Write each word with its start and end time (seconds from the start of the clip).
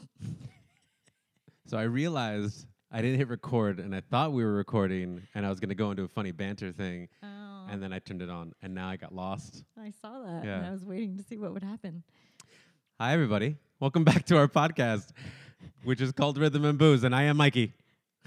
so 1.66 1.76
I 1.76 1.82
realized 1.82 2.66
I 2.92 3.02
didn't 3.02 3.18
hit 3.18 3.28
record, 3.28 3.80
and 3.80 3.94
I 3.94 4.00
thought 4.00 4.32
we 4.32 4.44
were 4.44 4.52
recording, 4.54 5.22
and 5.34 5.44
I 5.44 5.50
was 5.50 5.58
gonna 5.60 5.74
go 5.74 5.90
into 5.90 6.04
a 6.04 6.08
funny 6.08 6.30
banter 6.32 6.72
thing, 6.72 7.08
Oh, 7.22 7.66
and 7.70 7.82
then 7.82 7.92
I 7.92 7.98
turned 7.98 8.22
it 8.22 8.30
on, 8.30 8.52
and 8.62 8.74
now 8.74 8.88
I 8.88 8.96
got 8.96 9.14
lost. 9.14 9.64
I 9.80 9.90
saw 10.00 10.20
that. 10.22 10.28
And 10.42 10.44
Yeah. 10.44 10.68
I 10.68 10.70
was 10.70 10.84
waiting 10.84 11.16
to 11.16 11.22
see 11.24 11.36
what 11.36 11.52
would 11.52 11.64
happen. 11.64 12.02
Hi, 13.00 13.12
everybody. 13.12 13.56
Welcome 13.80 14.04
back 14.04 14.24
to 14.26 14.36
our 14.38 14.48
podcast, 14.48 15.10
which 15.84 16.00
is 16.00 16.12
called 16.12 16.38
Rhythm 16.38 16.64
and 16.64 16.78
Booze, 16.78 17.04
and 17.04 17.14
I 17.14 17.24
am 17.24 17.36
Mikey. 17.36 17.74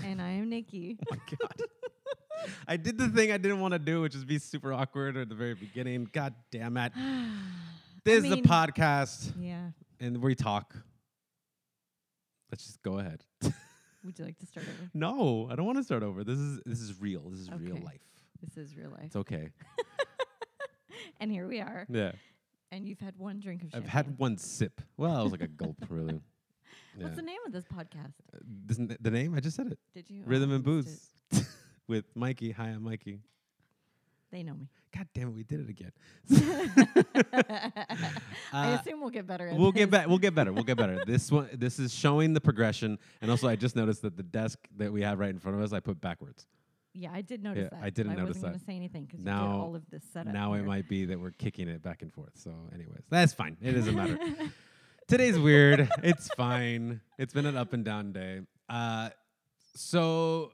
and 0.04 0.21
I 0.21 0.29
am 0.31 0.49
Nikki. 0.49 0.97
Oh 1.11 1.15
my 1.15 1.17
God. 1.38 1.61
I 2.67 2.77
did 2.77 2.97
the 2.97 3.09
thing 3.09 3.33
I 3.33 3.38
didn't 3.38 3.59
want 3.59 3.73
to 3.73 3.79
do, 3.79 3.99
which 4.01 4.15
is 4.15 4.23
be 4.23 4.39
super 4.39 4.71
awkward 4.71 5.17
at 5.17 5.27
the 5.27 5.36
very 5.36 5.55
beginning. 5.55 6.07
God 6.13 6.33
damn 6.51 6.77
it. 6.77 6.91
This 8.05 8.23
is 8.23 8.29
mean- 8.29 8.45
a 8.45 8.47
podcast, 8.47 9.33
yeah. 9.39 9.71
and 9.99 10.21
we 10.21 10.33
talk. 10.36 10.74
Let's 12.52 12.66
just 12.66 12.82
go 12.82 13.00
ahead. 13.00 13.24
Would 14.04 14.18
you 14.18 14.26
like 14.26 14.39
to 14.39 14.46
start 14.46 14.66
over? 14.68 14.89
no, 14.94 15.48
I 15.52 15.56
don't 15.56 15.66
want 15.66 15.78
to 15.78 15.84
start 15.84 16.04
over. 16.04 16.24
This 16.24 16.39
is 16.39 16.62
this 16.66 16.80
is 16.82 17.00
real. 17.02 17.30
This 17.30 17.42
is 17.42 17.52
real 17.52 17.74
Okay. 17.75 17.84
life. 17.84 18.02
This 18.42 18.58
is 18.58 18.75
real 18.78 18.89
life. 18.92 19.06
It's 19.08 19.16
okay. 19.18 19.50
and 21.20 21.32
here 21.32 21.48
we 21.48 21.60
are. 21.60 21.86
Yeah. 21.89 22.14
And 22.72 22.88
you've 22.88 23.00
had 23.00 23.18
one 23.18 23.39
drink 23.39 23.64
of 23.64 23.68
I've 23.70 23.82
champagne. 23.84 23.92
had 23.92 24.18
one 24.20 24.38
sip. 24.38 24.82
Well, 24.98 25.20
it 25.22 25.24
was 25.24 25.32
like 25.34 25.42
a 25.42 25.48
gulp, 25.48 25.78
really. 25.89 26.22
Yeah. 26.98 27.04
What's 27.06 27.18
the 27.18 27.22
name 27.22 27.38
of 27.46 27.54
this 27.54 27.66
podcast? 27.66 28.14
Uh, 28.34 28.96
the 29.00 29.11
name? 29.11 29.34
I 29.36 29.39
just 29.39 29.56
said 29.56 29.68
it. 29.68 29.78
Did 29.94 30.10
you? 30.10 30.24
Rhythm 30.25 30.52
and 30.52 30.64
Booze 30.64 31.08
with 31.88 32.03
Mikey. 32.16 32.52
Hi, 32.52 32.70
I'm 32.70 32.84
Mikey. 32.84 33.20
They 34.31 34.44
know 34.44 34.56
me. 34.56 34.67
God 34.95 35.08
damn 35.14 35.28
it, 35.30 35.34
we 35.36 35.44
did 35.44 35.59
it 35.59 35.70
again. 35.70 35.92
I 38.52 38.73
Uh, 38.73 38.78
assume 38.80 39.02
we'll 39.02 39.09
get 39.11 39.28
better 39.28 39.47
at 39.47 39.56
we'll 39.58 39.72
get 39.72 39.92
this. 39.92 40.00
back. 40.00 40.08
We'll 40.08 40.17
get 40.17 40.34
better. 40.36 40.52
We'll 40.52 40.64
get 40.64 40.78
better. 40.78 41.03
This 41.06 41.31
one, 41.31 41.47
this 41.53 41.78
is 41.80 41.94
showing 41.94 42.33
the 42.33 42.41
progression, 42.41 42.97
and 43.22 43.30
also 43.30 43.47
I 43.47 43.55
just 43.55 43.75
noticed 43.75 44.02
that 44.02 44.17
the 44.17 44.23
desk 44.23 44.59
that 44.78 44.91
we 44.91 45.02
have 45.03 45.19
right 45.19 45.30
in 45.30 45.39
front 45.39 45.58
of 45.58 45.63
us, 45.63 45.73
I 45.73 45.80
put 45.80 46.02
backwards. 46.02 46.47
Yeah, 46.95 47.11
I 47.13 47.22
did 47.22 47.44
notice 47.44 47.69
Yeah, 47.72 47.78
that. 47.78 47.86
I 47.86 47.89
didn't 47.91 48.13
I 48.13 48.16
notice 48.16 48.38
wasn't 48.38 48.53
that. 48.53 48.59
gonna 48.59 48.66
say 48.66 48.75
anything 48.75 49.05
because 49.05 49.19
you 49.19 49.25
Now- 49.25 49.45
did 49.45 49.55
all 49.61 49.75
of 49.75 49.83
this 49.91 50.03
setup. 50.11 50.33
now 50.33 50.53
it 50.53 50.63
might 50.63 50.89
be 50.89 51.06
that 51.06 51.19
we're 51.19 51.31
kicking 51.31 51.67
it 51.67 51.83
back 51.83 52.02
and 52.02 52.11
forth. 52.11 52.31
So, 52.35 52.52
anyways, 52.73 53.03
that's 53.09 53.33
fine. 53.33 53.58
It 53.61 53.73
doesn't 53.73 53.95
matter. 53.95 54.17
Today's 55.08 55.38
weird. 55.39 55.88
it's 56.03 56.28
fine. 56.35 57.02
It's 57.19 57.33
been 57.33 57.45
an 57.45 57.56
up 57.58 57.73
and 57.73 57.85
down 57.85 58.11
day. 58.11 58.41
Uh, 58.67 59.09
so 59.75 60.52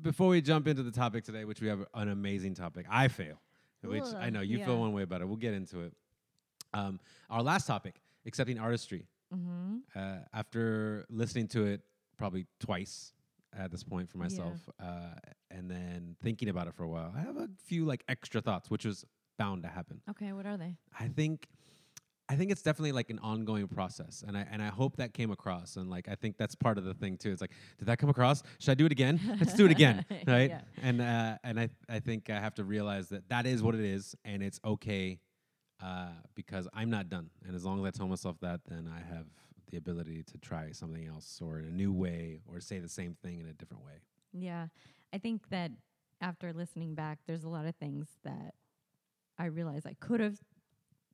before 0.00 0.28
we 0.28 0.40
jump 0.40 0.66
into 0.68 0.82
the 0.84 0.90
topic 0.92 1.24
today, 1.24 1.44
which 1.44 1.60
we 1.60 1.66
have 1.68 1.84
an 1.94 2.08
amazing 2.08 2.54
topic, 2.54 2.86
I 2.88 3.08
fail. 3.08 3.40
Which 3.88 4.04
I 4.14 4.30
know 4.30 4.40
you 4.40 4.58
yeah. 4.58 4.66
feel 4.66 4.78
one 4.78 4.92
way 4.92 5.02
about 5.02 5.20
it. 5.20 5.26
We'll 5.28 5.36
get 5.36 5.54
into 5.54 5.80
it. 5.80 5.92
Um, 6.72 6.98
our 7.30 7.42
last 7.42 7.66
topic, 7.66 7.96
accepting 8.26 8.58
artistry. 8.58 9.06
mm-hmm. 9.34 9.78
Uh, 9.96 10.18
after 10.32 11.04
listening 11.08 11.48
to 11.48 11.64
it 11.64 11.80
probably 12.16 12.46
twice 12.60 13.12
at 13.56 13.70
this 13.70 13.82
point 13.84 14.08
for 14.10 14.18
Yeah. 14.18 14.22
myself, 14.24 14.68
uh, 14.80 15.14
and 15.50 15.70
then 15.70 16.16
thinking 16.22 16.48
about 16.48 16.66
it 16.68 16.74
for 16.74 16.84
a 16.84 16.88
while, 16.88 17.12
I 17.16 17.20
have 17.20 17.36
a 17.36 17.48
few 17.64 17.84
like 17.84 18.02
extra 18.08 18.40
thoughts, 18.40 18.70
which 18.70 18.84
was 18.84 19.04
bound 19.38 19.62
to 19.64 19.68
happen. 19.68 20.00
Okay, 20.10 20.32
what 20.32 20.46
are 20.46 20.56
they? 20.56 20.76
I 20.98 21.08
think 21.08 21.48
I 22.28 22.36
think 22.36 22.50
it's 22.50 22.62
definitely 22.62 22.92
like 22.92 23.10
an 23.10 23.18
ongoing 23.18 23.68
process, 23.68 24.24
and 24.26 24.36
I 24.36 24.46
and 24.50 24.62
I 24.62 24.68
hope 24.68 24.96
that 24.96 25.12
came 25.12 25.30
across. 25.30 25.76
And 25.76 25.90
like 25.90 26.08
I 26.08 26.14
think 26.14 26.38
that's 26.38 26.54
part 26.54 26.78
of 26.78 26.84
the 26.84 26.94
thing 26.94 27.18
too. 27.18 27.30
It's 27.30 27.40
like, 27.40 27.52
did 27.78 27.86
that 27.86 27.98
come 27.98 28.08
across? 28.08 28.42
Should 28.60 28.70
I 28.70 28.74
do 28.74 28.86
it 28.86 28.92
again? 28.92 29.20
Let's 29.38 29.52
do 29.52 29.66
it 29.66 29.70
again, 29.70 30.06
right? 30.26 30.50
Yeah. 30.50 30.60
And 30.82 31.00
uh, 31.02 31.36
and 31.44 31.60
I 31.60 31.68
I 31.88 32.00
think 32.00 32.30
I 32.30 32.40
have 32.40 32.54
to 32.54 32.64
realize 32.64 33.08
that 33.10 33.28
that 33.28 33.46
is 33.46 33.62
what 33.62 33.74
it 33.74 33.82
is, 33.82 34.16
and 34.24 34.42
it's 34.42 34.58
okay 34.64 35.20
uh, 35.82 36.12
because 36.34 36.66
I'm 36.72 36.88
not 36.88 37.10
done. 37.10 37.28
And 37.46 37.54
as 37.54 37.64
long 37.64 37.78
as 37.80 37.86
I 37.86 37.90
tell 37.90 38.08
myself 38.08 38.36
that, 38.40 38.60
then 38.66 38.90
I 38.90 39.00
have 39.14 39.26
the 39.70 39.76
ability 39.76 40.22
to 40.22 40.38
try 40.38 40.70
something 40.72 41.06
else 41.06 41.40
or 41.42 41.58
in 41.58 41.66
a 41.66 41.70
new 41.70 41.92
way, 41.92 42.40
or 42.46 42.58
say 42.60 42.78
the 42.78 42.88
same 42.88 43.16
thing 43.22 43.40
in 43.40 43.48
a 43.48 43.52
different 43.52 43.84
way. 43.84 44.00
Yeah, 44.32 44.68
I 45.12 45.18
think 45.18 45.50
that 45.50 45.72
after 46.22 46.54
listening 46.54 46.94
back, 46.94 47.18
there's 47.26 47.44
a 47.44 47.48
lot 47.50 47.66
of 47.66 47.74
things 47.76 48.08
that 48.24 48.54
I 49.38 49.46
realize 49.46 49.84
I 49.84 49.94
could 50.00 50.20
have 50.20 50.38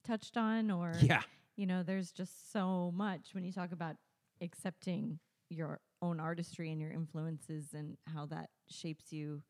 touched 0.04 0.36
on, 0.36 0.70
or 0.70 0.94
Yeah, 1.00 1.22
you 1.56 1.66
know, 1.66 1.82
there's 1.82 2.12
just 2.12 2.52
so 2.52 2.92
much 2.94 3.34
when 3.34 3.44
you 3.44 3.52
talk 3.52 3.72
about 3.72 3.96
accepting 4.40 5.18
your 5.48 5.80
own 6.02 6.20
artistry 6.20 6.70
and 6.72 6.80
your 6.80 6.90
influences 6.92 7.74
and 7.74 7.96
how 8.06 8.24
that 8.26 8.50
shapes 8.68 9.12
you 9.12 9.42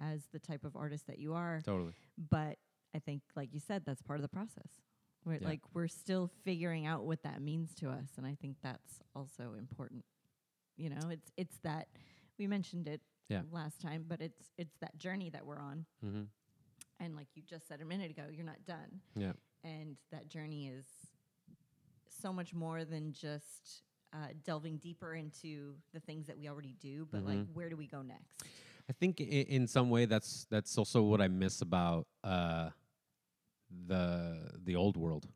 as 0.00 0.26
the 0.32 0.38
type 0.38 0.64
of 0.64 0.76
artist 0.76 1.06
that 1.08 1.18
you 1.18 1.34
are. 1.34 1.60
totally. 1.64 1.92
But 2.16 2.56
I 2.94 2.98
think, 3.00 3.22
like 3.36 3.52
you 3.52 3.60
said, 3.60 3.84
that's 3.84 4.00
part 4.02 4.18
of 4.18 4.22
the 4.22 4.28
process. 4.28 4.80
We're 5.24 5.34
Yeah. 5.34 5.48
like 5.48 5.60
we're 5.74 5.88
still 5.88 6.28
figuring 6.44 6.86
out 6.86 7.04
what 7.04 7.22
that 7.24 7.42
means 7.42 7.74
to 7.76 7.90
us, 7.90 8.08
and 8.16 8.26
I 8.26 8.34
think 8.36 8.56
that's 8.62 9.00
also 9.14 9.52
important. 9.58 10.04
You 10.76 10.88
know, 10.90 11.10
it's 11.10 11.30
it's 11.36 11.58
that 11.58 11.88
we 12.38 12.46
mentioned 12.46 12.88
it 12.88 13.02
Yeah. 13.28 13.42
last 13.50 13.80
time, 13.82 14.06
but 14.08 14.22
it's 14.22 14.50
it's 14.56 14.76
that 14.80 14.96
journey 14.96 15.28
that 15.30 15.44
we're 15.44 15.58
on, 15.60 15.84
Mm-hmm. 16.02 16.22
and 17.00 17.14
like 17.16 17.28
you 17.34 17.42
just 17.42 17.68
said 17.68 17.82
a 17.82 17.84
minute 17.84 18.10
ago, 18.10 18.24
you're 18.32 18.46
not 18.46 18.64
done. 18.64 19.02
Yeah. 19.14 19.32
And 19.64 19.96
that 20.10 20.28
journey 20.28 20.68
is 20.68 20.86
so 22.08 22.32
much 22.32 22.54
more 22.54 22.84
than 22.84 23.12
just 23.12 23.82
uh, 24.12 24.28
delving 24.44 24.76
deeper 24.78 25.14
into 25.14 25.74
the 25.94 26.00
things 26.00 26.26
that 26.26 26.36
we 26.36 26.48
already 26.48 26.74
do, 26.80 27.06
but 27.12 27.24
like 27.24 27.38
Mhm. 27.38 27.54
where 27.54 27.68
do 27.68 27.76
we 27.76 27.86
go 27.86 28.02
next? 28.02 28.42
I 28.88 28.92
think 28.92 29.20
i- 29.20 29.24
in 29.24 29.66
some 29.68 29.88
way 29.90 30.04
that's 30.06 30.46
that's 30.50 30.76
also 30.76 31.02
what 31.02 31.20
I 31.20 31.28
miss 31.28 31.62
about 31.62 32.06
uh, 32.24 32.70
the 33.86 34.50
the 34.64 34.76
old 34.76 34.96
world. 34.96 35.26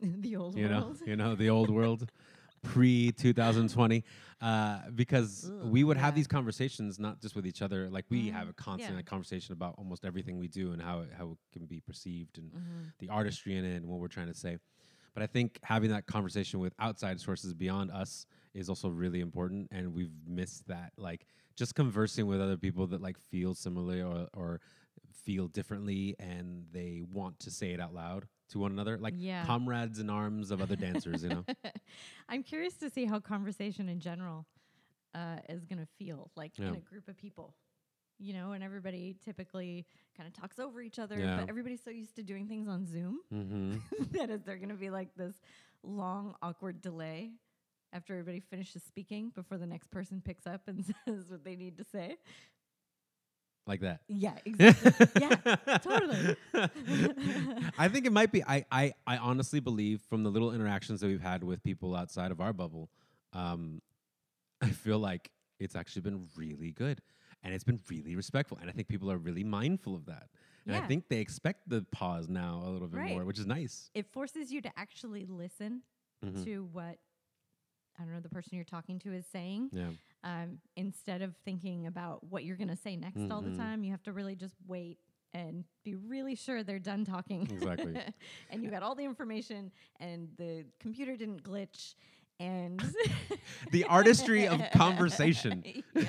the 0.00 0.36
old 0.36 0.56
You 0.56 0.68
know, 0.68 0.94
you 1.06 1.16
know 1.16 1.34
the 1.34 1.48
old 1.50 1.70
world, 1.70 2.10
pre 2.62 3.12
2020, 3.12 4.04
uh, 4.40 4.80
because 4.94 5.50
Ugh, 5.62 5.68
we 5.70 5.84
would 5.84 5.96
have 5.96 6.14
these 6.14 6.26
conversations 6.26 6.98
not 6.98 7.20
just 7.20 7.34
with 7.36 7.46
each 7.46 7.62
other. 7.62 7.88
Like 7.90 8.04
we 8.10 8.28
Mm, 8.28 8.32
have 8.32 8.48
a 8.48 8.52
constant 8.52 8.96
yeah. 8.96 9.02
conversation 9.02 9.52
about 9.52 9.74
almost 9.78 10.04
everything 10.04 10.38
we 10.38 10.48
do 10.48 10.72
and 10.72 10.80
how 10.82 11.00
it, 11.00 11.10
how 11.16 11.32
it 11.32 11.38
can 11.52 11.66
be 11.66 11.80
perceived 11.80 12.38
and 12.38 12.50
Mhm. 12.52 12.92
the 12.98 13.08
artistry 13.08 13.56
in 13.56 13.64
it 13.64 13.76
and 13.76 13.86
what 13.86 13.98
we're 14.00 14.08
trying 14.08 14.28
to 14.28 14.34
say. 14.34 14.58
But 15.14 15.22
I 15.22 15.26
think 15.26 15.58
having 15.62 15.90
that 15.90 16.06
conversation 16.06 16.60
with 16.60 16.74
outside 16.78 17.20
sources 17.20 17.52
beyond 17.54 17.90
us 17.90 18.26
is 18.54 18.68
also 18.68 18.88
really 18.88 19.20
important, 19.20 19.68
and 19.72 19.92
we've 19.94 20.12
missed 20.26 20.66
that. 20.68 20.92
Like 20.96 21.26
just 21.56 21.74
conversing 21.74 22.26
with 22.26 22.40
other 22.40 22.56
people 22.56 22.86
that 22.88 23.00
like 23.00 23.18
feel 23.18 23.54
similarly 23.54 24.00
or 24.02 24.28
or 24.34 24.60
feel 25.24 25.48
differently, 25.48 26.14
and 26.18 26.66
they 26.72 27.02
want 27.10 27.38
to 27.40 27.50
say 27.50 27.72
it 27.72 27.80
out 27.80 27.94
loud 27.94 28.26
to 28.48 28.58
one 28.58 28.72
another, 28.72 28.98
like 28.98 29.14
Yeah. 29.16 29.44
comrades 29.44 29.98
in 29.98 30.10
arms 30.10 30.50
of 30.50 30.60
other 30.60 30.76
dancers. 30.76 31.22
You 31.22 31.30
know, 31.30 31.44
I'm 32.28 32.42
curious 32.42 32.74
to 32.78 32.90
see 32.90 33.04
how 33.04 33.20
conversation 33.20 33.88
in 33.88 34.00
general 34.00 34.46
uh, 35.14 35.36
is 35.48 35.64
going 35.64 35.78
to 35.78 35.88
feel 35.98 36.30
like 36.36 36.58
in 36.58 36.74
a 36.74 36.80
group 36.80 37.08
of 37.08 37.16
people. 37.16 37.54
You 38.20 38.32
know, 38.32 38.50
and 38.50 38.64
everybody 38.64 39.14
typically 39.24 39.86
kind 40.16 40.26
of 40.26 40.32
talks 40.32 40.58
over 40.58 40.80
each 40.80 40.98
other, 40.98 41.16
Yeah. 41.16 41.36
but 41.38 41.48
everybody's 41.48 41.82
so 41.84 41.90
used 41.90 42.16
to 42.16 42.24
doing 42.24 42.48
things 42.48 42.66
on 42.66 42.84
Zoom 42.84 43.20
mm-hmm. 43.32 43.76
that 44.12 44.28
is 44.28 44.42
there 44.42 44.56
going 44.56 44.70
to 44.70 44.74
be 44.74 44.90
like 44.90 45.14
this 45.14 45.34
long, 45.84 46.34
awkward 46.42 46.82
delay 46.82 47.30
after 47.92 48.14
everybody 48.14 48.40
finishes 48.40 48.82
speaking 48.82 49.30
before 49.34 49.56
the 49.56 49.66
next 49.66 49.90
person 49.92 50.20
picks 50.24 50.46
up 50.46 50.62
and 50.66 50.84
says 51.06 51.26
what 51.28 51.44
they 51.44 51.54
need 51.54 51.78
to 51.78 51.84
say. 51.84 52.16
Like 53.68 53.80
that. 53.82 54.00
Yeah, 54.08 54.32
exactly. 54.44 55.06
yeah, 55.20 55.78
totally. 55.78 56.36
I 57.78 57.88
think 57.88 58.06
it 58.06 58.12
might 58.12 58.32
be. 58.32 58.42
I, 58.42 58.64
I, 58.70 58.94
I 59.06 59.18
honestly 59.18 59.60
believe 59.60 60.00
from 60.08 60.22
the 60.24 60.30
little 60.30 60.52
interactions 60.52 61.00
that 61.00 61.06
we've 61.06 61.20
had 61.20 61.44
with 61.44 61.62
people 61.62 61.94
outside 61.94 62.30
of 62.30 62.40
our 62.40 62.52
bubble, 62.52 62.88
um, 63.32 63.80
I 64.62 64.70
feel 64.70 64.98
like 64.98 65.30
it's 65.60 65.76
actually 65.76 66.02
been 66.02 66.26
really 66.36 66.70
good 66.72 67.00
and 67.42 67.54
it's 67.54 67.64
been 67.64 67.80
really 67.88 68.16
respectful. 68.16 68.58
And 68.60 68.68
I 68.68 68.72
think 68.72 68.88
people 68.88 69.10
are 69.10 69.18
really 69.18 69.44
mindful 69.44 69.94
of 69.94 70.06
that. 70.06 70.28
And 70.66 70.76
I 70.76 70.80
think 70.86 71.08
they 71.08 71.18
expect 71.20 71.68
the 71.68 71.86
pause 71.92 72.28
now 72.28 72.62
a 72.66 72.68
little 72.68 72.88
bit 72.88 72.98
Right. 73.00 73.10
more, 73.12 73.24
which 73.24 73.38
is 73.38 73.46
nice. 73.46 73.90
It 73.94 74.06
forces 74.12 74.52
you 74.52 74.60
to 74.62 74.70
actually 74.76 75.24
listen 75.24 75.82
Mhm. 76.24 76.44
to 76.44 76.64
what 76.72 76.98
I 77.98 78.04
don't 78.04 78.12
know 78.12 78.20
the 78.20 78.28
person 78.28 78.54
you're 78.54 78.64
talking 78.64 78.98
to 79.00 79.12
is 79.12 79.24
saying. 79.26 79.70
Yeah. 79.72 79.90
Um, 80.24 80.58
instead 80.76 81.22
of 81.22 81.34
thinking 81.44 81.86
about 81.86 82.24
what 82.24 82.44
you're 82.44 82.56
going 82.56 82.68
to 82.68 82.76
say 82.76 82.96
next 82.96 83.30
all 83.30 83.42
the 83.42 83.50
Mhm. 83.50 83.56
time, 83.56 83.84
you 83.84 83.90
have 83.90 84.02
to 84.04 84.12
really 84.12 84.34
just 84.34 84.56
wait 84.66 84.98
and 85.34 85.64
be 85.84 85.94
really 85.94 86.34
sure 86.34 86.62
they're 86.62 86.78
done 86.78 87.04
talking. 87.04 87.42
Exactly. 87.50 87.98
and 88.50 88.62
you 88.62 88.70
got 88.70 88.82
all 88.82 88.94
the 88.94 89.04
information, 89.04 89.70
and 90.00 90.28
the 90.36 90.64
computer 90.80 91.16
didn't 91.16 91.42
glitch, 91.42 91.94
and 92.40 92.80
The 93.72 93.84
artistry 93.84 94.46
of 94.46 94.62
conversation. 94.72 95.64
yeah. 95.94 96.06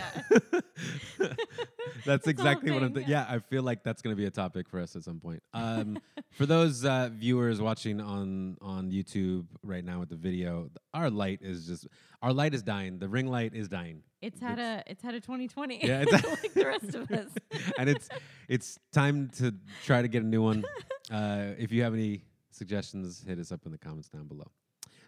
that's 2.06 2.28
exactly 2.28 2.72
what 2.72 2.84
I'm. 2.84 2.94
Th- 2.94 3.08
yeah, 3.08 3.26
I 3.28 3.40
feel 3.40 3.64
like 3.64 3.84
that's 3.84 4.02
going 4.02 4.16
to 4.16 4.18
be 4.20 4.26
a 4.26 4.32
topic 4.32 4.70
for 4.70 4.80
us 4.80 4.96
at 4.96 5.04
some 5.04 5.20
point. 5.20 5.42
Um, 5.54 6.00
for 6.32 6.46
those 6.46 6.86
uh, 6.86 7.10
viewers 7.12 7.60
watching 7.62 8.00
on 8.00 8.58
on 8.62 8.92
YouTube 8.92 9.46
right 9.64 9.84
now 9.84 10.00
with 10.00 10.10
the 10.10 10.16
video, 10.16 10.70
our 10.94 11.10
light 11.10 11.40
is 11.42 11.66
just 11.68 11.88
our 12.22 12.32
light 12.34 12.54
is 12.54 12.64
dying. 12.64 13.00
The 13.00 13.10
ring 13.10 13.28
light 13.28 13.54
is 13.54 13.68
dying, 13.68 14.04
It's 14.22 14.40
had 14.40 14.60
a 14.60 14.84
it's 14.88 15.02
had 15.02 15.16
a 15.16 15.20
2020. 15.20 15.86
Yeah, 15.86 16.02
it's- 16.02 16.24
like 16.26 16.54
the 16.54 16.66
rest 16.66 16.96
of 16.96 17.12
us. 17.12 17.30
and 17.78 17.90
it's 17.90 18.10
it's 18.48 18.80
time 18.92 19.30
to 19.38 19.54
try 19.86 20.02
to 20.02 20.08
get 20.08 20.24
a 20.24 20.28
new 20.28 20.42
one. 20.44 20.64
Uh, 21.12 21.54
if 21.58 21.72
you 21.72 21.82
have 21.84 21.94
any 21.94 22.22
suggestions, 22.52 23.24
hit 23.28 23.40
us 23.40 23.52
up 23.52 23.66
in 23.66 23.72
the 23.72 23.78
comments 23.78 24.10
down 24.10 24.28
below. 24.28 24.50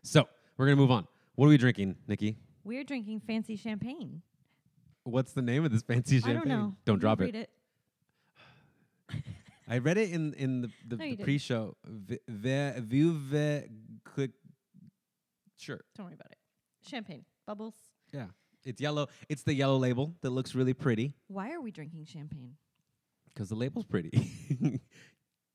So 0.03 0.27
we're 0.62 0.68
gonna 0.68 0.75
move 0.75 0.92
on. 0.92 1.08
What 1.34 1.48
are 1.48 1.50
we 1.50 1.58
drinking, 1.58 1.96
Nikki? 2.08 2.38
We're 2.63 2.84
drinking 2.84 3.22
fancy 3.22 3.56
champagne. 3.56 4.22
What's 5.06 5.34
the 5.34 5.42
name 5.42 5.66
of 5.66 5.72
this 5.72 5.81
fancy 5.81 6.19
champagne? 6.19 6.38
I 6.38 6.40
don't 6.40 6.48
know. 6.48 6.75
Don't 6.86 7.00
drop 7.00 7.19
read 7.19 7.34
it. 7.36 7.50
I 9.68 9.80
read 9.80 9.98
it 9.98 10.12
in 10.12 10.36
in 10.36 10.62
the, 10.62 10.69
the, 10.88 10.98
No, 10.98 11.04
you 11.04 11.12
the 11.12 11.16
didn't. 11.18 11.24
pre-show. 11.25 11.75
V- 11.84 12.19
ve- 12.28 12.74
Vive 12.78 13.69
click. 14.04 14.31
Sure. 15.58 15.80
Don't 15.96 16.06
worry 16.06 16.13
about 16.13 16.30
it. 16.31 16.38
Champagne. 16.88 17.25
Bubbles. 17.48 17.74
Yeah. 18.13 18.28
It's 18.63 18.80
yellow. 18.80 19.08
It's 19.30 19.42
the 19.42 19.56
yellow 19.56 19.78
label 19.78 20.13
that 20.22 20.30
looks 20.30 20.54
really 20.54 20.75
pretty 20.75 21.16
Why 21.28 21.54
are 21.54 21.62
we 21.62 21.72
drinking 21.72 22.06
champagne? 22.06 22.54
because 23.34 23.50
the 23.50 23.56
label's 23.56 23.86
pretty. 23.86 24.12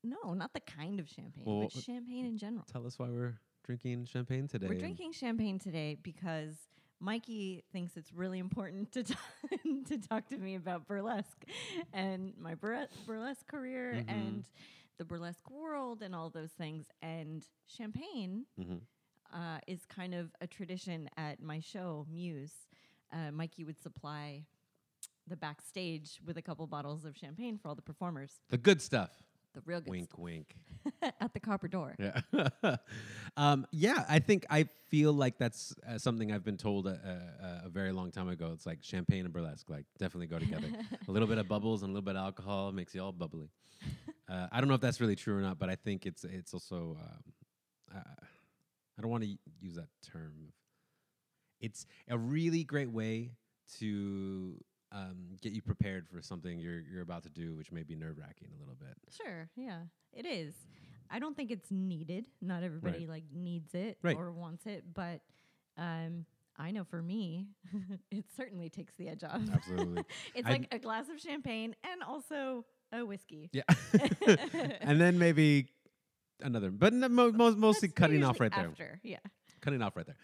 No, 0.03 0.33
not 0.33 0.53
the 0.53 0.61
kind 0.61 0.99
of 1.01 1.09
champagne, 1.09 1.43
Well, 1.45 1.61
but 1.73 1.83
champagne 1.83 2.25
in 2.25 2.37
general. 2.37 2.63
Tell 2.71 2.85
us 2.87 2.97
why 2.97 3.09
we're 3.09 3.39
drinking 3.67 4.05
champagne 4.05 4.47
today. 4.47 4.67
We're 4.67 4.79
drinking 4.79 5.11
champagne 5.11 5.59
today 5.59 5.97
because 6.01 6.55
Mikey 7.01 7.63
thinks 7.73 7.97
it's 7.97 8.13
really 8.13 8.39
important 8.39 8.91
to 8.93 9.03
talk, 9.03 9.19
to 9.87 9.97
talk 9.97 10.27
to 10.29 10.37
me 10.37 10.55
about 10.55 10.87
burlesque 10.87 11.43
and 11.93 12.33
my 12.39 12.55
bur- 12.55 12.87
burlesque 13.05 13.45
career 13.45 13.95
Mhm. 13.95 14.09
and 14.09 14.43
the 14.97 15.03
burlesque 15.05 15.51
world 15.51 16.01
and 16.01 16.15
all 16.15 16.29
those 16.29 16.51
things. 16.53 16.87
And 17.01 17.45
champagne 17.67 18.45
Mhm. 18.57 18.79
uh, 19.33 19.59
is 19.67 19.85
kind 19.85 20.15
of 20.15 20.33
a 20.39 20.47
tradition 20.47 21.09
at 21.17 21.41
my 21.41 21.59
show, 21.59 22.07
Muse. 22.09 22.67
Uh, 23.11 23.31
Mikey 23.31 23.65
would 23.65 23.77
supply 23.79 24.45
the 25.27 25.35
backstage 25.35 26.21
with 26.25 26.37
a 26.37 26.41
couple 26.41 26.65
bottles 26.67 27.03
of 27.03 27.17
champagne 27.17 27.57
for 27.57 27.67
all 27.67 27.75
the 27.75 27.81
performers. 27.81 28.39
The 28.47 28.57
good 28.57 28.81
stuff. 28.81 29.26
The 29.57 29.63
real 29.65 29.81
good 29.81 29.89
Wink, 29.89 30.09
wink. 30.19 30.55
stuff 30.99 31.13
at 31.19 31.33
the 31.33 31.39
Copper 31.39 31.67
Door. 31.67 31.95
Yeah. 31.97 32.75
um, 33.37 33.65
yeah, 33.71 34.05
I 34.07 34.19
think 34.19 34.45
I 34.51 34.67
feel 34.89 35.13
like 35.13 35.39
that's 35.39 35.73
uh, 35.89 35.97
something 35.97 36.31
I've 36.31 36.45
been 36.45 36.57
told 36.57 36.85
a, 36.85 37.61
a, 37.63 37.65
a 37.65 37.69
very 37.69 37.91
long 37.91 38.11
time 38.11 38.29
ago. 38.29 38.51
It's 38.53 38.67
like 38.67 38.83
champagne 38.83 39.25
and 39.25 39.33
burlesque, 39.33 39.67
like 39.67 39.85
definitely 39.97 40.27
go 40.27 40.37
together. 40.37 40.67
a 41.07 41.11
little 41.11 41.27
bit 41.27 41.39
of 41.39 41.47
bubbles 41.47 41.81
and 41.81 41.89
a 41.89 41.93
little 41.93 42.05
bit 42.05 42.15
of 42.15 42.23
alcohol 42.23 42.71
makes 42.71 42.93
you 42.93 43.01
all 43.03 43.11
bubbly. 43.11 43.49
Uh, 44.29 44.45
I 44.51 44.59
don't 44.59 44.67
know 44.67 44.73
if 44.73 44.81
that's 44.81 44.99
really 44.99 45.15
true 45.15 45.37
or 45.37 45.39
not, 45.39 45.57
but 45.57 45.69
I 45.69 45.75
think 45.75 46.05
it's 46.05 46.25
it's 46.25 46.53
also. 46.53 46.97
Um, 46.99 47.33
uh, 47.95 48.25
I 48.97 49.01
don't 49.01 49.09
want 49.09 49.23
to 49.23 49.29
use 49.61 49.75
that 49.75 49.87
term. 50.11 50.51
It's 51.61 51.85
a 52.09 52.17
really 52.17 52.65
great 52.65 52.91
way 52.91 53.31
to 53.79 54.61
um, 54.91 55.35
get 55.41 55.51
you 55.53 55.61
prepared 55.61 56.07
for 56.07 56.21
something 56.21 56.59
you're 56.59 56.81
you're 56.81 57.01
about 57.01 57.23
to 57.23 57.29
do, 57.29 57.55
which 57.55 57.71
may 57.71 57.83
be 57.83 57.95
nerve 57.95 58.17
wracking 58.17 58.49
a 58.55 58.59
little 58.59 58.75
bit. 58.79 58.95
Sure, 59.15 59.49
yeah, 59.55 59.81
it 60.13 60.25
is. 60.25 60.53
I 61.09 61.19
don't 61.19 61.35
think 61.35 61.51
it's 61.51 61.71
needed. 61.71 62.25
Not 62.41 62.63
everybody 62.63 63.07
like 63.07 63.23
needs 63.33 63.73
it 63.73 63.97
Right. 64.03 64.17
or 64.17 64.31
wants 64.31 64.65
it, 64.65 64.83
but 64.93 65.21
um, 65.77 66.25
I 66.57 66.71
know 66.71 66.83
for 66.83 67.01
me, 67.01 67.47
it 68.11 68.25
certainly 68.35 68.69
takes 68.69 68.93
the 68.95 69.07
edge 69.09 69.23
off. 69.23 69.41
Absolutely. 69.53 70.03
it's 70.35 70.47
I- 70.47 70.51
like 70.51 70.67
a 70.71 70.79
glass 70.79 71.05
of 71.09 71.19
champagne 71.19 71.75
and 71.89 72.03
also 72.03 72.65
a 72.91 73.05
whiskey. 73.05 73.49
Yeah. 73.53 73.63
and 74.81 74.99
then 74.99 75.17
maybe 75.17 75.67
another, 76.41 76.71
but 76.71 76.93
no, 76.93 77.07
mo- 77.09 77.31
mo- 77.31 77.55
mostly 77.55 77.87
That's 77.89 77.97
cutting 77.99 78.23
off 78.23 78.39
right 78.39 78.51
there. 78.53 78.67
After, 78.67 78.99
yeah. 79.03 79.17
Cutting 79.61 79.81
off 79.81 79.95
right 79.95 80.05
there. 80.05 80.15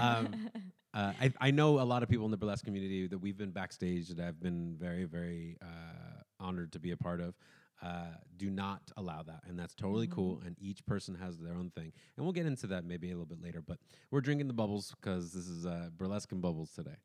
Um, 0.00 0.50
uh, 0.92 1.12
I, 1.20 1.32
I 1.40 1.50
know 1.50 1.80
a 1.80 1.82
lot 1.82 2.02
of 2.02 2.08
people 2.08 2.24
in 2.24 2.30
the 2.30 2.36
burlesque 2.36 2.64
community 2.64 3.06
that 3.06 3.18
we've 3.18 3.36
been 3.36 3.50
backstage 3.50 4.08
that 4.08 4.26
I've 4.26 4.40
been 4.40 4.76
very, 4.78 5.04
very 5.04 5.56
uh, 5.62 6.22
honored 6.40 6.72
to 6.72 6.80
be 6.80 6.90
a 6.90 6.96
part 6.96 7.20
of. 7.20 7.34
Uh, 7.82 8.08
do 8.36 8.50
not 8.50 8.82
allow 8.98 9.22
that, 9.22 9.40
and 9.48 9.58
that's 9.58 9.74
totally 9.74 10.06
cool. 10.06 10.42
And 10.44 10.54
each 10.60 10.84
person 10.84 11.14
has 11.14 11.38
their 11.38 11.54
own 11.54 11.70
thing, 11.70 11.92
and 12.16 12.26
we'll 12.26 12.32
get 12.32 12.44
into 12.44 12.66
that 12.66 12.84
maybe 12.84 13.08
a 13.08 13.12
little 13.12 13.24
bit 13.24 13.42
later. 13.42 13.62
But 13.66 13.78
we're 14.10 14.20
drinking 14.20 14.48
the 14.48 14.52
bubbles 14.52 14.94
because 15.00 15.32
this 15.32 15.48
is 15.48 15.64
uh, 15.64 15.88
burlesque 15.96 16.30
and 16.32 16.42
bubbles 16.42 16.72
today. 16.72 16.96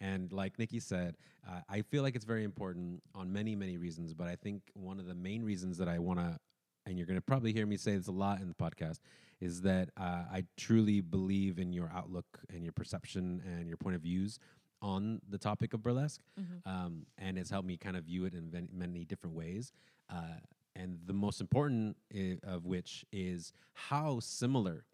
And 0.00 0.32
like 0.32 0.58
Nikki 0.58 0.80
said, 0.80 1.16
uh, 1.48 1.60
I 1.68 1.82
feel 1.82 2.02
like 2.02 2.14
it's 2.14 2.24
very 2.24 2.44
important 2.44 3.02
on 3.14 3.32
many, 3.32 3.54
many 3.54 3.76
reasons. 3.76 4.14
But 4.14 4.28
I 4.28 4.36
think 4.36 4.62
one 4.74 4.98
of 4.98 5.06
the 5.06 5.14
main 5.14 5.42
reasons 5.42 5.78
that 5.78 5.88
I 5.88 5.98
want 5.98 6.20
to, 6.20 6.38
and 6.86 6.96
you're 6.96 7.06
going 7.06 7.18
to 7.18 7.22
probably 7.22 7.52
hear 7.52 7.66
me 7.66 7.76
say 7.76 7.96
this 7.96 8.06
a 8.06 8.12
lot 8.12 8.40
in 8.40 8.48
the 8.48 8.54
podcast, 8.54 9.00
is 9.40 9.62
that 9.62 9.90
uh, 9.96 10.24
I 10.30 10.44
truly 10.56 11.00
believe 11.00 11.58
in 11.58 11.72
your 11.72 11.90
outlook 11.94 12.40
and 12.52 12.62
your 12.62 12.72
perception 12.72 13.42
and 13.46 13.66
your 13.68 13.76
point 13.76 13.96
of 13.96 14.02
views 14.02 14.38
on 14.82 15.20
the 15.28 15.38
topic 15.38 15.74
of 15.74 15.82
burlesque. 15.82 16.20
Mhm. 16.38 16.66
Um, 16.66 17.06
and 17.18 17.38
it's 17.38 17.50
helped 17.50 17.66
me 17.68 17.76
kind 17.76 17.96
of 17.96 18.04
view 18.04 18.24
it 18.24 18.34
in 18.34 18.68
many 18.72 19.04
different 19.04 19.34
ways. 19.36 19.72
Uh, 20.08 20.36
and 20.76 20.98
the 21.06 21.12
most 21.12 21.40
important 21.40 21.96
I- 22.14 22.38
of 22.42 22.64
which 22.66 23.04
is 23.12 23.52
how 23.74 24.20
similar 24.20 24.84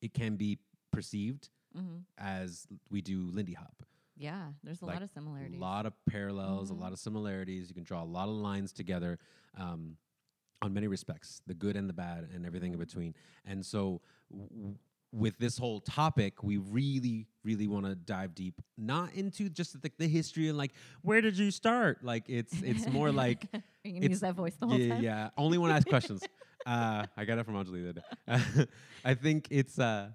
it 0.00 0.12
can 0.14 0.36
be 0.36 0.58
perceived 0.92 1.50
hmm 1.74 1.98
as 2.16 2.66
we 2.90 3.02
do 3.02 3.28
Lindy 3.30 3.52
Hop. 3.54 3.82
Yeah, 4.16 4.52
there's 4.64 4.80
a 4.80 4.86
Like, 4.86 4.94
lot 4.96 5.02
of 5.02 5.10
similarities. 5.10 5.58
A 5.58 5.60
lot 5.60 5.84
of 5.84 5.92
parallels, 6.06 6.70
Mhm. 6.70 6.76
a 6.76 6.80
lot 6.80 6.92
of 6.92 6.98
similarities. 6.98 7.68
You 7.68 7.74
can 7.74 7.84
draw 7.84 8.02
a 8.02 8.06
lot 8.18 8.28
of 8.30 8.34
lines 8.34 8.72
together 8.72 9.18
um, 9.54 9.96
on 10.62 10.72
many 10.72 10.86
respects, 10.86 11.42
the 11.46 11.54
good 11.54 11.76
and 11.76 11.88
the 11.88 11.92
bad, 11.92 12.28
and 12.34 12.46
everything 12.46 12.72
in 12.72 12.78
between. 12.78 13.14
And 13.44 13.64
so, 13.64 14.00
w- 14.30 14.74
with 15.12 15.38
this 15.38 15.56
whole 15.56 15.80
topic, 15.80 16.42
we 16.42 16.58
really, 16.58 17.26
really 17.44 17.66
want 17.66 17.86
to 17.86 17.94
dive 17.94 18.34
deep, 18.34 18.60
not 18.76 19.14
into 19.14 19.48
just 19.48 19.80
the, 19.80 19.90
the 19.98 20.08
history 20.08 20.48
and 20.48 20.58
like 20.58 20.72
where 21.02 21.20
did 21.20 21.38
you 21.38 21.50
start. 21.50 22.02
Like 22.02 22.24
it's 22.28 22.60
it's 22.62 22.86
more 22.92 23.10
like 23.12 23.46
you 23.84 23.94
gonna 23.94 24.08
use 24.08 24.20
that 24.20 24.34
voice 24.34 24.54
the 24.58 24.66
whole 24.66 24.78
yeah, 24.78 24.94
time? 24.94 25.02
yeah. 25.02 25.30
Only 25.36 25.58
when 25.58 25.70
I 25.70 25.76
ask 25.76 25.88
questions. 25.88 26.22
Uh, 26.66 27.06
I 27.16 27.24
got 27.24 27.38
it 27.38 27.46
from 27.46 27.54
Anjali 27.54 27.84
the 27.84 27.92
day. 27.92 28.66
I 29.04 29.14
think 29.14 29.46
it's 29.52 29.78
uh, 29.78 30.08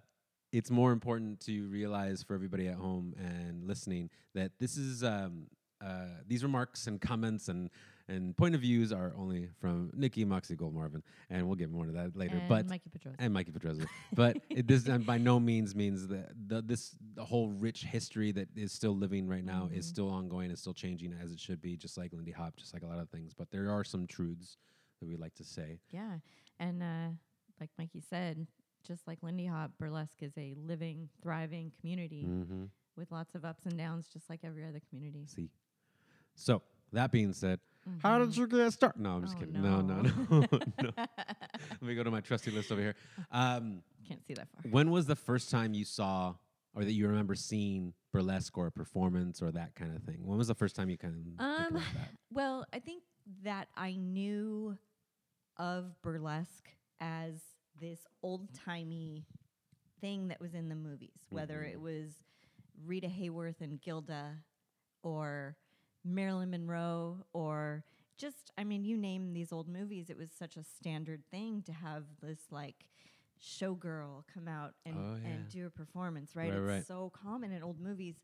it's 0.52 0.70
more 0.70 0.92
important 0.92 1.40
to 1.46 1.68
realize 1.70 2.24
for 2.24 2.34
everybody 2.34 2.68
at 2.68 2.76
home 2.76 3.14
and 3.18 3.66
listening 3.66 4.10
that 4.36 4.52
this 4.60 4.76
is 4.76 5.02
um, 5.02 5.48
uh, 5.82 6.08
these 6.28 6.44
remarks 6.44 6.88
and 6.88 7.00
comments 7.00 7.48
and 7.48 7.70
and 8.12 8.36
point 8.38 8.56
of 8.56 8.62
views 8.62 8.92
are 8.92 9.13
only 9.18 9.48
from 9.60 9.90
Nikki 9.94 10.25
Moxie 10.25 10.56
Gold 10.56 10.74
Marvin, 10.75 11.02
and 11.30 11.48
we'll 11.48 11.56
get 11.56 11.69
more 11.69 11.86
to 11.86 11.92
that 11.94 12.16
later. 12.16 12.36
And 12.38 12.50
but 12.50 12.68
Mikey 12.68 12.90
Pedrosa. 12.92 13.16
and 13.19 13.34
Mikey 13.34 13.52
Petrozza. 13.52 13.88
but 14.13 14.38
it, 14.50 14.68
this 14.68 14.84
by 14.84 15.18
no 15.18 15.40
means 15.40 15.74
means 15.75 16.08
that 16.08 16.30
the, 16.48 16.62
this 16.62 16.96
the 17.16 17.24
whole 17.25 17.50
rich 17.50 17.84
history 17.84 18.31
that 18.34 18.48
is 18.56 18.72
still 18.72 18.96
living 18.96 19.28
right 19.28 19.44
now 19.46 19.69
is 19.74 19.86
Mhm. 19.86 19.90
still 19.90 20.10
ongoing, 20.10 20.52
is 20.52 20.60
still 20.60 20.74
changing 20.74 21.13
as 21.13 21.31
it 21.31 21.40
should 21.40 21.62
be, 21.62 21.75
just 21.78 21.98
like 21.98 22.12
Lindy 22.13 22.31
Hop, 22.31 22.56
just 22.58 22.74
like 22.74 22.84
a 22.84 22.88
lot 22.88 23.00
of 23.00 23.10
things. 23.10 23.34
But 23.34 23.50
there 23.52 23.72
are 23.72 23.84
some 23.84 24.06
truths 24.08 24.57
that 25.00 25.07
we 25.07 25.16
like 25.16 25.34
to 25.36 25.44
say. 25.44 25.80
Yeah. 25.92 26.18
And 26.60 26.84
uh, 26.84 27.10
like 27.60 27.69
Mikey 27.80 28.02
said, 28.07 28.46
just 28.86 29.07
like 29.07 29.19
Lindy 29.24 29.46
Hop, 29.46 29.72
burlesque 29.80 30.22
is 30.22 30.34
a 30.38 30.54
living, 30.57 31.10
thriving 31.24 31.72
community 31.80 32.26
Mm-hmm. 32.28 32.64
with 32.97 33.12
lots 33.12 33.35
of 33.35 33.45
ups 33.45 33.66
and 33.66 33.78
downs, 33.78 34.07
just 34.12 34.30
like 34.30 34.42
every 34.44 34.66
other 34.66 34.81
community. 34.90 35.26
See. 35.28 35.50
So 36.35 36.62
that 36.94 37.12
being 37.12 37.33
said, 37.33 37.59
how 38.00 38.19
did 38.19 38.30
Mhm. 38.30 38.38
you 38.38 38.47
get 38.47 38.71
started? 38.73 39.00
No, 39.02 39.16
I'm 39.16 39.21
just 39.23 39.35
Oh, 39.38 39.40
kidding. 39.40 39.61
No, 39.61 39.81
no, 39.81 40.02
no, 40.02 40.11
no. 40.81 40.92
Let 40.97 41.81
me 41.81 41.95
go 41.95 42.04
to 42.04 42.11
my 42.11 42.21
trusty 42.21 42.52
list 42.52 42.71
over 42.71 42.81
here. 42.81 42.95
Um, 43.31 43.83
Can't 44.07 44.26
see 44.26 44.33
that 44.35 44.47
far. 44.50 44.71
when 44.71 44.92
was 44.92 45.06
the 45.07 45.16
first 45.16 45.50
time 45.52 45.73
you 45.73 45.85
saw, 45.85 46.35
or 46.73 46.83
that 46.85 46.92
you 46.94 47.07
remember 47.07 47.35
seeing 47.35 47.94
burlesque 48.14 48.57
or 48.57 48.68
a 48.68 48.71
performance 48.71 49.42
or 49.42 49.52
that 49.52 49.76
kind 49.76 49.95
of 49.95 50.04
thing? 50.04 50.26
When 50.26 50.38
was 50.38 50.47
the 50.47 50.56
first 50.56 50.76
time 50.76 50.90
you 50.90 50.97
kind 50.97 51.38
of 51.40 51.45
Um? 51.45 51.81
Well, 52.31 52.66
I 52.73 52.80
think 52.80 53.04
that 53.44 53.68
I 53.76 53.94
knew 53.95 54.78
of 55.57 55.95
burlesque 56.02 56.69
as 57.00 57.42
this 57.80 58.06
old 58.23 58.54
timey 58.54 59.26
thing 60.00 60.30
that 60.30 60.40
was 60.40 60.54
in 60.54 60.69
the 60.69 60.76
movies, 60.76 61.19
whether 61.30 61.59
Mhm. 61.61 61.71
it 61.73 61.81
was 61.81 62.23
Rita 62.85 63.07
Hayworth 63.07 63.59
and 63.61 63.80
Gilda 63.81 64.44
or 65.04 65.56
Marilyn 66.04 66.50
Monroe 66.52 67.26
or 67.34 67.84
just, 68.18 68.52
I 68.58 68.64
mean, 68.64 68.84
you 68.84 68.98
name 68.98 69.34
these 69.34 69.52
old 69.52 69.68
movies, 69.68 70.10
it 70.10 70.18
was 70.18 70.30
such 70.38 70.58
a 70.58 70.64
standard 70.64 71.24
thing 71.31 71.64
to 71.64 71.72
have 71.74 72.04
this 72.22 72.40
like 72.52 72.86
showgirl 73.42 74.24
come 74.34 74.48
out 74.48 74.74
and, 74.86 74.96
Oh, 74.98 75.18
yeah. 75.22 75.30
and 75.30 75.50
do 75.50 75.66
a 75.66 75.70
performance, 75.70 76.36
right? 76.36 76.52
Right, 76.52 76.60
it's 76.60 76.70
right. 76.70 76.88
so 76.88 77.12
common 77.24 77.52
in 77.52 77.64
old 77.64 77.80
movies. 77.80 78.16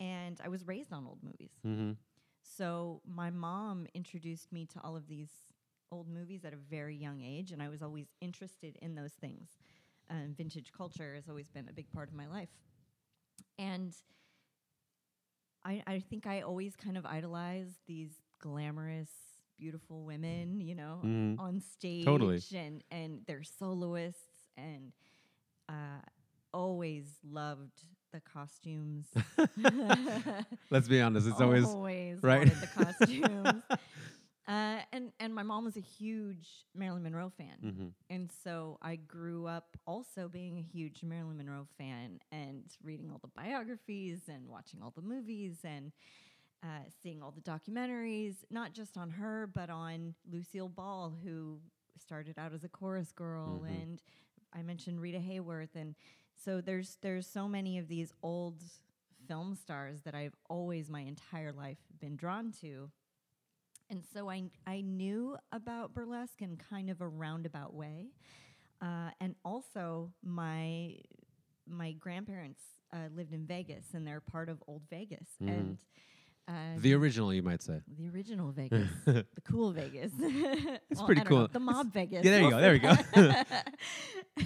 And 0.00 0.40
I 0.44 0.48
was 0.48 0.66
raised 0.66 0.92
on 0.92 1.06
old 1.06 1.20
movies. 1.22 1.52
Mm-hmm. 1.66 1.92
So 2.42 3.00
my 3.06 3.30
mom 3.30 3.86
introduced 3.94 4.52
me 4.52 4.66
to 4.66 4.80
all 4.82 4.96
of 4.96 5.08
these 5.08 5.30
old 5.90 6.08
movies 6.08 6.44
at 6.44 6.52
a 6.52 6.56
very 6.56 6.94
young 6.96 7.22
age, 7.22 7.52
and 7.52 7.62
I 7.62 7.68
was 7.68 7.80
always 7.80 8.06
interested 8.20 8.76
in 8.82 8.94
those 8.94 9.12
things. 9.12 9.48
Um, 10.10 10.34
vintage 10.36 10.72
culture 10.76 11.14
has 11.14 11.28
always 11.28 11.48
been 11.48 11.68
a 11.68 11.72
big 11.72 11.90
part 11.90 12.08
of 12.08 12.14
my 12.14 12.26
life, 12.26 12.50
and 13.58 13.94
I, 15.64 15.82
I 15.86 16.00
think 16.10 16.26
I 16.26 16.42
always 16.42 16.76
kind 16.76 16.96
of 16.98 17.06
idolized 17.06 17.76
these 17.86 18.10
glamorous, 18.40 19.08
beautiful 19.58 20.04
women, 20.04 20.60
you 20.60 20.74
know, 20.74 21.00
Mhm. 21.04 21.38
on 21.38 21.60
stage, 21.60 22.04
Totally. 22.04 22.40
and 22.54 22.82
and 22.90 23.22
they're 23.26 23.42
soloists, 23.44 24.50
and 24.56 24.92
uh, 25.68 26.00
always 26.52 27.06
loved 27.24 27.82
the 28.12 28.20
costumes. 28.20 29.06
Let's 30.70 30.88
be 30.88 31.00
honest. 31.00 31.26
It's 31.26 31.40
always 31.40 31.64
always 31.64 32.22
right. 32.22 32.46
the 32.60 32.66
costumes. 32.66 33.62
uh, 34.46 34.80
and 34.92 35.12
and 35.20 35.34
my 35.34 35.42
mom 35.42 35.64
was 35.64 35.76
a 35.76 35.80
huge 35.80 36.48
Marilyn 36.74 37.02
Monroe 37.02 37.32
fan. 37.36 37.56
Mm-hmm. 37.64 37.86
And 38.10 38.30
so 38.44 38.78
I 38.82 38.96
grew 38.96 39.46
up 39.46 39.76
also 39.86 40.28
being 40.28 40.58
a 40.58 40.62
huge 40.62 41.02
Marilyn 41.02 41.38
Monroe 41.38 41.66
fan 41.78 42.20
and 42.30 42.64
reading 42.82 43.10
all 43.10 43.18
the 43.22 43.28
biographies 43.28 44.20
and 44.28 44.48
watching 44.48 44.82
all 44.82 44.92
the 44.94 45.02
movies 45.02 45.58
and 45.64 45.92
uh, 46.62 46.84
seeing 47.02 47.22
all 47.22 47.30
the 47.30 47.40
documentaries, 47.40 48.36
not 48.50 48.72
just 48.72 48.96
on 48.96 49.10
her, 49.10 49.46
but 49.46 49.70
on 49.70 50.14
Lucille 50.30 50.68
Ball, 50.68 51.14
who 51.24 51.58
started 52.02 52.38
out 52.38 52.52
as 52.52 52.64
a 52.64 52.68
chorus 52.68 53.12
girl. 53.12 53.62
Mhm. 53.64 53.82
And 53.82 54.02
I 54.52 54.62
mentioned 54.62 55.00
Rita 55.00 55.18
Hayworth. 55.18 55.74
And 55.74 55.94
so 56.36 56.60
there's 56.60 56.96
there's 57.00 57.26
so 57.26 57.48
many 57.48 57.78
of 57.78 57.88
these 57.88 58.12
old 58.22 58.62
film 59.26 59.54
stars 59.54 60.02
that 60.02 60.14
I've 60.14 60.36
always 60.50 60.90
my 60.90 61.00
entire 61.00 61.52
life 61.52 61.78
been 61.98 62.16
drawn 62.16 62.52
to. 62.60 62.90
And 63.90 64.02
so 64.14 64.30
I 64.30 64.44
I 64.66 64.80
knew 64.80 65.36
about 65.52 65.92
burlesque 65.94 66.40
in 66.40 66.56
kind 66.56 66.88
of 66.90 67.00
a 67.00 67.08
roundabout 67.08 67.74
way, 67.74 68.06
uh, 68.80 69.10
and 69.20 69.34
also 69.44 70.10
my 70.22 70.96
my 71.66 71.92
grandparents 71.92 72.62
uh, 72.92 73.08
lived 73.14 73.32
in 73.32 73.46
Vegas, 73.46 73.86
and 73.94 74.06
they're 74.06 74.20
part 74.20 74.48
of 74.48 74.62
Old 74.66 74.82
Vegas, 74.90 75.28
Mhm. 75.42 75.48
and 75.48 75.78
uh, 76.48 76.78
The 76.80 76.94
original, 76.94 77.32
you 77.32 77.42
might 77.42 77.62
say. 77.62 77.80
the 77.96 78.08
original 78.08 78.52
Vegas, 78.56 78.88
the 79.04 79.24
cool 79.44 79.72
Vegas. 79.72 80.12
it's 80.18 81.02
pretty 81.06 81.22
cool. 81.22 81.48
The 81.48 81.60
mob 81.60 81.92
Vegas. 81.92 82.24
Yeah, 82.24 82.30
there 82.32 82.42
you 82.42 82.50
go, 82.50 82.60
there 82.60 82.72
we 82.72 82.78
go. 82.80 82.94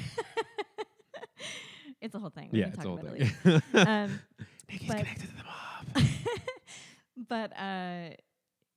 it's 2.01 2.15
a 2.15 2.19
whole 2.19 2.31
thing. 2.31 2.49
We 2.53 2.61
Yeah, 2.61 2.69
it's 2.69 2.79
a 2.79 2.83
whole 2.89 2.99
thing. 2.99 3.31
it 3.45 3.63
um, 3.75 4.21
Nikki's 4.69 4.89
but- 4.89 4.97
connected 4.99 5.29
to 5.31 5.37
the 5.37 5.45
mob. 5.45 6.09
but 7.29 7.53
uh, 7.59 8.11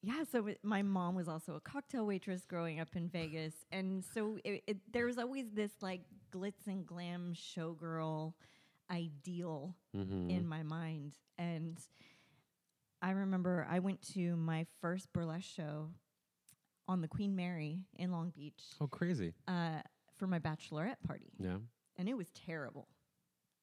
yeah, 0.01 0.24
so 0.31 0.50
my 0.63 0.81
mom 0.81 1.15
was 1.15 1.27
also 1.27 1.55
a 1.55 1.60
cocktail 1.60 2.05
waitress 2.05 2.46
growing 2.46 2.79
up 2.79 2.89
in 2.96 3.08
Vegas, 3.10 3.53
and 3.72 4.03
so 4.13 4.38
it, 4.43 4.63
it, 4.67 4.77
there 4.91 5.05
was 5.05 5.17
always 5.17 5.46
this 5.53 5.72
like 5.81 6.01
glitz 6.34 6.65
and 6.67 6.86
glam 6.86 7.34
showgirl 7.36 8.34
ideal 8.89 9.75
Mm-hmm. 9.96 10.29
in 10.29 10.48
my 10.48 10.63
mind, 10.63 11.13
and 11.38 11.77
I 13.01 13.12
remember 13.12 13.67
I 13.70 13.79
went 13.79 14.01
to 14.13 14.36
my 14.36 14.65
first 14.81 15.12
burlesque 15.13 15.50
show 15.55 15.89
on 16.88 17.01
the 17.01 17.08
Queen 17.08 17.36
Mary 17.36 17.79
in 17.98 18.12
Long 18.12 18.31
Beach 18.36 18.62
oh, 18.79 18.88
crazy. 18.88 19.34
uh, 19.48 19.81
for 20.17 20.27
my 20.27 20.39
bachelorette 20.39 20.96
party, 21.05 21.31
Yeah. 21.39 21.58
and 21.98 22.08
it 22.10 22.15
was 22.17 22.27
terrible. 22.46 22.88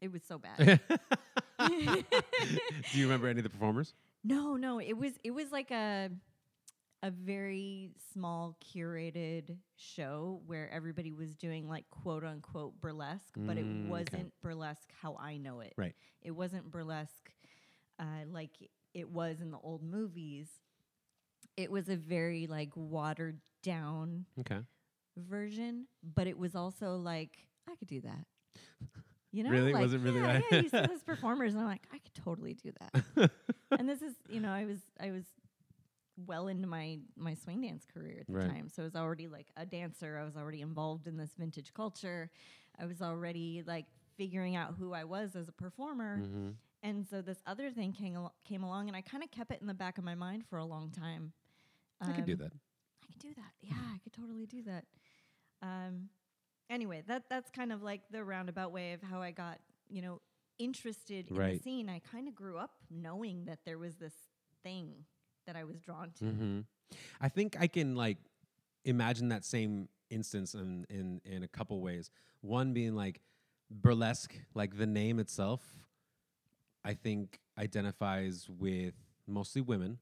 It 0.01 0.13
was 0.13 0.23
so 0.23 0.39
bad. 0.39 0.81
Do 1.59 2.99
you 2.99 3.05
remember 3.07 3.27
any 3.29 3.41
of 3.41 3.45
the 3.45 3.51
performers? 3.51 3.95
No, 4.25 4.57
no, 4.57 4.81
it 4.81 4.97
was 4.97 5.13
it 5.25 5.31
was 5.33 5.51
like 5.51 5.71
a 5.71 6.11
a 7.03 7.11
very 7.11 7.91
small 8.13 8.57
curated 8.75 9.57
show 9.77 10.41
where 10.47 10.71
everybody 10.71 11.13
was 11.13 11.35
doing 11.37 11.69
like 11.69 11.89
quote 11.91 12.25
unquote 12.25 12.81
burlesque, 12.81 13.35
but 13.47 13.57
it 13.59 13.67
Mm, 13.67 13.85
okay. 13.87 13.89
wasn't 13.89 14.33
burlesque 14.43 14.91
how 15.01 15.17
I 15.19 15.37
know 15.37 15.61
it. 15.61 15.75
Right. 15.77 15.95
It 16.23 16.33
wasn't 16.33 16.71
burlesque 16.71 17.33
uh, 17.99 18.25
like 18.31 18.51
it 18.95 19.09
was 19.09 19.41
in 19.41 19.51
the 19.51 19.59
old 19.59 19.83
movies. 19.83 20.49
It 21.57 21.71
was 21.71 21.89
a 21.89 21.97
very 21.97 22.47
like 22.47 22.71
watered 22.75 23.41
down 23.63 24.27
Okay. 24.41 24.61
version, 25.17 25.87
but 26.03 26.27
it 26.27 26.39
was 26.39 26.55
also 26.55 26.97
like 26.97 27.47
I 27.69 27.75
could 27.77 27.89
do 27.89 28.01
that. 28.03 28.27
You 29.33 29.45
know, 29.45 29.51
Really? 29.51 29.73
like, 29.73 29.83
Was 29.83 29.93
it 29.95 30.01
really 30.01 30.21
yeah, 30.21 30.33
that? 30.33 30.43
Yeah, 30.53 30.59
you 30.63 30.69
see 30.71 30.83
those 30.87 31.03
performers, 31.03 31.53
and 31.53 31.61
I'm 31.63 31.69
like, 31.69 31.87
I 31.93 31.99
could 31.99 32.15
totally 32.15 32.55
do 32.55 32.73
that. 32.81 33.31
and 33.79 33.89
this 33.89 34.01
is, 34.01 34.15
you 34.29 34.41
know, 34.41 34.51
I 34.51 34.65
was, 34.65 34.79
I 35.01 35.11
was 35.11 35.25
well 36.27 36.49
into 36.49 36.67
my 36.67 36.99
my 37.17 37.35
swing 37.35 37.61
dance 37.63 37.85
career 37.87 38.19
at 38.21 38.27
the 38.27 38.33
Right. 38.33 38.49
time, 38.49 38.69
so 38.69 38.83
I 38.83 38.85
was 38.85 38.97
already 38.97 39.29
like 39.29 39.49
a 39.57 39.65
dancer. 39.65 40.19
I 40.21 40.25
was 40.25 40.37
already 40.37 40.61
involved 40.61 41.07
in 41.07 41.17
this 41.17 41.31
vintage 41.39 41.73
culture. 41.75 42.31
I 42.79 42.87
was 42.87 43.01
already 43.03 43.63
like 43.67 43.87
figuring 44.17 44.57
out 44.57 44.75
who 44.79 44.93
I 44.93 45.05
was 45.05 45.37
as 45.37 45.49
a 45.49 45.53
performer. 45.53 46.19
mm-hmm. 46.19 46.51
And 46.83 47.07
so 47.09 47.23
this 47.23 47.39
other 47.47 47.71
thing 47.71 47.93
came 47.93 48.15
al- 48.17 48.35
came 48.45 48.63
along, 48.63 48.89
and 48.89 48.97
I 48.97 49.01
kind 49.01 49.23
of 49.25 49.31
kept 49.31 49.51
it 49.51 49.61
in 49.61 49.67
the 49.67 49.75
back 49.75 49.99
of 49.99 50.05
my 50.05 50.15
mind 50.15 50.45
for 50.49 50.59
a 50.59 50.65
long 50.65 50.91
time. 50.91 51.33
I 52.01 52.13
could 52.13 52.25
do 52.25 52.33
Um, 52.35 52.39
that. 52.39 52.53
I 53.03 53.07
could 53.07 53.19
do 53.19 53.35
that. 53.35 53.53
Yeah, 53.61 53.75
I 53.95 53.99
could 53.99 54.13
totally 54.13 54.47
do 54.47 54.63
that. 54.63 54.85
Um, 55.63 56.09
anyway, 56.71 57.03
that 57.09 57.29
that's 57.29 57.51
kind 57.51 57.73
of 57.73 57.83
like 57.83 58.03
the 58.11 58.23
roundabout 58.25 58.71
way 58.73 58.93
of 58.93 59.03
how 59.03 59.21
I 59.21 59.33
got, 59.33 59.59
you 59.89 60.03
know, 60.03 60.21
interested 60.59 61.29
in 61.31 61.37
the 61.37 61.59
scene. 61.59 61.89
I 61.89 61.99
kind 62.01 62.29
of 62.29 62.35
grew 62.35 62.59
up 62.59 62.77
knowing 62.91 63.45
that 63.47 63.61
there 63.65 63.79
was 63.79 63.97
this 63.97 64.15
thing 64.63 65.05
that 65.49 65.57
I 65.57 65.65
was 65.65 65.81
drawn 65.81 66.11
to. 66.19 66.25
Mm-hmm. 66.27 66.61
I 67.21 67.29
think 67.31 67.57
I 67.59 67.67
can 67.67 67.97
like 67.97 68.19
imagine 68.85 69.31
that 69.31 69.45
same 69.45 69.89
instance 70.11 70.55
in 70.55 70.87
in 70.91 71.21
in 71.25 71.43
a 71.43 71.49
couple 71.49 71.81
ways. 71.81 72.11
One 72.43 72.73
being 72.75 72.95
like 72.95 73.23
burlesque, 73.71 74.35
like 74.55 74.77
the 74.77 74.87
name 74.87 75.19
itself, 75.19 75.63
I 76.85 76.95
think 76.95 77.41
identifies 77.59 78.47
with 78.49 78.95
mostly 79.27 79.63
women, 79.63 79.99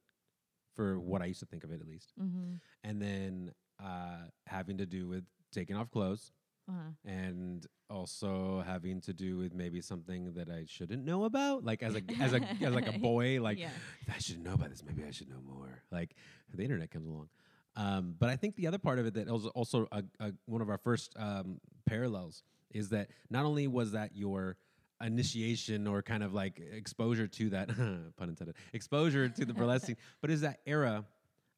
for 0.74 0.98
what 0.98 1.22
I 1.22 1.26
used 1.26 1.40
to 1.40 1.46
think 1.46 1.64
of 1.64 1.70
it 1.70 1.80
at 1.80 1.88
least, 1.88 2.12
Mm-hmm. 2.20 2.54
and 2.84 3.00
then 3.00 3.52
uh, 3.82 4.26
having 4.46 4.78
to 4.78 4.86
do 4.86 5.06
with 5.08 5.24
taking 5.52 5.76
off 5.76 5.90
clothes. 5.90 6.32
Uh-huh. 6.68 6.90
and 7.04 7.64
also 7.88 8.64
having 8.66 9.00
to 9.02 9.12
do 9.12 9.36
with 9.36 9.54
maybe 9.54 9.80
something 9.80 10.34
that 10.34 10.48
I 10.48 10.64
shouldn't 10.66 11.04
know 11.04 11.24
about, 11.24 11.64
like 11.64 11.82
as 11.82 11.94
a 11.94 12.02
as 12.20 12.32
a 12.32 12.40
as 12.60 12.74
like 12.74 12.88
a 12.88 12.98
boy, 13.10 13.40
like 13.40 13.58
yeah. 13.58 13.70
I 14.12 14.18
should 14.18 14.42
know 14.42 14.54
about 14.54 14.70
this. 14.70 14.82
Maybe 14.84 15.04
I 15.06 15.12
should 15.12 15.28
know 15.28 15.40
more. 15.46 15.82
Like 15.92 16.16
the 16.52 16.64
internet 16.64 16.90
comes 16.90 17.06
along. 17.06 17.28
Um, 17.76 18.14
but 18.18 18.30
I 18.30 18.36
think 18.36 18.56
the 18.56 18.66
other 18.66 18.78
part 18.78 18.98
of 18.98 19.06
it 19.06 19.14
that 19.14 19.28
was 19.28 19.46
also 19.46 19.86
a, 19.92 20.02
a, 20.18 20.32
one 20.46 20.62
of 20.62 20.70
our 20.70 20.78
first 20.78 21.14
um, 21.16 21.60
parallels 21.84 22.42
is 22.72 22.88
that 22.88 23.10
not 23.30 23.44
only 23.44 23.68
was 23.68 23.92
that 23.92 24.16
your 24.16 24.56
initiation 25.02 25.86
or 25.86 26.02
kind 26.02 26.22
of 26.22 26.32
like 26.32 26.60
exposure 26.72 27.26
to 27.26 27.50
that 27.50 27.68
pun 28.16 28.28
intended 28.28 28.56
exposure 28.72 29.28
to 29.28 29.44
the 29.44 29.54
burlesque 29.54 29.86
scene, 29.86 29.96
but 30.20 30.30
is 30.30 30.40
that 30.40 30.60
era 30.66 31.04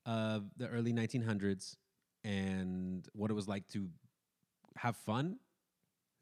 of 0.06 0.44
the 0.56 0.66
early 0.68 0.92
1900s 0.92 1.76
and 2.24 3.08
what 3.12 3.30
it 3.30 3.34
was 3.34 3.46
like 3.46 3.68
to 3.68 3.88
have 4.78 4.96
fun, 4.96 5.38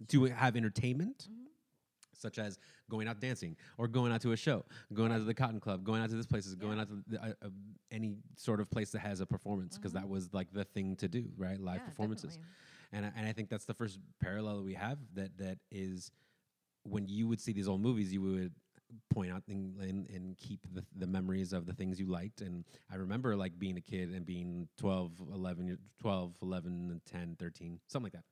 to 0.08 0.25
have 0.25 0.56
entertainment 0.56 1.28
Mhm. 1.30 1.46
such 2.12 2.38
as 2.38 2.58
going 2.90 3.08
out 3.08 3.20
dancing 3.20 3.56
or 3.78 3.86
going 3.88 4.10
out 4.12 4.20
to 4.22 4.32
a 4.32 4.36
show, 4.36 4.64
going 4.94 5.12
out 5.12 5.18
to 5.18 5.25
the 5.25 5.34
Cotton 5.34 5.60
Club, 5.60 5.84
going 5.84 6.02
out 6.02 6.08
to 6.10 6.16
this 6.16 6.26
places, 6.26 6.54
going 6.54 6.76
Yeah. 6.76 6.82
out 6.82 6.88
to 6.88 7.02
the, 7.06 7.22
uh, 7.22 7.34
uh, 7.42 7.48
any 7.90 8.16
sort 8.36 8.60
of 8.60 8.70
place 8.70 8.90
that 8.92 9.00
has 9.00 9.20
a 9.20 9.26
performance 9.26 9.76
because 9.76 9.92
that 9.92 10.04
Mhm. 10.04 10.08
was 10.08 10.32
like 10.32 10.50
the 10.52 10.64
thing 10.64 10.96
to 10.96 11.08
do, 11.08 11.30
right? 11.36 11.60
Live 11.60 11.80
Yeah, 11.82 11.86
performances, 11.88 12.36
definitely. 12.36 12.54
and 12.92 13.06
I, 13.06 13.08
and 13.16 13.26
I 13.28 13.32
think 13.32 13.48
that's 13.50 13.64
the 13.66 13.75
first 13.75 13.98
parallel 14.20 14.56
that 14.58 14.62
we 14.64 14.75
have 14.75 14.98
that 15.14 15.36
that 15.38 15.58
is 15.70 16.10
when 16.84 17.06
you 17.08 17.26
would 17.28 17.40
see 17.40 17.52
these 17.52 17.68
old 17.68 17.80
movies, 17.82 18.12
you 18.12 18.22
would 18.22 18.54
point 19.10 19.32
out 19.32 19.42
and, 19.48 19.76
and, 19.80 20.08
and 20.08 20.38
keep 20.38 20.60
the, 20.72 20.84
the 20.94 21.06
memories 21.06 21.52
of 21.52 21.66
the 21.66 21.72
things 21.75 21.98
you 21.98 22.06
liked 22.06 22.40
and 22.40 22.64
i 22.88 22.94
remember 22.94 23.34
like 23.34 23.58
being 23.58 23.76
a 23.76 23.80
kid 23.80 24.10
and 24.14 24.25
being 24.25 24.68
12 24.76 25.10
11 25.34 25.76
12 25.98 26.36
11 26.40 27.00
10 27.04 27.34
13 27.36 27.80
something 27.88 28.04
like 28.04 28.12
that 28.12 28.25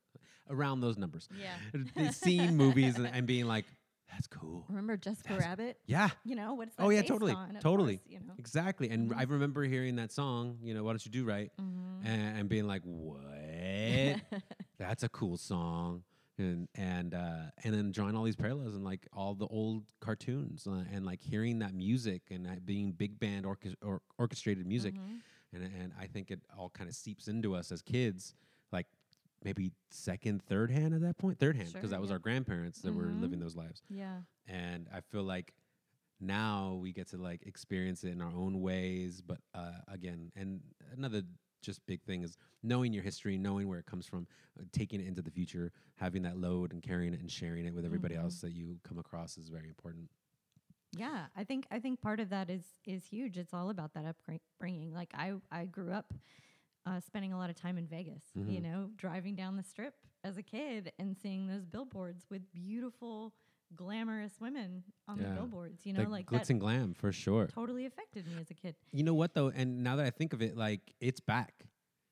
around 0.49 0.81
those 0.81 0.97
numbers 0.97 1.27
Yeah. 1.39 2.11
seeing 2.11 2.55
movies 2.57 2.97
and, 2.97 3.07
and 3.07 3.25
being 3.25 3.45
like 3.45 3.65
that's 4.11 4.27
cool 4.27 4.65
Remember 4.69 4.95
Jessica 4.97 5.29
That's- 5.29 5.47
Rabbit? 5.49 5.79
yeah 5.87 6.09
You 6.23 6.35
know 6.35 6.53
what's 6.53 6.75
that 6.75 6.83
Oh, 6.83 6.89
yeah, 6.89 7.01
based 7.01 7.09
totally, 7.11 7.33
on, 7.33 7.55
totally. 7.59 7.97
course, 7.97 8.07
you 8.11 8.19
know. 8.19 8.33
Exactly. 8.37 8.89
And 8.89 9.11
Mhm. 9.11 9.17
I 9.17 9.23
remember 9.23 9.63
hearing 9.63 9.95
that 9.97 10.11
song, 10.11 10.57
you 10.61 10.73
know, 10.73 10.83
Why 10.83 10.91
Don't 10.91 11.05
You 11.05 11.11
Do 11.11 11.25
Right? 11.25 11.51
Mhm. 11.59 12.05
And, 12.05 12.37
and 12.39 12.49
being 12.49 12.67
like, 12.67 12.83
what? 12.83 14.21
That's 14.77 15.03
a 15.03 15.09
cool 15.09 15.37
song. 15.37 16.03
And 16.37 16.67
and 16.75 17.13
uh, 17.13 17.43
and 17.63 17.73
then 17.73 17.91
drawing 17.93 18.15
all 18.15 18.23
these 18.25 18.35
parallels 18.35 18.75
and 18.75 18.83
like 18.83 19.07
all 19.13 19.35
the 19.35 19.47
old 19.47 19.83
cartoons 20.01 20.67
uh, 20.67 20.83
and 20.93 21.05
like 21.05 21.21
hearing 21.21 21.59
that 21.59 21.73
music 21.73 22.23
and 22.29 22.45
that 22.45 22.65
being 22.65 22.91
big 22.91 23.17
band 23.19 23.45
orchest- 23.45 23.77
or 23.81 24.01
orchestrated 24.17 24.67
music 24.67 24.95
Mhm. 24.95 25.21
and 25.53 25.63
and 25.63 25.93
I 25.97 26.07
think 26.07 26.31
it 26.31 26.41
all 26.57 26.69
kind 26.69 26.89
of 26.89 26.95
seeps 26.95 27.29
into 27.29 27.55
us 27.55 27.71
as 27.71 27.81
kids 27.81 28.33
like 28.33 28.43
maybe 29.45 29.71
second 29.89 30.41
third 30.43 30.69
hand 30.71 30.93
at 30.93 30.99
that 31.01 31.17
point 31.17 31.39
third 31.39 31.55
hand 31.55 31.69
because 31.71 31.83
Sure, 31.83 31.89
that 31.91 32.01
was 32.01 32.09
yeah. 32.09 32.15
our 32.15 32.19
grandparents 32.19 32.81
that 32.81 32.93
were 32.93 33.11
living 33.13 33.39
Mhm. 33.39 33.43
those 33.43 33.55
lives 33.55 33.81
Yeah. 33.89 34.21
and 34.47 34.89
I 34.91 34.99
feel 35.01 35.23
like 35.23 35.53
now 36.19 36.73
we 36.81 36.91
get 36.91 37.07
to 37.09 37.17
like 37.17 37.43
experience 37.43 38.03
it 38.03 38.09
in 38.09 38.21
our 38.21 38.33
own 38.33 38.61
ways. 38.61 39.21
But 39.21 39.39
uh, 39.53 39.79
again, 39.87 40.31
and 40.35 40.61
another 40.93 41.23
just 41.61 41.85
big 41.87 42.01
thing 42.03 42.23
is 42.23 42.37
knowing 42.63 42.93
your 42.93 43.03
history, 43.03 43.37
knowing 43.37 43.67
where 43.67 43.79
it 43.79 43.85
comes 43.85 44.05
from, 44.05 44.25
uh, 44.59 44.63
taking 44.71 45.01
it 45.01 45.07
into 45.07 45.21
the 45.21 45.29
future, 45.31 45.71
having 45.95 46.21
that 46.23 46.37
load 46.37 46.71
and 46.71 46.81
carrying 46.81 47.13
it 47.13 47.19
and 47.19 47.29
sharing 47.29 47.65
it 47.65 47.73
with 47.73 47.85
everybody 47.85 48.15
Mhm. 48.15 48.21
else 48.23 48.39
that 48.41 48.53
you 48.53 48.79
come 48.83 48.97
across 48.97 49.37
is 49.37 49.49
very 49.49 49.67
important. 49.67 50.09
Yeah, 50.93 51.27
I 51.35 51.43
think 51.43 51.67
I 51.69 51.79
think 51.81 51.99
part 52.01 52.19
of 52.21 52.29
that 52.29 52.49
is 52.49 52.63
is 52.85 53.05
huge. 53.05 53.37
It's 53.37 53.53
all 53.53 53.69
about 53.69 53.93
that 53.93 54.05
upbringing. 54.05 54.93
Like 54.93 55.11
I 55.13 55.33
I 55.51 55.65
grew 55.65 55.91
up 55.91 56.13
uh, 56.85 56.99
spending 56.99 57.33
a 57.33 57.37
lot 57.37 57.49
of 57.49 57.55
time 57.55 57.77
in 57.77 57.87
Vegas. 57.87 58.23
You 58.35 58.59
Mhm. 58.59 58.63
know, 58.63 58.89
driving 58.95 59.35
down 59.35 59.55
the 59.57 59.63
strip 59.63 59.95
as 60.23 60.37
a 60.37 60.43
kid 60.43 60.91
and 60.99 61.17
seeing 61.17 61.47
those 61.47 61.65
billboards 61.65 62.25
with 62.29 62.51
beautiful, 62.51 63.33
glamorous 63.75 64.39
women 64.39 64.83
on 65.07 65.17
Yeah. 65.19 65.29
the 65.29 65.33
billboards. 65.35 65.85
You 65.85 65.93
know, 65.93 66.01
like, 66.03 66.31
like 66.31 66.43
glitz 66.43 66.49
and 66.49 66.59
glam 66.59 66.93
for 66.93 67.11
sure. 67.11 67.47
totally 67.47 67.85
affected 67.85 68.27
me 68.27 68.39
as 68.39 68.49
a 68.51 68.53
kid. 68.53 68.75
You 68.91 69.03
know 69.03 69.13
what 69.15 69.33
though? 69.33 69.49
And 69.49 69.83
now 69.83 69.95
that 69.95 70.05
I 70.05 70.11
think 70.11 70.33
of 70.33 70.41
it, 70.41 70.55
like 70.55 70.93
it's 70.99 71.19
back. 71.19 71.65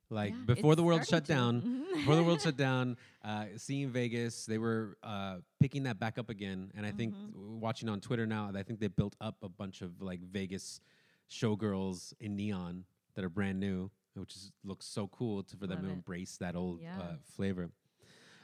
Like 0.09 0.33
Yeah, 0.33 0.43
before 0.45 0.73
it's 0.73 0.77
the 0.77 0.83
world 0.83 1.07
shut 1.07 1.25
down, 1.25 1.61
before 1.93 2.15
the 2.15 2.23
world 2.23 2.41
shut 2.41 2.55
down, 2.57 2.97
uh, 3.23 3.45
seeing 3.57 3.89
Vegas, 3.89 4.45
they 4.45 4.57
were 4.59 4.97
uh, 5.01 5.39
picking 5.59 5.83
that 5.83 5.97
back 5.99 6.17
up 6.19 6.29
again. 6.29 6.71
And 6.75 6.85
I 6.85 6.91
think 6.91 7.15
Mhm. 7.15 7.31
w- 7.33 7.55
watching 7.57 7.89
on 7.89 7.99
Twitter 8.01 8.25
now, 8.27 8.51
I 8.53 8.61
think 8.63 8.79
they 8.79 8.89
built 8.89 9.15
up 9.21 9.37
a 9.41 9.49
bunch 9.49 9.81
of 9.81 10.01
like 10.01 10.19
Vegas 10.21 10.81
showgirls 11.29 12.13
in 12.19 12.35
neon 12.35 12.85
that 13.15 13.23
are 13.23 13.29
brand 13.29 13.59
new, 13.59 13.89
which 14.15 14.35
is, 14.35 14.51
looks 14.63 14.85
so 14.85 15.07
cool 15.07 15.43
to, 15.43 15.57
for 15.57 15.67
them 15.67 15.81
to 15.83 15.89
it. 15.89 15.93
embrace 15.93 16.37
that 16.37 16.55
old 16.55 16.81
Yeah. 16.81 16.97
uh, 16.99 17.15
flavor. 17.35 17.69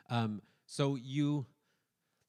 Um, 0.10 0.42
so 0.66 0.96
you, 0.96 1.46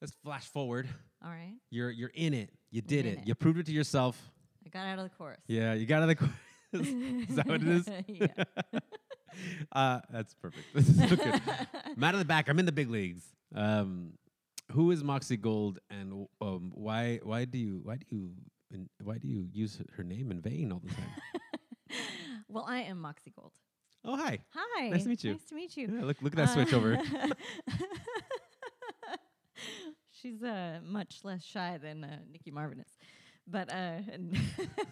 let's 0.01 0.13
flash 0.23 0.45
forward. 0.45 0.87
All 1.23 1.29
right. 1.29 1.55
You're 1.69 1.91
you're 1.91 2.11
in 2.13 2.33
it. 2.33 2.49
You 2.71 2.81
did 2.81 3.05
in 3.05 3.13
it. 3.13 3.19
it. 3.19 3.27
You 3.27 3.35
proved 3.35 3.59
it 3.59 3.65
to 3.67 3.71
yourself. 3.71 4.19
I 4.65 4.69
got 4.69 4.85
out 4.87 4.99
of 4.99 5.03
the 5.05 5.09
chorus. 5.15 5.39
Yeah, 5.47 5.73
you 5.73 5.85
got 5.85 6.03
out 6.03 6.09
of 6.09 6.09
the. 6.09 6.15
Course. 6.15 6.31
Is 6.73 7.35
that 7.35 7.47
what 7.47 7.61
it 7.61 7.67
is? 7.67 7.89
yeah. 8.07 8.27
uh, 9.71 9.99
that's 10.11 10.33
perfect. 10.35 10.65
This 10.73 10.87
is 10.87 10.97
so 11.09 11.15
good. 11.15 11.41
I'm 11.85 12.03
out 12.03 12.13
of 12.13 12.19
the 12.19 12.25
back. 12.25 12.47
I'm 12.49 12.59
in 12.59 12.65
the 12.65 12.71
big 12.71 12.89
leagues. 12.89 13.23
Um, 13.53 14.13
who 14.71 14.91
is 14.91 15.03
Moxie 15.03 15.35
Gold, 15.35 15.79
and 15.89 16.27
um, 16.39 16.71
why 16.73 17.19
why 17.23 17.43
do 17.45 17.57
you 17.57 17.81
why 17.83 17.97
do 17.97 18.05
you 18.09 18.29
in, 18.73 18.89
why 19.03 19.17
do 19.17 19.27
you 19.27 19.47
use 19.51 19.81
her 19.97 20.03
name 20.03 20.31
in 20.31 20.39
vain 20.41 20.71
all 20.71 20.79
the 20.79 20.93
time? 20.93 21.09
Well, 22.51 22.65
I 22.67 22.81
am 22.81 22.99
Moxie 23.01 23.31
Gold. 23.35 23.51
oh 24.05 24.15
hi, 24.17 24.39
Hi. 24.53 24.89
Nice 24.89 25.03
to 25.03 25.09
meet 25.09 25.23
you. 25.23 25.31
Nice 25.33 25.45
to 25.45 25.55
meet 25.55 25.77
you. 25.77 25.87
yeah, 25.93 26.03
look 26.05 26.21
look 26.21 26.33
at 26.33 26.37
that 26.37 26.49
switch 26.49 26.73
over. 26.73 26.97
Uh, 26.97 27.27
She's 30.11 30.41
uh, 30.43 30.79
much 30.83 31.19
less 31.23 31.43
shy 31.43 31.79
than 31.81 32.03
uh, 32.03 32.19
Nikki 32.31 32.51
Marvin 32.51 32.79
is, 32.79 32.91
but 33.47 33.71
uh, 33.73 33.97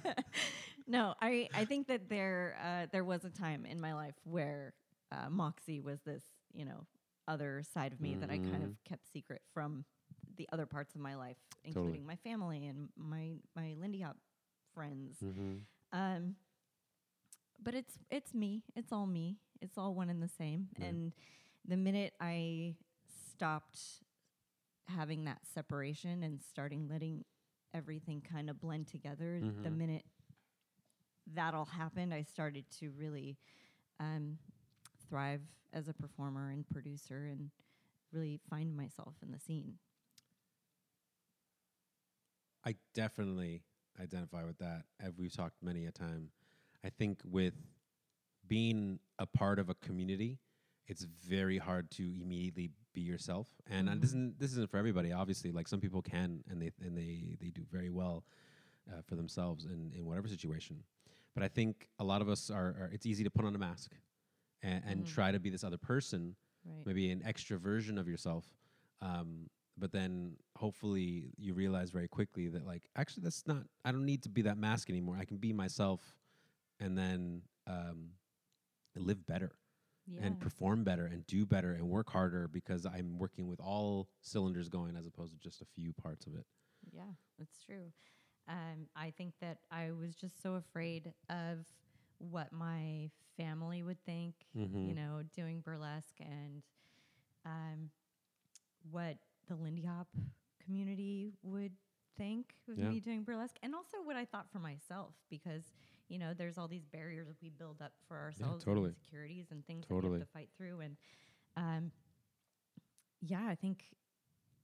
no, 0.88 1.13
I 1.22 1.50
I 1.54 1.66
think 1.66 1.88
that 1.88 2.10
there 2.10 2.58
uh, 2.63 2.88
there 2.92 3.04
was 3.04 3.25
a 3.25 3.30
time 3.30 3.66
in 3.66 3.80
my 3.80 3.94
life 3.94 4.16
where 4.24 4.74
uh, 5.12 5.30
Moxie 5.30 5.80
was 5.82 6.00
this 6.01 6.24
you 6.54 6.66
know 6.66 6.86
other 7.28 7.62
side 7.74 7.94
of 7.94 8.01
me 8.01 8.16
that 8.16 8.32
I 8.32 8.38
kind 8.38 8.63
of 8.63 8.72
kept 8.86 9.12
secret 9.12 9.42
from 9.54 9.86
the 10.38 10.48
other 10.51 10.66
parts 10.66 10.96
of 10.96 11.01
my 11.01 11.16
life, 11.16 11.38
Totally. 11.63 11.86
including 11.86 12.06
my 12.08 12.16
family 12.16 12.66
and 12.66 12.89
my 12.98 13.34
my 13.56 13.75
Lindy 13.80 14.00
Hop 14.01 14.18
friends. 14.74 15.18
mm-hmm. 15.24 15.58
Um, 15.92 16.36
but 17.63 17.74
it's 17.75 17.94
it's 18.10 18.34
me. 18.34 18.63
It's 18.75 18.92
all 18.92 19.06
me. 19.08 19.38
It's 19.62 19.78
all 19.78 19.94
one 19.94 20.10
and 20.10 20.22
the 20.22 20.30
same. 20.30 20.68
Yeah. 20.78 20.86
And 20.88 21.13
the 21.68 21.78
minute 21.78 22.13
I 22.20 22.75
stopped 23.34 23.80
having 24.88 25.25
that 25.25 25.39
separation 25.54 26.24
and 26.24 26.42
starting 26.42 26.88
letting 26.89 27.24
everything 27.74 28.22
kind 28.22 28.50
of 28.50 28.60
blend 28.60 28.88
together, 28.88 29.44
the 29.63 29.70
Mhm. 29.70 29.78
minute 29.78 30.06
that 31.36 31.54
all 31.54 31.66
happened, 31.66 32.13
I 32.13 32.24
started 32.24 32.66
to 32.80 32.89
really 32.92 33.38
um, 34.00 34.38
thrive 35.10 35.42
as 35.74 35.88
a 35.88 35.94
performer 35.94 36.50
and 36.51 36.68
producer 36.68 37.28
and 37.32 37.50
really 38.12 38.39
find 38.50 38.75
myself 38.75 39.16
in 39.22 39.32
the 39.32 39.39
scene. 39.39 39.75
I 42.66 42.75
definitely 42.94 43.63
identify 44.00 44.44
with 44.46 44.58
that. 44.60 44.86
As 45.00 45.13
we've 45.18 45.34
talked 45.34 45.62
many 45.62 45.86
a 45.86 45.92
time, 45.92 46.30
I 46.84 46.90
think 46.90 47.20
with 47.24 47.54
being 48.48 49.00
a 49.20 49.26
part 49.26 49.60
of 49.60 49.70
a 49.70 49.76
community, 49.76 50.40
it's 50.88 51.04
very 51.04 51.58
hard 51.58 51.92
to 51.92 52.04
immediately 52.22 52.72
be 52.94 53.02
yourself. 53.02 53.48
And 53.70 53.88
uh, 53.90 53.94
this 53.96 54.00
Mhm. 54.12 54.16
isn't 54.16 54.40
this 54.40 54.52
isn't 54.52 54.70
for 54.72 54.78
everybody. 54.78 55.12
Obviously, 55.12 55.52
like 55.52 55.68
some 55.68 55.80
people 55.80 56.02
can, 56.02 56.44
and 56.50 56.62
they 56.62 56.72
and 56.82 56.98
they 56.98 57.38
they 57.40 57.50
do 57.52 57.64
very 57.72 57.90
well 57.90 58.24
uh, 58.92 59.02
for 59.02 59.16
themselves 59.16 59.66
in 59.66 59.92
in 59.96 60.06
whatever 60.06 60.28
situation. 60.28 60.84
But 61.36 61.44
I 61.44 61.48
think 61.48 61.90
a 62.00 62.04
lot 62.04 62.22
of 62.22 62.30
us 62.30 62.50
are. 62.50 62.70
are 62.82 62.90
it's 62.92 63.06
easy 63.06 63.24
to 63.24 63.30
put 63.30 63.46
on 63.46 63.54
a 63.56 63.60
mask 63.60 63.92
and, 64.64 64.84
and 64.86 65.06
Mhm. 65.06 65.08
try 65.08 65.32
to 65.32 65.40
be 65.40 65.50
this 65.50 65.64
other 65.64 65.78
person 65.78 66.36
Right. 66.66 66.86
maybe 66.86 67.10
an 67.12 67.24
extra 67.24 67.58
version 67.58 67.98
of 67.98 68.08
yourself. 68.08 68.54
Um, 69.02 69.50
but 69.78 69.92
then 69.94 70.36
hopefully 70.58 71.32
you 71.38 71.54
realize 71.54 71.90
very 71.90 72.08
quickly 72.10 72.50
that 72.50 72.66
like 72.66 72.90
actually 72.98 73.24
that's 73.24 73.48
not 73.48 73.66
I 73.86 73.92
don't 73.94 74.06
need 74.06 74.24
to 74.24 74.30
be 74.30 74.42
that 74.42 74.58
mask 74.58 74.89
anymore. 74.89 75.15
I 75.18 75.24
can 75.26 75.38
be 75.38 75.54
myself 75.54 76.18
and 76.80 76.98
then 76.98 77.42
um, 77.68 78.10
live 78.96 79.26
better 79.26 79.52
Yeah. 80.08 80.24
and 80.24 80.39
perform 80.39 80.84
better 80.84 81.06
and 81.06 81.26
do 81.28 81.46
better 81.46 81.74
and 81.74 81.88
work 81.88 82.10
harder 82.10 82.48
because 82.48 82.86
I'm 82.86 83.18
working 83.20 83.48
with 83.48 83.60
all 83.60 84.10
cylinders 84.22 84.70
going 84.70 84.96
as 84.96 85.06
opposed 85.06 85.34
to 85.34 85.39
just 85.39 85.62
a 85.62 85.65
few 85.76 85.94
parts 85.94 86.26
of 86.26 86.36
it. 86.36 86.46
Yeah, 86.92 87.12
that's 87.38 87.58
true. 87.63 87.92
Um, 88.48 88.88
I 88.96 89.12
think 89.18 89.34
that 89.42 89.60
I 89.72 89.92
was 89.92 90.15
just 90.15 90.42
so 90.42 90.56
afraid 90.56 91.13
of 91.30 91.60
what 92.18 92.52
my 92.52 93.10
family 93.38 93.84
would 93.84 94.04
think, 94.06 94.34
Mhm. 94.56 94.88
you 94.88 94.96
know, 94.96 95.22
doing 95.36 95.62
burlesque 95.62 96.20
and 96.20 96.63
um, 97.46 97.89
what 98.92 99.18
the 99.48 99.56
Lindy 99.56 99.84
Hop 99.86 100.08
community 100.65 101.34
would 101.44 101.72
think 102.18 102.56
of 102.68 102.78
Yeah. 102.78 102.89
me 102.89 103.00
doing 103.00 103.24
burlesque, 103.24 103.58
and 103.63 103.74
also 103.76 103.98
what 104.04 104.15
I 104.15 104.26
thought 104.26 104.50
for 104.52 104.60
myself, 104.60 105.13
because 105.30 105.63
you 106.10 106.19
know, 106.19 106.34
there's 106.34 106.58
all 106.58 106.67
these 106.67 106.86
barriers 106.86 107.38
we 107.41 107.50
build 107.50 107.82
up 107.82 107.93
for 108.08 108.17
ourselves, 108.17 108.65
totally. 108.65 108.88
and 108.88 108.95
insecurities 108.95 109.48
and 109.52 109.65
things 109.65 109.86
that 109.88 109.93
Totally. 109.93 110.13
we 110.13 110.19
have 110.19 110.28
to 110.28 110.32
fight 110.34 110.50
through, 110.58 110.82
and 110.82 110.98
um, 111.56 111.91
yeah, 113.22 113.48
I 113.48 113.56
think 113.56 113.86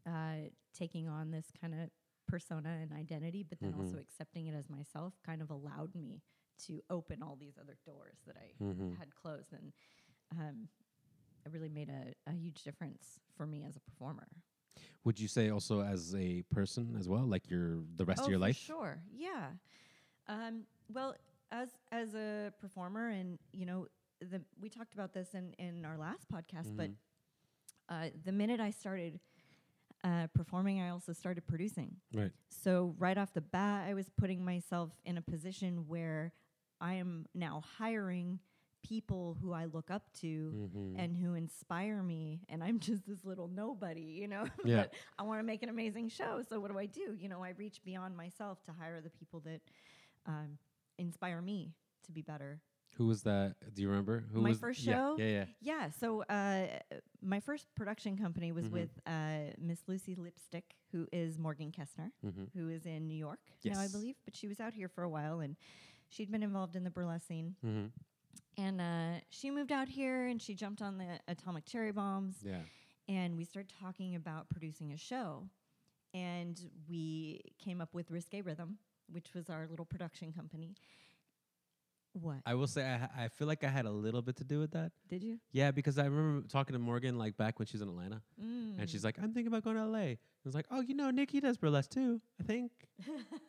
uh, 0.08 0.50
taking 0.74 1.08
on 1.08 1.32
this 1.32 1.48
kind 1.60 1.74
of 1.74 1.90
persona 2.28 2.80
and 2.82 2.92
identity, 2.92 3.44
but 3.44 3.60
then 3.62 3.74
also 3.78 3.98
Mhm. 3.98 4.02
accepting 4.02 4.48
it 4.48 4.56
as 4.56 4.70
myself, 4.70 5.14
kind 5.26 5.42
of 5.42 5.50
allowed 5.52 5.94
me 5.96 6.22
to 6.66 6.82
open 6.90 7.22
all 7.22 7.36
these 7.36 7.58
other 7.60 7.78
doors 7.86 8.18
that 8.26 8.38
I 8.38 8.54
Mhm. 8.64 8.98
had 8.98 9.14
closed, 9.16 9.54
and 9.54 9.74
um, 10.32 10.68
it 11.46 11.52
really 11.52 11.70
made 11.70 11.90
a, 11.90 12.14
a 12.28 12.34
huge 12.34 12.64
difference 12.64 13.20
for 13.36 13.46
me 13.46 13.64
as 13.64 13.76
a 13.76 13.80
performer. 13.80 14.28
Would 15.04 15.20
you 15.20 15.28
say 15.28 15.50
also 15.50 15.82
as 15.82 16.16
a 16.16 16.42
person 16.44 16.96
as 16.98 17.08
well, 17.08 17.26
like 17.26 17.50
your 17.50 17.84
the 17.96 18.06
rest 18.06 18.22
oh, 18.22 18.24
of 18.26 18.30
your 18.30 18.40
life? 18.40 18.58
Sure, 18.58 19.02
yeah. 19.14 19.52
Um, 20.28 20.64
well, 20.92 21.16
as 21.52 21.70
as 21.92 22.14
a 22.16 22.52
performer, 22.60 23.10
and 23.10 23.40
you 23.52 23.66
know, 23.66 23.88
the 24.22 24.42
we 24.60 24.70
talked 24.70 24.94
about 24.94 25.14
this 25.14 25.34
in 25.34 25.54
in 25.60 25.86
our 25.86 25.98
last 25.98 26.28
podcast, 26.32 26.76
but 26.76 26.90
Mhm. 26.90 26.96
uh, 27.90 28.10
the 28.24 28.32
minute 28.32 28.60
I 28.60 28.72
started 28.72 29.20
uh, 30.04 30.28
performing, 30.36 30.82
I 30.82 30.90
also 30.90 31.14
started 31.14 31.48
producing. 31.48 31.96
Right. 32.14 32.32
So 32.50 32.94
right 33.00 33.18
off 33.18 33.34
the 33.34 33.42
bat, 33.42 33.88
I 33.88 33.94
was 33.96 34.08
putting 34.12 34.46
myself 34.46 34.92
in 35.04 35.18
a 35.18 35.22
position 35.22 35.88
where 35.88 36.32
I 36.80 36.96
am 36.96 37.26
now 37.34 37.62
hiring 37.78 38.40
people 38.84 39.36
who 39.42 39.52
I 39.52 39.66
look 39.66 39.90
up 39.90 40.12
to 40.22 40.52
Mhm. 40.76 40.94
and 41.00 41.18
who 41.18 41.34
inspire 41.34 42.04
me 42.04 42.46
and 42.50 42.64
I'm 42.64 42.80
just 42.80 43.08
this 43.08 43.26
little 43.26 43.48
nobody, 43.48 44.02
you 44.22 44.28
know. 44.28 44.44
Yeah. 44.64 44.82
but 44.84 44.94
I 45.18 45.24
want 45.24 45.40
to 45.40 45.44
make 45.44 45.64
an 45.64 45.70
amazing 45.70 46.10
show. 46.10 46.44
So 46.44 46.60
what 46.60 46.70
do 46.72 46.78
I 46.78 46.86
do? 46.86 47.16
You 47.18 47.28
know, 47.28 47.44
I 47.44 47.50
reach 47.52 47.82
beyond 47.84 48.16
myself 48.16 48.62
to 48.66 48.74
hire 48.74 49.02
the 49.02 49.10
people 49.10 49.40
that 49.40 49.62
um, 50.28 50.60
inspire 50.98 51.42
me 51.42 51.74
to 52.06 52.12
be 52.12 52.22
better. 52.22 52.62
Who 52.98 53.08
was 53.08 53.24
that? 53.24 53.56
Do 53.74 53.82
you 53.82 53.90
remember? 53.90 54.24
Who 54.32 54.42
My 54.42 54.50
was 54.50 54.60
first 54.60 54.82
show? 54.82 55.16
Yeah, 55.20 55.26
yeah. 55.26 55.46
Yeah. 55.60 55.90
So 56.00 56.24
uh, 56.24 56.68
my 57.22 57.42
first 57.42 57.68
production 57.76 58.18
company 58.18 58.54
was 58.54 58.68
Mhm. 58.68 58.72
with 58.72 58.90
uh, 59.06 59.52
Miss 59.60 59.80
Lucy 59.88 60.16
Lipstick, 60.16 60.76
who 60.94 61.06
is 61.12 61.38
Morgan 61.38 61.72
Kessner, 61.74 62.12
Mm-hmm. 62.26 62.58
who 62.58 62.70
is 62.70 62.86
in 62.86 63.08
New 63.08 63.18
York 63.18 63.40
now, 63.66 63.80
I 63.82 63.88
believe. 63.90 64.16
But 64.24 64.36
she 64.36 64.48
was 64.48 64.62
out 64.62 64.74
here 64.74 64.88
for 64.88 65.04
a 65.04 65.10
while, 65.10 65.42
and 65.42 65.58
she'd 66.08 66.32
been 66.32 66.44
involved 66.44 66.78
in 66.78 66.86
the 66.86 66.90
burlesque 66.90 67.28
scene. 67.28 67.56
Mm-hmm. 67.66 67.88
And 68.64 68.80
uh, 68.80 69.20
she 69.30 69.52
moved 69.52 69.74
out 69.74 69.90
here, 69.90 70.28
and 70.28 70.42
she 70.42 70.56
jumped 70.56 70.82
on 70.82 70.98
the 70.98 71.20
Atomic 71.28 71.66
Cherry 71.66 71.92
Bombs, 71.92 72.38
Yeah. 72.42 72.62
and 73.10 73.36
we 73.36 73.44
started 73.44 73.74
talking 73.78 74.16
about 74.16 74.48
producing 74.48 74.94
a 74.94 74.98
show. 74.98 75.50
And 76.14 76.58
we 76.88 77.42
came 77.60 77.82
up 77.82 77.94
with 77.94 78.10
Risque 78.10 78.40
Rhythm, 78.42 78.78
which 79.12 79.34
was 79.34 79.50
our 79.50 79.68
little 79.68 79.86
production 79.86 80.32
company. 80.34 80.76
What 82.14 82.38
I 82.46 82.54
will 82.54 82.68
say 82.68 82.86
I, 82.86 82.98
ha- 82.98 83.10
I 83.18 83.28
feel 83.28 83.46
like 83.46 83.66
I 83.66 83.68
had 83.68 83.86
a 83.86 83.92
little 83.92 84.22
bit 84.22 84.38
to 84.38 84.46
do 84.46 84.60
with 84.60 84.72
that. 84.72 84.94
did 85.10 85.22
you? 85.22 85.38
Yeah, 85.52 85.72
because 85.72 85.98
I 86.00 86.06
remember 86.06 86.48
talking 86.48 86.72
to 86.72 86.80
Morgan 86.80 87.18
like 87.18 87.36
back 87.36 87.60
when 87.60 87.66
she 87.66 87.74
was 87.76 87.82
in 87.82 87.90
Atlanta, 87.90 88.22
and 88.38 88.80
Mm. 88.80 88.90
she's 88.90 89.04
like, 89.04 89.18
"I'm 89.22 89.34
thinking 89.34 89.48
about 89.48 89.64
going 89.66 89.76
to 89.76 89.86
LA." 89.86 89.98
I 90.00 90.18
was 90.46 90.56
like, 90.56 90.66
"Oh, 90.72 90.80
you 90.80 90.94
know, 90.96 91.10
Nikki 91.12 91.42
does 91.42 91.58
burlesque 91.58 91.90
too. 91.90 92.22
I 92.40 92.44
think. 92.44 92.72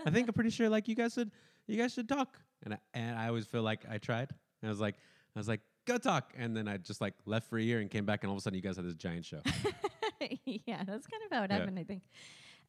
I 0.04 0.10
think 0.10 0.26
I'm 0.26 0.34
pretty 0.34 0.50
sure 0.50 0.68
like 0.68 0.88
you 0.88 0.96
guys 0.96 1.12
should 1.14 1.30
you 1.68 1.76
guys 1.76 1.92
should 1.94 2.08
talk." 2.08 2.40
And 2.64 2.74
I, 2.74 2.78
and 2.92 3.16
I 3.16 3.28
always 3.28 3.46
feel 3.46 3.62
like 3.62 3.84
I 3.88 3.98
tried. 3.98 4.30
And 4.62 4.68
I 4.68 4.70
was 4.70 4.80
like, 4.80 4.96
I 5.36 5.38
was 5.38 5.46
like, 5.46 5.60
"Go 5.84 5.96
talk," 5.96 6.32
and 6.36 6.56
then 6.56 6.66
I 6.66 6.76
just 6.78 7.00
like 7.00 7.14
left 7.24 7.48
for 7.48 7.58
a 7.58 7.62
year 7.62 7.78
and 7.78 7.88
came 7.88 8.04
back, 8.04 8.24
and 8.24 8.30
all 8.30 8.34
of 8.36 8.40
a 8.40 8.42
sudden 8.42 8.56
you 8.56 8.62
guys 8.62 8.74
had 8.74 8.84
this 8.84 8.94
giant 8.94 9.24
show. 9.26 9.42
yeah, 10.44 10.82
that's 10.84 11.06
kind 11.06 11.22
of 11.24 11.30
how 11.30 11.44
it 11.44 11.50
Yeah. 11.52 11.58
happened, 11.58 11.78
I 11.78 11.84
think. 11.84 12.02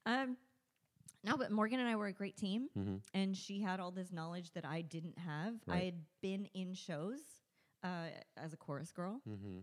Um, 0.06 0.38
no, 1.24 1.36
but 1.38 1.52
Morgan 1.52 1.80
and 1.80 1.90
I 1.90 1.96
were 1.96 2.08
a 2.08 2.14
great 2.14 2.38
team, 2.38 2.70
mm-hmm. 2.78 2.96
and 3.14 3.36
she 3.36 3.62
had 3.62 3.80
all 3.80 3.92
this 3.92 4.12
knowledge 4.12 4.52
that 4.54 4.66
I 4.66 4.82
didn't 4.82 5.18
have. 5.18 5.56
I 5.68 5.78
had 5.80 5.96
been 6.22 6.48
in 6.54 6.74
shows 6.74 7.20
uh, 7.84 8.08
as 8.38 8.54
a 8.54 8.58
chorus 8.58 8.92
girl, 8.92 9.22
Mm-hmm. 9.28 9.60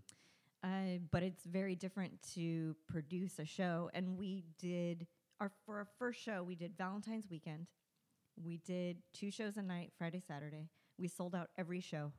uh, 0.63 0.99
but 1.11 1.23
it's 1.23 1.45
very 1.45 1.75
different 1.75 2.21
to 2.35 2.75
produce 2.89 3.39
a 3.39 3.45
show. 3.45 3.91
And 3.95 4.19
we 4.19 4.45
did 4.59 5.07
our 5.41 5.51
for 5.65 5.79
our 5.79 5.87
first 5.99 6.21
show, 6.21 6.43
we 6.43 6.55
did 6.55 6.77
Valentine's 6.77 7.29
weekend. 7.31 7.67
We 8.43 8.59
did 8.59 8.99
two 9.13 9.31
shows 9.31 9.57
a 9.57 9.63
night, 9.63 9.93
Friday, 9.97 10.21
Saturday. 10.27 10.69
We 10.99 11.09
sold 11.09 11.35
out 11.35 11.51
every 11.57 11.81
show. 11.81 12.13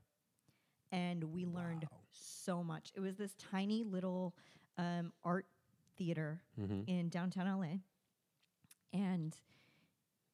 and 0.91 1.23
we 1.25 1.45
learned 1.45 1.83
Wow. 1.91 1.97
so 2.11 2.63
much. 2.63 2.91
It 2.95 2.99
was 3.01 3.15
this 3.17 3.33
tiny 3.51 3.83
little 3.83 4.33
um, 4.77 5.11
art 5.23 5.45
theater 5.97 6.41
Mm-hmm. 6.59 6.81
in 6.87 7.09
downtown 7.09 7.47
LA, 7.59 7.77
and 8.95 9.35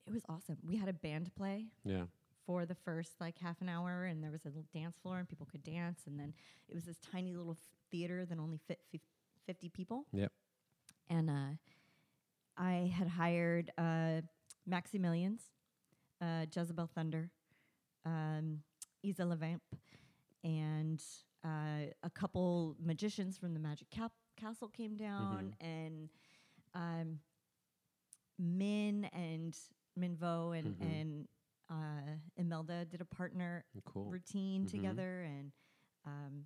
it 0.08 0.12
was 0.14 0.22
awesome. 0.30 0.58
We 0.64 0.78
had 0.78 0.88
a 0.90 0.94
band 0.94 1.34
play 1.36 1.68
Yeah. 1.84 2.06
for 2.46 2.66
the 2.66 2.76
first 2.76 3.20
like 3.20 3.38
half 3.40 3.62
an 3.62 3.70
hour, 3.70 4.06
and 4.06 4.24
there 4.24 4.32
was 4.32 4.46
a 4.46 4.50
little 4.50 4.66
dance 4.74 4.98
floor, 5.02 5.20
and 5.20 5.28
people 5.28 5.46
could 5.46 5.64
dance. 5.64 6.02
And 6.06 6.20
then 6.20 6.34
it 6.70 6.76
was 6.76 6.86
this 6.86 6.98
tiny 7.12 7.34
little 7.34 7.54
f- 7.60 7.70
theater 7.92 8.26
that 8.26 8.38
only 8.40 8.58
fit 8.68 8.80
fif- 8.92 9.02
fifty 9.46 9.70
people. 9.70 10.06
Yep. 10.14 10.32
And 11.10 11.30
uh, 11.30 11.56
I 12.58 12.92
had 12.96 13.08
hired 13.08 13.72
uh, 13.78 14.22
Maximilians, 14.70 15.42
uh, 16.22 16.46
Jezebel 16.56 16.88
Thunder, 16.94 17.30
um, 18.06 18.62
Isa 19.04 19.24
Levamp, 19.24 19.62
and 20.44 21.02
uh, 21.44 21.90
a 22.04 22.10
couple 22.14 22.76
magicians 22.84 23.38
from 23.38 23.54
the 23.54 23.60
Magic 23.60 23.90
Cap- 23.90 24.12
Castle 24.38 24.68
came 24.68 24.96
down, 24.96 25.56
and 25.62 26.10
um, 26.74 27.20
Min 28.42 29.06
and 29.14 29.58
Minvo 30.00 30.58
and 30.58 30.76
Mhm. 30.78 30.82
and 31.02 31.28
uh, 31.70 32.18
Imelda 32.36 32.84
did 32.86 33.00
a 33.02 33.06
partner 33.06 33.64
Cool. 33.86 34.06
routine 34.10 34.66
Mhm. 34.66 34.72
together, 34.72 35.22
and 35.22 35.52
um, 36.06 36.46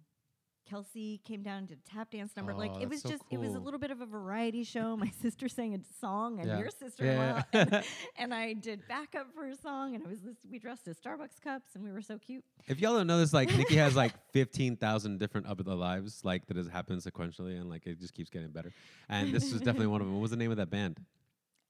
Kelsey 0.68 1.20
came 1.24 1.42
down 1.44 1.60
and 1.60 1.68
did 1.68 1.78
a 1.80 1.82
tap 1.90 2.10
dance 2.12 2.36
number. 2.36 2.52
Oh, 2.52 2.58
like 2.58 2.80
it 2.82 2.90
was 2.90 3.02
so 3.02 3.10
just, 3.10 3.24
it 3.32 3.38
was 3.40 3.54
a 3.56 3.60
little 3.60 3.80
bit 3.80 3.92
of 3.92 4.02
a 4.02 4.06
variety 4.06 4.64
show. 4.64 4.98
My 4.98 5.10
sister 5.22 5.48
sang 5.48 5.74
a 5.76 5.80
song, 6.00 6.40
and 6.40 6.48
Yeah. 6.50 6.60
your 6.60 6.70
sister 6.70 7.06
Yeah, 7.06 7.44
and, 7.54 7.84
and 8.18 8.34
I 8.34 8.54
did 8.54 8.88
backup 8.88 9.32
for 9.34 9.48
a 9.48 9.56
song, 9.56 9.96
and 9.96 10.04
it 10.04 10.10
was 10.10 10.22
this. 10.22 10.38
We 10.50 10.60
dressed 10.60 10.88
as 10.88 11.00
Starbucks 11.00 11.40
cups, 11.42 11.74
and 11.76 11.84
we 11.84 11.92
were 11.92 12.02
so 12.02 12.18
cute. 12.20 12.44
If 12.68 12.80
y'all 12.80 12.96
don't 12.96 13.08
know 13.08 13.20
this, 13.20 13.32
like 13.34 13.56
Nikki 13.56 13.76
has 13.78 13.96
like 13.96 14.14
fifteen 14.32 14.76
thousand 14.76 15.20
different 15.20 15.48
up 15.48 15.64
the 15.64 15.76
lives, 15.76 16.26
like 16.26 16.46
that 16.48 16.58
has 16.58 16.68
happened 16.68 17.02
sequentially, 17.02 17.60
and 17.60 17.70
like 17.70 17.86
it 17.88 18.00
just 18.00 18.14
keeps 18.14 18.30
getting 18.30 18.50
better. 18.52 18.72
And 19.10 19.34
this 19.34 19.52
was 19.54 19.62
definitely 19.62 19.88
one 19.88 20.02
of 20.02 20.08
them. 20.08 20.16
What 20.16 20.22
was 20.24 20.32
the 20.32 20.38
name 20.38 20.52
of 20.52 20.58
that 20.58 20.70
band? 20.70 21.00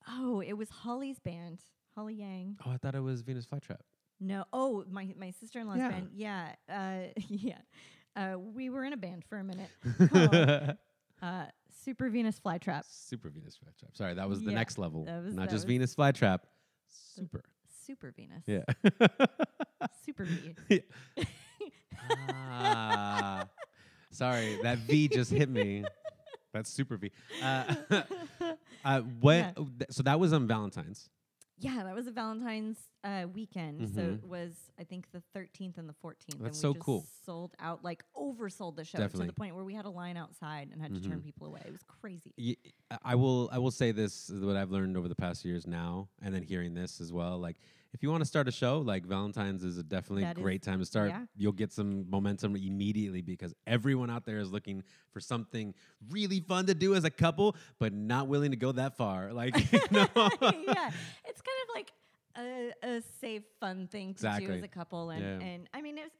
Oh, 0.08 0.42
it 0.42 0.54
was 0.54 0.70
Holly's 0.70 1.20
band, 1.20 1.60
Holly 1.96 2.16
Yang. 2.16 2.58
Oh, 2.66 2.72
I 2.72 2.78
thought 2.78 2.96
it 2.96 3.00
was 3.04 3.22
Venus 3.22 3.46
Flytrap. 3.46 3.80
No, 4.20 4.46
oh, 4.54 4.86
my 4.90 5.14
my 5.18 5.32
sister 5.32 5.60
in 5.60 5.68
law's 5.68 5.78
Yeah. 5.78 5.90
band. 5.90 6.10
Yeah, 6.14 6.52
uh, 6.70 7.00
yeah. 7.28 7.58
Uh, 8.16 8.38
we 8.40 8.70
were 8.70 8.84
in 8.86 8.94
a 8.94 8.98
band 8.98 9.26
for 9.26 9.38
a 9.40 9.44
minute. 9.44 9.70
called, 10.10 10.78
uh, 11.22 11.46
Super 11.84 12.10
Venus 12.10 12.40
Flytrap. 12.40 12.84
Super 12.90 13.30
Venus 13.30 13.58
Flytrap. 13.58 13.96
Sorry, 13.98 14.14
that 14.14 14.30
was 14.30 14.42
the 14.42 14.52
Yeah, 14.52 14.58
next 14.58 14.78
level. 14.78 15.04
that 15.06 15.24
was- 15.24 15.34
Not 15.36 15.44
that 15.44 15.52
just 15.52 15.66
was- 15.66 15.74
Venus 15.74 15.96
Flytrap. 15.96 16.40
Super. 16.88 17.44
Super 17.86 18.12
Venus. 18.16 18.44
Yeah. 18.48 18.64
Super 20.06 20.24
V. 20.26 20.82
ah, 22.30 23.46
sorry, 24.12 24.60
that 24.64 24.80
V 24.80 25.08
just 25.08 25.32
hit 25.32 25.50
me. 25.50 25.84
That's 26.54 26.70
super 26.72 26.96
V. 26.98 27.12
Uh, 27.44 27.76
uh, 28.86 29.02
what? 29.02 29.36
Yeah. 29.36 29.52
So 29.90 30.04
that 30.04 30.20
was 30.20 30.32
on 30.32 30.48
Valentine's. 30.48 31.10
Yeah, 31.58 31.84
that 31.86 31.96
was 31.96 32.06
a 32.08 32.12
Valentine's 32.12 32.78
uh, 33.04 33.28
weekend. 33.34 33.88
So 33.94 34.02
Mhm. 34.02 34.16
it 34.16 34.24
was, 34.28 34.52
I 34.80 34.84
think, 34.84 35.12
the 35.12 35.22
13th 35.34 35.78
and 35.78 35.88
the 35.88 35.94
14th. 35.94 36.36
and 36.36 36.46
That's 36.46 36.58
we 36.58 36.62
so 36.62 36.74
just 36.74 36.84
cool. 36.86 37.06
Sold 37.26 37.54
out, 37.60 37.84
like 37.84 38.04
oversold 38.16 38.76
the 38.76 38.84
show 38.84 38.98
Definitely. 38.98 39.28
to 39.28 39.32
the 39.32 39.36
point 39.38 39.56
where 39.56 39.64
we 39.64 39.74
had 39.74 39.86
a 39.86 39.90
line 39.90 40.18
outside 40.18 40.70
and 40.74 40.82
had 40.82 40.94
to 40.96 41.00
turn 41.02 41.20
Mhm. 41.22 41.24
people 41.24 41.48
away. 41.48 41.62
It 41.66 41.72
was 41.72 41.84
crazy. 41.84 42.34
Y- 42.38 42.58
I 43.04 43.16
will. 43.16 43.50
I 43.52 43.58
will 43.60 43.72
say 43.72 43.92
this 43.92 44.30
is 44.30 44.44
what 44.44 44.56
I've 44.58 44.72
learned 44.72 44.98
over 44.98 45.08
the 45.08 45.16
past 45.16 45.46
years 45.46 45.66
now, 45.68 46.10
and 46.22 46.34
then 46.34 46.44
hearing 46.44 46.74
this 46.74 47.00
as 47.00 47.14
well. 47.14 47.38
Like, 47.40 47.58
if 47.94 48.04
you 48.04 48.10
want 48.10 48.22
to 48.22 48.26
start 48.26 48.48
a 48.48 48.52
show, 48.52 48.80
like 48.80 49.06
Valentine's 49.06 49.64
is 49.64 49.78
a 49.78 49.84
definitely 49.84 50.24
That 50.24 50.38
is- 50.38 50.44
great 50.44 50.62
time 50.64 50.80
to 50.80 50.86
start. 50.86 51.10
yeah. 51.10 51.26
You'll 51.38 51.54
get 51.54 51.72
some 51.72 52.10
momentum 52.10 52.56
immediately 52.56 53.22
because 53.22 53.54
everyone 53.68 54.10
out 54.10 54.26
there 54.26 54.40
is 54.40 54.52
looking 54.52 54.84
for 55.12 55.20
something 55.20 55.74
really 56.10 56.40
fun 56.42 56.66
to 56.66 56.74
do 56.74 56.96
as 56.96 57.04
a 57.06 57.10
couple, 57.12 57.56
but 57.80 57.94
not 57.94 58.28
willing 58.28 58.52
to 58.52 58.58
go 58.58 58.72
that 58.74 58.98
far. 58.98 59.32
Like, 59.32 59.54
you 59.72 59.80
know? 59.92 60.08
yeah, 60.42 60.92
it's 61.26 61.42
kind 61.42 61.62
of 61.64 61.70
like 61.74 61.94
a, 62.38 62.74
a 62.84 63.02
safe, 63.22 63.44
fun 63.60 63.88
thing 63.88 64.14
to 64.16 64.22
do 64.40 64.52
as 64.52 64.64
a 64.64 64.68
couple, 64.68 65.10
and 65.10 65.24
Yeah. 65.42 65.48
and 65.48 65.70
I 65.74 65.82
mean, 65.82 65.98
it 65.98 66.04
was, 66.04 66.12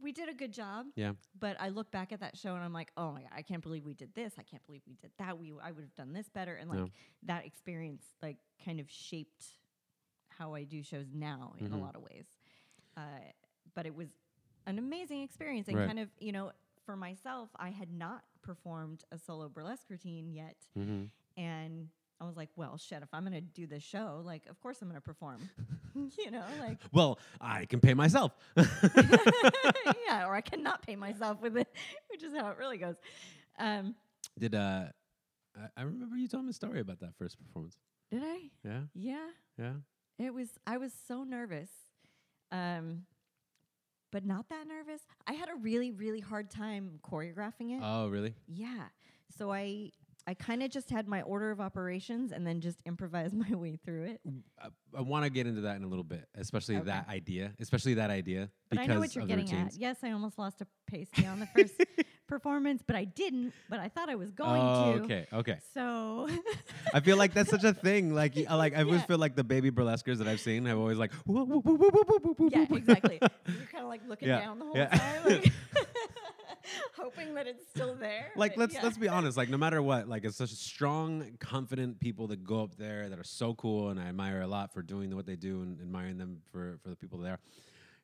we 0.00 0.12
did 0.12 0.28
a 0.28 0.34
good 0.34 0.52
job. 0.52 0.86
Yeah. 0.94 1.12
But 1.38 1.56
I 1.60 1.68
look 1.70 1.90
back 1.90 2.12
at 2.12 2.20
that 2.20 2.36
show 2.36 2.54
and 2.54 2.62
I'm 2.64 2.72
like, 2.72 2.90
oh 2.96 3.12
my 3.12 3.22
god, 3.22 3.30
I 3.34 3.42
can't 3.42 3.62
believe 3.62 3.84
we 3.84 3.94
did 3.94 4.14
this. 4.14 4.34
I 4.38 4.42
can't 4.42 4.64
believe 4.66 4.82
we 4.86 4.94
did 4.94 5.10
that. 5.18 5.38
We 5.38 5.52
I 5.62 5.70
would 5.72 5.82
have 5.84 5.94
done 5.94 6.12
this 6.12 6.28
better, 6.28 6.54
and 6.54 6.68
like 6.70 6.78
Yeah. 6.80 6.86
that 7.24 7.46
experience 7.46 8.04
like 8.22 8.38
kind 8.64 8.80
of 8.80 8.90
shaped 8.90 9.44
how 10.28 10.54
I 10.54 10.64
do 10.64 10.82
shows 10.82 11.06
now 11.12 11.54
in 11.58 11.72
a 11.72 11.76
Mhm. 11.76 11.80
lot 11.80 11.96
of 11.96 12.02
ways. 12.02 12.26
Uh, 12.96 13.00
but 13.74 13.86
it 13.86 13.94
was 13.94 14.08
an 14.66 14.78
amazing 14.78 15.22
experience, 15.22 15.68
and 15.68 15.76
Right. 15.78 15.86
kind 15.86 15.98
of 15.98 16.10
you 16.18 16.32
know, 16.32 16.52
for 16.84 16.96
myself, 16.96 17.50
I 17.56 17.70
had 17.70 17.90
not 17.90 18.24
performed 18.42 19.04
a 19.12 19.18
solo 19.18 19.48
burlesque 19.48 19.90
routine 19.90 20.32
yet. 20.32 20.56
hmm 20.74 21.06
And 21.36 21.90
I 22.20 22.24
was 22.26 22.36
like, 22.36 22.48
well, 22.56 22.76
shit, 22.76 23.02
if 23.02 23.08
I'm 23.12 23.22
going 23.22 23.34
to 23.34 23.40
do 23.40 23.66
this 23.66 23.82
show, 23.82 24.20
like, 24.24 24.42
of 24.50 24.60
course 24.60 24.82
I'm 24.82 24.88
going 24.88 25.00
to 25.00 25.04
perform. 25.04 25.48
you 26.18 26.30
know, 26.30 26.42
like, 26.60 26.78
Well, 26.92 27.18
I 27.40 27.64
can 27.64 27.80
pay 27.80 27.94
myself. 27.94 28.32
yeah, 28.56 30.26
or 30.26 30.34
I 30.34 30.40
cannot 30.40 30.82
pay 30.86 30.96
myself 30.96 31.40
with 31.40 31.56
it, 31.56 31.68
which 32.10 32.22
is 32.22 32.32
how 32.34 32.48
it 32.50 32.58
really 32.58 32.78
goes. 32.78 32.96
Um, 33.58 33.94
Did 34.38 34.54
uh, 34.54 34.84
I, 35.56 35.66
I 35.76 35.82
remember 35.82 36.16
you 36.16 36.28
telling 36.28 36.46
me 36.46 36.50
a 36.50 36.54
story 36.54 36.80
about 36.80 37.00
that 37.00 37.16
first 37.18 37.38
performance. 37.38 37.76
did 38.10 38.22
I? 38.24 38.50
Yeah, 38.64 38.80
Yeah. 38.94 39.26
yeah. 39.58 39.72
It 40.18 40.34
was, 40.34 40.48
I 40.66 40.78
was 40.78 40.92
so 41.06 41.22
nervous. 41.24 41.70
Um, 42.50 43.02
but 44.10 44.24
not 44.24 44.48
that 44.48 44.66
nervous. 44.66 45.02
I 45.26 45.34
had 45.34 45.48
a 45.48 45.54
really, 45.54 45.90
really 45.92 46.20
hard 46.20 46.50
time 46.50 46.98
choreographing 47.08 47.76
it. 47.76 47.80
Oh, 47.82 48.08
really? 48.08 48.34
yeah. 48.46 48.86
So 49.36 49.52
I, 49.52 49.90
I 50.28 50.34
kind 50.34 50.62
of 50.62 50.70
just 50.70 50.90
had 50.90 51.08
my 51.08 51.22
order 51.22 51.50
of 51.50 51.58
operations 51.58 52.32
and 52.32 52.46
then 52.46 52.60
just 52.60 52.82
improvised 52.84 53.32
my 53.48 53.56
way 53.56 53.76
through 53.82 54.04
it. 54.04 54.20
I, 54.62 54.68
I 54.98 55.00
want 55.00 55.24
to 55.24 55.30
get 55.30 55.46
into 55.46 55.62
that 55.62 55.76
in 55.76 55.84
a 55.84 55.86
little 55.86 56.04
bit, 56.04 56.28
especially 56.36 56.76
Okay. 56.76 56.84
that 56.84 57.08
idea, 57.08 57.52
especially 57.60 57.94
that 57.94 58.10
idea. 58.10 58.50
But 58.68 58.78
I 58.80 58.84
know 58.86 58.98
what 59.00 59.16
you're 59.16 59.24
getting 59.24 59.50
at. 59.52 59.74
Yes, 59.74 59.96
I 60.02 60.10
almost 60.10 60.38
lost 60.38 60.60
a 60.60 60.66
pasty 60.86 61.24
on 61.24 61.40
the 61.40 61.46
first 61.46 61.72
performance, 62.28 62.82
but 62.86 62.94
I 62.94 63.04
didn't. 63.04 63.54
But 63.70 63.80
I 63.80 63.88
thought 63.88 64.10
I 64.10 64.16
was 64.16 64.30
going 64.30 64.60
oh, 64.62 64.98
to. 64.98 65.04
okay, 65.04 65.26
okay. 65.32 65.58
So 65.72 66.28
I 66.94 67.00
feel 67.00 67.16
like 67.16 67.32
that's 67.32 67.48
such 67.48 67.64
a 67.64 67.72
thing. 67.72 68.14
Like, 68.14 68.34
I 68.46 68.54
like 68.54 68.76
I 68.76 68.82
always 68.82 69.00
Yeah. 69.00 69.06
feel 69.06 69.18
like 69.18 69.34
the 69.34 69.44
baby 69.44 69.70
burlesquers 69.70 70.18
that 70.18 70.28
I've 70.28 70.40
seen 70.40 70.66
have 70.66 70.76
always 70.78 70.98
like, 70.98 71.14
whoop, 71.24 71.48
whoop, 71.48 71.64
whoop, 71.64 71.80
whoop, 71.80 71.94
whoop, 71.94 72.22
whoop, 72.24 72.38
whoop, 72.38 72.52
yeah, 72.52 72.66
exactly. 72.70 73.18
You're 73.46 73.66
kind 73.72 73.84
of 73.84 73.88
like 73.88 74.02
looking 74.06 74.28
Yeah, 74.28 74.40
down 74.40 74.58
the 74.58 74.66
whole 74.66 74.76
yeah. 74.76 74.88
time, 74.88 75.24
like 75.24 75.52
hoping 76.96 77.34
that 77.34 77.46
it's 77.46 77.68
still 77.68 77.94
there. 77.94 78.30
like 78.36 78.56
let's 78.56 78.74
yeah. 78.74 78.82
let's 78.82 78.98
be 78.98 79.08
honest 79.08 79.36
like 79.36 79.48
no 79.48 79.56
matter 79.56 79.80
what 79.82 80.08
like 80.08 80.24
it's 80.24 80.36
such 80.36 80.50
strong 80.50 81.36
confident 81.40 81.98
people 82.00 82.26
that 82.26 82.44
go 82.44 82.62
up 82.62 82.76
there 82.76 83.08
that 83.08 83.18
are 83.18 83.24
so 83.24 83.54
cool 83.54 83.90
and 83.90 83.98
i 84.00 84.04
admire 84.04 84.40
a 84.42 84.46
lot 84.46 84.72
for 84.72 84.82
doing 84.82 85.14
what 85.14 85.26
they 85.26 85.36
do 85.36 85.62
and 85.62 85.80
admiring 85.80 86.18
them 86.18 86.38
for 86.52 86.78
for 86.82 86.90
the 86.90 86.96
people 86.96 87.18
there 87.18 87.38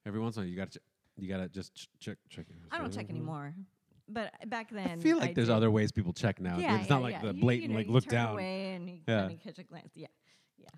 every 0.06 0.20
once 0.20 0.36
in 0.36 0.42
a 0.42 0.44
while 0.44 0.50
you 0.50 0.56
gotta 0.56 0.78
ch- 0.78 0.82
you 1.16 1.28
gotta 1.28 1.48
just 1.48 1.74
ch- 1.74 1.88
check 2.00 2.16
check 2.28 2.46
I 2.70 2.78
don't 2.78 2.92
check 2.92 3.08
anymore. 3.10 3.54
But 4.06 4.32
back 4.50 4.68
then, 4.70 4.98
i 4.98 5.02
feel 5.02 5.16
like 5.16 5.34
there's 5.34 5.48
did. 5.48 5.54
other 5.56 5.70
ways 5.70 5.90
people 5.92 6.12
check 6.12 6.38
now 6.40 6.58
Yeah, 6.58 6.76
it's 6.78 6.88
yeah, 6.90 6.94
not 6.94 7.02
like 7.02 7.14
yeah. 7.14 7.22
the 7.22 7.32
blatant 7.32 7.62
you 7.62 7.68
know, 7.68 7.74
like 7.76 7.86
you 7.86 7.92
look 7.92 8.04
down 8.06 8.32
away 8.32 8.74
and 8.74 8.88
you 8.90 8.98
Yeah. 9.08 9.30
catch 9.42 9.58
a 9.58 9.62
glance. 9.62 9.92
Yeah. 9.96 10.08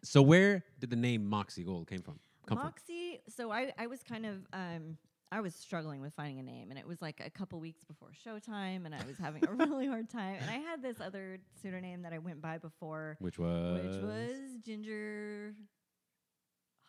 so 0.05 0.23
where 0.23 0.63
did 0.79 0.91
the 0.91 0.97
name 0.97 1.27
moxie 1.29 1.65
gold 1.65 1.89
came 1.89 2.03
from 2.03 2.21
come 2.47 2.59
from 2.59 2.67
Moxie. 2.67 3.21
So 3.29 3.51
I, 3.51 3.73
I 3.79 3.87
was 3.89 4.03
kind 4.05 4.27
of 4.27 4.47
um 4.53 4.97
I 5.33 5.41
was 5.41 5.55
struggling 5.55 6.01
with 6.01 6.15
finding 6.15 6.39
a 6.39 6.43
name, 6.43 6.71
and 6.71 6.79
it 6.79 6.87
was 6.87 7.03
like 7.03 7.21
a 7.25 7.31
couple 7.31 7.59
weeks 7.59 7.83
before 7.85 8.11
showtime, 8.25 8.87
and 8.87 8.95
I 8.95 9.05
was 9.07 9.17
having 9.19 9.45
a 9.47 9.53
really 9.53 9.87
hard 9.95 10.09
time. 10.09 10.37
And 10.41 10.49
I 10.49 10.59
had 10.59 10.83
this 10.83 11.01
other 11.01 11.39
pseudonym 11.61 12.03
that 12.03 12.13
I 12.13 12.19
went 12.19 12.41
by 12.41 12.59
before, 12.59 13.17
which 13.21 13.39
was 13.39 13.83
which 13.85 14.03
was 14.03 14.33
Ginger 14.65 15.55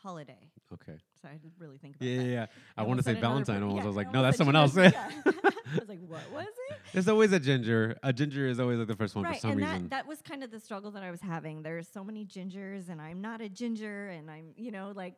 Holiday. 0.03 0.51
okay 0.71 0.93
So 1.19 1.27
I 1.27 1.31
had 1.31 1.41
to 1.41 1.49
really 1.57 1.79
think 1.79 1.95
about 1.95 2.05
yeah 2.05 2.17
that. 2.17 2.23
yeah, 2.25 2.31
yeah. 2.31 2.45
i 2.77 2.81
I 2.81 2.85
want 2.85 2.99
to 2.99 3.03
say 3.03 3.15
valentine 3.15 3.63
almost 3.63 3.77
yeah, 3.77 3.83
i 3.83 3.87
was 3.87 3.95
like 3.95 4.07
I 4.09 4.11
no 4.11 4.21
that's 4.21 4.37
someone 4.37 4.55
else 4.55 4.77
yeah. 4.77 4.91
I 5.25 5.79
was 5.79 5.89
like, 5.89 5.99
what 6.07 6.21
was 6.31 6.45
it? 6.69 6.77
there's 6.93 7.07
always 7.07 7.33
a 7.33 7.39
ginger 7.39 7.97
a 8.03 8.13
ginger 8.13 8.47
is 8.47 8.59
always 8.59 8.77
like 8.77 8.87
the 8.87 8.95
first 8.95 9.15
one 9.15 9.25
right, 9.25 9.33
for 9.33 9.39
some 9.41 9.51
and 9.51 9.59
reason 9.61 9.83
that 9.83 9.89
that 9.89 10.07
was 10.07 10.21
kind 10.21 10.43
of 10.43 10.51
the 10.51 10.59
struggle 10.59 10.91
that 10.91 11.01
I 11.03 11.09
was 11.09 11.19
having. 11.21 11.63
There's 11.63 11.87
so 11.87 12.03
many 12.03 12.25
gingers, 12.25 12.87
and 12.89 13.01
I'm 13.01 13.19
not 13.21 13.41
a 13.41 13.49
ginger, 13.49 14.09
and 14.09 14.29
I'm 14.29 14.53
you 14.55 14.71
know 14.71 14.93
like. 14.95 15.17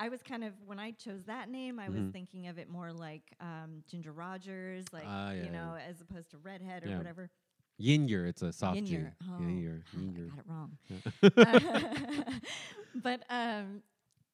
I 0.00 0.08
was 0.08 0.22
kind 0.22 0.44
of 0.44 0.52
when 0.66 0.78
I 0.78 0.92
chose 0.92 1.24
that 1.24 1.48
name, 1.48 1.78
I 1.78 1.88
was 1.88 2.00
Mhm. 2.00 2.12
thinking 2.12 2.46
of 2.48 2.58
it 2.58 2.68
more 2.68 2.92
like 2.92 3.22
um, 3.40 3.82
Ginger 3.90 4.12
Rogers, 4.12 4.84
like 4.92 5.04
Ah, 5.06 5.30
yeah, 5.30 5.42
you 5.44 5.44
yeah. 5.44 5.50
know, 5.50 5.76
as 5.88 6.00
opposed 6.00 6.30
to 6.30 6.38
redhead 6.38 6.84
or 6.84 6.88
Yeah. 6.88 6.98
whatever. 6.98 7.30
Yinyer, 7.80 8.28
it's 8.28 8.42
a 8.42 8.52
soft 8.52 8.84
G. 8.84 8.96
Yinyer. 8.96 9.12
Oh, 9.28 9.42
Yinyer. 9.42 9.82
I 9.94 9.98
Yinyer. 10.00 10.30
got 10.30 10.38
it 10.38 10.44
wrong. 10.48 10.78
Yeah. 10.88 11.58
but 13.02 13.22
um, 13.30 13.82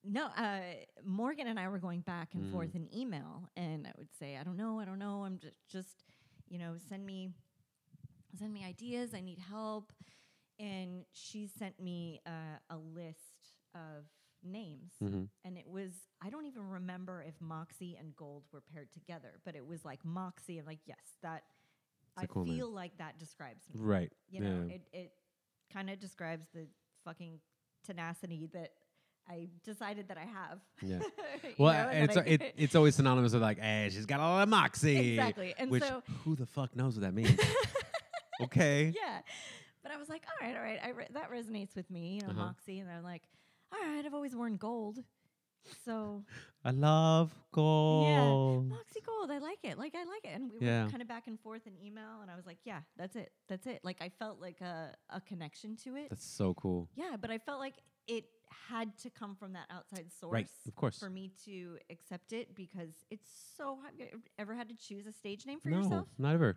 no, 0.04 0.26
uh, 0.36 0.60
Morgan 1.04 1.46
and 1.46 1.58
I 1.58 1.68
were 1.68 1.78
going 1.78 2.00
back 2.00 2.34
and 2.34 2.44
Mm. 2.44 2.50
forth 2.50 2.74
in 2.74 2.88
email, 2.94 3.48
and 3.56 3.86
I 3.86 3.92
would 3.98 4.08
say, 4.18 4.36
I 4.36 4.44
don't 4.44 4.56
know, 4.56 4.80
I 4.80 4.84
don't 4.84 4.98
know. 4.98 5.24
I'm 5.24 5.38
just, 5.38 5.56
just, 5.70 6.04
you 6.48 6.58
know, 6.58 6.74
send 6.88 7.04
me, 7.06 7.30
send 8.38 8.52
me 8.52 8.64
ideas. 8.64 9.14
I 9.14 9.20
need 9.20 9.38
help. 9.38 9.92
And 10.58 11.04
she 11.12 11.46
sent 11.46 11.80
me 11.80 12.20
uh, 12.26 12.58
a 12.70 12.76
list 12.76 13.54
of 13.74 14.04
names. 14.44 14.92
Mhm. 15.02 15.28
And 15.44 15.56
it 15.58 15.68
was, 15.68 15.92
I 16.22 16.30
don't 16.30 16.46
even 16.46 16.68
remember 16.68 17.22
if 17.26 17.40
Moxie 17.40 17.96
and 17.98 18.14
Gold 18.16 18.44
were 18.52 18.60
paired 18.60 18.92
together, 18.92 19.40
but 19.44 19.54
it 19.56 19.66
was 19.66 19.84
like 19.84 20.04
Moxie. 20.04 20.58
And 20.58 20.66
like, 20.66 20.80
yes, 20.86 20.98
that, 21.22 21.44
It's 22.16 22.22
I 22.24 22.26
cool 22.26 22.44
name. 22.44 22.56
feel 22.56 22.70
like 22.70 22.96
that 22.98 23.18
describes 23.18 23.64
me. 23.72 23.80
Right. 23.80 24.12
You 24.30 24.40
know, 24.40 24.64
yeah. 24.68 24.74
it, 24.74 24.82
it 24.92 25.12
kind 25.72 25.90
of 25.90 25.98
describes 26.00 26.46
the 26.54 26.66
fucking 27.04 27.40
tenacity 27.84 28.48
that 28.52 28.72
I 29.28 29.48
decided 29.64 30.08
that 30.08 30.18
I 30.18 30.24
have. 30.26 30.60
Yeah. 30.82 31.00
Well, 31.58 31.72
know, 31.72 31.90
it's 31.90 32.16
it, 32.16 32.54
it's 32.56 32.74
always 32.74 32.94
synonymous 32.96 33.32
with 33.32 33.42
like, 33.42 33.58
hey, 33.58 33.88
she's 33.92 34.06
got 34.06 34.18
a 34.20 34.22
lot 34.22 34.42
of 34.42 34.48
moxie. 34.48 35.10
Exactly. 35.14 35.54
And 35.58 35.70
which 35.70 35.82
so- 35.84 36.02
who 36.24 36.34
the 36.36 36.46
fuck 36.46 36.74
knows 36.76 36.94
what 36.96 37.02
that 37.02 37.14
means? 37.14 37.38
okay. 38.42 38.92
yeah. 38.94 39.20
But 39.82 39.92
I 39.92 39.96
was 39.98 40.08
like, 40.08 40.22
all 40.26 40.46
right, 40.46 40.56
all 40.56 40.62
right, 40.62 40.78
I 40.82 40.90
re- 40.90 41.06
that 41.12 41.30
resonates 41.30 41.76
with 41.76 41.90
me, 41.90 42.14
you 42.14 42.20
know, 42.22 42.28
Uh-huh. 42.30 42.46
Moxie. 42.46 42.78
And 42.80 42.90
I'm 42.90 43.02
like, 43.04 43.22
all 43.82 43.94
right, 43.94 44.04
I've 44.04 44.14
always 44.14 44.34
worn 44.36 44.56
gold. 44.56 44.98
So 45.84 46.22
I 46.64 46.70
love 46.72 47.32
gold. 47.52 48.04
Yeah, 48.70 48.76
Moxie 48.76 49.00
Gold, 49.04 49.30
I 49.30 49.38
like 49.38 49.58
it. 49.64 49.78
Like 49.78 49.94
I 49.94 50.04
like 50.04 50.24
it. 50.24 50.34
And 50.34 50.52
we 50.52 50.66
Yeah. 50.66 50.84
were 50.84 50.90
kind 50.90 51.00
of 51.02 51.08
back 51.08 51.26
and 51.26 51.40
forth 51.40 51.66
in 51.66 51.76
email, 51.82 52.20
and 52.20 52.30
I 52.30 52.36
was 52.36 52.44
like, 52.46 52.58
yeah, 52.64 52.80
that's 52.96 53.16
it, 53.16 53.32
that's 53.48 53.66
it. 53.66 53.80
Like 53.82 53.98
I 54.02 54.10
felt 54.10 54.40
like 54.40 54.60
a 54.60 54.94
a 55.10 55.20
connection 55.20 55.76
to 55.84 55.96
it. 55.96 56.10
That's 56.10 56.24
so 56.26 56.54
cool. 56.54 56.88
yeah, 56.94 57.16
but 57.20 57.30
I 57.30 57.38
felt 57.38 57.60
like 57.60 57.74
it 58.06 58.24
had 58.68 58.96
to 58.98 59.10
come 59.10 59.34
from 59.34 59.54
that 59.54 59.66
outside 59.70 60.12
source. 60.12 60.32
Right. 60.32 60.48
Of 60.68 60.74
course. 60.76 60.98
For 60.98 61.08
me 61.10 61.32
to 61.46 61.78
accept 61.90 62.32
it 62.34 62.54
because 62.54 62.92
it's 63.10 63.28
so 63.56 63.78
hard. 63.80 63.94
You 63.98 64.06
ever 64.38 64.54
had 64.54 64.68
to 64.68 64.76
choose 64.76 65.06
a 65.06 65.12
stage 65.12 65.46
name 65.46 65.60
for 65.60 65.70
no, 65.70 65.78
yourself? 65.78 66.08
not 66.18 66.34
ever. 66.34 66.50
It 66.50 66.56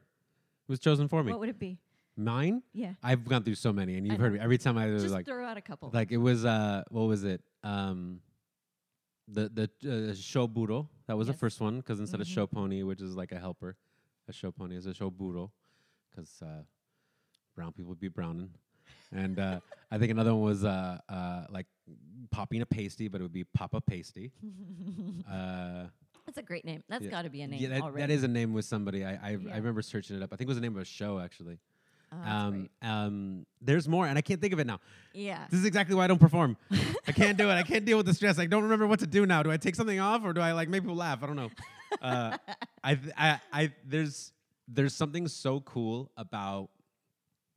was 0.67 0.79
chosen 0.79 1.07
for 1.07 1.23
me. 1.23 1.31
What 1.31 1.39
would 1.39 1.49
it 1.49 1.59
be? 1.59 1.79
Mine? 2.17 2.63
Yeah. 2.73 2.93
I've 3.03 3.23
gone 3.27 3.43
through 3.43 3.55
so 3.55 3.71
many, 3.71 3.95
and 3.97 4.07
you've 4.07 4.19
heard 4.19 4.33
me 4.33 4.39
every 4.39 4.57
time 4.57 4.77
I 4.77 4.87
was 4.87 5.03
Just 5.03 5.13
like, 5.13 5.25
throw 5.27 5.45
out 5.45 5.55
a 5.57 5.61
couple. 5.61 5.91
like 5.93 6.11
it 6.11 6.17
was 6.17 6.43
uh, 6.45 6.83
what 6.89 7.03
was 7.03 7.23
it? 7.23 7.41
Um, 7.63 8.21
the 9.27 9.69
the 9.79 10.09
uh, 10.11 10.15
show 10.15 10.47
burro. 10.47 10.89
That 11.07 11.15
was 11.17 11.27
the 11.27 11.33
first 11.33 11.61
one 11.61 11.77
because 11.77 11.99
instead 11.99 12.19
of 12.19 12.27
Mhm. 12.27 12.33
show 12.33 12.47
pony, 12.47 12.81
which 12.83 13.01
is 13.01 13.15
like 13.15 13.31
a 13.31 13.39
helper, 13.39 13.75
a 14.27 14.33
show 14.33 14.51
pony 14.51 14.75
is 14.75 14.85
a 14.87 14.93
show 14.93 15.09
burro, 15.11 15.51
because 16.09 16.41
uh, 16.41 16.63
brown 17.55 17.71
people 17.71 17.93
be 17.95 18.07
browning. 18.07 18.49
And 19.11 19.37
uh, 19.39 19.59
I 19.91 19.97
think 19.99 20.11
another 20.11 20.33
one 20.33 20.43
was 20.43 20.65
uh, 20.65 20.97
uh, 21.07 21.45
like 21.49 21.67
popping 22.31 22.61
a 22.61 22.65
pasty, 22.65 23.07
but 23.09 23.21
it 23.21 23.23
would 23.23 23.31
be 23.33 23.43
Papa 23.43 23.79
Pasty. 23.81 24.31
Uh, 25.29 25.87
That's 26.25 26.37
a 26.37 26.41
great 26.41 26.63
name. 26.65 26.83
That's 26.89 27.03
yeah. 27.05 27.11
got 27.11 27.21
to 27.23 27.29
be 27.29 27.41
a 27.41 27.47
name 27.47 27.61
yeah, 27.61 27.69
that, 27.69 27.81
already. 27.81 28.01
that 28.07 28.09
is 28.13 28.23
a 28.23 28.27
name 28.27 28.53
with 28.53 28.65
somebody. 28.65 29.03
I 29.05 29.11
I, 29.15 29.29
Yeah. 29.31 29.53
I 29.53 29.57
remember 29.57 29.81
searching 29.81 30.15
it 30.17 30.23
up. 30.23 30.31
I 30.33 30.35
think 30.35 30.47
it 30.47 30.49
was 30.49 30.57
the 30.57 30.61
name 30.61 30.75
of 30.75 30.81
a 30.81 30.85
show 30.85 31.19
actually. 31.19 31.59
Oh, 32.11 32.29
Um, 32.29 32.69
um, 32.81 33.45
there's 33.61 33.87
more, 33.87 34.07
and 34.07 34.17
I 34.17 34.21
can't 34.21 34.39
think 34.39 34.53
of 34.53 34.59
it 34.59 34.67
now. 34.67 34.79
Yeah. 35.13 35.45
This 35.49 35.59
is 35.59 35.65
exactly 35.65 35.95
why 35.95 36.05
I 36.05 36.07
don't 36.07 36.19
perform. 36.19 36.55
I 37.07 37.11
can't 37.11 37.37
do 37.37 37.49
it. 37.49 37.53
I 37.53 37.63
can't 37.63 37.83
deal 37.85 37.97
with 37.97 38.05
the 38.05 38.13
stress. 38.13 38.39
I 38.39 38.45
don't 38.45 38.63
remember 38.63 38.87
what 38.87 38.99
to 38.99 39.07
do 39.07 39.25
now. 39.25 39.43
Do 39.43 39.51
I 39.51 39.57
take 39.57 39.75
something 39.75 39.99
off 39.99 40.23
or 40.23 40.31
do 40.33 40.41
I 40.41 40.53
like 40.53 40.69
make 40.69 40.83
people 40.83 40.95
laugh? 40.95 41.21
I 41.23 41.27
don't 41.27 41.35
know. 41.35 41.49
Uh, 42.01 42.37
I, 42.83 42.95
th- 42.95 43.13
I, 43.17 43.39
I, 43.51 43.73
there's, 43.85 44.31
there's 44.67 44.93
something 44.95 45.27
so 45.27 45.59
cool 45.61 46.11
about 46.17 46.69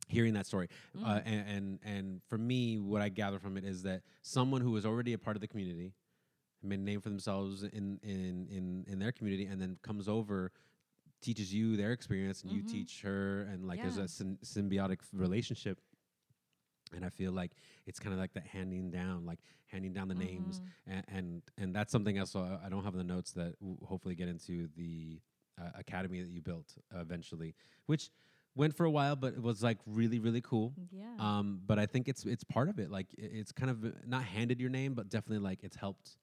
hearing 0.07 0.33
that 0.33 0.45
story. 0.45 0.67
Uh, 1.01 1.15
Mm. 1.15 1.21
and, 1.25 1.47
and, 1.47 1.79
and 1.85 2.21
for 2.27 2.37
me, 2.37 2.77
what 2.77 3.01
I 3.01 3.07
gather 3.09 3.39
from 3.39 3.55
it 3.57 3.63
is 3.63 3.83
that 3.83 4.01
someone 4.21 4.59
who 4.61 4.71
was 4.71 4.85
already 4.85 5.13
a 5.13 5.17
part 5.17 5.37
of 5.37 5.41
the 5.41 5.47
community, 5.47 5.93
made 6.63 6.79
a 6.79 6.83
name 6.83 6.99
for 7.01 7.09
themselves 7.09 7.63
in, 7.63 7.99
in, 8.03 8.47
in, 8.51 8.85
in 8.87 8.99
their 8.99 9.11
community, 9.11 9.45
and 9.45 9.59
then 9.61 9.77
comes 9.81 10.07
over, 10.09 10.51
teaches 11.21 11.53
you 11.53 11.77
their 11.77 11.91
experience, 11.91 12.41
and 12.43 12.51
you 12.51 12.61
Mhm. 12.63 12.67
teach 12.67 13.01
her, 13.03 13.43
and 13.43 13.65
like 13.67 13.81
there's 13.81 13.97
a 13.97 14.07
symbiotic 14.43 14.99
relationship. 15.13 15.79
And 16.93 17.05
I 17.05 17.09
feel 17.09 17.31
like 17.31 17.51
it's 17.85 17.99
kind 17.99 18.13
of 18.13 18.19
like 18.19 18.33
that 18.33 18.45
handing 18.45 18.91
down, 18.91 19.25
like 19.25 19.39
handing 19.67 19.93
down 19.93 20.09
the 20.09 20.15
names, 20.15 20.59
Mhm. 20.59 20.93
and, 20.93 21.05
and 21.07 21.41
and 21.57 21.75
that's 21.75 21.91
something 21.91 22.17
else. 22.17 22.31
So 22.31 22.41
I, 22.41 22.65
I 22.65 22.69
don't 22.69 22.83
have 22.83 22.93
the 22.95 23.03
notes 23.03 23.31
that 23.33 23.57
w- 23.61 23.77
hopefully 23.85 24.13
get 24.15 24.27
into 24.27 24.67
the 24.75 25.21
uh, 25.61 25.69
academy 25.75 26.21
that 26.21 26.29
you 26.31 26.41
built 26.41 26.75
uh, 26.93 26.99
eventually, 26.99 27.55
which 27.85 28.09
went 28.55 28.75
for 28.75 28.85
a 28.85 28.91
while, 28.91 29.15
but 29.15 29.33
it 29.35 29.41
was 29.41 29.63
like 29.63 29.77
really 29.85 30.19
really 30.19 30.41
cool. 30.41 30.73
Yeah. 30.91 31.05
Um, 31.17 31.61
but 31.65 31.79
I 31.79 31.85
think 31.85 32.09
it's 32.09 32.25
it's 32.25 32.43
part 32.43 32.67
of 32.67 32.77
it. 32.77 32.89
Like 32.91 33.07
i- 33.17 33.21
it's 33.39 33.53
kind 33.53 33.71
of 33.71 33.85
uh, 33.85 33.89
not 34.05 34.23
handed 34.25 34.59
your 34.59 34.69
name, 34.69 34.93
but 34.93 35.07
definitely 35.07 35.39
like 35.49 35.63
it's 35.63 35.77
helped. 35.77 36.17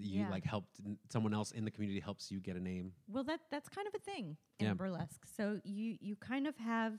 You 0.00 0.20
Yeah. 0.22 0.30
like 0.30 0.44
helped 0.44 0.80
someone 1.10 1.34
else 1.34 1.52
in 1.52 1.64
the 1.64 1.70
community 1.70 2.00
helps 2.00 2.30
you 2.30 2.40
get 2.40 2.56
a 2.56 2.60
name. 2.60 2.92
Well, 3.08 3.24
that 3.24 3.40
that's 3.50 3.68
kind 3.68 3.86
of 3.86 3.94
a 3.94 3.98
thing 3.98 4.36
in 4.58 4.66
Yeah. 4.66 4.74
burlesque. 4.74 5.26
So 5.36 5.60
you 5.64 5.96
you 6.00 6.16
kind 6.16 6.46
of 6.46 6.56
have 6.56 6.98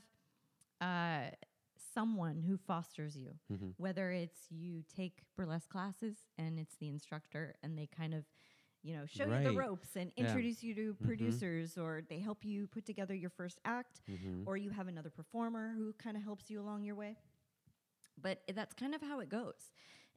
uh, 0.80 1.30
someone 1.94 2.42
who 2.42 2.56
fosters 2.56 3.16
you, 3.16 3.32
Mm-hmm. 3.52 3.70
whether 3.78 4.10
it's 4.12 4.50
you 4.50 4.82
take 4.94 5.22
burlesque 5.36 5.68
classes 5.68 6.16
and 6.38 6.58
it's 6.58 6.76
the 6.76 6.88
instructor 6.88 7.54
and 7.62 7.76
they 7.78 7.86
kind 7.86 8.14
of 8.14 8.24
you 8.82 8.94
know 8.96 9.06
show 9.06 9.24
you 9.26 9.42
the 9.42 9.52
ropes 9.52 9.96
and 9.96 10.12
Yeah. 10.16 10.24
introduce 10.24 10.62
you 10.62 10.74
to 10.74 10.94
Mhm. 10.94 11.04
producers 11.04 11.78
or 11.78 12.02
they 12.08 12.18
help 12.20 12.44
you 12.44 12.66
put 12.66 12.84
together 12.84 13.14
your 13.14 13.30
first 13.30 13.58
act 13.64 14.02
Mm-hmm. 14.10 14.42
or 14.46 14.56
you 14.56 14.70
have 14.70 14.88
another 14.88 15.10
performer 15.10 15.72
who 15.76 15.92
kind 15.94 16.16
of 16.16 16.22
helps 16.22 16.50
you 16.50 16.60
along 16.60 16.84
your 16.84 16.94
way. 16.96 17.16
But 18.20 18.42
that's 18.54 18.74
kind 18.74 18.94
of 18.94 19.00
how 19.02 19.20
it 19.20 19.28
goes. 19.28 19.72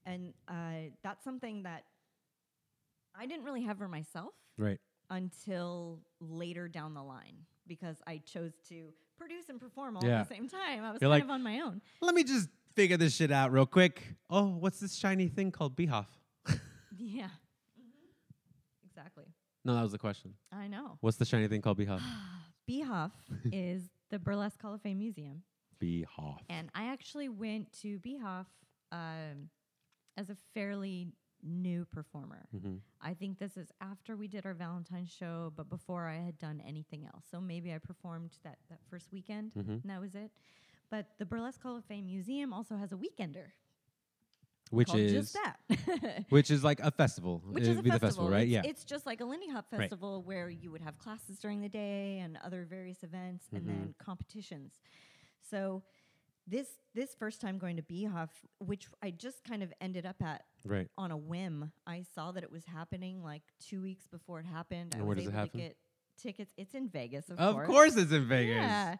And 0.06 0.34
uh, 0.48 0.92
that's 1.04 1.24
something 1.24 1.63
that 1.63 1.84
I 3.18 3.26
didn't 3.26 3.46
really 3.46 3.64
have 3.64 3.80
her 3.80 3.88
myself 3.88 4.34
Right. 4.58 4.80
until 5.10 6.02
later 6.20 6.68
down 6.68 6.94
the 6.94 7.04
line 7.04 7.46
because 7.68 7.98
I 8.08 8.18
chose 8.20 8.54
to 8.70 8.94
produce 9.18 9.50
and 9.50 9.60
perform 9.60 9.98
all 9.98 10.06
Yeah. 10.06 10.22
at 10.22 10.30
the 10.30 10.36
same 10.36 10.48
time. 10.48 10.84
I 10.84 10.92
was 10.92 11.02
You're 11.02 11.10
kind 11.10 11.22
like- 11.22 11.24
of 11.24 11.30
on 11.32 11.44
my 11.44 11.60
own. 11.62 11.82
Let 12.02 12.14
me 12.16 12.24
just 12.24 12.50
figure 12.76 12.98
this 12.98 13.16
shit 13.16 13.32
out 13.32 13.52
real 13.52 13.66
quick. 13.66 14.16
Oh, 14.30 14.48
what's 14.48 14.80
this 14.80 14.96
shiny 14.96 15.28
thing 15.28 15.52
called 15.52 15.76
BHoF? 15.76 16.08
Yeah. 17.00 17.30
Exactly. 18.86 19.26
No, 19.66 19.76
that 19.76 19.82
was 19.84 19.92
the 19.92 19.98
question. 19.98 20.34
I 20.52 20.68
know. 20.68 20.98
What's 21.02 21.18
the 21.18 21.26
shiny 21.26 21.48
thing 21.48 21.62
called 21.62 21.78
BHoF? 21.78 22.02
BHoF 22.70 23.12
is 23.52 23.90
the 24.10 24.18
Burlesque 24.20 24.62
Hall 24.62 24.74
of 24.74 24.82
Fame 24.82 24.98
Museum. 25.00 25.44
BHoF. 25.82 26.40
And 26.50 26.70
I 26.74 26.88
actually 26.88 27.30
went 27.30 27.72
to 27.82 28.00
BHoF 28.00 28.46
um, 28.92 29.50
as 30.18 30.30
a 30.30 30.36
fairly 30.54 31.14
new 31.48 31.86
performer. 31.86 32.48
Mm-hmm. 32.56 32.76
I 33.02 33.14
think 33.14 33.40
this 33.40 33.58
is 33.58 33.72
after 33.82 34.16
we 34.16 34.28
did 34.28 34.46
our 34.46 34.54
Valentine's 34.54 35.10
show, 35.12 35.52
but 35.56 35.70
before 35.70 36.08
I 36.08 36.18
had 36.18 36.38
done 36.38 36.62
anything 36.68 37.06
else. 37.06 37.24
So 37.32 37.40
maybe 37.42 37.74
I 37.74 37.78
performed 37.80 38.32
that, 38.44 38.58
that 38.70 38.80
first 38.90 39.12
weekend, 39.12 39.52
Mm-hmm. 39.58 39.72
and 39.72 39.84
that 39.86 40.00
was 40.02 40.14
it. 40.16 40.32
But 40.90 41.08
the 41.20 41.26
Burlesque 41.26 41.62
Hall 41.62 41.78
of 41.78 41.86
Fame 41.86 42.06
Museum 42.06 42.54
also 42.54 42.76
has 42.78 42.92
a 42.94 42.96
weekender 42.96 43.48
Which 44.70 44.94
is 44.94 45.12
just 45.12 45.34
that. 45.44 46.26
which 46.30 46.50
is 46.52 46.64
like 46.64 46.80
a 46.82 46.92
festival. 46.92 47.42
Which 47.52 47.64
It'd 47.64 47.74
is 47.76 47.80
a 47.80 47.84
be 47.84 47.90
festival, 47.90 48.00
the 48.00 48.08
festival, 48.08 48.30
right? 48.30 48.44
It's, 48.44 48.52
yeah. 48.52 48.62
it's 48.66 48.84
just 48.86 49.06
like 49.06 49.22
a 49.22 49.26
Lindy 49.26 49.50
Hop 49.50 49.66
Right. 49.72 49.82
festival 49.82 50.24
where 50.24 50.50
you 50.50 50.72
would 50.72 50.82
have 50.82 50.98
classes 50.98 51.40
during 51.40 51.62
the 51.62 51.70
day 51.70 52.20
and 52.20 52.38
other 52.44 52.66
various 52.70 53.04
events 53.04 53.46
and 53.54 53.64
Mhm. 53.64 53.68
then 53.68 53.96
competitions. 54.00 54.74
So 55.50 55.84
this 56.48 56.68
this 56.96 57.14
first 57.14 57.42
time 57.42 57.58
going 57.58 57.76
to 57.78 57.82
BHoF, 57.84 58.30
which 58.60 58.88
I 59.04 59.12
just 59.12 59.44
kind 59.44 59.62
of 59.62 59.72
ended 59.82 60.06
up 60.06 60.22
at 60.22 60.44
right. 60.66 60.88
on 60.98 61.12
a 61.12 61.18
whim. 61.18 61.72
I 61.86 62.04
saw 62.16 62.32
that 62.32 62.44
it 62.44 62.52
was 62.52 62.64
happening 62.66 63.24
like 63.24 63.44
two 63.60 63.82
weeks 63.82 64.08
before 64.08 64.40
it 64.40 64.46
happened. 64.46 64.94
I 64.96 65.00
And 65.00 65.08
was 65.08 65.08
where 65.08 65.16
does 65.16 65.26
it 65.26 65.30
able 65.30 65.40
happen? 65.40 65.60
to 65.60 65.66
get 65.68 65.78
tickets. 66.22 66.52
It's 66.58 66.74
in 66.74 66.90
Vegas, 66.90 67.30
of, 67.30 67.38
Of 67.40 67.54
course. 67.56 67.68
course 67.68 67.96
it's 67.98 68.12
in 68.12 68.28
Vegas. 68.28 68.56
Yeah. 68.56 68.96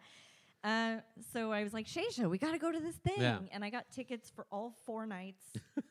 Uh, 0.64 0.98
so 1.34 1.52
I 1.52 1.64
was 1.64 1.74
like, 1.74 1.88
Shaysha, 1.88 2.30
we 2.30 2.38
got 2.38 2.52
to 2.52 2.58
go 2.60 2.72
to 2.72 2.80
this 2.80 2.96
thing. 2.98 3.16
Yeah. 3.20 3.40
And 3.52 3.64
I 3.64 3.70
got 3.70 3.86
tickets 3.92 4.30
for 4.36 4.46
all 4.52 4.76
four 4.86 5.06
nights, 5.06 5.46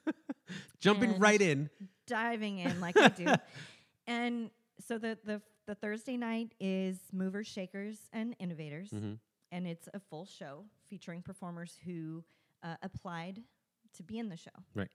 Jumping 0.80 1.18
right 1.18 1.40
in. 1.40 1.70
diving 2.06 2.58
in 2.58 2.80
like 2.80 2.96
I 2.96 3.08
do. 3.08 3.26
And 4.08 4.50
so 4.86 4.98
the, 4.98 5.18
the, 5.24 5.42
the 5.66 5.74
Thursday 5.74 6.16
night 6.16 6.54
is 6.60 6.96
Movers, 7.12 7.48
Shakers, 7.48 7.96
and 8.12 8.36
Innovators. 8.38 8.90
Mm-hmm. 8.90 9.14
And 9.52 9.66
it's 9.66 9.88
a 9.94 10.00
full 10.00 10.26
show 10.26 10.64
featuring 10.88 11.22
performers 11.22 11.78
who 11.84 12.24
uh, 12.62 12.76
applied 12.82 13.42
to 13.94 14.02
be 14.02 14.18
in 14.18 14.28
the 14.28 14.36
show. 14.36 14.50
Right. 14.74 14.90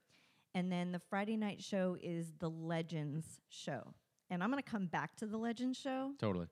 And 0.53 0.71
then 0.71 0.91
the 0.91 0.99
Friday 0.99 1.37
night 1.37 1.61
show 1.61 1.95
is 2.01 2.33
the 2.39 2.49
Legends 2.49 3.25
show. 3.49 3.93
And 4.29 4.43
I'm 4.43 4.51
going 4.51 4.61
to 4.61 4.69
come 4.69 4.87
back 4.87 5.15
to 5.17 5.25
the 5.25 5.37
Legends 5.37 5.77
show 5.77 6.11
Totally. 6.19 6.47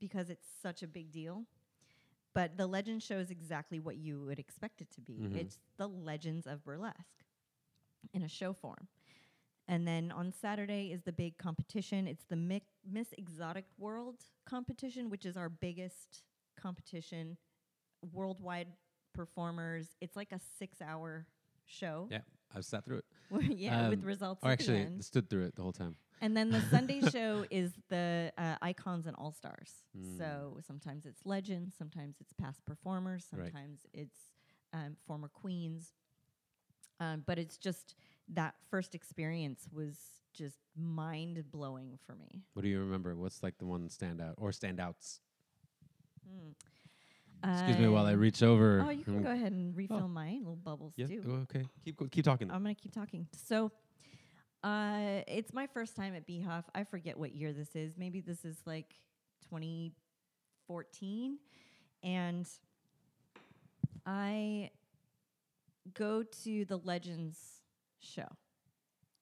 because 0.00 0.30
it's 0.30 0.46
such 0.62 0.82
a 0.82 0.86
big 0.88 1.12
deal. 1.12 1.44
But 2.34 2.56
the 2.56 2.66
Legends 2.66 3.04
show 3.04 3.18
is 3.18 3.30
exactly 3.30 3.78
what 3.80 3.96
you 3.96 4.20
would 4.26 4.38
expect 4.38 4.80
it 4.80 4.90
to 4.92 5.00
be. 5.00 5.14
Mhm. 5.14 5.36
It's 5.36 5.58
the 5.76 5.88
Legends 5.88 6.46
of 6.46 6.64
Burlesque 6.64 7.24
in 8.12 8.22
a 8.22 8.28
show 8.28 8.52
form. 8.52 8.88
And 9.66 9.86
then 9.86 10.10
on 10.12 10.32
Saturday 10.32 10.92
is 10.92 11.02
the 11.02 11.12
big 11.12 11.36
competition. 11.38 12.06
It's 12.06 12.24
the 12.24 12.36
Mi- 12.36 12.62
Miss 12.84 13.12
Exotic 13.18 13.66
World 13.78 14.24
competition, 14.46 15.10
which 15.10 15.26
is 15.26 15.36
our 15.36 15.48
biggest 15.48 16.22
competition, 16.60 17.36
worldwide 18.12 18.68
performers. 19.14 19.86
It's 20.00 20.16
like 20.16 20.32
a 20.32 20.40
six 20.58 20.80
hour 20.80 21.26
show. 21.66 22.08
Yeah. 22.10 22.20
I've 22.54 22.64
sat 22.64 22.84
through 22.84 22.98
it. 22.98 23.04
yeah, 23.58 23.90
with 23.90 23.98
Um, 24.00 24.04
results 24.06 24.42
Or 24.42 24.50
at 24.50 24.58
the 24.58 24.62
actually, 24.64 24.80
end. 24.80 25.04
stood 25.04 25.28
through 25.28 25.44
it 25.46 25.54
the 25.54 25.62
whole 25.62 25.72
time. 25.72 25.96
And 26.22 26.34
then 26.36 26.50
the 26.50 26.62
Sunday 26.62 27.00
show 27.12 27.44
is 27.50 27.72
the 27.90 28.32
uh, 28.38 28.56
icons 28.62 29.06
and 29.06 29.14
all 29.16 29.32
stars. 29.32 29.70
Mm. 29.96 30.16
So 30.16 30.58
sometimes 30.66 31.04
it's 31.04 31.26
legends, 31.26 31.74
sometimes 31.76 32.16
it's 32.20 32.32
past 32.32 32.64
performers, 32.64 33.26
Right. 33.32 33.52
sometimes 33.52 33.80
it's 33.92 34.18
um, 34.72 34.96
former 35.06 35.28
queens. 35.28 35.92
Um, 37.00 37.22
but 37.26 37.38
it's 37.38 37.58
just 37.58 37.94
that 38.28 38.54
first 38.70 38.94
experience 38.94 39.68
was 39.70 39.96
just 40.32 40.58
mind 40.76 41.44
blowing 41.52 41.98
for 42.06 42.14
me. 42.16 42.42
What 42.54 42.62
do 42.62 42.68
you 42.68 42.80
remember? 42.80 43.14
What's 43.14 43.42
like 43.42 43.58
the 43.58 43.66
one 43.66 43.88
standout 43.88 44.34
or 44.38 44.50
standouts? 44.50 45.20
Hmm. 46.28 46.50
Excuse 47.52 47.78
me 47.78 47.88
while 47.88 48.04
I 48.06 48.14
Um, 48.14 48.20
reach 48.20 48.42
over. 48.42 48.80
Oh, 48.84 48.88
you 48.90 49.04
can 49.04 49.22
go 49.22 49.30
ahead 49.30 49.52
and 49.52 49.74
refill 49.76 50.08
my 50.08 50.32
little 50.38 50.56
bubbles 50.56 50.94
Yeah. 50.96 51.06
too. 51.06 51.22
oh, 51.26 51.32
okay. 51.42 51.64
Keep 51.84 51.96
go- 51.96 52.08
keep 52.08 52.24
talking. 52.24 52.50
I'm 52.50 52.62
gonna 52.62 52.74
keep 52.74 52.92
talking. 52.92 53.28
So, 53.32 53.70
uh, 54.64 55.22
it's 55.28 55.52
my 55.52 55.66
first 55.68 55.94
time 55.94 56.14
at 56.14 56.26
BHoF. 56.26 56.64
I 56.74 56.82
forget 56.84 57.16
what 57.16 57.32
year 57.34 57.52
this 57.52 57.76
is. 57.76 57.96
Maybe 57.96 58.20
this 58.20 58.44
is 58.44 58.60
like 58.66 58.98
2014, 59.48 61.38
and 62.02 62.48
I 64.04 64.70
go 65.94 66.22
to 66.22 66.64
the 66.64 66.76
Legends 66.78 67.62
show, 68.00 68.26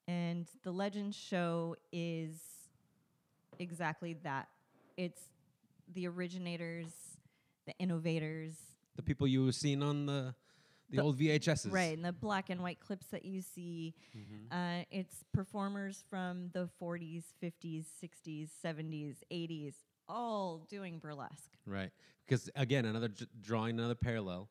and 0.09 0.49
the 0.62 0.73
Legends 0.73 1.16
show 1.16 1.77
is 1.92 2.40
exactly 3.59 4.14
that. 4.23 4.49
It's 4.97 5.21
the 5.92 6.07
originators, 6.09 6.87
the 7.66 7.75
innovators, 7.79 8.55
the 8.96 9.03
people 9.03 9.27
you've 9.27 9.55
seen 9.55 9.83
on 9.83 10.07
the 10.07 10.35
the, 10.88 10.99
The- 10.99 11.03
old 11.03 11.18
VHSs. 11.18 11.72
right, 11.72 11.96
and 11.96 12.05
the 12.05 12.12
black 12.12 12.49
and 12.49 12.62
white 12.62 12.79
clips 12.79 13.09
that 13.09 13.25
you 13.25 13.42
see. 13.42 13.92
Mhm. 14.16 14.46
Uh, 14.53 14.85
it's 14.92 15.25
performers 15.33 16.05
from 16.09 16.51
the 16.53 16.68
40s, 16.81 17.25
50s, 17.42 17.87
60s, 18.01 18.51
70s, 18.64 19.16
80s, 19.33 19.75
all 20.09 20.59
doing 20.68 21.01
burlesque. 21.01 21.51
Right. 21.66 21.90
Because 22.25 22.49
again, 22.55 22.85
another 22.85 23.09
j- 23.09 23.27
drawing 23.40 23.79
another 23.81 23.96
parallel 23.96 24.49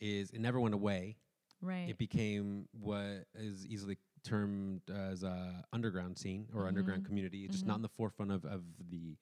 is 0.00 0.30
it 0.32 0.40
never 0.40 0.60
went 0.60 0.74
away. 0.74 1.16
Right. 1.62 1.88
It 1.88 1.96
became 1.96 2.68
what 2.72 3.26
is 3.34 3.66
easily 3.66 3.96
termed 4.22 4.82
as 4.90 5.22
a 5.22 5.64
underground 5.72 6.18
scene 6.18 6.48
or 6.54 6.66
underground 6.66 7.04
Mhm. 7.04 7.06
community. 7.06 7.44
It's 7.46 7.54
just 7.54 7.66
not 7.66 7.74
Mhm. 7.74 7.76
in 7.76 7.82
the 7.82 7.88
forefront 7.88 8.32
of, 8.32 8.44
of 8.44 8.62
the 8.90 9.16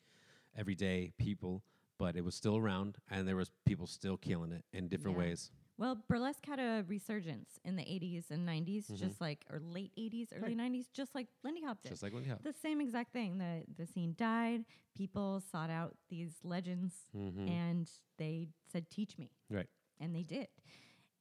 everyday 0.57 1.13
people, 1.19 1.63
but 1.99 2.17
it 2.17 2.25
was 2.25 2.35
still 2.35 2.57
around 2.57 2.97
and 3.11 3.27
there 3.27 3.37
was 3.37 3.51
people 3.67 3.87
still 3.87 4.17
killing 4.17 4.53
it 4.53 4.65
in 4.73 4.89
different 4.89 5.17
Yeah. 5.17 5.25
ways. 5.25 5.51
well, 5.81 5.95
burlesque 6.09 6.45
had 6.45 6.59
a 6.59 6.85
resurgence 6.89 7.61
in 7.65 7.77
the 7.77 7.85
80s 7.85 8.33
and 8.33 8.45
90s, 8.45 8.89
Mhm. 8.89 8.97
just 8.99 9.21
like, 9.21 9.45
or 9.49 9.61
late 9.61 9.93
80s, 9.97 10.33
early 10.33 10.49
Right. 10.49 10.57
90s, 10.57 10.89
just 10.93 11.15
like 11.15 11.29
Lindy 11.45 11.63
Hop 11.63 11.81
did. 11.83 11.91
Just 11.91 12.03
like 12.03 12.13
you 12.13 12.21
have. 12.25 12.43
the 12.43 12.53
same 12.53 12.81
exact 12.81 13.13
thing. 13.13 13.39
The 13.39 13.65
the 13.77 13.87
scene 13.87 14.15
died. 14.17 14.65
People 14.97 15.41
sought 15.41 15.71
out 15.71 15.97
these 16.09 16.43
legends, 16.43 17.07
Mhm. 17.15 17.49
and 17.49 17.89
they 18.17 18.49
said, 18.67 18.91
"Teach 18.91 19.17
me." 19.19 19.31
Right. 19.49 19.69
And 20.01 20.13
they 20.17 20.25
did. 20.25 20.49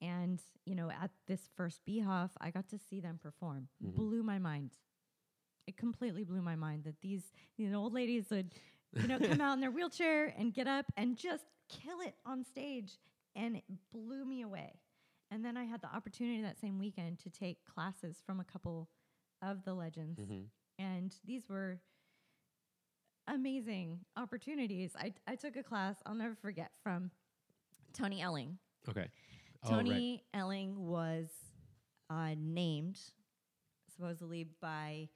And 0.02 0.42
you 0.66 0.74
know, 0.74 0.90
at 0.90 1.12
this 1.28 1.48
first 1.50 1.86
BHoF, 1.86 2.32
I 2.42 2.50
got 2.50 2.68
to 2.70 2.80
see 2.80 3.00
them 3.00 3.20
perform. 3.20 3.70
Mhm. 3.84 3.94
Blew 3.96 4.24
my 4.24 4.40
mind. 4.40 4.76
It 5.68 5.78
completely 5.78 6.24
blew 6.24 6.42
my 6.42 6.56
mind 6.56 6.84
that 6.86 7.02
these 7.02 7.32
you 7.58 7.70
know 7.70 7.82
old 7.84 7.94
ladies 7.94 8.30
would 8.32 8.56
you 8.94 9.08
know 9.08 9.20
come 9.20 9.42
out 9.42 9.54
in 9.54 9.62
their 9.62 9.72
wheelchair 9.72 10.34
and 10.38 10.54
get 10.54 10.68
up 10.68 10.86
and 10.96 11.18
just 11.18 11.44
kill 11.70 12.00
it 12.02 12.16
on 12.26 12.44
stage, 12.44 12.98
and 13.36 13.56
it 13.58 13.64
blew 13.92 14.24
me 14.26 14.42
away. 14.42 14.80
And 15.32 15.44
then 15.44 15.58
I 15.58 15.66
had 15.66 15.82
the 15.82 15.94
opportunity 15.94 16.42
that 16.44 16.58
same 16.60 16.80
weekend 16.80 17.20
to 17.20 17.30
take 17.30 17.58
classes 17.66 18.18
from 18.26 18.40
a 18.40 18.46
couple 18.46 18.90
of 19.42 19.64
the 19.66 19.74
legends 19.74 20.20
Mhm. 20.20 20.46
and 20.80 21.14
these 21.26 21.48
were 21.50 21.80
amazing 23.28 24.00
opportunities. 24.16 24.96
I, 24.98 25.14
I 25.28 25.36
took 25.36 25.56
a 25.58 25.64
class 25.64 25.98
I'll 26.06 26.16
never 26.16 26.36
forget 26.36 26.72
from 26.82 27.12
Toni 27.94 28.22
Elling. 28.22 28.58
Okay. 28.88 29.08
Oh, 29.64 29.70
right. 29.72 29.86
Toni 29.86 30.24
Elling 30.34 30.88
was 30.88 31.28
uh, 32.10 32.36
named 32.38 33.00
supposedly 33.94 34.46
by 34.62 35.10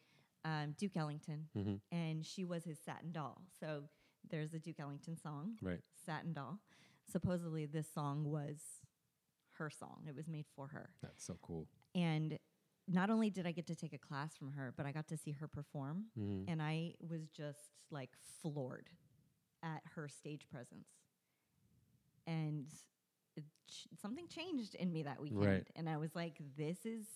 um, 0.46 0.72
Duke 0.78 0.96
Ellington, 0.98 1.50
Mhm. 1.56 1.82
and 1.92 2.26
she 2.26 2.44
was 2.46 2.64
his 2.64 2.80
satin 2.80 3.12
doll. 3.12 3.42
So 3.60 3.90
there's 4.28 4.54
a 4.54 4.60
Duke 4.60 4.80
Ellington 4.80 5.16
song, 5.18 5.58
Right. 5.62 5.82
Satin 6.06 6.34
Doll. 6.34 6.60
Supposedly, 7.06 7.66
this 7.66 7.88
song 7.92 8.24
was 8.26 8.82
her 9.54 9.70
song. 9.70 10.06
It 10.08 10.16
was 10.16 10.28
made 10.28 10.48
for 10.56 10.68
her. 10.68 10.94
That's 11.02 11.24
so 11.24 11.38
cool. 11.42 11.68
And 11.96 12.40
not 12.88 13.10
only 13.10 13.30
did 13.30 13.46
I 13.46 13.52
get 13.52 13.68
to 13.68 13.76
take 13.76 13.94
a 13.94 13.98
class 13.98 14.36
from 14.36 14.52
her, 14.54 14.72
but 14.76 14.86
I 14.86 14.92
got 14.92 15.08
to 15.08 15.18
see 15.18 15.32
her 15.34 15.48
perform. 15.48 16.12
Mhm. 16.18 16.46
And 16.48 16.62
I 16.62 16.96
was 17.00 17.30
just 17.30 17.72
like 17.90 18.16
floored 18.42 18.90
at 19.62 19.86
her 19.88 20.08
stage 20.08 20.48
presence. 20.50 20.88
And 22.26 22.68
it 23.36 23.44
ch- 23.68 23.88
something 23.96 24.28
changed 24.28 24.76
in 24.76 24.92
me 24.92 25.04
that 25.04 25.22
weekend. 25.22 25.46
Right. 25.46 25.68
And 25.76 25.90
I 25.90 25.98
was 25.98 26.16
like, 26.16 26.40
this 26.56 26.86
is 26.86 27.08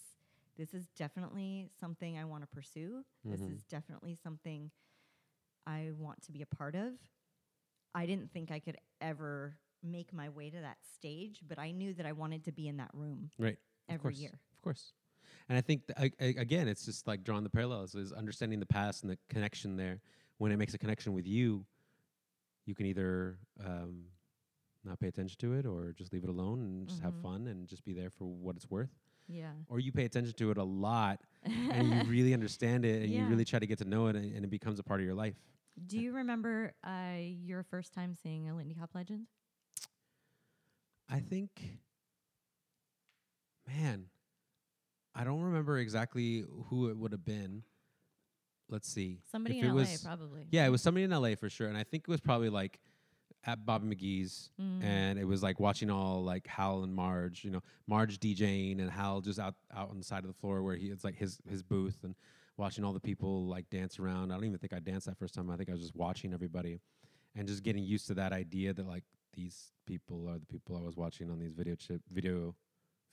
this 0.58 0.74
is 0.74 0.88
definitely 0.96 1.70
something 1.80 2.18
I 2.18 2.26
want 2.26 2.44
to 2.44 2.48
pursue. 2.48 3.04
This 3.24 3.42
Mhm. 3.42 3.52
is 3.54 3.64
definitely 3.64 4.16
something 4.16 4.72
I 5.66 5.92
want 5.98 6.22
to 6.24 6.32
be 6.32 6.42
a 6.42 6.46
part 6.46 6.76
of. 6.76 6.94
I 7.94 8.06
didn't 8.06 8.32
think 8.32 8.52
I 8.52 8.60
could 8.60 8.78
ever 9.02 9.58
make 9.82 10.14
my 10.14 10.30
way 10.30 10.50
to 10.50 10.60
that 10.62 10.78
stage, 10.84 11.42
but 11.48 11.60
I 11.60 11.72
knew 11.72 11.94
that 11.94 12.06
I 12.06 12.12
wanted 12.12 12.44
to 12.46 12.52
be 12.52 12.68
in 12.68 12.78
that 12.78 12.92
room 12.94 13.32
Right. 13.38 13.58
Of 13.90 13.96
every 13.96 14.14
course. 14.14 14.20
year. 14.20 14.40
Of 14.54 14.62
course. 14.62 14.94
And 15.50 15.58
I 15.58 15.62
think 15.62 15.88
th- 15.88 15.98
I, 16.20 16.24
I, 16.24 16.28
again, 16.40 16.68
it's 16.68 16.86
just 16.86 17.08
like 17.08 17.24
drawing 17.24 17.44
the 17.44 17.50
parallels 17.50 17.96
is 17.96 18.12
understanding 18.12 18.60
the 18.60 18.66
past 18.66 19.04
and 19.04 19.12
the 19.12 19.18
connection 19.30 19.76
there. 19.76 20.02
When 20.38 20.52
it 20.52 20.58
makes 20.58 20.74
a 20.74 20.78
connection 20.78 21.14
with 21.14 21.26
you, 21.28 21.66
you 22.66 22.76
can 22.76 22.86
either 22.88 23.38
um, 23.64 24.06
not 24.84 25.00
pay 25.00 25.08
attention 25.08 25.38
to 25.40 25.54
it 25.54 25.66
or 25.66 25.94
just 25.94 26.12
leave 26.14 26.24
it 26.24 26.30
alone 26.30 26.62
and 26.62 26.88
just 26.88 27.02
have 27.02 27.14
Mhm. 27.14 27.22
fun 27.22 27.48
and 27.48 27.68
just 27.68 27.84
be 27.86 27.94
there 27.94 28.10
for 28.10 28.26
what 28.26 28.56
it's 28.56 28.70
worth. 28.70 28.90
Yeah. 29.28 29.52
Or 29.70 29.80
you 29.80 29.92
pay 29.92 30.06
attention 30.06 30.34
to 30.34 30.52
it 30.52 30.58
a 30.58 30.64
lot 30.64 31.22
and 31.44 31.92
you 31.94 32.04
really 32.10 32.34
understand 32.34 32.86
it 32.86 33.02
and 33.04 33.12
you 33.12 33.26
really 33.26 33.46
try 33.46 33.60
to 33.60 33.68
get 33.68 33.80
to 33.80 33.86
know 33.86 34.08
it 34.08 34.16
and, 34.16 34.36
and 34.36 34.46
it 34.46 34.50
becomes 34.50 34.80
a 34.80 34.84
part 34.84 35.00
of 35.00 35.06
your 35.06 35.16
life. 35.16 35.36
Do 35.88 35.98
you 36.00 36.14
remember 36.14 36.74
uh, 36.84 37.18
your 37.20 37.64
first 37.64 37.94
time 37.94 38.16
seeing 38.16 38.48
a 38.48 38.56
Lindy 38.56 38.76
Hop 38.76 38.92
legend? 38.94 39.28
I 41.10 41.20
think, 41.20 41.50
man, 43.68 44.06
I 45.14 45.24
don't 45.24 45.42
remember 45.42 45.78
exactly 45.78 46.46
who 46.70 46.90
it 46.90 46.98
would 46.98 47.12
have 47.12 47.26
been. 47.26 47.64
Let's 48.70 48.92
see. 48.92 49.20
Somebody 49.32 49.60
If 49.60 49.66
in 49.66 49.70
LA, 49.72 49.76
was- 49.76 50.04
probably. 50.04 50.48
Yeah, 50.50 50.66
it 50.66 50.70
was 50.70 50.82
somebody 50.82 51.04
in 51.04 51.12
LA 51.12 51.36
for 51.36 51.50
sure, 51.50 51.68
and 51.68 51.78
I 51.78 51.84
think 51.84 52.04
it 52.08 52.10
was 52.10 52.22
probably 52.22 52.50
like 52.50 52.80
at 53.46 53.66
Bobby 53.66 53.96
McGee's, 53.96 54.50
Mm. 54.60 54.84
and 54.84 55.20
it 55.20 55.26
was 55.26 55.44
like 55.44 55.60
watching 55.60 55.90
all 55.92 56.24
like 56.24 56.48
Hal 56.48 56.84
and 56.84 56.94
Marge, 56.96 57.44
you 57.44 57.52
know, 57.52 57.62
Marge 57.88 58.20
DJing 58.20 58.80
and 58.82 58.90
Hal 58.90 59.22
just 59.22 59.40
out 59.40 59.56
out 59.74 59.90
on 59.90 59.98
the 59.98 60.04
side 60.04 60.24
of 60.24 60.28
the 60.28 60.34
floor 60.34 60.64
where 60.64 60.76
he 60.76 60.88
it's 60.88 61.04
like 61.04 61.16
his 61.16 61.40
his 61.48 61.62
booth 61.64 62.04
and 62.04 62.16
watching 62.58 62.84
all 62.84 62.94
the 62.94 63.00
people 63.00 63.46
like 63.48 63.70
dance 63.70 64.00
around. 64.00 64.32
I 64.32 64.36
don't 64.36 64.46
even 64.46 64.58
think 64.60 64.74
I 64.74 64.80
danced 64.80 65.06
that 65.08 65.18
first 65.18 65.34
time. 65.36 65.50
I 65.50 65.58
think 65.58 65.70
I 65.70 65.74
was 65.74 65.82
just 65.82 65.96
watching 65.96 66.34
everybody 66.34 66.80
and 67.36 67.48
just 67.48 67.64
getting 67.64 67.84
used 67.84 68.08
to 68.08 68.14
that 68.16 68.32
idea 68.34 68.74
that 68.74 68.88
like 68.88 69.04
these 69.34 69.74
people 69.86 70.28
are 70.30 70.40
the 70.40 70.46
people 70.46 70.78
I 70.78 70.82
was 70.82 70.96
watching 70.96 71.30
on 71.30 71.38
these 71.40 71.52
video 71.54 71.76
chip 71.76 72.02
video 72.12 72.56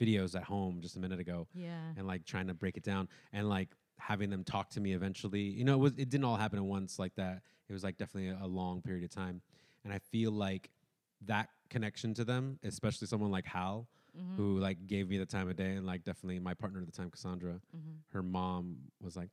videos 0.01 0.35
at 0.35 0.45
home 0.45 0.81
just 0.81 0.97
a 0.97 1.01
minute 1.01 1.21
ago 1.21 1.47
Yeah. 1.55 1.93
and 1.97 2.07
like 2.07 2.25
trying 2.25 2.47
to 2.49 2.55
break 2.55 2.77
it 2.77 2.83
down 2.83 3.09
and 3.33 3.49
like 3.49 3.69
having 3.99 4.31
them 4.31 4.43
talk 4.45 4.71
to 4.71 4.81
me 4.81 4.93
eventually. 4.95 5.43
You 5.43 5.65
know, 5.65 5.75
it 5.75 5.79
was 5.81 5.93
it 5.99 6.09
didn't 6.09 6.25
all 6.25 6.37
happen 6.37 6.59
at 6.59 6.65
once 6.65 6.99
like 6.99 7.15
that. 7.17 7.43
It 7.69 7.73
was 7.73 7.85
like 7.85 7.97
definitely 7.99 8.31
a, 8.31 8.39
a 8.43 8.47
long 8.47 8.81
period 8.83 9.05
of 9.05 9.11
time, 9.11 9.43
and 9.85 9.93
I 9.93 9.99
feel 9.99 10.31
like 10.33 10.71
that 11.27 11.49
connection 11.71 12.15
to 12.15 12.25
them, 12.25 12.59
especially 12.63 13.07
someone 13.07 13.31
like 13.31 13.47
Hal, 13.47 13.87
Mhm. 14.17 14.37
who 14.37 14.59
like 14.59 14.87
gave 14.87 15.09
me 15.09 15.17
the 15.19 15.25
time 15.27 15.49
of 15.49 15.57
day, 15.57 15.71
and 15.77 15.87
like 15.87 16.05
definitely 16.05 16.39
my 16.39 16.55
partner 16.55 16.81
at 16.81 16.87
the 16.87 16.93
time, 16.93 17.11
Cassandra. 17.11 17.61
Mhm. 17.77 17.99
Her 18.11 18.23
mom 18.23 18.77
was 19.01 19.17
like, 19.17 19.31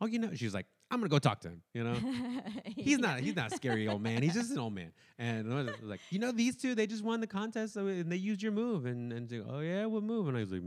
"Oh, 0.00 0.06
you 0.06 0.18
know," 0.18 0.34
she 0.34 0.44
was 0.44 0.52
like, 0.52 0.66
"I'm 0.90 0.98
gonna 1.00 1.08
go 1.08 1.18
talk 1.18 1.40
to 1.42 1.48
him." 1.48 1.62
You 1.72 1.84
know. 1.84 1.94
He's 2.76 2.98
not. 2.98 3.20
He's 3.20 3.34
not 3.36 3.52
a 3.52 3.56
scary 3.56 3.88
old 3.88 4.02
man. 4.02 4.22
He's 4.22 4.34
just 4.34 4.50
an 4.50 4.58
old 4.58 4.74
man. 4.74 4.92
And 5.18 5.50
I 5.52 5.62
was 5.62 5.70
like, 5.82 6.00
you 6.10 6.18
know, 6.18 6.30
these 6.32 6.56
two, 6.56 6.74
they 6.74 6.86
just 6.86 7.02
won 7.02 7.20
the 7.20 7.26
contest, 7.26 7.72
so 7.74 7.86
and 7.86 8.10
they 8.12 8.16
used 8.16 8.42
your 8.42 8.52
move. 8.52 8.84
And 8.84 9.12
and 9.12 9.28
to, 9.30 9.46
oh 9.48 9.60
yeah, 9.60 9.86
what 9.86 10.02
move? 10.02 10.28
And 10.28 10.36
I 10.36 10.40
was 10.40 10.52
like, 10.52 10.62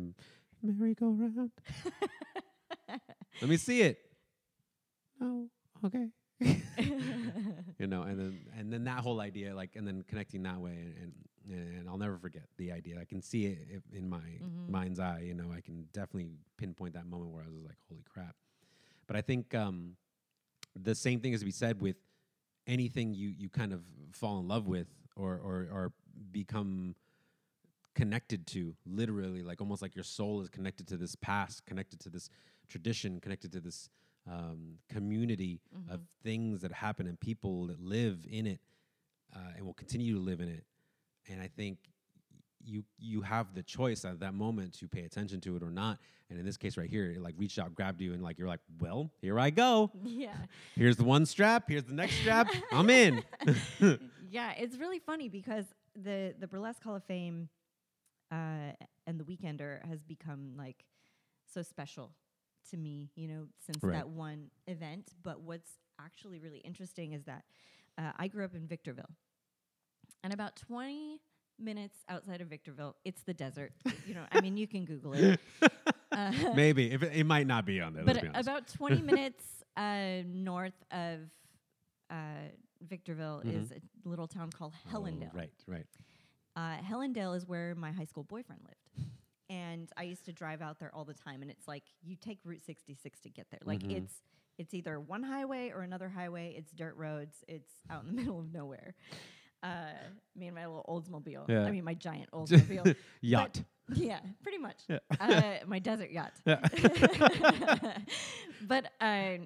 merry-go-round. 0.63 1.51
Let 3.41 3.49
me 3.49 3.57
see 3.57 3.81
it. 3.81 3.99
Oh, 5.21 5.47
okay. 5.85 6.09
You 7.79 7.87
know, 7.87 8.03
and 8.03 8.19
then 8.19 8.39
and 8.57 8.71
then 8.71 8.83
that 8.85 8.99
whole 8.99 9.19
idea, 9.19 9.53
like, 9.55 9.75
and 9.75 9.87
then 9.87 10.03
connecting 10.07 10.43
that 10.43 10.59
way, 10.59 10.93
and 11.01 11.13
and, 11.49 11.77
and 11.79 11.89
I'll 11.89 11.97
never 11.97 12.17
forget 12.17 12.43
the 12.57 12.71
idea. 12.71 12.99
I 12.99 13.05
can 13.05 13.21
see 13.21 13.45
it 13.45 13.83
in 13.93 14.09
my 14.09 14.17
Mhm. 14.41 14.69
mind's 14.69 14.99
eye. 14.99 15.21
You 15.25 15.33
know, 15.35 15.51
I 15.55 15.61
can 15.61 15.87
definitely 15.93 16.31
pinpoint 16.57 16.93
that 16.93 17.05
moment 17.05 17.31
where 17.31 17.43
I 17.43 17.47
was 17.49 17.63
like, 17.63 17.77
holy 17.89 18.03
crap. 18.09 18.35
But 19.07 19.15
I 19.15 19.21
think 19.21 19.53
um, 19.53 19.97
the 20.75 20.95
same 20.95 21.19
thing 21.19 21.33
is 21.33 21.41
to 21.41 21.45
be 21.45 21.51
said 21.51 21.81
with 21.81 21.97
anything 22.67 23.13
you 23.13 23.29
you 23.29 23.49
kind 23.49 23.73
of 23.73 23.83
fall 24.11 24.39
in 24.39 24.47
love 24.47 24.67
with 24.67 24.87
or 25.15 25.35
or 25.37 25.67
or 25.71 25.93
become 26.31 26.95
connected 27.93 28.45
to 28.47 28.75
literally 28.85 29.41
like 29.41 29.61
almost 29.61 29.81
like 29.81 29.95
your 29.95 30.03
soul 30.03 30.41
is 30.41 30.49
connected 30.49 30.87
to 30.87 30.97
this 30.97 31.15
past 31.15 31.65
connected 31.65 31.99
to 31.99 32.09
this 32.09 32.29
tradition 32.67 33.19
connected 33.21 33.51
to 33.51 33.61
this 33.61 33.89
um, 34.27 34.79
community 34.89 35.61
of 35.89 35.99
Mhm. 36.01 36.05
things 36.23 36.61
that 36.61 36.71
happen 36.71 37.07
and 37.07 37.19
people 37.19 37.67
that 37.67 37.79
live 37.79 38.25
in 38.29 38.47
it 38.47 38.59
uh, 39.35 39.53
and 39.55 39.65
will 39.65 39.73
continue 39.73 40.15
to 40.15 40.19
live 40.21 40.39
in 40.41 40.47
it 40.49 40.65
and 41.27 41.41
i 41.41 41.47
think 41.47 41.77
you 42.63 42.83
you 42.97 43.21
have 43.21 43.53
the 43.53 43.61
choice 43.61 44.03
at 44.05 44.19
that 44.21 44.33
moment 44.33 44.73
to 44.79 44.87
pay 44.87 45.03
attention 45.03 45.39
to 45.39 45.55
it 45.55 45.61
or 45.61 45.69
not. 45.69 45.99
And 46.31 46.39
in 46.39 46.45
this 46.45 46.57
case 46.57 46.77
right 46.77 46.89
here, 46.89 47.11
it 47.11 47.21
like 47.21 47.35
reached 47.37 47.59
out, 47.59 47.75
grabbed 47.75 48.01
you, 48.01 48.13
and 48.13 48.23
like 48.23 48.39
you're 48.39 48.47
like, 48.47 48.61
well, 48.79 49.11
here 49.21 49.39
I 49.39 49.51
go. 49.51 49.91
Yeah. 50.03 50.33
Here's 50.75 50.97
the 50.97 51.03
one 51.03 51.27
strap. 51.27 51.65
Here's 51.69 51.83
the 51.83 51.93
next 51.93 52.15
strap. 52.21 52.47
I'm 52.71 52.89
in. 52.89 53.21
yeah, 54.31 54.53
it's 54.57 54.77
really 54.77 54.97
funny 54.97 55.29
because 55.29 55.65
the 55.95 56.33
the 56.39 56.47
Burlesque 56.47 56.81
Hall 56.81 56.95
of 56.95 57.03
Fame 57.03 57.49
uh, 58.31 58.71
and 59.05 59.19
the 59.19 59.23
Weekender 59.25 59.85
has 59.85 60.01
become 60.01 60.55
like 60.57 60.85
so 61.53 61.61
special 61.61 62.15
to 62.71 62.77
me, 62.77 63.09
you 63.15 63.27
know, 63.27 63.47
since 63.65 63.83
Right. 63.83 63.93
that 63.93 64.09
one 64.09 64.49
event. 64.67 65.13
But 65.23 65.41
what's 65.41 65.71
actually 65.99 66.39
really 66.39 66.59
interesting 66.59 67.13
is 67.13 67.23
that 67.25 67.43
uh, 67.97 68.11
I 68.17 68.27
grew 68.27 68.43
up 68.45 68.53
in 68.55 68.67
Victorville, 68.67 69.09
and 70.23 70.33
about 70.33 70.55
20 70.55 71.21
minutes 71.59 71.97
outside 72.09 72.41
of 72.41 72.47
Victorville, 72.47 72.95
it's 73.05 73.23
the 73.23 73.33
desert. 73.33 73.71
you 74.05 74.13
know, 74.13 74.25
I 74.31 74.41
mean, 74.41 74.57
you 74.57 74.67
can 74.67 74.85
Google 74.85 75.13
it. 75.13 75.39
Uh, 76.15 76.31
Maybe 76.55 76.91
if 76.93 77.03
it, 77.03 77.11
it 77.13 77.23
might 77.25 77.45
not 77.45 77.65
be 77.65 77.81
on 77.81 77.93
there. 77.93 78.05
but 78.05 78.23
about 78.35 78.67
20 78.69 79.01
minutes 79.11 79.43
uh, 79.75 80.21
north 80.25 80.73
of 80.91 81.19
uh, 82.09 82.15
Victorville 82.87 83.41
Mhm. 83.45 83.63
is 83.63 83.71
a 83.73 83.81
little 84.07 84.25
town 84.27 84.49
called 84.49 84.73
Oh, 84.87 84.97
Helendale. 84.97 85.33
right, 85.33 85.51
right. 85.67 85.85
Uh, 86.55 86.77
Helendale 86.77 87.35
is 87.35 87.45
where 87.45 87.75
my 87.75 87.91
high 87.91 88.05
school 88.05 88.23
boyfriend 88.23 88.61
lived. 88.63 89.09
And 89.49 89.91
I 89.97 90.03
used 90.03 90.25
to 90.25 90.33
drive 90.33 90.61
out 90.61 90.79
there 90.79 90.93
all 90.93 91.05
the 91.05 91.13
time. 91.13 91.41
And 91.41 91.51
it's 91.51 91.67
like 91.67 91.83
you 92.03 92.15
take 92.15 92.39
Route 92.43 92.63
66 92.65 93.19
to 93.21 93.29
get 93.29 93.47
there. 93.51 93.59
Like 93.65 93.81
Mhm. 93.81 93.97
it's 93.97 94.21
it's 94.57 94.73
either 94.73 94.99
one 94.99 95.21
highway 95.21 95.69
or 95.71 95.81
another 95.81 96.07
highway. 96.07 96.55
It's 96.57 96.71
dirt 96.71 96.95
roads. 96.95 97.43
It's 97.47 97.73
out 97.89 98.03
in 98.03 98.07
the 98.07 98.13
middle 98.21 98.39
of 98.39 98.53
nowhere. 98.53 98.95
Uh, 99.61 99.91
me 100.35 100.47
and 100.47 100.55
my 100.55 100.65
little 100.65 100.85
Oldsmobile. 100.87 101.49
Yeah. 101.49 101.65
I 101.65 101.71
mean, 101.71 101.83
my 101.83 101.93
giant 101.93 102.31
Oldsmobile. 102.33 102.95
Yacht. 103.21 103.63
yeah, 103.93 104.19
pretty 104.41 104.57
much. 104.59 104.77
Yeah. 104.87 104.99
uh, 105.19 105.57
my 105.67 105.79
desert 105.79 106.09
yacht. 106.11 106.33
Yeah. 106.45 106.61
but 108.67 108.91
uh, 109.01 109.37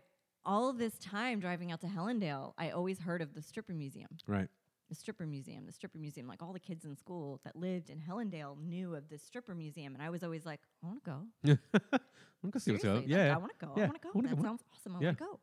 all 0.46 0.74
this 0.74 0.98
time 1.00 1.40
driving 1.40 1.72
out 1.72 1.82
to 1.82 1.88
Helendale, 1.88 2.54
I 2.58 2.70
always 2.72 3.00
heard 3.00 3.22
of 3.22 3.34
the 3.34 3.42
stripper 3.42 3.74
museum. 3.74 4.10
right. 4.28 4.50
The 4.90 4.96
stripper 4.96 5.28
museum, 5.28 5.66
the 5.68 5.72
stripper 5.72 6.00
museum. 6.00 6.28
Like 6.28 6.42
all 6.42 6.52
the 6.52 6.60
kids 6.60 6.84
in 6.84 6.96
school 6.96 7.40
that 7.44 7.56
lived 7.56 7.90
in 7.92 8.00
Helendale 8.00 8.58
knew 8.60 8.96
of 8.96 9.08
this 9.08 9.22
stripper 9.22 9.54
museum, 9.54 9.94
and 9.94 10.02
I 10.04 10.10
was 10.10 10.24
always 10.24 10.46
like, 10.48 10.62
I 10.84 10.88
want 10.88 11.04
to 11.04 11.12
go. 11.12 11.58
I'm 12.44 12.50
gonna 12.50 12.60
see 12.60 12.72
what's 12.72 12.84
up. 12.86 12.90
Seriously, 12.98 13.02
like, 13.02 13.08
Yeah. 13.28 13.36
I 13.36 13.38
want 13.38 13.52
to 13.60 13.66
go. 13.66 13.74
Yeah, 13.78 13.84
I 13.84 13.88
want 13.88 14.02
to 14.02 14.08
go. 14.08 14.12
wanna 14.16 14.28
that 14.30 14.36
go. 14.38 14.42
sounds 14.44 14.64
awesome. 14.74 14.96
I 14.96 15.00
Yeah. 15.02 15.06
want 15.10 15.18
to 15.20 15.24
go. 15.24 15.40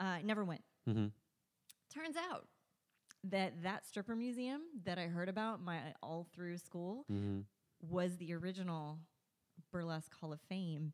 Uh, 0.00 0.18
never 0.24 0.44
went. 0.44 0.62
mm-hmm. 0.88 1.06
Turns 1.94 2.16
out 2.16 2.48
that 3.30 3.62
that 3.62 3.86
stripper 3.86 4.16
museum 4.16 4.62
that 4.84 4.98
I 4.98 5.06
heard 5.06 5.28
about 5.28 5.62
my 5.62 5.78
all 6.02 6.26
through 6.34 6.58
school 6.58 7.04
Mm-hmm. 7.12 7.40
was 7.88 8.16
the 8.16 8.34
original 8.34 8.98
burlesque 9.70 10.12
Hall 10.20 10.32
of 10.32 10.40
Fame. 10.48 10.92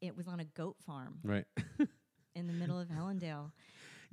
It 0.00 0.16
was 0.16 0.28
on 0.28 0.38
a 0.38 0.44
goat 0.44 0.76
farm 0.86 1.18
Right. 1.24 1.46
in 2.36 2.46
the 2.46 2.52
middle 2.52 2.78
of 2.78 2.88
Helendale. 2.88 3.50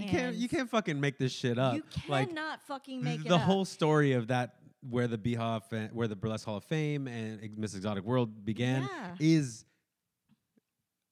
You 0.03 0.09
can't. 0.09 0.35
You 0.35 0.49
can't 0.49 0.69
fucking 0.69 0.99
make 0.99 1.17
this 1.17 1.31
shit 1.31 1.57
up. 1.57 1.75
You 1.75 1.83
like 2.07 2.29
cannot 2.29 2.61
fucking 2.63 3.03
make 3.03 3.21
it 3.21 3.27
the 3.27 3.37
whole 3.37 3.65
story 3.65 4.13
of 4.13 4.27
that, 4.27 4.55
where 4.89 5.07
the 5.07 5.17
BHoF, 5.17 5.71
and, 5.71 5.91
where 5.93 6.07
the 6.07 6.15
Burlesque 6.15 6.45
Hall 6.45 6.57
of 6.57 6.63
Fame 6.63 7.07
and 7.07 7.57
Miss 7.57 7.75
Exotic 7.75 8.03
World 8.03 8.43
began, 8.45 8.83
Yeah. 8.83 9.15
is 9.19 9.65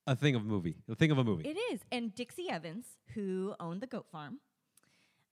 a 0.08 0.16
thing 0.16 0.36
of 0.36 0.42
a 0.42 0.46
movie. 0.46 0.76
A 0.90 0.96
thing 0.96 1.12
of 1.12 1.18
a 1.18 1.24
movie. 1.24 1.48
It 1.48 1.58
is. 1.72 1.82
And 1.92 2.14
Dixie 2.16 2.50
Evans, 2.50 2.86
who 3.14 3.54
owned 3.60 3.82
the 3.82 3.88
goat 3.88 4.08
farm, 4.12 4.40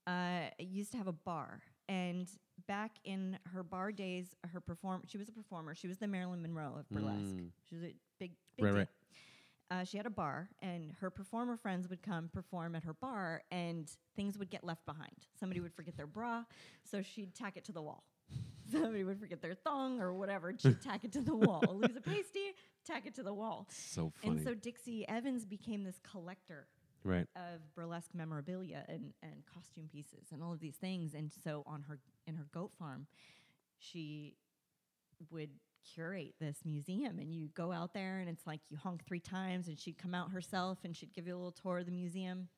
uh, 0.06 0.50
used 0.58 0.92
to 0.92 0.98
have 0.98 1.06
a 1.08 1.12
bar. 1.12 1.62
And 1.88 2.28
back 2.66 2.92
in 3.04 3.38
her 3.54 3.62
bar 3.62 3.92
days, 3.92 4.34
her 4.52 4.60
perform 4.60 5.02
she 5.06 5.16
was 5.18 5.28
a 5.28 5.32
performer. 5.32 5.74
She 5.74 5.88
was 5.88 5.98
the 5.98 6.06
Marilyn 6.06 6.42
Monroe 6.42 6.76
of 6.78 6.88
burlesque. 6.90 7.34
Mm. 7.34 7.48
She 7.68 7.74
was 7.74 7.84
a 7.84 7.94
big, 8.18 8.32
big 8.56 8.64
Right, 8.64 8.74
right. 8.74 8.88
Uh, 9.70 9.84
she 9.84 9.98
had 9.98 10.06
a 10.06 10.10
bar, 10.10 10.48
and 10.62 10.94
her 11.00 11.10
performer 11.10 11.56
friends 11.56 11.88
would 11.88 12.02
come 12.02 12.30
perform 12.32 12.74
at 12.74 12.84
her 12.84 12.94
bar, 12.94 13.42
and 13.50 13.90
things 14.16 14.38
would 14.38 14.48
get 14.48 14.64
left 14.64 14.86
behind. 14.86 15.26
Somebody 15.38 15.60
would 15.60 15.74
forget 15.74 15.96
their 15.96 16.06
bra, 16.06 16.44
so 16.84 17.02
she'd 17.02 17.34
tack 17.34 17.56
it 17.56 17.64
to 17.66 17.72
the 17.72 17.82
wall. 17.82 18.04
Somebody 18.72 19.04
would 19.04 19.20
forget 19.20 19.42
their 19.42 19.54
thong 19.54 20.00
or 20.00 20.14
whatever, 20.14 20.48
and 20.48 20.60
she'd 20.60 20.80
tack 20.80 21.04
it 21.04 21.12
to 21.12 21.20
the 21.20 21.36
wall. 21.36 21.62
Lose 21.74 21.96
a 21.96 22.00
pasty, 22.00 22.54
tack 22.86 23.06
it 23.06 23.14
to 23.16 23.22
the 23.22 23.34
wall. 23.34 23.66
so 23.70 24.12
funny. 24.22 24.36
And 24.36 24.44
so 24.44 24.54
Dixie 24.54 25.06
Evans 25.08 25.44
became 25.44 25.84
this 25.84 26.00
collector 26.02 26.66
right. 27.04 27.26
of 27.36 27.74
burlesque 27.74 28.14
memorabilia 28.14 28.84
and, 28.88 29.12
and 29.22 29.44
costume 29.52 29.88
pieces 29.90 30.28
and 30.32 30.42
all 30.42 30.52
of 30.52 30.60
these 30.60 30.76
things. 30.76 31.14
And 31.14 31.30
so 31.44 31.62
on 31.66 31.82
her 31.88 31.98
in 32.26 32.36
her 32.36 32.46
goat 32.52 32.72
farm, 32.78 33.06
she 33.78 34.36
would 35.30 35.50
curate 35.94 36.34
this 36.40 36.58
museum 36.64 37.18
and 37.18 37.32
you 37.34 37.48
go 37.54 37.72
out 37.72 37.92
there 37.94 38.18
and 38.20 38.28
it's 38.28 38.46
like 38.46 38.60
you 38.68 38.76
honk 38.76 39.04
three 39.06 39.20
times 39.20 39.68
and 39.68 39.78
she'd 39.78 39.98
come 39.98 40.14
out 40.14 40.30
herself 40.30 40.78
and 40.84 40.96
she'd 40.96 41.12
give 41.12 41.26
you 41.26 41.34
a 41.34 41.36
little 41.38 41.52
tour 41.52 41.78
of 41.78 41.86
the 41.86 41.92
museum. 41.92 42.48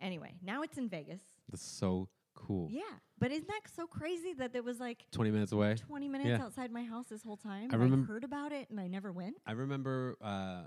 Anyway, 0.00 0.34
now 0.42 0.62
it's 0.62 0.78
in 0.78 0.88
Vegas. 0.88 1.20
That's 1.50 1.62
so 1.62 2.08
cool. 2.34 2.68
Yeah. 2.70 2.80
But 3.18 3.30
isn't 3.30 3.46
that 3.48 3.60
so 3.74 3.86
crazy 3.86 4.32
that 4.34 4.54
it 4.54 4.64
was 4.64 4.80
like 4.80 5.04
Twenty 5.12 5.30
minutes 5.30 5.52
away. 5.52 5.76
20 5.76 6.08
minutes 6.08 6.28
Yeah. 6.28 6.44
outside 6.44 6.72
my 6.72 6.82
house 6.84 7.06
this 7.06 7.22
whole 7.22 7.36
time? 7.36 7.68
I 7.70 7.76
and 7.76 7.92
remem- 7.92 8.06
heard 8.08 8.24
about 8.24 8.52
it 8.52 8.68
and 8.70 8.80
I 8.80 8.86
never 8.88 9.12
went. 9.12 9.36
I 9.46 9.52
remember 9.52 10.16
uh, 10.20 10.62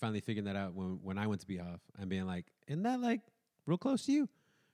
finally 0.00 0.20
figuring 0.20 0.46
that 0.46 0.56
out 0.56 0.74
when 0.74 0.98
when 1.02 1.18
I 1.18 1.26
went 1.26 1.40
to 1.42 1.46
BHoF 1.46 1.78
and 1.98 2.08
being 2.08 2.26
like, 2.26 2.46
"Isn't 2.66 2.82
that 2.84 3.00
like 3.00 3.20
real 3.66 3.78
close 3.78 4.06
to 4.06 4.12
you?" 4.12 4.28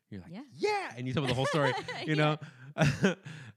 You're 0.08 0.20
like, 0.22 0.32
Yeah. 0.32 0.42
"Yeah," 0.56 0.94
and 0.96 1.06
you 1.06 1.12
tell 1.12 1.22
me 1.22 1.28
the 1.28 1.34
whole 1.34 1.46
story. 1.46 1.72
you 2.06 2.14
know, 2.14 2.38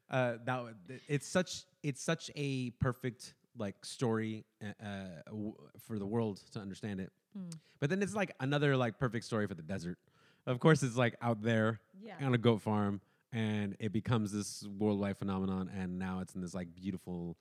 uh, 0.10 0.34
that 0.45 0.64
it's 1.07 1.28
such 1.28 1.64
it's 1.84 2.01
such 2.01 2.30
a 2.36 2.72
perfect 2.72 3.34
like 3.57 3.84
story 3.84 4.45
uh, 4.64 4.86
uh, 4.86 5.41
for 5.86 5.99
the 5.99 6.05
world 6.05 6.41
to 6.53 6.60
understand 6.60 6.99
it. 6.99 7.12
Mm. 7.38 7.51
But 7.80 7.89
then 7.89 8.01
it's 8.01 8.14
like 8.16 8.34
another 8.39 8.76
like 8.78 8.97
perfect 8.99 9.26
story 9.26 9.47
for 9.47 9.53
the 9.55 9.62
desert. 9.64 9.97
Of 10.45 10.60
course, 10.60 10.82
it's 10.84 10.95
like 10.97 11.16
out 11.22 11.41
there 11.41 11.80
Yeah. 12.01 12.16
on 12.26 12.34
a 12.34 12.38
goat 12.38 12.62
farm, 12.62 13.01
and 13.32 13.76
it 13.80 13.91
becomes 13.91 14.32
this 14.32 14.66
worldwide 14.78 15.18
phenomenon. 15.18 15.70
And 15.76 15.99
now 15.99 16.20
it's 16.22 16.34
in 16.36 16.41
this 16.41 16.53
like 16.53 16.74
beautiful 16.74 17.38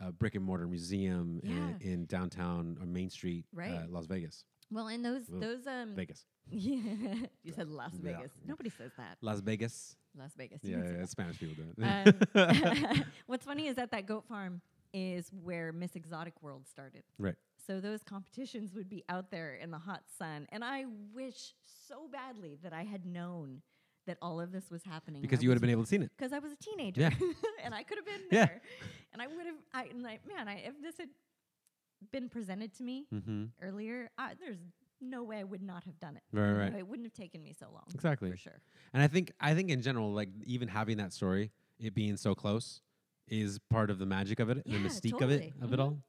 uh, 0.00 0.10
brick 0.10 0.34
and 0.34 0.44
mortar 0.44 0.66
museum 0.66 1.40
Yeah. 1.42 1.50
in, 1.52 1.76
in 1.80 2.06
downtown 2.06 2.76
or 2.80 2.86
Main 2.86 3.10
Street, 3.10 3.44
uh, 3.54 3.60
Right. 3.60 3.90
Las 3.90 4.06
Vegas. 4.06 4.44
Well, 4.70 4.86
and 4.88 5.04
those 5.04 5.22
Ugh. 5.32 5.40
those 5.40 5.66
um 5.66 5.94
Vegas, 5.96 6.24
Yeah, 6.48 7.14
you 7.42 7.52
said 7.52 7.68
Las 7.68 7.92
Yeah. 8.02 8.12
Vegas. 8.16 8.32
Nobody 8.46 8.70
says 8.70 8.92
that. 8.96 9.18
Las 9.20 9.40
Vegas. 9.40 9.96
Las 10.16 10.32
Vegas. 10.36 10.62
you 10.64 10.76
Yeah, 10.76 10.82
can 10.84 10.98
yeah. 11.00 11.04
Spanish 11.06 11.38
people 11.38 11.54
do 11.54 11.64
it. 11.76 12.94
Um, 12.94 13.04
what's 13.26 13.44
funny 13.44 13.66
is 13.68 13.76
that 13.76 13.90
that 13.92 14.06
goat 14.06 14.24
farm 14.26 14.60
is 14.92 15.30
where 15.44 15.72
Miss 15.72 15.94
Exotic 15.94 16.34
World 16.42 16.66
started. 16.66 17.02
right. 17.18 17.36
So 17.66 17.78
those 17.80 18.02
competitions 18.02 18.72
would 18.74 18.88
be 18.88 19.04
out 19.08 19.30
there 19.30 19.54
in 19.54 19.70
the 19.70 19.78
hot 19.78 20.02
sun, 20.18 20.48
and 20.50 20.64
I 20.64 20.86
wish 21.14 21.52
so 21.88 22.08
badly 22.10 22.58
that 22.64 22.72
I 22.72 22.82
had 22.84 23.04
known 23.06 23.62
that 24.06 24.16
all 24.22 24.40
of 24.40 24.50
this 24.50 24.70
was 24.70 24.82
happening 24.82 25.20
Because 25.22 25.42
you 25.42 25.48
would 25.50 25.54
have 25.56 25.60
been 25.60 25.70
able 25.70 25.82
to 25.84 25.88
see 25.88 25.96
it. 25.96 26.10
because 26.16 26.32
I 26.32 26.38
was 26.40 26.50
a 26.52 26.56
teenager, 26.56 27.02
Yeah. 27.02 27.10
and 27.62 27.72
I 27.74 27.82
could 27.84 27.98
have 27.98 28.06
been 28.06 28.22
there, 28.30 28.60
Yeah. 28.62 28.86
and 29.12 29.22
I 29.22 29.26
would 29.28 29.46
have. 29.46 29.54
I 29.74 29.90
like, 30.02 30.26
man, 30.26 30.48
I, 30.48 30.54
if 30.66 30.80
this 30.82 30.96
had 30.98 31.10
been 32.12 32.28
presented 32.28 32.74
to 32.76 32.82
me 32.82 33.06
Mm-hmm. 33.14 33.44
earlier, 33.62 34.10
I, 34.18 34.32
there's 34.38 34.58
no 35.00 35.22
way 35.22 35.38
I 35.38 35.44
would 35.44 35.62
not 35.62 35.84
have 35.84 35.98
done 35.98 36.16
it. 36.16 36.22
Right, 36.32 36.52
right. 36.52 36.74
It 36.74 36.86
wouldn't 36.86 37.06
have 37.06 37.14
taken 37.14 37.42
me 37.42 37.52
so 37.58 37.66
long. 37.72 37.84
Exactly. 37.94 38.30
for 38.30 38.36
sure. 38.36 38.60
And 38.92 39.02
I 39.02 39.08
think 39.08 39.32
I 39.40 39.54
think 39.54 39.70
in 39.70 39.82
general, 39.82 40.12
like 40.12 40.28
even 40.44 40.68
having 40.68 40.96
that 40.98 41.12
story, 41.12 41.50
it 41.78 41.94
being 41.94 42.16
so 42.16 42.34
close, 42.34 42.80
is 43.28 43.58
part 43.70 43.90
of 43.90 43.98
the 43.98 44.06
magic 44.06 44.40
of 44.40 44.50
it, 44.50 44.58
and 44.58 44.66
Yeah, 44.66 44.78
the 44.78 44.88
mystique 44.88 45.12
totally. 45.12 45.34
of 45.34 45.40
it, 45.40 45.52
of 45.64 45.72
it 45.72 45.78
Mhm. 45.78 45.82
all. 45.82 46.02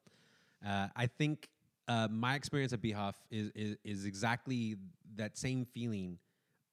Uh, 0.66 0.88
I 0.96 1.08
think 1.08 1.50
uh, 1.88 2.08
my 2.10 2.36
experience 2.36 2.74
at 2.74 2.82
BHoF 2.82 3.16
is, 3.32 3.52
is 3.56 3.78
is 3.84 4.06
exactly 4.06 4.76
that 5.16 5.38
same 5.38 5.66
feeling 5.66 6.20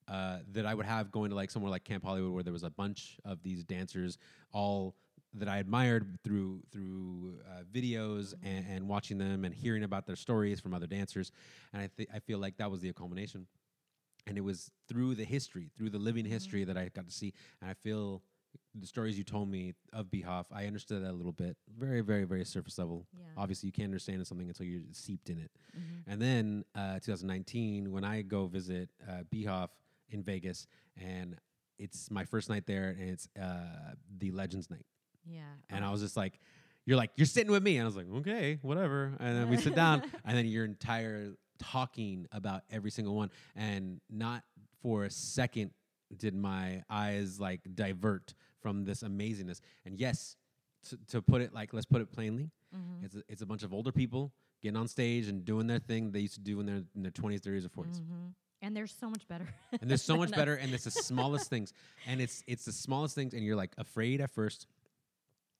uh, 0.07 0.39
that 0.51 0.65
I 0.65 0.73
would 0.73 0.85
have 0.85 1.11
going 1.11 1.29
to 1.29 1.35
like 1.35 1.51
somewhere 1.51 1.69
like 1.71 1.83
Camp 1.83 2.03
Hollywood, 2.03 2.31
where 2.33 2.43
there 2.43 2.53
was 2.53 2.63
a 2.63 2.69
bunch 2.69 3.17
of 3.25 3.41
these 3.43 3.63
dancers, 3.63 4.17
all 4.51 4.95
that 5.33 5.47
I 5.47 5.57
admired 5.59 6.17
through 6.23 6.61
through 6.71 7.39
uh, 7.47 7.63
videos 7.71 8.33
and, 8.43 8.65
and 8.67 8.87
watching 8.87 9.17
them 9.17 9.45
and 9.45 9.53
hearing 9.53 9.83
about 9.83 10.05
their 10.07 10.15
stories 10.15 10.59
from 10.59 10.73
other 10.73 10.87
dancers, 10.87 11.31
and 11.73 11.81
I 11.83 11.89
th- 11.95 12.09
I 12.13 12.19
feel 12.19 12.39
like 12.39 12.57
that 12.57 12.69
was 12.71 12.81
the 12.81 12.91
culmination 12.93 13.47
and 14.27 14.37
it 14.37 14.41
was 14.41 14.69
through 14.87 15.15
the 15.15 15.23
history, 15.23 15.71
through 15.75 15.89
the 15.89 15.97
living 15.97 16.25
history 16.25 16.63
that 16.63 16.77
I 16.77 16.89
got 16.89 17.07
to 17.07 17.11
see. 17.11 17.33
And 17.61 17.69
I 17.69 17.73
feel 17.73 18.21
the 18.75 18.85
stories 18.85 19.17
you 19.17 19.23
told 19.23 19.49
me 19.49 19.73
of 19.93 20.07
BHoF, 20.07 20.45
I 20.51 20.65
understood 20.67 21.03
that 21.03 21.09
a 21.11 21.13
little 21.13 21.31
bit, 21.31 21.57
very, 21.77 22.01
very, 22.01 22.25
very 22.25 22.45
surface 22.45 22.77
level. 22.77 23.07
Yeah. 23.17 23.25
Obviously, 23.37 23.67
you 23.67 23.73
can't 23.73 23.85
understand 23.85 24.25
something 24.27 24.47
until 24.47 24.65
you're 24.67 24.81
seeped 24.91 25.29
in 25.29 25.39
it. 25.39 25.51
Mhm. 25.75 26.03
And 26.07 26.21
then 26.21 26.65
uh, 26.75 26.99
2019, 26.99 27.91
when 27.91 28.03
I 28.03 28.21
go 28.21 28.45
visit 28.45 28.89
uh, 29.07 29.23
BHoF 29.33 29.69
in 30.09 30.21
Vegas, 30.21 30.67
and 30.97 31.35
it's 31.79 32.11
my 32.11 32.23
first 32.25 32.49
night 32.49 32.65
there, 32.67 32.89
and 32.99 33.09
it's 33.09 33.27
uh, 33.39 33.93
the 34.17 34.31
Legends 34.31 34.69
Night, 34.69 34.85
Yeah. 35.25 35.41
and. 35.69 35.83
I 35.85 35.91
was 35.91 36.01
just 36.01 36.17
like. 36.17 36.39
You're 36.85 36.97
like 36.97 37.11
you're 37.17 37.27
sitting 37.27 37.51
with 37.51 37.61
me, 37.61 37.77
and 37.77 37.83
I 37.83 37.85
was 37.85 37.95
like, 37.95 38.07
okay, 38.19 38.57
whatever. 38.63 39.13
And 39.19 39.37
then 39.37 39.47
we 39.49 39.57
sit 39.57 39.75
down, 39.75 40.01
and 40.25 40.35
then 40.35 40.47
your 40.47 40.65
entire 40.65 41.33
talking 41.59 42.25
about 42.31 42.63
every 42.71 42.89
single 42.89 43.13
one, 43.13 43.29
and 43.55 44.01
not 44.09 44.43
for 44.81 45.03
a 45.03 45.11
second 45.11 45.69
did 46.17 46.33
my 46.33 46.83
eyes 46.89 47.39
like 47.39 47.61
divert 47.75 48.33
from 48.59 48.85
this 48.85 49.03
amazingness. 49.03 49.59
And 49.85 49.99
yes, 49.99 50.35
to, 50.89 50.97
to 51.09 51.21
put 51.21 51.41
it 51.41 51.53
like 51.53 51.73
let's 51.73 51.85
put 51.85 52.01
it 52.01 52.11
plainly, 52.11 52.49
Mhm. 52.75 53.03
it's 53.03 53.15
a, 53.15 53.23
it's 53.27 53.41
a 53.43 53.45
bunch 53.45 53.61
of 53.61 53.71
older 53.71 53.91
people 53.91 54.31
getting 54.63 54.77
on 54.77 54.87
stage 54.87 55.27
and 55.27 55.45
doing 55.45 55.67
their 55.67 55.79
thing 55.79 56.11
they 56.11 56.21
used 56.21 56.35
to 56.35 56.39
do 56.41 56.57
when 56.57 56.65
they're 56.65 56.83
in 56.95 57.03
their 57.03 57.11
twenties, 57.11 57.41
thirties, 57.41 57.65
or 57.65 57.69
40s 57.69 57.99
Mhm. 58.01 58.33
And 58.61 58.75
they're 58.75 58.87
so 58.87 59.09
much 59.09 59.27
better. 59.27 59.47
and 59.79 59.89
there's 59.91 60.01
so 60.01 60.17
much 60.23 60.31
better 60.31 60.55
and 60.55 60.73
it's 60.73 60.85
the 60.85 60.91
smallest 60.91 61.49
things 61.51 61.71
and 62.07 62.19
it's 62.19 62.41
it's 62.47 62.65
the 62.65 62.71
smallest 62.73 63.13
things 63.13 63.33
and 63.35 63.43
you're 63.45 63.55
like 63.55 63.73
afraid 63.77 64.21
at 64.21 64.31
first 64.31 64.65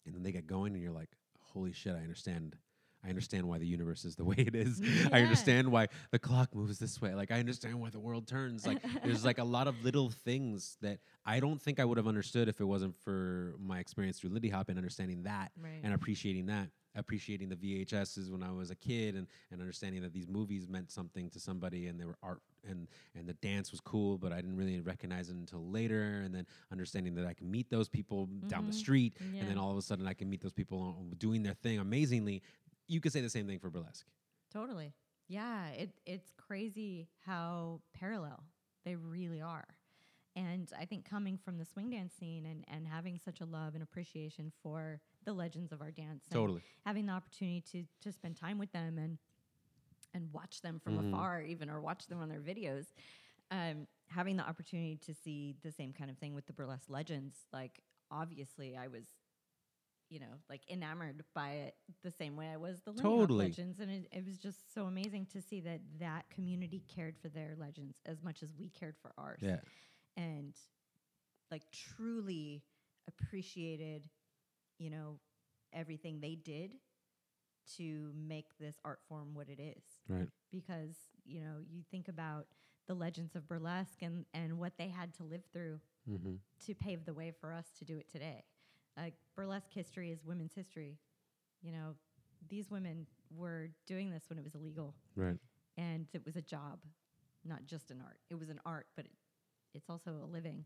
and 0.05 0.13
then 0.15 0.23
they 0.23 0.31
get 0.31 0.47
going 0.47 0.73
and 0.73 0.81
you're 0.83 0.91
like 0.91 1.09
holy 1.53 1.71
shit 1.73 1.93
i 1.95 1.99
understand. 2.01 2.55
I 3.01 3.07
understand 3.07 3.47
why 3.47 3.59
the 3.59 3.65
universe 3.65 4.03
is 4.03 4.17
the 4.17 4.25
way 4.31 4.35
it 4.37 4.53
is. 4.55 4.81
I 5.09 5.21
understand 5.21 5.71
why 5.71 5.87
the 6.11 6.19
clock 6.19 6.53
moves 6.53 6.79
this 6.79 7.01
way. 7.01 7.15
Like 7.15 7.31
i 7.31 7.39
understand 7.39 7.79
why 7.79 7.89
the 7.91 7.99
world 7.99 8.27
turns. 8.27 8.67
Like 8.67 8.81
there's 9.05 9.23
like 9.23 9.37
a 9.37 9.43
lot 9.45 9.69
of 9.69 9.85
little 9.85 10.09
things 10.09 10.75
that 10.81 10.99
i 11.25 11.39
don't 11.39 11.61
think 11.61 11.79
i 11.79 11.85
would 11.85 11.97
have 11.97 12.07
understood 12.07 12.49
if 12.49 12.59
it 12.59 12.65
wasn't 12.65 12.97
for 12.97 13.55
my 13.57 13.79
experience 13.79 14.19
through 14.19 14.31
lindy 14.31 14.49
hop 14.49 14.67
and 14.67 14.77
understanding 14.77 15.23
that 15.23 15.51
Right. 15.61 15.79
and 15.81 15.93
appreciating 15.93 16.47
that. 16.47 16.67
Appreciating 16.95 17.47
the 17.49 17.55
VHSs 17.55 18.29
when 18.31 18.41
I 18.43 18.51
was 18.51 18.71
a 18.71 18.75
kid 18.75 19.15
and, 19.15 19.27
and 19.51 19.61
understanding 19.61 20.01
that 20.01 20.11
these 20.11 20.27
movies 20.27 20.67
meant 20.67 20.91
something 20.91 21.29
to 21.29 21.39
somebody 21.39 21.85
and 21.87 21.97
they 21.99 22.03
were 22.03 22.17
art 22.21 22.41
and 22.67 22.87
and 23.15 23.27
the 23.27 23.33
dance 23.35 23.71
was 23.71 23.79
cool 23.81 24.17
but 24.17 24.31
I 24.31 24.37
didn't 24.37 24.57
really 24.57 24.79
recognize 24.81 25.29
it 25.29 25.35
until 25.35 25.65
later 25.69 26.21
and 26.23 26.33
then 26.33 26.45
understanding 26.71 27.15
that 27.15 27.25
I 27.25 27.33
can 27.33 27.49
meet 27.49 27.69
those 27.69 27.89
people 27.89 28.27
down 28.47 28.65
the 28.65 28.71
Mhm. 28.71 28.75
street 28.75 29.17
and 29.39 29.49
then 29.49 29.57
all 29.57 29.71
of 29.71 29.77
a 29.77 29.81
sudden 29.81 30.07
I 30.07 30.13
can 30.13 30.29
meet 30.29 30.41
those 30.41 30.53
people 30.53 31.05
doing 31.17 31.43
their 31.43 31.53
thing 31.53 31.79
amazingly 31.79 32.41
you 32.87 32.99
could 33.01 33.11
say 33.13 33.21
the 33.21 33.29
same 33.29 33.47
thing 33.47 33.59
for 33.59 33.69
burlesque 33.69 34.05
Totally. 34.51 34.93
Yeah, 35.27 35.69
it 35.69 35.91
it's 36.05 36.31
crazy 36.37 37.07
how 37.25 37.81
parallel 37.93 38.43
they 38.83 38.95
really 38.95 39.41
are. 39.41 39.67
And 40.35 40.71
I 40.79 40.85
think 40.85 41.05
coming 41.09 41.37
from 41.37 41.57
the 41.57 41.65
swing 41.65 41.89
dance 41.89 42.13
scene 42.13 42.45
and, 42.45 42.63
and 42.67 42.87
having 42.87 43.17
such 43.17 43.41
a 43.41 43.45
love 43.45 43.73
and 43.73 43.83
appreciation 43.83 44.51
for 44.63 45.01
the 45.25 45.33
legends 45.33 45.71
of 45.71 45.81
our 45.81 45.91
dance, 45.91 46.25
totally 46.31 46.61
having 46.85 47.05
the 47.07 47.11
opportunity 47.13 47.61
to 47.71 47.83
to 48.01 48.11
spend 48.11 48.37
time 48.37 48.57
with 48.57 48.71
them 48.71 48.97
and 48.97 49.17
and 50.13 50.31
watch 50.33 50.61
them 50.61 50.79
from 50.79 50.97
Mhm. 50.97 50.99
afar, 50.99 51.41
even 51.41 51.69
or 51.69 51.81
watch 51.81 52.07
them 52.07 52.19
on 52.21 52.29
their 52.29 52.41
videos, 52.41 52.87
um, 53.51 53.87
having 54.09 54.37
the 54.37 54.47
opportunity 54.47 54.97
to 54.97 55.13
see 55.13 55.55
the 55.63 55.71
same 55.71 55.93
kind 55.93 56.09
of 56.11 56.17
thing 56.17 56.33
with 56.33 56.45
the 56.47 56.53
burlesque 56.53 56.89
legends, 56.89 57.45
like 57.53 57.81
obviously 58.11 58.75
I 58.77 58.87
was, 58.87 59.05
you 60.09 60.19
know, 60.19 60.41
like 60.49 60.61
enamored 60.69 61.23
by 61.35 61.51
it 61.51 61.75
the 62.03 62.11
same 62.11 62.35
way 62.35 62.49
I 62.49 62.57
was 62.57 62.81
the 62.81 62.91
Totally. 62.95 63.31
legends, 63.37 63.79
and 63.79 63.91
it, 63.91 64.07
it 64.11 64.25
was 64.25 64.37
just 64.37 64.73
so 64.73 64.85
amazing 64.85 65.27
to 65.33 65.41
see 65.41 65.61
that 65.61 65.81
that 65.99 66.29
community 66.29 66.83
cared 66.87 67.17
for 67.17 67.29
their 67.29 67.55
legends 67.57 68.01
as 68.05 68.23
much 68.23 68.41
as 68.43 68.53
we 68.57 68.69
cared 68.69 68.95
for 69.01 69.11
ours, 69.17 69.43
yeah 69.43 69.59
and 70.17 70.55
like 71.51 71.63
truly 71.71 72.63
appreciated, 73.07 74.09
you 74.79 74.89
know, 74.89 75.19
everything 75.73 76.19
they 76.19 76.35
did 76.35 76.75
to 77.77 78.11
make 78.15 78.57
this 78.59 78.79
art 78.85 78.99
form 79.07 79.33
what 79.33 79.49
it 79.49 79.59
is 79.59 79.83
right. 80.07 80.27
Because 80.51 80.95
you 81.25 81.41
know 81.41 81.57
you 81.69 81.83
think 81.91 82.07
about 82.07 82.47
the 82.87 82.93
legends 82.93 83.35
of 83.35 83.47
burlesque 83.47 84.01
and 84.01 84.25
and 84.33 84.57
what 84.57 84.73
they 84.77 84.87
had 84.87 85.13
to 85.15 85.23
live 85.23 85.43
through 85.53 85.79
mm-hmm. 86.09 86.35
to 86.65 86.75
pave 86.75 87.05
the 87.05 87.13
way 87.13 87.31
for 87.39 87.53
us 87.53 87.67
to 87.77 87.85
do 87.85 87.97
it 87.97 88.09
today. 88.09 88.43
Like 88.97 89.13
burlesque 89.35 89.71
history 89.71 90.11
is 90.11 90.23
women's 90.25 90.53
history. 90.53 90.97
You 91.61 91.71
know 91.71 91.95
these 92.47 92.71
women 92.71 93.05
were 93.35 93.69
doing 93.85 94.09
this 94.09 94.23
when 94.29 94.37
it 94.37 94.43
was 94.43 94.55
illegal. 94.55 94.95
Right. 95.15 95.37
And 95.77 96.07
it 96.13 96.25
was 96.25 96.35
a 96.35 96.41
job 96.41 96.79
not 97.45 97.65
just 97.65 97.89
an 97.89 98.01
art. 98.05 98.19
It 98.29 98.35
was 98.35 98.49
an 98.49 98.59
art 98.65 98.87
but 98.95 99.05
it, 99.05 99.11
it's 99.73 99.89
also 99.89 100.11
a 100.23 100.25
living. 100.25 100.65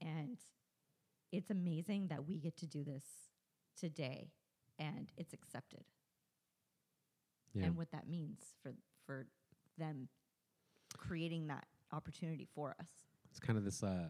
And 0.00 0.38
it's 1.32 1.50
amazing 1.50 2.08
that 2.08 2.26
we 2.26 2.38
get 2.38 2.56
to 2.58 2.66
do 2.66 2.84
this 2.84 3.04
today 3.76 4.30
and 4.78 5.10
it's 5.16 5.32
accepted 5.32 5.84
yeah 7.54 7.66
and 7.66 7.76
what 7.76 7.90
that 7.92 8.08
means 8.08 8.38
for 8.62 8.74
for 9.06 9.26
them 9.78 10.08
creating 10.96 11.46
that 11.48 11.66
opportunity 11.92 12.46
for 12.54 12.74
us. 12.80 12.86
it's 13.30 13.40
kind 13.40 13.58
of 13.58 13.64
this 13.64 13.82
uh 13.82 14.08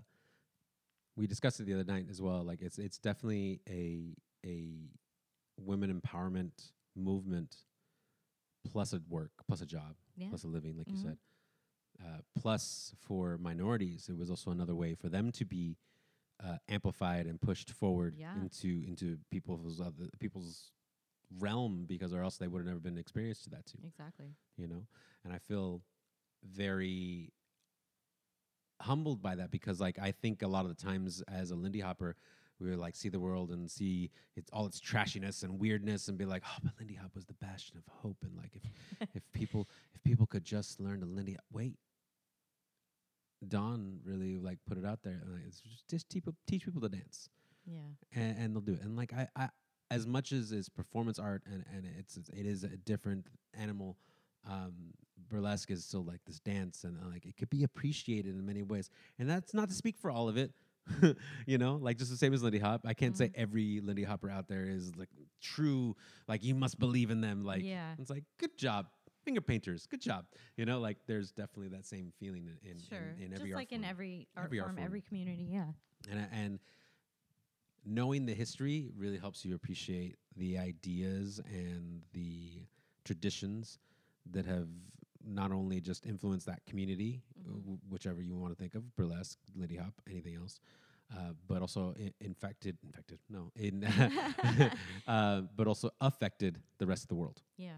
we 1.17 1.27
discussed 1.27 1.61
it 1.61 1.65
the 1.65 1.75
other 1.75 1.85
night 1.85 2.07
as 2.11 2.21
well 2.21 2.43
like 2.43 2.61
it's 2.63 2.79
it's 2.79 2.99
definitely 2.99 3.61
a 3.69 4.15
a 4.45 4.91
women 5.59 6.01
empowerment 6.01 6.73
movement 6.97 7.57
plus 8.71 8.93
a 8.93 9.01
work 9.09 9.31
plus 9.47 9.61
a 9.61 9.67
job 9.67 9.95
Yeah. 10.17 10.29
plus 10.29 10.45
a 10.45 10.49
living 10.49 10.77
like 10.77 10.87
Mhm. 10.89 10.93
you 10.93 10.97
said 10.97 11.19
uh, 12.05 12.19
plus 12.35 12.93
for 12.99 13.39
minorities 13.39 14.09
it 14.09 14.17
was 14.17 14.29
also 14.31 14.51
another 14.51 14.75
way 14.75 14.95
for 14.95 15.09
them 15.09 15.31
to 15.33 15.45
be 15.45 15.77
uh, 16.43 16.59
amplified 16.69 17.27
and 17.27 17.41
pushed 17.41 17.71
forward 17.71 18.15
Yeah. 18.17 18.35
into 18.35 18.83
into 18.87 19.19
people's 19.31 19.81
other 19.81 20.09
people's 20.19 20.73
realm 21.39 21.85
because 21.87 22.13
or 22.15 22.23
else 22.23 22.37
they 22.37 22.47
would 22.49 22.59
have 22.59 22.67
never 22.67 22.81
been 22.81 22.99
experienced 22.99 23.45
to 23.45 23.51
that 23.51 23.65
too 23.67 23.79
Exactly. 23.87 24.27
you 24.57 24.67
know 24.69 24.87
and 25.25 25.33
i 25.33 25.39
feel 25.39 25.81
very 26.45 27.33
humbled 28.83 29.23
by 29.23 29.35
that 29.35 29.51
because 29.51 29.81
like 29.81 29.99
i 29.99 30.11
think 30.13 30.43
a 30.43 30.47
lot 30.49 30.65
of 30.67 30.77
the 30.77 30.83
times 30.83 31.23
as 31.29 31.51
a 31.51 31.55
lindy 31.55 31.81
hopper 31.81 32.17
we 32.61 32.71
would 32.71 32.79
like 32.79 32.95
see 32.95 33.09
the 33.09 33.19
world 33.21 33.51
and 33.51 33.71
see 33.71 34.11
it's 34.37 34.51
all 34.53 34.67
its 34.67 34.81
trashiness 34.81 35.43
and 35.43 35.59
weirdness 35.59 36.09
and 36.09 36.19
be 36.19 36.25
like 36.25 36.43
oh 36.47 36.59
but 36.63 36.73
lindy 36.79 36.95
hop 36.95 37.15
was 37.15 37.25
the 37.25 37.35
bastion 37.35 37.77
of 37.79 37.85
hope 38.03 38.19
and 38.23 38.37
like 38.37 38.53
if 38.55 39.09
if 39.15 39.23
people 39.33 39.69
if 39.95 40.03
people 40.03 40.27
could 40.27 40.45
just 40.45 40.81
learn 40.81 41.01
to 41.01 41.07
lindy 41.07 41.37
wait 41.53 41.75
don 43.47 43.99
really 44.05 44.39
like 44.39 44.59
put 44.67 44.79
it 44.79 44.85
out 44.87 45.01
there 45.03 45.21
and 45.23 45.33
like, 45.33 45.43
it's 45.47 45.61
just, 45.61 45.89
just 45.89 46.09
teach, 46.09 46.25
teach 46.47 46.65
people 46.65 46.81
to 46.81 46.89
dance 46.89 47.29
Yeah. 47.67 47.81
and, 48.15 48.39
and 48.39 48.55
they'll 48.55 48.63
do 48.63 48.73
it. 48.73 48.81
And 48.83 48.97
like 48.97 49.13
I, 49.13 49.29
I 49.37 49.49
as 49.95 50.07
much 50.07 50.33
as 50.33 50.53
it's 50.53 50.69
performance 50.69 51.19
art 51.19 51.43
and 51.47 51.65
and 51.75 51.87
it's 51.99 52.17
it's- 52.17 52.63
a 52.65 52.77
different 52.93 53.27
animal. 53.55 53.97
Um, 54.47 54.93
burlesque 55.31 55.71
is 55.71 55.85
still 55.85 56.05
like 56.05 56.21
this 56.27 56.39
dance, 56.41 56.85
and 56.85 56.99
uh, 57.03 57.09
like 57.09 57.25
it 57.25 57.37
could 57.39 57.49
be 57.51 57.65
appreciated 57.65 58.35
in 58.35 58.45
many 58.45 58.63
ways. 58.63 58.91
And 59.19 59.29
that's 59.29 59.55
not 59.55 59.69
to 59.71 59.75
speak 59.75 59.97
for 59.99 60.11
all 60.11 60.29
of 60.29 60.37
it. 60.37 60.53
you 61.47 61.57
know, 61.57 61.77
like 61.77 61.97
just 61.97 62.11
the 62.11 62.17
same 62.17 62.35
as 62.35 62.43
Lindy 62.43 62.59
Hop. 62.59 62.83
I 62.85 62.93
can't 62.93 63.17
say 63.17 63.29
Mhm. 63.29 63.35
every 63.37 63.81
Lindy 63.81 64.05
Hopper 64.05 64.29
out 64.29 64.49
there 64.49 64.67
is 64.67 64.95
like 64.97 65.09
true. 65.41 65.97
Like 66.29 66.45
you 66.45 66.55
must 66.55 66.79
believe 66.79 67.11
in 67.11 67.21
them. 67.23 67.43
Like 67.45 67.63
Yeah. 67.65 67.95
it's 67.99 68.11
like 68.11 68.25
good 68.39 68.55
job, 68.59 68.87
finger 69.25 69.41
painters, 69.41 69.87
good 69.87 70.03
job. 70.03 70.27
You 70.59 70.67
know, 70.67 70.79
like 70.79 70.99
there's 71.07 71.31
definitely 71.33 71.69
that 71.77 71.87
same 71.87 72.13
feeling 72.21 72.47
in 72.63 72.71
in, 72.73 72.79
Sure. 72.79 72.99
in, 73.17 73.23
in 73.25 73.31
Just 73.31 73.41
every 73.41 73.53
art 73.55 73.61
like 73.63 73.73
in 73.73 73.83
every 73.85 74.29
art 74.37 74.45
Every 74.47 74.61
art 74.61 74.69
form, 74.69 74.77
form. 74.77 74.85
every 74.85 75.01
community. 75.01 75.49
Yeah. 75.51 75.73
and 76.11 76.29
and 76.33 76.59
knowing 77.85 78.27
the 78.27 78.35
history 78.35 78.89
really 78.97 79.19
helps 79.19 79.45
you 79.45 79.55
appreciate 79.55 80.17
the 80.37 80.59
ideas 80.59 81.41
and 81.47 82.03
the 82.13 82.63
traditions 83.05 83.79
that 84.31 84.47
have 84.47 84.69
not 85.27 85.53
only 85.53 85.81
just 85.81 86.05
influenced 86.07 86.47
that 86.47 86.65
community, 86.67 87.23
w- 87.47 87.79
whichever 87.89 88.21
you 88.21 88.35
want 88.37 88.53
to 88.53 88.61
think 88.61 88.75
of, 88.75 88.95
burlesque, 88.97 89.39
Lindy 89.55 89.77
Hop, 89.77 89.95
anything 90.09 90.37
else, 90.37 90.61
uh, 91.15 91.33
but 91.47 91.61
also 91.63 91.95
I- 91.99 92.13
infected, 92.21 92.77
infected, 92.85 93.19
no, 93.31 93.51
in, 93.57 93.85
uh, 95.09 95.43
but 95.57 95.67
also 95.67 95.91
affected 96.01 96.61
the 96.79 96.87
rest 96.87 97.05
of 97.05 97.09
the 97.09 97.15
world. 97.15 97.43
Yeah. 97.57 97.77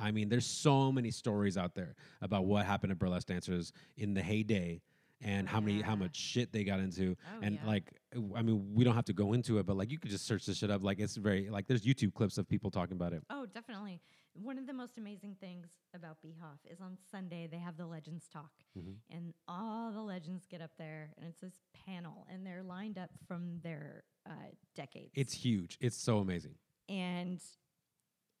I 0.00 0.10
mean, 0.10 0.28
there's 0.28 0.46
so 0.46 0.90
many 0.90 1.10
stories 1.10 1.56
out 1.56 1.74
there 1.74 1.94
about 2.20 2.46
what 2.46 2.66
happened 2.66 2.90
to 2.90 2.96
burlesque 2.96 3.28
dancers 3.28 3.72
in 3.96 4.14
the 4.14 4.22
heyday 4.22 4.80
and 5.20 5.46
Oh, 5.48 5.50
how 5.52 5.60
many 5.60 5.80
how 5.80 5.96
much 5.96 6.16
shit 6.16 6.52
they 6.52 6.64
got 6.64 6.80
into 6.80 7.16
Oh, 7.34 7.38
and 7.42 7.54
yeah. 7.56 7.66
like 7.66 7.92
i 8.36 8.42
mean, 8.42 8.74
we 8.74 8.84
don't 8.84 8.94
have 8.94 9.04
to 9.06 9.12
go 9.12 9.32
into 9.32 9.58
it, 9.58 9.66
but 9.66 9.76
like 9.76 9.90
you 9.90 9.98
could 9.98 10.10
just 10.10 10.26
search 10.26 10.46
this 10.46 10.58
shit 10.58 10.70
up. 10.70 10.82
Like 10.82 10.98
it's 11.00 11.16
very 11.16 11.48
like 11.50 11.66
there's 11.66 11.82
YouTube 11.84 12.14
clips 12.14 12.38
of 12.38 12.48
people 12.48 12.70
talking 12.70 12.96
about 12.96 13.12
it. 13.12 13.22
Oh, 13.30 13.46
definitely. 13.46 14.00
One 14.34 14.58
of 14.58 14.66
the 14.66 14.72
most 14.72 14.98
amazing 14.98 15.36
things 15.40 15.68
about 15.94 16.16
BHoF 16.24 16.58
is 16.70 16.80
on 16.80 16.98
Sunday 17.10 17.46
they 17.50 17.58
have 17.58 17.76
the 17.76 17.86
Legends 17.86 18.26
Talk, 18.28 18.50
Mhm. 18.76 18.96
and 19.10 19.32
all 19.46 19.92
the 19.92 20.00
legends 20.02 20.44
get 20.46 20.60
up 20.60 20.72
there, 20.76 21.12
and 21.16 21.26
it's 21.28 21.40
this 21.40 21.60
panel, 21.86 22.26
and 22.28 22.44
they're 22.44 22.62
lined 22.64 22.98
up 22.98 23.10
from 23.28 23.60
their 23.62 24.02
uh, 24.26 24.32
decades. 24.74 25.12
It's 25.14 25.34
huge. 25.34 25.76
It's 25.80 25.96
so 25.96 26.18
amazing. 26.18 26.54
and 26.88 27.40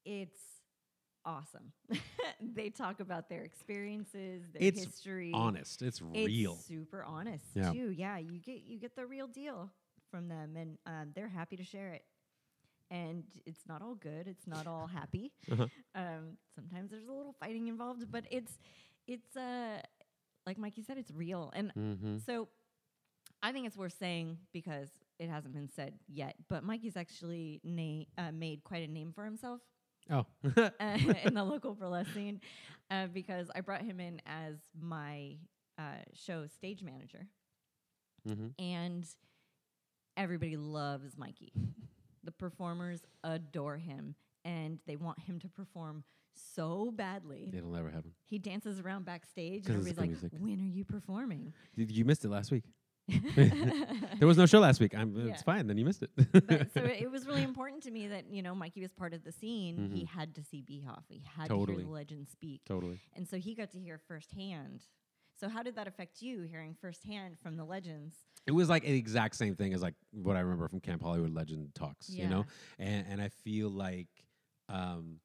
it's 0.04 0.40
awesome. 1.26 1.72
they 2.54 2.70
talk 2.70 3.00
about 3.00 3.28
their 3.28 3.42
experiences, 3.44 4.42
their 4.52 4.62
It's 4.62 4.84
history. 4.84 5.30
Honest. 5.34 5.82
It's 5.82 6.00
It's 6.12 6.26
real. 6.28 6.56
super 6.56 7.02
honest 7.04 7.44
Yeah. 7.54 7.72
too. 7.72 7.90
Yeah, 7.90 8.18
you 8.18 8.38
get 8.38 8.62
you 8.66 8.78
get 8.78 8.94
the 8.96 9.06
real 9.06 9.26
deal 9.26 9.70
from 10.10 10.28
them, 10.28 10.56
and 10.56 10.78
um, 10.86 11.12
they're 11.14 11.28
happy 11.28 11.56
to 11.56 11.64
share 11.64 11.90
it. 11.92 12.04
And 12.90 13.24
it's 13.46 13.62
not 13.66 13.80
all 13.82 13.94
good. 13.94 14.28
It's 14.28 14.46
not 14.46 14.66
all 14.66 14.86
happy. 14.86 15.32
Uh-huh. 15.50 15.66
Um, 15.94 16.36
sometimes 16.54 16.90
there's 16.90 17.06
a 17.06 17.12
little 17.12 17.34
fighting 17.40 17.68
involved, 17.68 18.10
but 18.10 18.24
it's 18.30 18.58
it's 19.06 19.36
uh 19.36 19.80
like 20.46 20.58
Mikey 20.58 20.82
said, 20.82 20.98
it's 20.98 21.10
real. 21.10 21.50
And 21.54 21.72
Mm-hmm. 21.74 22.18
so 22.26 22.48
I 23.42 23.52
think 23.52 23.66
it's 23.66 23.76
worth 23.76 23.96
saying 23.98 24.38
because 24.52 24.88
it 25.18 25.28
hasn't 25.28 25.54
been 25.54 25.68
said 25.74 25.94
yet. 26.08 26.34
But 26.48 26.64
Mikey's 26.64 26.96
actually 26.96 27.60
na- 27.64 28.04
uh, 28.18 28.32
made 28.32 28.64
quite 28.64 28.88
a 28.88 28.90
name 28.92 29.12
for 29.14 29.24
himself 29.24 29.60
Oh. 30.10 30.26
uh, 30.56 30.70
in 31.24 31.34
the 31.34 31.44
local 31.44 31.74
burlesque 31.74 32.12
scene 32.12 32.40
uh, 32.90 33.06
because 33.06 33.50
I 33.54 33.60
brought 33.60 33.82
him 33.82 34.00
in 34.00 34.20
as 34.26 34.56
my 34.78 35.36
uh, 35.78 36.02
show 36.14 36.46
stage 36.46 36.82
manager, 36.82 37.26
mm-hmm. 38.28 38.48
and 38.58 39.06
everybody 40.16 40.56
loves 40.56 41.16
Mikey. 41.16 41.52
The 42.22 42.32
performers 42.32 43.00
adore 43.22 43.76
him 43.76 44.14
and 44.44 44.78
they 44.86 44.96
want 44.96 45.20
him 45.20 45.38
to 45.40 45.48
perform 45.48 46.04
so 46.34 46.90
badly. 46.94 47.50
It'll 47.56 47.70
never 47.70 47.90
happen. 47.90 48.12
He 48.26 48.38
dances 48.38 48.80
around 48.80 49.04
backstage 49.04 49.66
and 49.66 49.76
it's 49.78 49.88
everybody's 49.88 50.22
like, 50.22 50.32
music. 50.32 50.32
"When 50.38 50.60
are 50.60 50.72
you 50.74 50.84
performing?" 50.84 51.52
You- 51.76 51.86
You 51.88 52.04
missed 52.04 52.24
it 52.24 52.28
last 52.30 52.50
week. 52.50 52.64
there 53.36 54.26
was 54.26 54.38
no 54.38 54.46
show 54.46 54.60
last 54.60 54.80
week. 54.80 54.94
I'm, 54.96 55.14
Yeah. 55.16 55.32
It's 55.32 55.42
fine. 55.42 55.66
Then 55.66 55.76
you 55.76 55.84
missed 55.84 56.02
it. 56.02 56.10
but 56.46 56.72
so 56.72 56.82
it 56.84 57.10
was 57.12 57.26
really 57.26 57.42
important 57.42 57.82
to 57.84 57.90
me 57.90 58.08
that 58.08 58.30
you 58.30 58.42
know 58.42 58.54
Mikey 58.54 58.80
was 58.80 58.92
part 58.92 59.12
of 59.14 59.24
the 59.24 59.32
scene. 59.32 59.90
He 59.92 60.02
Mhm. 60.04 60.08
had 60.08 60.34
to 60.36 60.42
see 60.42 60.62
BHoF. 60.62 61.02
He 61.08 61.22
had 61.36 61.44
to 61.44 61.48
Totally. 61.48 61.78
hear 61.78 61.86
the 61.86 61.90
legend 61.92 62.28
speak, 62.28 62.62
totally. 62.66 63.00
and 63.14 63.28
so 63.28 63.36
he 63.36 63.54
got 63.54 63.70
to 63.72 63.78
hear 63.78 63.98
firsthand. 63.98 64.84
So 65.36 65.48
how 65.48 65.62
did 65.64 65.74
that 65.74 65.88
affect 65.88 66.22
you, 66.22 66.42
hearing 66.42 66.74
firsthand 66.80 67.38
from 67.40 67.56
the 67.56 67.64
legends? 67.64 68.14
It 68.46 68.52
was 68.52 68.68
like 68.68 68.84
the 68.84 68.96
exact 68.96 69.34
same 69.36 69.56
thing 69.56 69.74
as 69.74 69.82
like 69.82 69.94
what 70.12 70.36
I 70.36 70.40
remember 70.40 70.68
from 70.68 70.80
Camp 70.80 71.02
Hollywood 71.02 71.34
Legend 71.34 71.74
talks, 71.74 72.08
you 72.08 72.28
know? 72.28 72.44
And 72.78 73.06
and 73.08 73.20
I 73.20 73.28
feel 73.28 73.68
like 73.68 74.08
um 74.68 75.20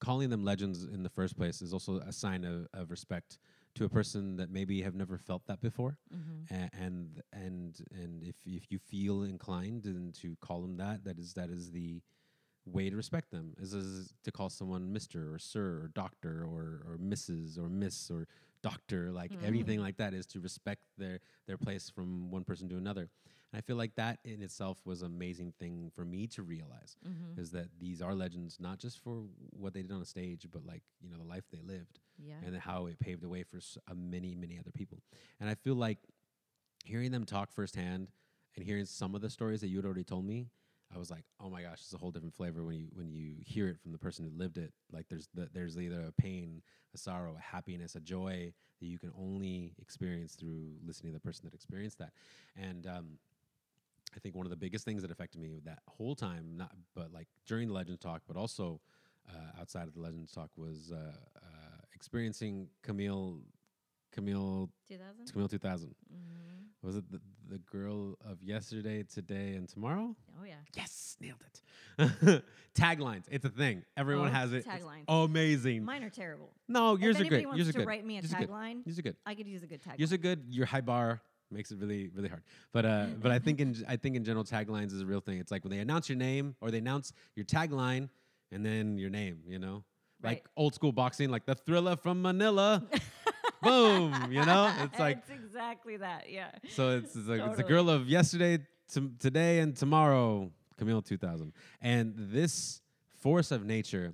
calling 0.00 0.28
them 0.30 0.44
legends 0.44 0.84
in 0.84 1.02
the 1.02 1.08
first 1.08 1.36
place 1.36 1.62
is 1.62 1.72
also 1.72 1.98
a 1.98 2.12
sign 2.12 2.44
of, 2.44 2.66
of 2.74 2.90
respect 2.90 3.38
to 3.74 3.84
a 3.84 3.88
person 3.88 4.36
that 4.36 4.50
maybe 4.50 4.82
have 4.82 4.94
never 4.94 5.18
felt 5.18 5.46
that 5.46 5.60
before. 5.60 5.98
Mm-hmm. 6.14 6.54
A- 6.54 6.70
and 6.84 7.22
and 7.32 7.78
and 7.92 8.22
if 8.22 8.36
if 8.46 8.70
you 8.70 8.78
feel 8.78 9.22
inclined 9.22 9.84
and 9.86 10.14
to 10.16 10.36
call 10.40 10.60
them 10.62 10.76
that, 10.76 11.04
that 11.04 11.18
is 11.18 11.34
that 11.34 11.50
is 11.50 11.70
the 11.72 12.00
way 12.66 12.88
to 12.88 12.96
respect 12.96 13.30
them 13.30 13.52
is, 13.60 13.74
is 13.74 14.14
to 14.24 14.32
call 14.32 14.48
someone 14.48 14.90
Mister 14.92 15.34
or 15.34 15.38
Sir 15.38 15.82
or 15.82 15.90
Doctor 15.94 16.44
or 16.44 16.82
or 16.88 16.98
Mrs. 16.98 17.58
or 17.58 17.68
Miss 17.68 18.10
or 18.10 18.26
Doctor 18.62 19.10
like 19.12 19.32
anything 19.44 19.78
Mhm. 19.78 19.82
like 19.82 19.96
that 19.98 20.14
is 20.14 20.24
to 20.28 20.40
respect 20.40 20.80
their 20.96 21.20
their 21.46 21.58
place 21.58 21.90
from 21.90 22.30
one 22.30 22.44
person 22.44 22.68
to 22.70 22.76
another. 22.76 23.10
And 23.54 23.58
I 23.58 23.60
feel 23.60 23.76
like 23.76 23.94
that 23.94 24.18
in 24.24 24.42
itself 24.42 24.78
was 24.84 25.02
an 25.02 25.06
amazing 25.14 25.52
thing 25.60 25.92
for 25.94 26.04
me 26.04 26.26
to 26.28 26.42
realize 26.42 26.96
Mm-hmm. 27.06 27.40
is 27.40 27.52
that 27.52 27.68
these 27.78 28.02
are 28.02 28.12
legends 28.14 28.58
not 28.58 28.78
just 28.78 28.98
for 28.98 29.22
what 29.50 29.74
they 29.74 29.82
did 29.82 29.92
on 29.92 30.02
a 30.02 30.04
stage, 30.04 30.46
but 30.50 30.66
like 30.66 30.82
you 31.00 31.08
know 31.08 31.16
the 31.18 31.24
life 31.28 31.44
they 31.52 31.60
lived 31.60 32.00
Yeah. 32.18 32.34
and 32.42 32.56
how 32.56 32.86
it 32.86 32.98
paved 32.98 33.22
the 33.22 33.28
way 33.28 33.44
for 33.44 33.58
uh, 33.88 33.94
many, 33.94 34.34
many 34.34 34.58
other 34.58 34.72
people. 34.72 34.98
And 35.38 35.48
I 35.48 35.54
feel 35.54 35.76
like 35.76 35.98
hearing 36.84 37.12
them 37.12 37.24
talk 37.24 37.52
firsthand 37.52 38.08
and 38.56 38.64
hearing 38.64 38.86
some 38.86 39.14
of 39.14 39.20
the 39.20 39.30
stories 39.30 39.60
that 39.60 39.68
you 39.68 39.76
had 39.76 39.84
already 39.84 40.04
told 40.04 40.24
me, 40.24 40.48
I 40.94 40.98
was 40.98 41.10
like, 41.10 41.24
oh 41.40 41.48
my 41.48 41.62
gosh, 41.62 41.80
it's 41.80 41.94
a 41.94 41.98
whole 41.98 42.10
different 42.10 42.34
flavor 42.34 42.64
when 42.64 42.74
you 42.76 42.88
when 42.94 43.12
you 43.12 43.36
hear 43.44 43.68
it 43.68 43.78
from 43.80 43.92
the 43.92 43.98
person 43.98 44.24
who 44.24 44.36
lived 44.36 44.58
it. 44.58 44.72
Like 44.92 45.06
there's 45.08 45.28
the, 45.32 45.48
there's 45.52 45.78
either 45.78 46.00
a 46.02 46.12
pain, 46.12 46.60
a 46.92 46.98
sorrow, 46.98 47.36
a 47.38 47.40
happiness, 47.40 47.94
a 47.94 48.00
joy 48.00 48.52
that 48.80 48.86
you 48.86 48.98
can 48.98 49.12
only 49.16 49.74
experience 49.80 50.34
through 50.34 50.72
listening 50.84 51.12
to 51.12 51.18
the 51.18 51.20
person 51.24 51.44
that 51.44 51.54
experienced 51.54 51.98
that. 51.98 52.12
And 52.56 52.86
um, 52.86 53.06
I 54.16 54.20
think 54.20 54.34
one 54.34 54.46
of 54.46 54.50
the 54.50 54.56
biggest 54.56 54.84
things 54.84 55.02
that 55.02 55.10
affected 55.10 55.40
me 55.40 55.58
that 55.64 55.80
whole 55.88 56.14
time, 56.14 56.56
not 56.56 56.72
but 56.94 57.12
like 57.12 57.28
during 57.46 57.68
the 57.68 57.74
Legends 57.74 58.00
talk, 58.00 58.22
but 58.26 58.36
also 58.36 58.80
uh, 59.28 59.60
outside 59.60 59.88
of 59.88 59.94
the 59.94 60.00
Legends 60.00 60.32
talk, 60.32 60.50
was 60.56 60.92
uh, 60.92 60.96
uh, 60.96 61.46
experiencing 61.94 62.68
Camille, 62.82 63.40
Camille, 64.12 64.70
Two 64.88 64.96
thousand. 64.98 65.32
Camille 65.32 65.48
2000. 65.48 65.88
Mm-hmm. 65.88 66.86
Was 66.86 66.96
it 66.96 67.10
the, 67.10 67.20
the 67.48 67.58
girl 67.58 68.16
of 68.28 68.42
yesterday, 68.42 69.02
today, 69.04 69.54
and 69.54 69.66
tomorrow? 69.68 70.14
Oh 70.40 70.44
yeah. 70.44 70.54
Yes, 70.76 71.16
nailed 71.20 71.38
it. 71.46 72.42
Taglines, 72.78 73.24
it's 73.30 73.44
a 73.44 73.48
thing. 73.48 73.84
Everyone 73.96 74.28
Oh, 74.28 74.32
has 74.32 74.52
it. 74.52 74.66
Taglines. 74.66 75.04
amazing. 75.08 75.84
Mine 75.84 76.02
are 76.04 76.10
terrible. 76.10 76.50
no, 76.68 76.96
yours 76.96 77.16
if 77.16 77.22
are 77.22 77.24
anybody 77.24 77.28
great. 77.28 77.46
wants 77.46 77.58
Yours 77.58 77.68
are 77.68 77.72
to 77.72 77.78
good. 77.78 77.86
write 77.88 78.04
me 78.04 78.18
a 78.18 78.22
good. 78.22 78.30
tagline, 78.30 78.82
Yours 78.84 78.98
are 78.98 79.02
good. 79.02 79.16
I 79.24 79.34
could 79.34 79.46
use 79.46 79.62
a 79.62 79.66
good 79.66 79.82
tagline. 79.82 79.98
Yours 79.98 80.12
are 80.12 80.18
good. 80.18 80.44
Your 80.50 80.66
high 80.66 80.80
bar 80.82 81.22
makes 81.54 81.70
it 81.70 81.78
really, 81.78 82.10
really 82.14 82.28
hard. 82.28 82.42
But 82.72 82.84
uh, 82.84 83.06
but 83.22 83.30
I 83.30 83.38
think 83.38 83.60
in 83.60 83.84
I 83.88 83.96
think 83.96 84.16
in 84.16 84.24
general 84.24 84.44
taglines 84.44 84.92
is 84.92 85.00
a 85.00 85.06
real 85.06 85.20
thing. 85.20 85.38
It's 85.38 85.50
like 85.50 85.64
when 85.64 85.70
they 85.70 85.78
announce 85.78 86.08
your 86.08 86.18
name 86.18 86.54
or 86.60 86.70
they 86.70 86.78
announce 86.78 87.12
your 87.36 87.46
tagline 87.46 88.08
and 88.52 88.64
then 88.64 88.98
your 88.98 89.10
name. 89.10 89.40
You 89.46 89.58
know, 89.58 89.84
like 90.22 90.44
old 90.56 90.74
school 90.74 90.92
boxing, 90.92 91.30
like 91.30 91.46
the 91.46 91.54
thriller 91.54 91.96
from 91.96 92.20
Manila. 92.22 92.82
Boom. 93.62 94.12
You 94.30 94.44
know, 94.44 94.70
it's 94.80 94.98
like 94.98 95.18
it's 95.18 95.30
exactly 95.30 95.96
that. 95.96 96.26
Yeah. 96.28 96.50
so 96.68 96.98
it's, 96.98 97.16
it's 97.16 97.26
like 97.26 97.40
it's 97.40 97.56
the 97.56 97.62
girl 97.62 97.88
of 97.88 98.06
yesterday, 98.08 98.58
to 98.92 99.10
today, 99.18 99.60
and 99.60 99.76
tomorrow. 99.76 100.50
Camille 100.76 101.02
2000, 101.02 101.52
and 101.82 102.14
this 102.16 102.80
force 103.20 103.52
of 103.52 103.64
nature 103.64 104.12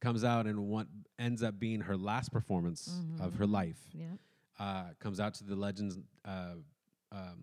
comes 0.00 0.22
out 0.22 0.46
and 0.46 0.68
what 0.68 0.86
ends 1.18 1.42
up 1.42 1.58
being 1.58 1.80
her 1.80 1.96
last 1.96 2.30
performance 2.30 2.90
of 3.20 3.34
her 3.36 3.46
life 3.46 3.88
Yeah. 3.92 4.04
Uh, 4.58 4.84
comes 5.00 5.20
out 5.20 5.34
to 5.34 5.44
the 5.44 5.56
Legends 5.56 5.98
uh, 6.24 6.54
um, 7.12 7.42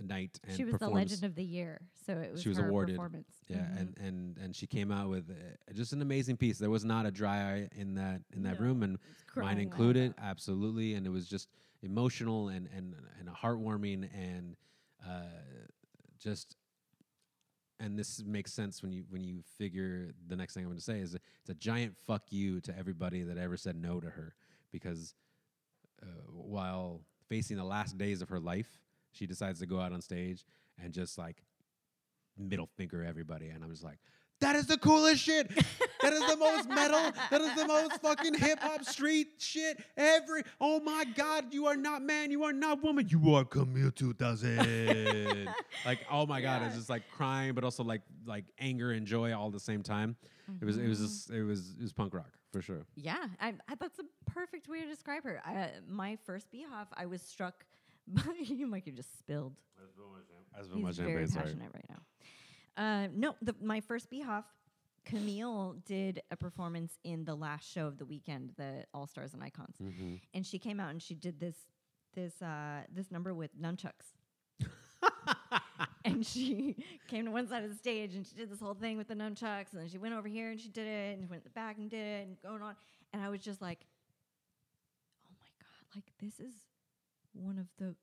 night 0.00 0.38
and 0.46 0.56
She 0.56 0.64
was 0.64 0.74
the 0.78 0.88
legend 0.88 1.24
of 1.24 1.34
the 1.34 1.44
year, 1.44 1.80
so 2.06 2.12
it 2.18 2.32
was 2.32 2.42
She 2.42 2.48
was 2.48 2.58
awarded. 2.58 2.96
performance. 2.96 3.28
yeah, 3.48 3.58
Mhm. 3.66 3.80
and, 3.80 3.98
and 3.98 4.38
and 4.38 4.56
she 4.56 4.66
came 4.66 4.90
out 4.92 5.08
with 5.08 5.30
uh, 5.30 5.72
just 5.72 5.92
an 5.92 6.02
amazing 6.02 6.36
piece. 6.36 6.58
There 6.58 6.70
was 6.70 6.84
not 6.84 7.06
a 7.06 7.10
dry 7.10 7.52
eye 7.54 7.68
in 7.74 7.94
that 7.94 8.22
in 8.34 8.42
that 8.42 8.60
room, 8.60 8.82
and 8.82 8.98
mine 9.34 9.58
included, 9.58 10.14
absolutely. 10.18 10.94
And 10.94 11.06
it 11.06 11.10
was 11.10 11.26
just 11.28 11.48
emotional 11.82 12.48
and 12.48 12.68
and 12.74 12.94
and 13.18 13.28
heartwarming 13.28 14.08
and 14.14 14.56
uh, 15.06 15.22
just. 16.18 16.56
And 17.78 17.98
this 17.98 18.22
makes 18.24 18.52
sense 18.54 18.82
when 18.82 18.90
you 18.92 19.04
when 19.10 19.22
you 19.22 19.42
figure 19.58 20.14
the 20.28 20.34
next 20.36 20.54
thing 20.54 20.62
I'm 20.62 20.68
going 20.70 20.78
to 20.78 20.82
say 20.84 21.00
is 21.00 21.14
it's 21.14 21.50
a 21.50 21.54
giant 21.54 21.94
fuck 22.06 22.22
you 22.30 22.58
to 22.62 22.76
everybody 22.78 23.22
that 23.22 23.36
ever 23.36 23.58
said 23.58 23.76
no 23.76 24.00
to 24.00 24.08
her 24.08 24.34
because 24.72 25.14
uh, 26.02 26.06
while 26.32 27.00
facing 27.28 27.56
the 27.56 27.64
last 27.64 27.96
days 27.98 28.22
of 28.22 28.28
her 28.28 28.40
life, 28.40 28.78
she 29.12 29.26
decides 29.26 29.60
to 29.60 29.66
go 29.66 29.80
out 29.80 29.92
on 29.92 30.00
stage 30.00 30.44
and 30.82 30.92
just 30.92 31.18
like 31.18 31.42
middle 32.38 32.68
finger 32.76 33.04
everybody. 33.04 33.48
And 33.48 33.64
I'm 33.64 33.70
just 33.70 33.84
like, 33.84 33.98
that 34.40 34.54
is 34.54 34.66
the 34.66 34.76
coolest 34.76 35.22
shit. 35.22 35.48
that 36.02 36.12
is 36.12 36.20
the 36.26 36.36
most 36.36 36.68
metal. 36.80 37.00
That 37.30 37.40
is 37.40 37.54
the 37.54 37.66
most 37.66 38.00
fucking 38.02 38.34
hip 38.34 38.58
hop 38.60 38.84
street 38.84 39.28
shit. 39.38 39.82
Every 39.96 40.42
oh 40.60 40.78
my 40.80 41.04
god, 41.16 41.54
you 41.54 41.64
are 41.66 41.76
not 41.76 42.02
man, 42.02 42.30
you 42.30 42.44
are 42.44 42.52
not 42.52 42.82
woman, 42.82 43.08
you 43.08 43.34
are 43.34 43.44
Camille 43.46 43.90
2000. 43.92 45.48
like 45.86 46.00
oh 46.10 46.26
my 46.26 46.42
god, 46.42 46.62
it's 46.62 46.72
Yeah. 46.74 46.76
just 46.78 46.90
like 46.90 47.08
crying, 47.10 47.54
but 47.54 47.64
also 47.64 47.82
like 47.82 48.02
like 48.26 48.44
anger 48.58 48.92
and 48.92 49.06
joy 49.06 49.34
all 49.34 49.46
at 49.46 49.52
the 49.54 49.60
same 49.60 49.82
time. 49.82 50.16
It 50.60 50.64
was 50.66 50.76
it 50.76 50.86
was 50.86 50.98
Mhm. 51.00 51.02
just 51.06 51.30
it 51.30 51.42
was 51.42 51.70
it 51.78 51.82
was 51.82 51.92
punk 51.94 52.12
rock 52.12 52.35
for 52.52 52.62
sure. 52.62 52.86
Yeah, 52.94 53.26
I, 53.40 53.54
I, 53.68 53.74
that's 53.78 53.98
a 53.98 54.04
perfect 54.30 54.68
way 54.68 54.80
to 54.82 54.86
describe 54.88 55.24
her. 55.24 55.40
I, 55.44 55.70
my 55.88 56.16
first 56.24 56.46
BHoF, 56.52 56.86
I 56.96 57.06
was 57.06 57.22
struck 57.22 57.64
by 58.08 58.22
you, 58.44 58.66
Mike. 58.66 58.86
You 58.86 58.92
just 58.92 59.18
spilled. 59.18 59.54
As 60.58 60.68
He's 60.72 60.96
very 60.98 61.26
passionate 61.26 61.70
right 61.74 61.84
now. 61.90 62.02
Uh, 62.82 63.08
no, 63.14 63.34
the, 63.42 63.54
my 63.60 63.80
first 63.80 64.10
BHoF, 64.10 64.44
Camille 65.04 65.76
did 65.84 66.22
a 66.30 66.36
performance 66.36 66.98
in 67.04 67.24
the 67.24 67.34
last 67.34 67.70
show 67.70 67.86
of 67.86 67.98
the 67.98 68.04
weekend, 68.06 68.52
the 68.56 68.84
All 68.94 69.06
Stars 69.06 69.34
and 69.34 69.42
Icons, 69.42 69.76
Mm-hmm. 69.82 70.14
and 70.34 70.44
she 70.46 70.58
came 70.58 70.80
out 70.80 70.90
and 70.90 71.00
she 71.02 71.14
did 71.14 71.38
this 71.40 71.56
this 72.14 72.40
uh, 72.42 72.80
this 72.92 73.10
number 73.10 73.34
with 73.34 73.50
nunchucks. 73.60 74.14
and 76.06 76.24
she 76.24 76.76
came 77.08 77.24
to 77.26 77.30
one 77.30 77.46
side 77.48 77.62
of 77.64 77.70
the 77.70 77.76
stage 77.76 78.14
and 78.14 78.26
she 78.26 78.34
did 78.34 78.50
this 78.50 78.60
whole 78.60 78.74
thing 78.74 78.96
with 78.96 79.08
the 79.08 79.14
nunchucks 79.14 79.72
and 79.72 79.80
then 79.82 79.88
she 79.88 79.98
went 79.98 80.14
over 80.14 80.28
here 80.28 80.50
and 80.50 80.60
she 80.60 80.68
did 80.68 80.86
it 80.86 81.14
and 81.18 81.22
she 81.22 81.26
went 81.30 81.42
to 81.42 81.48
the 81.48 81.52
back 81.54 81.76
and 81.78 81.90
did 81.90 81.98
it 82.00 82.26
and 82.26 82.36
going 82.42 82.62
on 82.62 82.74
and 83.12 83.22
I 83.22 83.28
was 83.28 83.40
just 83.40 83.60
like, 83.60 83.80
oh 85.26 85.34
my 85.40 85.48
god, 85.60 85.96
like 85.96 86.12
this 86.20 86.40
is 86.40 86.54
one 87.34 87.58
of 87.58 87.66
the 87.78 87.94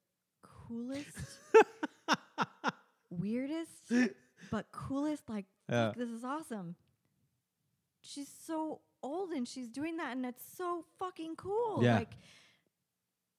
coolest, 0.41 1.17
weirdest, 3.09 3.91
but 4.51 4.65
coolest. 4.71 5.23
Like, 5.29 5.45
Yeah. 5.69 5.91
this 5.95 6.09
is 6.09 6.23
awesome. 6.23 6.75
She's 8.01 8.29
so 8.45 8.81
old 9.01 9.31
and 9.31 9.47
she's 9.47 9.67
doing 9.69 9.97
that 9.97 10.15
and 10.15 10.25
it's 10.25 10.43
so 10.57 10.85
fucking 10.99 11.35
cool. 11.35 11.79
Yeah. 11.83 11.95
Like, 11.99 12.11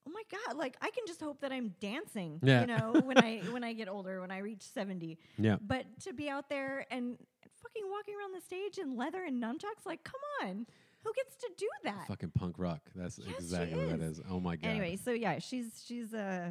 oh 0.06 0.10
my 0.10 0.22
god, 0.30 0.56
like 0.56 0.76
I 0.80 0.90
can 0.90 1.04
just 1.06 1.20
hope 1.20 1.40
that 1.40 1.52
I'm 1.52 1.74
dancing. 1.80 2.40
Yeah. 2.42 2.60
You 2.62 2.66
know, 2.66 3.00
when 3.04 3.18
I 3.18 3.38
when 3.50 3.64
I 3.64 3.72
get 3.72 3.88
older, 3.88 4.20
when 4.20 4.30
I 4.30 4.38
reach 4.38 4.62
seventy. 4.62 5.18
Yeah. 5.38 5.56
But 5.60 5.86
to 6.04 6.12
be 6.12 6.28
out 6.28 6.48
there 6.48 6.86
and 6.90 7.16
fucking 7.62 7.82
walking 7.90 8.14
around 8.18 8.34
the 8.34 8.40
stage 8.40 8.78
in 8.78 8.96
leather 8.96 9.24
and 9.24 9.42
nunchucks, 9.42 9.86
like, 9.86 10.04
come 10.04 10.20
on. 10.42 10.66
Who 11.02 11.12
gets 11.14 11.36
to 11.36 11.50
do 11.58 11.68
that? 11.84 12.06
Fucking 12.08 12.30
punk 12.30 12.54
rock. 12.58 12.80
That's 12.94 13.18
Yes, 13.18 13.34
exactly 13.38 13.78
what 13.78 13.98
that 13.98 14.04
is. 14.04 14.18
is. 14.18 14.24
Oh 14.30 14.40
my 14.40 14.56
god. 14.56 14.68
Anyway, 14.68 14.96
so 14.96 15.10
yeah, 15.12 15.38
she's 15.38 15.82
she's 15.86 16.14
uh 16.14 16.50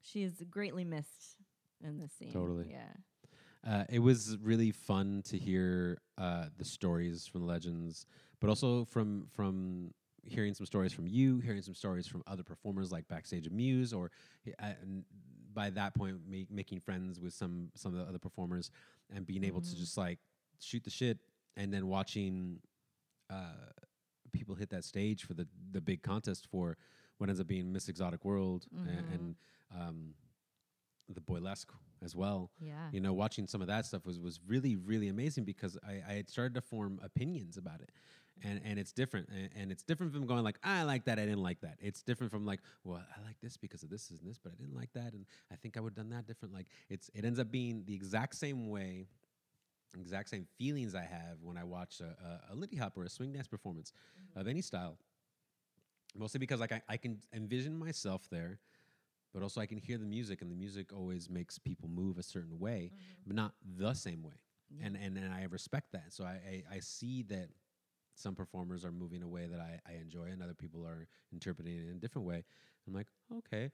she 0.00 0.24
is 0.24 0.42
greatly 0.50 0.84
missed 0.84 1.36
in 1.84 1.98
this 1.98 2.12
scene. 2.18 2.32
Totally. 2.32 2.66
Yeah. 2.70 2.88
Uh, 3.64 3.84
it 3.88 4.00
was 4.00 4.36
really 4.42 4.72
fun 4.72 5.22
to 5.24 5.38
hear 5.38 5.98
uh, 6.18 6.46
the 6.58 6.64
stories 6.64 7.28
from 7.28 7.42
the 7.42 7.46
legends, 7.46 8.06
but 8.40 8.50
also 8.50 8.84
from 8.86 9.28
from 9.30 9.94
hearing 10.24 10.54
some 10.54 10.66
stories 10.66 10.92
from 10.92 11.06
you, 11.06 11.38
hearing 11.40 11.62
some 11.62 11.74
stories 11.74 12.06
from 12.06 12.22
other 12.26 12.42
performers 12.42 12.92
like 12.92 13.06
backstage 13.08 13.46
at 13.46 13.52
Muse, 13.52 13.92
or 13.92 14.10
uh, 14.60 14.72
and 14.82 15.04
by 15.52 15.68
that 15.70 15.94
point 15.94 16.18
ma- 16.26 16.38
making 16.50 16.80
friends 16.80 17.20
with 17.20 17.32
some 17.34 17.70
some 17.74 17.92
of 17.92 17.98
the 18.00 18.04
other 18.08 18.18
performers 18.18 18.70
and 19.14 19.26
being 19.26 19.44
able 19.44 19.60
to 19.60 19.68
Mhm. 19.70 19.76
just 19.78 19.96
like 19.98 20.18
shoot 20.60 20.82
the 20.84 20.90
shit, 20.90 21.18
and 21.56 21.72
then 21.72 21.86
watching 21.88 22.60
uh, 23.30 23.70
people 24.32 24.54
hit 24.54 24.70
that 24.70 24.84
stage 24.84 25.24
for 25.24 25.34
the 25.34 25.46
the 25.72 25.80
big 25.80 26.02
contest 26.02 26.46
for 26.46 26.76
what 27.18 27.28
ends 27.28 27.40
up 27.40 27.46
being 27.46 27.72
Miss 27.72 27.88
Exotic 27.88 28.24
World 28.24 28.66
a- 28.72 28.76
Mhm. 28.78 29.14
and, 29.14 29.36
um, 29.70 30.14
the 31.08 31.20
Boylesque 31.20 31.70
as 32.00 32.16
well. 32.16 32.50
Yeah. 32.58 32.88
You 32.92 33.00
know, 33.00 33.12
watching 33.12 33.46
some 33.46 33.60
of 33.60 33.66
that 33.66 33.84
stuff 33.86 34.06
was 34.06 34.18
was 34.18 34.40
really 34.46 34.76
really 34.76 35.08
amazing 35.08 35.44
because 35.44 35.76
I, 35.82 35.94
I 36.06 36.12
had 36.14 36.28
started 36.30 36.54
to 36.54 36.60
form 36.62 37.00
opinions 37.02 37.56
about 37.58 37.80
it. 37.80 37.90
And, 38.44 38.60
and 38.64 38.76
it's 38.76 38.92
different 38.92 39.28
and, 39.28 39.50
and 39.54 39.70
it's 39.70 39.84
different 39.84 40.12
from 40.12 40.26
going 40.26 40.42
like 40.42 40.58
I 40.64 40.82
like 40.82 41.04
that 41.04 41.18
I 41.20 41.22
didn't 41.26 41.44
like 41.44 41.60
that 41.60 41.76
it's 41.80 42.02
different 42.02 42.32
from 42.32 42.44
like 42.44 42.58
well 42.82 43.00
I 43.00 43.24
like 43.24 43.36
this 43.40 43.56
because 43.56 43.84
of 43.84 43.88
this 43.90 44.10
and 44.10 44.18
this 44.24 44.40
but 44.42 44.50
I 44.52 44.56
didn't 44.56 44.74
like 44.74 44.92
that 44.94 45.12
and 45.12 45.26
I 45.52 45.54
think 45.54 45.76
I 45.76 45.80
would 45.80 45.90
have 45.90 45.96
done 45.96 46.10
that 46.10 46.26
different 46.26 46.52
like 46.52 46.66
it's 46.90 47.08
it 47.14 47.24
ends 47.24 47.38
up 47.38 47.52
being 47.52 47.84
the 47.86 47.94
exact 47.94 48.34
same 48.34 48.68
way 48.68 49.06
exact 50.00 50.28
same 50.28 50.46
feelings 50.58 50.94
I 50.94 51.02
have 51.02 51.38
when 51.42 51.56
I 51.56 51.64
watch 51.64 52.00
a, 52.00 52.04
a, 52.50 52.52
a 52.52 52.54
Lindy 52.54 52.76
Hop 52.76 52.96
or 52.96 53.04
a 53.04 53.08
swing 53.08 53.32
dance 53.32 53.48
performance 53.48 53.92
mm-hmm. 53.92 54.40
of 54.40 54.48
any 54.48 54.62
style. 54.62 54.96
Mostly 56.16 56.38
because 56.38 56.60
like 56.60 56.72
I, 56.72 56.82
I 56.88 56.96
can 56.96 57.18
envision 57.32 57.78
myself 57.78 58.28
there, 58.30 58.58
but 59.32 59.42
also 59.42 59.60
I 59.60 59.66
can 59.66 59.78
hear 59.78 59.96
the 59.96 60.04
music, 60.06 60.42
and 60.42 60.50
the 60.50 60.54
music 60.54 60.92
always 60.92 61.30
makes 61.30 61.58
people 61.58 61.88
move 61.88 62.18
a 62.18 62.22
certain 62.22 62.58
way, 62.58 62.90
mm-hmm. 62.92 63.22
but 63.26 63.36
not 63.36 63.54
the 63.78 63.94
same 63.94 64.22
way. 64.22 64.34
Yeah. 64.70 64.86
And, 64.86 64.96
and 64.96 65.16
and 65.16 65.32
I 65.32 65.44
respect 65.44 65.92
that. 65.92 66.12
So 66.12 66.24
I, 66.24 66.62
I, 66.72 66.76
I 66.76 66.80
see 66.80 67.22
that 67.24 67.48
some 68.22 68.34
performers 68.34 68.84
are 68.84 68.92
moving 68.92 69.22
a 69.22 69.28
way 69.28 69.46
that 69.46 69.60
I, 69.60 69.80
I 69.90 69.96
enjoy, 69.96 70.26
and 70.26 70.42
other 70.42 70.54
people 70.54 70.86
are 70.86 71.06
interpreting 71.32 71.76
it 71.76 71.88
in 71.90 71.96
a 71.96 72.00
different 72.00 72.26
way. 72.26 72.44
I'm 72.86 72.94
like, 72.94 73.08
okay, 73.38 73.70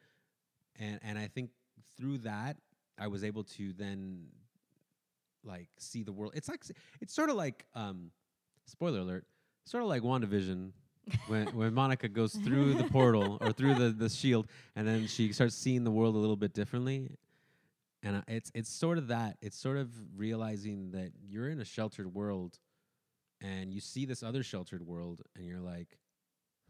and 0.78 0.98
and 1.02 1.18
I 1.18 1.28
think 1.28 1.50
through 1.96 2.18
that 2.18 2.56
I 2.98 3.06
was 3.06 3.24
able 3.24 3.44
to 3.44 3.72
then 3.72 4.26
like 5.44 5.68
see 5.78 6.02
the 6.02 6.12
world. 6.12 6.32
It's 6.34 6.48
like 6.48 6.62
it's 7.00 7.14
sort 7.14 7.30
of 7.30 7.36
like 7.36 7.64
um, 7.74 8.10
spoiler 8.66 9.00
alert, 9.00 9.24
sort 9.64 9.82
of 9.82 9.88
like 9.88 10.02
WandaVision. 10.02 10.72
when 11.26 11.46
when 11.56 11.72
Monica 11.72 12.06
goes 12.06 12.34
through 12.34 12.74
the 12.74 12.84
portal 12.84 13.38
or 13.40 13.50
through 13.50 13.74
the, 13.76 13.90
the 13.90 14.10
shield, 14.10 14.46
and 14.76 14.86
then 14.86 15.06
she 15.06 15.32
starts 15.32 15.54
seeing 15.54 15.82
the 15.82 15.90
world 15.90 16.14
a 16.14 16.18
little 16.18 16.36
bit 16.36 16.52
differently, 16.52 17.08
and 18.02 18.22
it's 18.28 18.50
it's 18.54 18.68
sort 18.68 18.98
of 18.98 19.08
that. 19.08 19.38
It's 19.40 19.58
sort 19.58 19.78
of 19.78 19.88
realizing 20.14 20.90
that 20.90 21.12
you're 21.26 21.48
in 21.48 21.60
a 21.60 21.64
sheltered 21.64 22.12
world, 22.12 22.58
and 23.40 23.72
you 23.72 23.80
see 23.80 24.04
this 24.04 24.22
other 24.22 24.42
sheltered 24.42 24.86
world, 24.86 25.22
and 25.36 25.46
you're 25.46 25.60
like, 25.60 25.98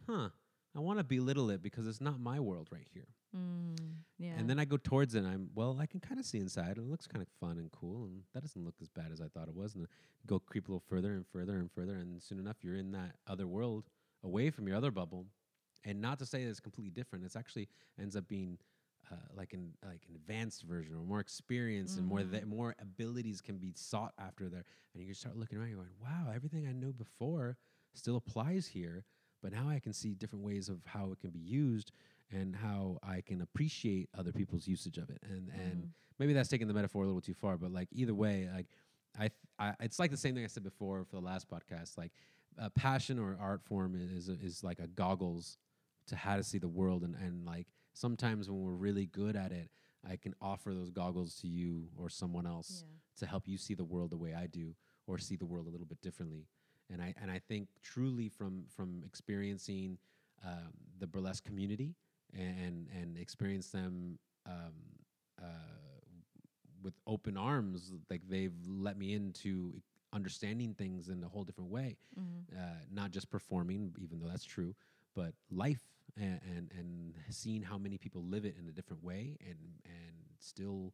"Huh, 0.06 0.30
I 0.74 0.80
want 0.80 0.98
to 0.98 1.04
belittle 1.04 1.50
it 1.50 1.62
because 1.62 1.86
it's 1.86 2.00
not 2.00 2.20
my 2.20 2.40
world 2.40 2.68
right 2.70 2.88
here." 2.92 3.08
Mm, 3.36 3.76
yeah. 4.18 4.32
And 4.38 4.48
then 4.48 4.58
I 4.58 4.64
go 4.64 4.76
towards 4.76 5.14
it 5.14 5.18
and 5.18 5.28
I'm, 5.28 5.50
well, 5.54 5.78
I 5.80 5.86
can 5.86 6.00
kind 6.00 6.18
of 6.18 6.26
see 6.26 6.38
inside. 6.38 6.78
and 6.78 6.86
It 6.86 6.90
looks 6.90 7.06
kind 7.06 7.22
of 7.22 7.28
fun 7.40 7.58
and 7.58 7.70
cool. 7.70 8.04
And 8.04 8.22
that 8.32 8.42
doesn't 8.42 8.64
look 8.64 8.76
as 8.80 8.88
bad 8.88 9.12
as 9.12 9.20
I 9.20 9.28
thought 9.28 9.48
it 9.48 9.54
was. 9.54 9.74
And 9.74 9.86
go 10.26 10.38
creep 10.38 10.68
a 10.68 10.70
little 10.70 10.84
further 10.88 11.12
and 11.12 11.26
further 11.26 11.58
and 11.58 11.70
further. 11.70 11.96
And 11.96 12.22
soon 12.22 12.38
enough, 12.38 12.56
you're 12.62 12.76
in 12.76 12.92
that 12.92 13.16
other 13.26 13.46
world 13.46 13.84
away 14.24 14.50
from 14.50 14.66
your 14.66 14.76
other 14.76 14.90
bubble. 14.90 15.26
And 15.84 16.00
not 16.00 16.18
to 16.20 16.26
say 16.26 16.44
that 16.44 16.50
it's 16.50 16.60
completely 16.60 16.90
different. 16.90 17.24
It's 17.24 17.36
actually 17.36 17.68
ends 18.00 18.16
up 18.16 18.26
being 18.28 18.58
uh, 19.10 19.14
like 19.36 19.52
an 19.52 19.72
like 19.86 20.02
an 20.08 20.14
advanced 20.14 20.62
version 20.62 20.94
or 20.94 20.98
more 21.04 21.20
experience 21.20 21.96
and 21.96 22.06
more 22.06 22.20
Mhm. 22.22 22.30
that 22.32 22.46
more 22.46 22.74
abilities 22.80 23.40
can 23.40 23.58
be 23.58 23.72
sought 23.74 24.12
after 24.18 24.48
there. 24.48 24.64
And 24.94 25.02
you 25.06 25.14
start 25.14 25.36
looking 25.36 25.58
around, 25.58 25.68
you're 25.68 25.78
going, 25.78 25.90
wow, 26.02 26.30
everything 26.34 26.66
I 26.66 26.72
knew 26.72 26.92
before 26.92 27.56
still 27.94 28.16
applies 28.16 28.66
here. 28.68 29.04
But 29.42 29.52
now 29.52 29.68
I 29.68 29.78
can 29.78 29.92
see 29.92 30.14
different 30.14 30.44
ways 30.44 30.68
of 30.68 30.84
how 30.84 31.12
it 31.12 31.20
can 31.20 31.30
be 31.30 31.38
used 31.38 31.92
and 32.32 32.56
how 32.56 32.98
I 33.02 33.20
can 33.20 33.40
appreciate 33.40 34.08
other 34.18 34.32
people's 34.32 34.66
usage 34.66 34.98
of 34.98 35.08
it. 35.10 35.22
And 35.22 35.48
and 35.48 35.84
Mhm. 35.84 35.88
maybe 36.18 36.32
that's 36.32 36.48
taking 36.48 36.66
the 36.68 36.74
metaphor 36.74 37.04
a 37.04 37.06
little 37.06 37.20
too 37.20 37.34
far, 37.34 37.56
but 37.56 37.70
like 37.70 37.88
either 37.92 38.14
way, 38.14 38.48
like 38.52 38.66
I, 39.16 39.28
th- 39.28 39.32
I 39.58 39.74
it's 39.80 39.98
like 39.98 40.10
the 40.10 40.16
same 40.16 40.34
thing 40.34 40.44
I 40.44 40.48
said 40.48 40.62
before 40.64 41.04
for 41.04 41.16
the 41.16 41.22
last 41.22 41.48
podcast. 41.48 41.96
Like 41.96 42.12
a 42.58 42.68
passion 42.68 43.18
or 43.18 43.36
art 43.40 43.62
form 43.62 43.94
is 43.94 44.28
is 44.28 44.62
like 44.64 44.80
a 44.80 44.86
goggles 44.88 45.56
to 46.08 46.16
how 46.16 46.36
to 46.36 46.42
see 46.42 46.58
the 46.58 46.68
world, 46.68 47.02
and 47.04 47.14
and 47.14 47.44
like 47.46 47.68
sometimes 47.98 48.48
when 48.48 48.62
we're 48.62 48.72
really 48.72 49.06
good 49.06 49.36
at 49.36 49.52
it, 49.52 49.70
I 50.08 50.16
can 50.16 50.34
offer 50.40 50.72
those 50.72 50.90
goggles 50.90 51.34
to 51.40 51.48
you 51.48 51.88
or 51.96 52.08
someone 52.08 52.46
else 52.46 52.84
yeah. 52.86 52.94
to 53.20 53.26
help 53.26 53.48
you 53.48 53.58
see 53.58 53.74
the 53.74 53.84
world 53.84 54.10
the 54.10 54.16
way 54.16 54.34
I 54.34 54.46
do 54.46 54.74
or 55.06 55.18
see 55.18 55.36
the 55.36 55.46
world 55.46 55.66
a 55.66 55.70
little 55.70 55.86
bit 55.86 56.00
differently. 56.00 56.46
And 56.90 57.02
I 57.02 57.14
and 57.20 57.30
I 57.30 57.38
think 57.38 57.68
truly 57.82 58.28
from 58.28 58.64
from 58.74 59.02
experiencing 59.04 59.98
um, 60.44 60.72
the 60.98 61.06
burlesque 61.06 61.44
community 61.44 61.94
and 62.32 62.88
and 62.98 63.18
experience 63.18 63.68
them 63.70 64.18
um, 64.46 64.72
uh, 65.42 65.44
with 66.82 66.94
open 67.06 67.36
arms, 67.36 67.92
like 68.08 68.22
they've 68.28 68.54
let 68.66 68.96
me 68.96 69.12
into 69.12 69.82
understanding 70.12 70.74
things 70.74 71.08
in 71.08 71.22
a 71.24 71.28
whole 71.28 71.44
different 71.44 71.70
way, 71.70 71.98
Mhm. 72.18 72.56
uh, 72.56 72.84
not 72.90 73.10
just 73.10 73.28
performing, 73.28 73.94
even 73.98 74.20
though 74.20 74.28
that's 74.28 74.44
true, 74.44 74.74
but 75.14 75.34
life 75.50 75.82
and, 76.18 76.40
and 76.56 76.70
and 76.78 77.14
seeing 77.30 77.62
how 77.62 77.78
many 77.78 77.98
people 77.98 78.22
live 78.24 78.44
it 78.44 78.56
in 78.58 78.68
a 78.68 78.72
different 78.72 79.02
way 79.02 79.36
and 79.40 79.58
and 79.84 80.14
still 80.38 80.92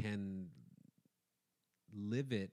can 0.00 0.48
live 1.94 2.32
it 2.32 2.50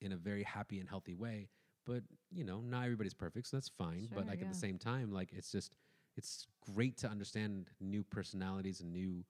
in 0.00 0.12
a 0.12 0.16
very 0.16 0.42
happy 0.42 0.78
and 0.78 0.88
healthy 0.88 1.14
way. 1.14 1.48
But 1.84 2.02
you 2.30 2.44
know, 2.44 2.60
not 2.60 2.84
everybody's 2.84 3.14
perfect, 3.14 3.48
so 3.48 3.56
that's 3.56 3.68
fine. 3.68 4.08
but 4.12 4.20
Sure, 4.20 4.24
like 4.28 4.42
at 4.42 4.48
the 4.48 4.54
same 4.54 4.78
time, 4.78 5.12
like 5.12 5.30
it's 5.32 5.50
just 5.52 5.76
it's 6.16 6.46
great 6.74 6.96
to 6.98 7.08
understand 7.08 7.68
new 7.80 8.02
personalities 8.02 8.80
and 8.80 8.92
new 8.92 9.24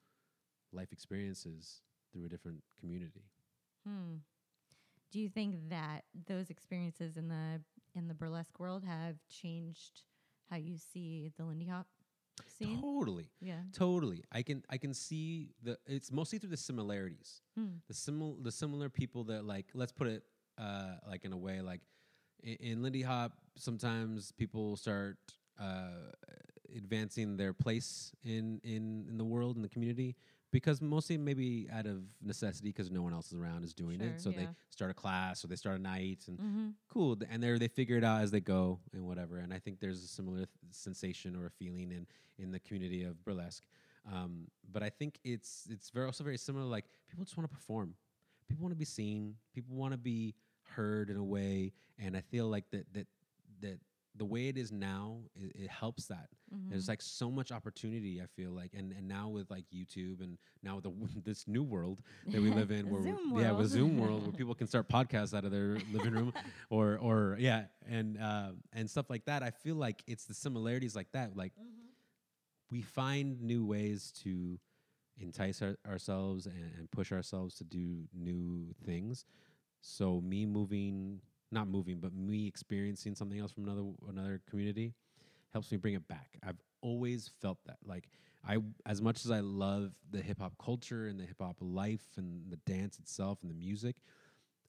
life 0.72 0.92
experiences 0.92 1.82
through 2.12 2.24
a 2.24 2.28
different 2.28 2.62
community. 2.80 3.24
Hmm. 3.86 4.16
Do 5.12 5.20
you 5.20 5.28
think 5.28 5.68
that 5.70 6.04
those 6.26 6.50
experiences 6.50 7.16
in 7.16 7.28
the 7.28 7.60
in 7.94 8.08
the 8.08 8.14
burlesque 8.14 8.58
world 8.58 8.84
have 8.84 9.16
changed 9.28 10.02
how 10.50 10.56
you 10.56 10.76
see 10.78 11.30
the 11.36 11.44
Lindy 11.44 11.66
Hop 11.66 11.86
scene? 12.58 12.80
Totally. 12.80 13.30
Yeah. 13.40 13.60
Totally. 13.72 14.24
I 14.32 14.42
can 14.42 14.62
I 14.70 14.78
can 14.78 14.94
see 14.94 15.50
the 15.62 15.78
it's 15.86 16.12
mostly 16.12 16.38
through 16.38 16.50
the 16.50 16.56
similarities. 16.56 17.42
Hmm. 17.56 17.78
The 17.88 17.94
simil 17.94 18.42
the 18.42 18.52
similar 18.52 18.88
people 18.88 19.24
that 19.24 19.44
like 19.44 19.66
let's 19.74 19.92
put 19.92 20.08
it 20.08 20.22
uh 20.58 20.96
like 21.08 21.24
in 21.24 21.32
a 21.32 21.36
way 21.36 21.60
like 21.60 21.80
in, 22.42 22.56
in 22.56 22.82
Lindy 22.82 23.02
Hop 23.02 23.32
sometimes 23.56 24.32
people 24.32 24.76
start 24.76 25.18
uh 25.60 26.12
advancing 26.76 27.36
their 27.36 27.52
place 27.52 28.12
in 28.24 28.60
in 28.64 29.06
in 29.08 29.16
the 29.18 29.24
world 29.24 29.56
in 29.56 29.62
the 29.62 29.68
community 29.68 30.16
because 30.58 30.80
mostly 30.80 31.16
maybe 31.18 31.68
out 31.78 31.86
of 31.86 31.98
necessity 32.22 32.68
because 32.70 32.90
no 32.90 33.02
one 33.02 33.12
else 33.12 33.28
is 33.32 33.34
around 33.42 33.62
is 33.64 33.74
doing 33.74 33.98
Sure, 34.00 34.08
it 34.08 34.20
so 34.20 34.30
they 34.30 34.48
start 34.70 34.90
a 34.90 34.94
class 34.94 35.44
or 35.44 35.48
they 35.48 35.56
start 35.64 35.76
a 35.78 35.82
night 35.82 36.20
and 36.28 36.38
Mm-hmm. 36.38 36.68
cool 36.88 37.16
and 37.30 37.42
they 37.42 37.50
they 37.58 37.68
figure 37.80 37.96
it 37.98 38.04
out 38.04 38.20
as 38.22 38.30
they 38.30 38.40
go 38.40 38.80
and 38.94 39.02
whatever. 39.10 39.36
And 39.44 39.52
i 39.52 39.58
think 39.64 39.74
there's 39.80 40.02
a 40.02 40.06
similar 40.18 40.38
th- 40.38 40.48
sensation 40.70 41.36
or 41.36 41.44
a 41.46 41.50
feeling 41.50 41.88
in 41.98 42.06
in 42.42 42.48
the 42.54 42.60
community 42.66 43.02
of 43.04 43.12
burlesque. 43.24 43.64
Um, 44.14 44.32
but 44.74 44.82
i 44.82 44.90
think 44.98 45.12
it's 45.24 45.52
it's 45.74 45.88
very 45.90 46.06
also 46.06 46.22
very 46.30 46.38
similar 46.48 46.64
like 46.76 46.86
people 47.10 47.24
just 47.24 47.36
want 47.36 47.48
to 47.50 47.54
perform. 47.58 47.94
People 48.48 48.62
want 48.64 48.72
to 48.78 48.82
be 48.86 48.90
seen. 49.00 49.34
People 49.56 49.74
want 49.82 49.92
to 49.92 49.98
be 50.14 50.34
heard 50.76 51.06
in 51.10 51.16
a 51.16 51.28
way. 51.36 51.72
And 52.02 52.16
i 52.16 52.22
feel 52.32 52.46
like 52.54 52.66
that 52.72 52.84
that 52.96 53.06
that 53.64 53.78
the 54.16 54.24
way 54.24 54.48
it 54.48 54.56
is 54.56 54.72
now 54.72 55.18
it, 55.34 55.52
it 55.64 55.70
helps 55.70 56.06
that 56.06 56.28
Mm-hmm. 56.54 56.70
there's 56.70 56.88
like 56.88 57.02
so 57.02 57.30
much 57.30 57.50
opportunity 57.52 58.20
i 58.22 58.26
feel 58.26 58.50
like 58.50 58.72
and 58.74 58.92
and 58.92 59.06
now 59.08 59.28
with 59.28 59.50
like 59.50 59.64
youtube 59.74 60.20
and 60.22 60.38
now 60.62 60.76
with 60.76 60.84
the, 60.84 61.20
this 61.24 61.46
new 61.48 61.62
world 61.62 62.00
that 62.32 62.40
we 62.40 62.50
live 62.50 62.70
in 62.70 62.88
where 62.88 63.00
we- 63.02 63.40
yeah 63.42 63.50
with 63.50 63.68
zoom 63.68 63.98
world 63.98 64.22
where 64.22 64.32
people 64.40 64.54
can 64.54 64.66
start 64.66 64.88
podcasts 64.88 65.36
out 65.36 65.44
of 65.44 65.50
their 65.50 65.78
living 65.92 66.12
room 66.12 66.32
or 66.70 66.98
or 66.98 67.36
yeah 67.38 67.64
and 67.88 68.18
uh, 68.20 68.50
and 68.72 68.88
stuff 68.88 69.10
like 69.10 69.24
that 69.24 69.42
i 69.42 69.50
feel 69.50 69.76
like 69.76 70.02
it's 70.06 70.24
the 70.24 70.34
similarities 70.34 70.94
like 70.96 71.10
that 71.12 71.36
like 71.36 71.52
Mm-hmm. 71.58 71.70
we 72.70 72.82
find 72.82 73.40
new 73.42 73.64
ways 73.64 74.12
to 74.22 74.58
entice 75.18 75.62
our, 75.62 75.76
ourselves 75.88 76.46
and, 76.46 76.72
and 76.78 76.90
push 76.90 77.12
ourselves 77.12 77.56
to 77.56 77.64
do 77.64 78.04
new 78.14 78.74
things 78.84 79.24
so 79.80 80.20
me 80.20 80.44
moving 80.46 81.20
not 81.52 81.68
moving 81.68 81.98
but 81.98 82.12
me 82.12 82.46
experiencing 82.46 83.14
something 83.14 83.38
else 83.38 83.52
from 83.52 83.64
another 83.64 83.84
another 84.08 84.40
community 84.50 84.94
helps 85.52 85.70
me 85.70 85.78
bring 85.78 85.94
it 85.94 86.06
back. 86.08 86.36
I've 86.46 86.60
always 86.82 87.30
felt 87.40 87.58
that 87.66 87.78
like 87.84 88.08
i 88.46 88.58
as 88.84 89.00
much 89.00 89.24
as 89.24 89.30
i 89.30 89.40
love 89.40 89.94
the 90.10 90.20
hip 90.20 90.38
hop 90.38 90.52
culture 90.62 91.06
and 91.08 91.18
the 91.18 91.24
hip 91.24 91.38
hop 91.40 91.56
life 91.60 92.04
and 92.16 92.50
the 92.50 92.58
dance 92.58 92.98
itself 92.98 93.38
and 93.42 93.50
the 93.50 93.54
music 93.54 93.96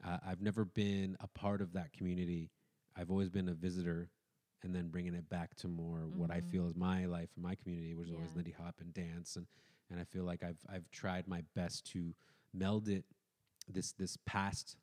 uh, 0.05 0.17
i've 0.25 0.41
never 0.41 0.65
been 0.65 1.15
a 1.19 1.27
part 1.27 1.61
of 1.61 1.73
that 1.73 1.91
community. 1.93 2.49
I've 2.95 3.11
always 3.11 3.29
been 3.29 3.49
a 3.49 3.53
visitor 3.53 4.09
and 4.63 4.73
then 4.73 4.87
bringing 4.87 5.13
it 5.13 5.29
back 5.29 5.55
to 5.57 5.67
more 5.67 5.99
what 6.15 6.31
I 6.31 6.41
feel 6.41 6.67
is 6.67 6.75
my 6.75 7.05
life 7.05 7.29
and 7.35 7.43
my 7.43 7.53
community, 7.55 7.93
which 7.93 8.07
is 8.07 8.13
always 8.13 8.29
Yeah. 8.31 8.37
Lindy 8.37 8.55
Hop 8.59 8.75
and 8.79 8.91
dance, 8.93 9.35
and 9.35 9.45
and 9.91 9.99
I 9.99 10.03
feel 10.03 10.23
like 10.23 10.43
I've 10.43 10.57
I've 10.67 10.89
tried 10.89 11.27
my 11.27 11.43
best 11.55 11.85
to 11.91 12.15
meld 12.53 12.87
it 12.87 13.05
this 13.67 13.91
this 13.91 14.17
past 14.25 14.75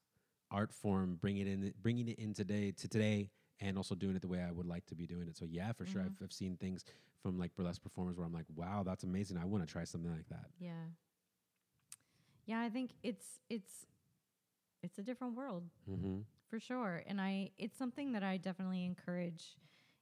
art 0.50 0.72
form, 0.72 1.16
bring 1.20 1.38
it 1.38 1.46
in, 1.46 1.72
bringing 1.82 2.08
it 2.08 2.18
in 2.18 2.32
today 2.34 2.72
to 2.72 2.88
today, 2.88 3.30
and 3.60 3.76
also 3.76 3.94
doing 3.94 4.16
it 4.16 4.22
the 4.22 4.28
way 4.28 4.40
I 4.42 4.50
would 4.50 4.66
like 4.66 4.86
to 4.86 4.94
be 4.94 5.06
doing 5.06 5.28
it. 5.28 5.36
So 5.36 5.46
yeah, 5.46 5.72
for 5.72 5.86
sure, 5.86 6.02
Mhm. 6.02 6.06
I've, 6.06 6.22
I've 6.24 6.32
seen 6.32 6.56
things 6.56 6.84
from 7.22 7.38
like 7.38 7.54
burlesque 7.54 7.82
performers 7.82 8.16
where 8.16 8.26
I'm 8.26 8.32
like, 8.32 8.46
wow, 8.54 8.82
that's 8.84 9.04
amazing. 9.04 9.38
I 9.38 9.44
want 9.44 9.66
to 9.66 9.72
try 9.72 9.84
something 9.84 10.10
like 10.10 10.28
that. 10.28 10.50
Yeah. 10.58 10.84
Yeah, 12.46 12.60
I 12.60 12.68
think 12.68 12.92
it's 13.02 13.40
it's 13.48 13.86
it's 14.82 14.98
a 14.98 15.02
different 15.02 15.34
world 15.34 15.64
Mm-hmm. 15.88 16.20
for 16.48 16.58
sure, 16.60 17.02
and 17.06 17.20
I 17.20 17.50
it's 17.58 17.76
something 17.78 18.12
that 18.12 18.22
I 18.22 18.36
definitely 18.36 18.84
encourage. 18.84 19.56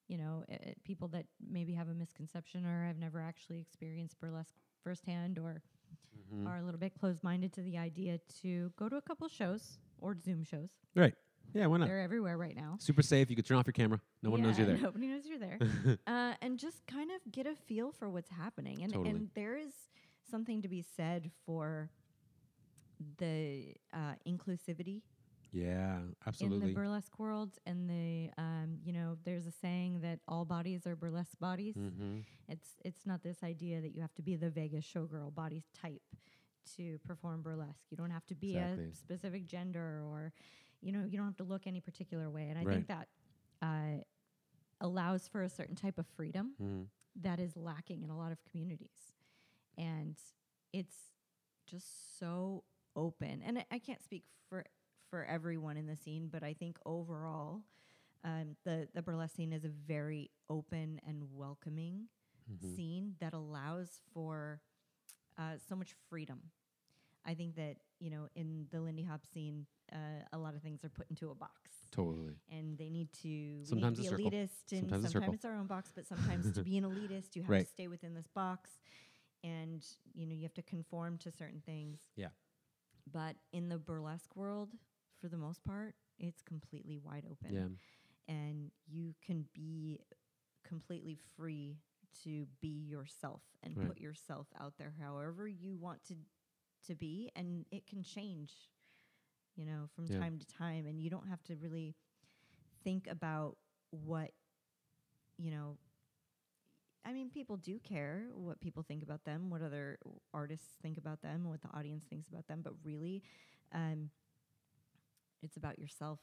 You 0.08 0.18
know, 0.18 0.44
uh, 0.52 0.56
people 0.84 1.08
that 1.08 1.24
maybe 1.48 1.72
have 1.74 1.88
a 1.88 1.94
misconception 1.94 2.66
or 2.66 2.84
have 2.86 2.98
never 2.98 3.20
actually 3.20 3.60
experienced 3.60 4.20
burlesque 4.20 4.54
firsthand 4.82 5.38
or 5.38 5.62
Mhm. 6.34 6.46
are 6.46 6.58
a 6.58 6.62
little 6.62 6.78
bit 6.80 6.92
closed 6.98 7.22
minded 7.22 7.52
to 7.54 7.62
the 7.62 7.78
idea 7.78 8.18
to 8.42 8.70
go 8.76 8.88
to 8.90 8.96
a 8.96 9.00
couple 9.00 9.26
shows 9.28 9.78
or 10.02 10.16
Zoom 10.18 10.44
shows. 10.44 10.70
Right. 10.94 11.14
Yeah, 11.54 11.66
why 11.66 11.78
not? 11.78 11.88
They're 11.88 12.00
everywhere 12.00 12.38
right 12.38 12.56
now. 12.56 12.76
Super 12.78 13.02
safe. 13.02 13.28
You 13.28 13.36
could 13.36 13.46
turn 13.46 13.58
off 13.58 13.66
your 13.66 13.72
camera. 13.72 14.00
No 14.22 14.30
one 14.30 14.42
knows 14.42 14.56
you're 14.56 14.66
there. 14.66 14.76
Nobody 14.82 15.06
knows 15.06 15.22
you're 15.26 15.38
there. 15.38 15.58
uh, 16.06 16.34
and 16.40 16.58
just 16.58 16.86
kind 16.86 17.10
of 17.10 17.30
get 17.30 17.46
a 17.46 17.54
feel 17.54 17.92
for 17.92 18.08
what's 18.08 18.30
happening. 18.30 18.82
And, 18.82 18.92
Totally. 18.92 19.10
and 19.10 19.28
there 19.34 19.56
is 19.56 19.72
something 20.30 20.62
to 20.62 20.68
be 20.68 20.84
said 20.96 21.30
for 21.44 21.90
the 23.18 23.74
uh, 23.92 24.14
inclusivity 24.26 25.02
yeah, 25.52 25.98
absolutely. 26.26 26.60
in 26.60 26.66
the 26.68 26.74
burlesque 26.74 27.18
world. 27.18 27.50
And 27.66 27.88
the, 27.88 28.30
um, 28.38 28.78
you 28.82 28.92
know, 28.92 29.18
there's 29.24 29.46
a 29.46 29.50
saying 29.50 30.00
that 30.00 30.20
all 30.26 30.44
bodies 30.44 30.86
are 30.86 30.96
burlesque 30.96 31.38
bodies. 31.38 31.76
mm-hmm. 31.76 32.20
It's 32.48 32.68
it's 32.84 33.06
not 33.06 33.22
this 33.22 33.42
idea 33.42 33.80
that 33.80 33.94
you 33.94 34.00
have 34.00 34.14
to 34.14 34.22
be 34.22 34.36
the 34.36 34.50
Vegas 34.50 34.84
showgirl 34.84 35.34
body 35.34 35.62
type 35.78 36.02
to 36.76 36.98
perform 37.06 37.42
burlesque. 37.42 37.84
You 37.90 37.96
don't 37.96 38.10
have 38.10 38.26
to 38.26 38.34
be 38.34 38.56
Exactly. 38.56 38.84
a 38.92 38.94
specific 38.94 39.46
gender 39.46 40.02
or 40.04 40.32
you 40.80 40.92
know, 40.92 41.04
you 41.08 41.16
don't 41.16 41.26
have 41.26 41.36
to 41.36 41.44
look 41.44 41.66
any 41.66 41.80
particular 41.80 42.30
way. 42.30 42.48
And 42.48 42.58
I 42.58 42.64
Right. 42.64 42.74
think 42.74 42.88
that 42.88 43.08
uh, 43.62 44.02
allows 44.80 45.28
for 45.28 45.42
a 45.42 45.48
certain 45.48 45.76
type 45.76 45.98
of 45.98 46.06
freedom 46.16 46.54
Mm-hmm. 46.60 46.82
that 47.22 47.38
is 47.40 47.56
lacking 47.56 48.02
in 48.02 48.10
a 48.10 48.16
lot 48.16 48.32
of 48.32 48.38
communities. 48.50 49.14
And 49.76 50.16
it's 50.72 50.96
just 51.66 52.18
so 52.18 52.64
open. 52.96 53.42
And 53.44 53.58
I, 53.58 53.66
I 53.72 53.78
can't 53.78 54.02
speak 54.02 54.24
for 54.48 54.64
for 55.10 55.24
everyone 55.24 55.76
in 55.76 55.86
the 55.86 55.96
scene, 55.96 56.28
but 56.30 56.42
I 56.42 56.54
think 56.54 56.78
overall 56.84 57.62
um, 58.24 58.56
the 58.64 58.88
the 58.94 59.02
burlesque 59.02 59.36
scene 59.36 59.52
is 59.52 59.64
a 59.64 59.68
very 59.68 60.30
open 60.50 61.00
and 61.06 61.22
welcoming 61.32 62.08
Mm-hmm. 62.52 62.76
scene 62.76 63.14
that 63.20 63.32
allows 63.34 64.00
for 64.12 64.60
uh, 65.38 65.56
so 65.68 65.74
much 65.76 65.94
freedom. 66.08 66.40
I 67.24 67.34
think 67.34 67.54
that 67.56 67.76
you 68.00 68.10
know 68.10 68.28
in 68.34 68.66
the 68.70 68.80
Lindy 68.80 69.04
Hop 69.04 69.24
scene, 69.26 69.66
uh, 69.92 69.96
a 70.32 70.38
lot 70.38 70.54
of 70.54 70.62
things 70.62 70.84
are 70.84 70.88
put 70.88 71.08
into 71.10 71.30
a 71.30 71.34
box, 71.34 71.70
Totally. 71.92 72.34
and 72.50 72.76
they 72.78 72.88
need 72.90 73.12
to 73.22 73.64
Sometimes 73.64 73.98
need 73.98 74.08
to 74.08 74.16
be 74.16 74.24
circle. 74.24 74.30
elitist, 74.30 74.72
and 74.72 74.80
Sometimes 74.80 75.12
sometimes, 75.12 75.34
it's 75.34 75.44
our 75.44 75.54
own 75.54 75.66
box. 75.66 75.92
But 75.94 76.06
sometimes 76.06 76.52
to 76.52 76.62
be 76.62 76.78
an 76.78 76.84
elitist, 76.90 77.36
you 77.36 77.42
have 77.42 77.50
Right. 77.50 77.64
to 77.64 77.70
stay 77.70 77.86
within 77.88 78.14
this 78.14 78.26
box, 78.34 78.70
and 79.44 79.84
you 80.14 80.26
know 80.26 80.34
you 80.34 80.42
have 80.42 80.54
to 80.54 80.62
conform 80.62 81.18
to 81.18 81.30
certain 81.30 81.62
things. 81.64 82.00
Yeah. 82.16 82.28
But 83.12 83.36
in 83.52 83.68
the 83.68 83.78
burlesque 83.78 84.34
world, 84.36 84.70
for 85.20 85.28
the 85.28 85.36
most 85.36 85.62
part, 85.64 85.94
it's 86.18 86.42
completely 86.42 86.98
wide 86.98 87.24
open 87.30 87.52
Yeah. 88.28 88.34
and 88.34 88.70
you 88.86 89.14
can 89.24 89.44
be 89.52 89.98
completely 90.62 91.16
free 91.36 91.78
to 92.24 92.46
be 92.60 92.68
yourself 92.88 93.42
and 93.62 93.76
Right. 93.76 93.86
put 93.86 93.98
yourself 94.00 94.46
out 94.60 94.74
there 94.78 94.94
however 95.00 95.46
you 95.48 95.76
want 95.76 96.02
to 96.04 96.14
to 96.86 96.94
be 96.94 97.30
and 97.36 97.64
it 97.70 97.86
can 97.86 98.02
change 98.02 98.52
you 99.56 99.64
know 99.66 99.88
from 99.94 100.08
Yeah. 100.08 100.18
time 100.18 100.38
to 100.38 100.46
time 100.46 100.86
and 100.86 101.00
you 101.00 101.10
don't 101.10 101.28
have 101.28 101.42
to 101.44 101.54
really 101.56 101.94
think 102.84 103.06
about 103.08 103.56
what 103.90 104.30
you 105.38 105.50
know 105.50 105.76
I 107.04 107.12
mean 107.12 107.30
people 107.30 107.56
do 107.56 107.78
care 107.78 108.26
what 108.34 108.60
people 108.60 108.82
think 108.82 109.02
about 109.02 109.24
them 109.24 109.50
what 109.50 109.62
other 109.62 109.98
artists 110.32 110.68
think 110.82 110.98
about 110.98 111.22
them 111.22 111.48
what 111.48 111.60
the 111.62 111.68
audience 111.76 112.04
thinks 112.04 112.28
about 112.28 112.46
them 112.46 112.60
but 112.62 112.74
really 112.84 113.22
um 113.72 114.10
it's 115.42 115.56
about 115.56 115.78
yourself 115.78 116.20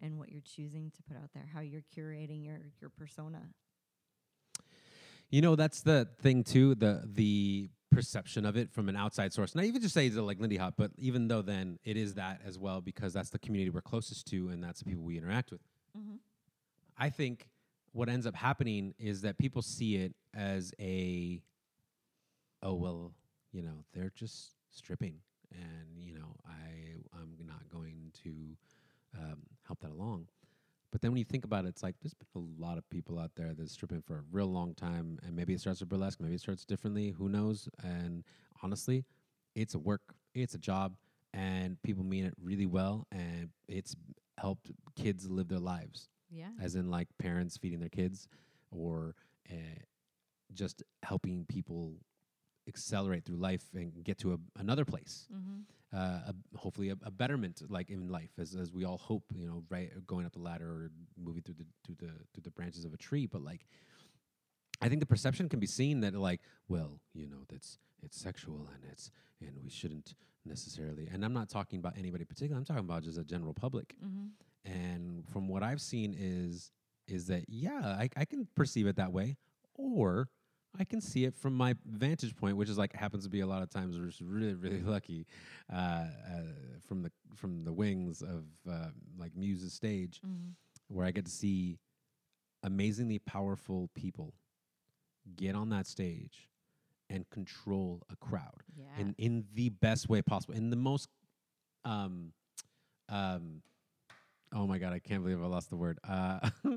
and 0.00 0.18
what 0.18 0.30
you're 0.30 0.42
choosing 0.42 0.90
to 0.96 1.02
put 1.02 1.16
out 1.16 1.30
there, 1.34 1.48
how 1.52 1.60
you're 1.60 1.84
curating 1.96 2.44
your 2.44 2.60
your 2.80 2.90
persona. 2.90 3.42
You 5.30 5.40
know, 5.40 5.56
that's 5.56 5.80
the 5.80 6.08
thing 6.20 6.44
too. 6.44 6.74
The 6.74 7.02
the 7.04 7.70
perception 7.90 8.44
of 8.44 8.56
it 8.56 8.72
from 8.72 8.88
an 8.88 8.96
outside 8.96 9.32
source. 9.32 9.54
Not 9.54 9.64
even 9.64 9.80
just 9.80 9.94
say 9.94 10.06
it's 10.06 10.16
like 10.16 10.40
Lindy 10.40 10.56
Hop, 10.56 10.74
but 10.76 10.90
even 10.98 11.28
though 11.28 11.42
then 11.42 11.78
it 11.84 11.96
is 11.96 12.14
that 12.14 12.40
as 12.44 12.58
well 12.58 12.80
because 12.80 13.12
that's 13.12 13.30
the 13.30 13.38
community 13.38 13.70
we're 13.70 13.82
closest 13.82 14.26
to 14.28 14.48
and 14.48 14.62
that's 14.62 14.80
the 14.80 14.84
people 14.84 15.04
we 15.04 15.16
interact 15.16 15.50
with. 15.50 15.60
Mm-hmm. 15.96 16.16
I 16.98 17.10
think 17.10 17.48
what 17.92 18.08
ends 18.08 18.26
up 18.26 18.34
happening 18.34 18.94
is 18.98 19.22
that 19.22 19.38
people 19.38 19.62
see 19.62 19.96
it 19.96 20.14
as 20.34 20.72
a, 20.80 21.40
oh 22.62 22.74
well, 22.74 23.12
you 23.52 23.62
know, 23.62 23.84
they're 23.92 24.12
just 24.14 24.50
stripping, 24.70 25.14
and 25.52 25.96
you 25.96 26.12
know, 26.12 26.36
I 26.46 26.96
I'm 27.16 27.36
not 27.46 27.68
going 27.72 28.10
to 28.24 28.30
um, 29.16 29.38
help 29.66 29.80
that 29.80 29.90
along. 29.90 30.26
But 30.94 31.00
then 31.02 31.10
when 31.10 31.18
you 31.18 31.24
think 31.24 31.44
about 31.44 31.64
it, 31.64 31.70
it's 31.70 31.82
like 31.82 31.96
there's 32.00 32.14
been 32.14 32.28
a 32.36 32.62
lot 32.64 32.78
of 32.78 32.88
people 32.88 33.18
out 33.18 33.32
there 33.34 33.52
that's 33.52 33.72
stripping 33.72 34.00
for 34.00 34.18
a 34.18 34.22
real 34.30 34.46
long 34.46 34.76
time, 34.76 35.18
and 35.24 35.34
maybe 35.34 35.52
it 35.52 35.58
starts 35.58 35.80
with 35.80 35.88
burlesque, 35.88 36.20
maybe 36.20 36.36
it 36.36 36.40
starts 36.40 36.64
differently. 36.64 37.10
Who 37.10 37.28
knows? 37.28 37.68
And 37.82 38.22
honestly, 38.62 39.04
it's 39.56 39.74
a 39.74 39.78
work, 39.80 40.14
it's 40.36 40.54
a 40.54 40.58
job, 40.58 40.94
and 41.32 41.82
people 41.82 42.04
mean 42.04 42.24
it 42.24 42.34
really 42.40 42.66
well, 42.66 43.08
and 43.10 43.48
it's 43.66 43.96
helped 44.38 44.70
kids 44.94 45.28
live 45.28 45.48
their 45.48 45.58
lives 45.58 46.10
Yeah. 46.30 46.50
as 46.62 46.76
in 46.76 46.88
like 46.88 47.08
parents 47.18 47.56
feeding 47.56 47.80
their 47.80 47.88
kids 47.88 48.28
or 48.70 49.16
uh, 49.50 49.80
just 50.52 50.84
helping 51.02 51.44
people 51.46 51.96
accelerate 52.68 53.24
through 53.24 53.38
life 53.38 53.64
and 53.74 54.04
get 54.04 54.16
to 54.18 54.32
a, 54.34 54.38
another 54.60 54.84
place 54.84 55.26
Mm-hmm. 55.34 55.62
Uh, 55.94 56.32
a, 56.32 56.34
hopefully 56.56 56.90
a, 56.90 56.96
a 57.04 57.10
betterment 57.10 57.62
like 57.68 57.90
in 57.90 58.08
life 58.08 58.32
as, 58.38 58.54
as 58.54 58.72
we 58.72 58.84
all 58.84 58.98
hope 58.98 59.24
you 59.34 59.46
know 59.46 59.62
right 59.70 59.90
going 60.06 60.26
up 60.26 60.32
the 60.32 60.40
ladder 60.40 60.66
or 60.66 60.90
moving 61.16 61.42
through 61.42 61.54
the 61.54 61.66
through 61.86 61.96
the 62.00 62.12
through 62.32 62.42
the 62.42 62.50
branches 62.50 62.84
of 62.84 62.92
a 62.92 62.96
tree 62.96 63.26
but 63.26 63.42
like 63.42 63.64
I 64.80 64.88
think 64.88 65.00
the 65.00 65.06
perception 65.06 65.48
can 65.48 65.60
be 65.60 65.66
seen 65.66 66.00
that 66.00 66.14
like, 66.14 66.40
well, 66.68 67.00
you 67.14 67.26
know, 67.26 67.44
that's 67.48 67.78
it's 68.02 68.20
sexual 68.20 68.68
and 68.74 68.84
it's 68.90 69.10
and 69.40 69.52
we 69.62 69.70
shouldn't 69.70 70.14
necessarily. 70.44 71.08
And 71.10 71.24
I'm 71.24 71.32
not 71.32 71.48
talking 71.48 71.78
about 71.78 71.96
anybody 71.96 72.24
particular. 72.24 72.58
I'm 72.58 72.64
talking 72.64 72.84
about 72.84 73.02
just 73.02 73.18
a 73.18 73.24
general 73.24 73.54
public. 73.54 73.94
Mm-hmm. 74.04 74.70
And 74.70 75.28
from 75.28 75.48
what 75.48 75.62
I've 75.62 75.80
seen 75.80 76.14
is 76.18 76.70
is 77.06 77.26
that 77.26 77.44
yeah, 77.48 77.80
I, 77.82 78.08
I 78.16 78.24
can 78.24 78.46
perceive 78.54 78.86
it 78.86 78.96
that 78.96 79.12
way, 79.12 79.36
or 79.74 80.28
I 80.78 80.84
can 80.84 81.00
see 81.00 81.24
it 81.24 81.36
from 81.36 81.54
my 81.54 81.74
vantage 81.86 82.34
point, 82.36 82.56
which 82.56 82.68
is 82.68 82.76
like 82.78 82.92
happens 82.94 83.24
to 83.24 83.30
be 83.30 83.40
a 83.40 83.46
lot 83.46 83.62
of 83.62 83.70
times 83.70 83.98
we're 83.98 84.06
just 84.06 84.20
really 84.20 84.54
really 84.54 84.80
lucky 84.84 85.26
uh, 85.72 85.76
uh, 85.76 86.08
from 86.86 87.02
the 87.02 87.10
from 87.34 87.64
the 87.64 87.72
wings 87.72 88.22
of 88.22 88.44
uh, 88.70 88.88
like 89.18 89.36
Muse's 89.36 89.72
stage, 89.72 90.20
Mm-hmm. 90.26 90.50
where 90.94 91.06
I 91.06 91.10
get 91.10 91.24
to 91.26 91.30
see 91.30 91.78
amazingly 92.62 93.18
powerful 93.18 93.90
people 93.94 94.34
get 95.36 95.54
on 95.54 95.68
that 95.70 95.86
stage 95.86 96.48
and 97.10 97.28
control 97.30 98.02
a 98.10 98.16
crowd 98.16 98.62
Yeah. 98.76 98.84
in 98.98 99.14
in 99.18 99.44
the 99.54 99.68
best 99.68 100.08
way 100.08 100.22
possible 100.22 100.54
in 100.54 100.70
the 100.70 100.76
most 100.76 101.08
um 101.84 102.32
um 103.10 103.60
oh 104.54 104.66
my 104.66 104.78
god 104.78 104.92
i 104.94 104.98
can't 104.98 105.22
believe 105.22 105.42
i 105.42 105.46
lost 105.46 105.68
the 105.68 105.76
word 105.76 105.98
uh 106.08 106.40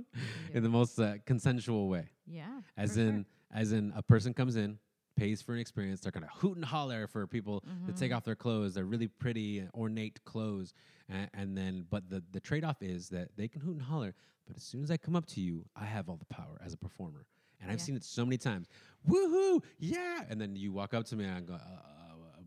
in 0.53 0.63
the 0.63 0.69
most 0.69 0.99
uh, 0.99 1.13
consensual 1.25 1.87
way 1.87 2.09
yeah. 2.25 2.59
as 2.75 2.97
in 2.97 3.23
sure. 3.23 3.25
As 3.53 3.71
in 3.71 3.93
a 3.95 4.01
person 4.01 4.33
comes 4.33 4.55
in 4.55 4.79
pays 5.15 5.41
for 5.41 5.53
an 5.53 5.59
experience 5.59 5.99
they're 5.99 6.11
gonna 6.11 6.29
hoot 6.31 6.55
and 6.57 6.65
holler 6.65 7.07
for 7.07 7.25
people 7.25 7.63
to 7.87 7.91
take 7.91 8.11
Mhm. 8.11 8.15
off 8.17 8.23
their 8.23 8.35
clothes 8.35 8.75
they're 8.75 8.85
really 8.85 9.07
pretty 9.07 9.67
ornate 9.73 10.23
clothes 10.25 10.73
and, 11.09 11.29
and 11.33 11.57
then 11.57 11.85
but 11.89 12.07
the 12.09 12.23
the 12.31 12.39
trade-off 12.39 12.81
is 12.83 13.09
that 13.09 13.35
they 13.35 13.47
can 13.47 13.61
hoot 13.61 13.73
and 13.73 13.81
holler 13.81 14.13
but 14.45 14.55
as 14.55 14.63
soon 14.63 14.83
as 14.83 14.91
i 14.91 14.97
come 14.97 15.15
up 15.15 15.25
to 15.25 15.41
you 15.41 15.65
i 15.75 15.85
have 15.85 16.07
all 16.07 16.17
the 16.17 16.25
power 16.25 16.59
as 16.63 16.71
a 16.73 16.77
performer 16.77 17.25
and 17.59 17.71
i've 17.71 17.79
Yeah. 17.79 17.85
seen 17.85 17.95
it 17.95 18.03
so 18.03 18.23
many 18.25 18.37
times 18.37 18.67
woohoo 19.09 19.63
yeah 19.79 20.23
and 20.29 20.39
then 20.39 20.55
you 20.55 20.71
walk 20.71 20.93
up 20.93 21.05
to 21.05 21.15
me 21.15 21.25
and 21.25 21.35
i 21.35 21.39
go 21.41 21.53
uh, 21.53 21.57
uh, 21.57 21.96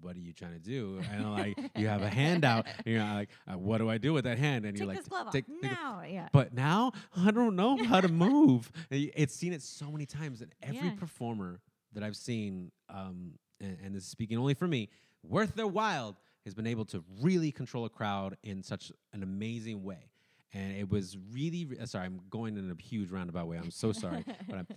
what 0.00 0.16
are 0.16 0.20
you 0.20 0.32
trying 0.32 0.52
to 0.52 0.58
do 0.58 1.00
and 1.12 1.32
like 1.32 1.58
you 1.76 1.86
have 1.88 2.02
a 2.02 2.08
hand 2.08 2.44
out 2.44 2.66
and 2.84 2.86
you're 2.86 3.02
like 3.04 3.28
uh, 3.50 3.56
what 3.58 3.78
do 3.78 3.88
i 3.90 3.98
do 3.98 4.12
with 4.12 4.24
that 4.24 4.38
hand 4.38 4.64
and 4.64 4.74
Take 4.74 4.80
you're 4.86 4.94
like 4.94 5.08
glove 5.08 5.30
take- 5.32 5.46
take 5.46 5.62
now. 5.62 6.02
Yeah. 6.08 6.28
but 6.32 6.52
now 6.54 6.92
I 7.16 7.30
don't 7.30 7.56
know 7.56 7.76
how 7.84 8.00
to 8.00 8.08
move. 8.08 8.70
It's 8.90 9.34
seen 9.34 9.52
it 9.52 9.62
so 9.62 9.90
many 9.90 10.06
times 10.06 10.40
that 10.40 10.50
every 10.62 10.88
Yeah. 10.88 10.94
performer 10.98 11.60
that 11.92 12.02
I've 12.02 12.16
seen, 12.16 12.70
um, 12.88 13.32
and, 13.60 13.76
and 13.84 13.94
this 13.94 14.04
is 14.04 14.08
speaking 14.08 14.38
only 14.38 14.54
for 14.54 14.66
me, 14.68 14.88
worth 15.22 15.54
their 15.54 15.66
while, 15.66 16.16
has 16.44 16.54
been 16.54 16.66
able 16.66 16.84
to 16.86 17.02
really 17.20 17.50
control 17.52 17.84
a 17.84 17.88
crowd 17.90 18.36
in 18.42 18.62
such 18.62 18.90
an 19.12 19.22
amazing 19.22 19.82
way. 19.84 20.10
And 20.52 20.72
it 20.76 20.88
was 20.90 21.16
really, 21.32 21.64
re- 21.66 21.78
uh, 21.78 21.86
sorry, 21.86 22.06
I'm 22.06 22.20
going 22.30 22.56
in 22.56 22.70
a 22.70 22.82
huge 22.82 23.10
roundabout 23.10 23.46
way. 23.48 23.56
I'm 23.58 23.70
so 23.70 23.92
sorry. 23.92 24.24
but 24.48 24.56
I'm, 24.58 24.66
it 24.70 24.76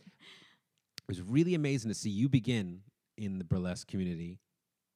was 1.08 1.22
really 1.22 1.56
amazing 1.56 1.90
to 1.90 1.96
see 1.96 2.10
you 2.10 2.30
begin 2.30 2.82
in 3.18 3.38
the 3.38 3.44
burlesque 3.44 3.88
community 3.88 4.40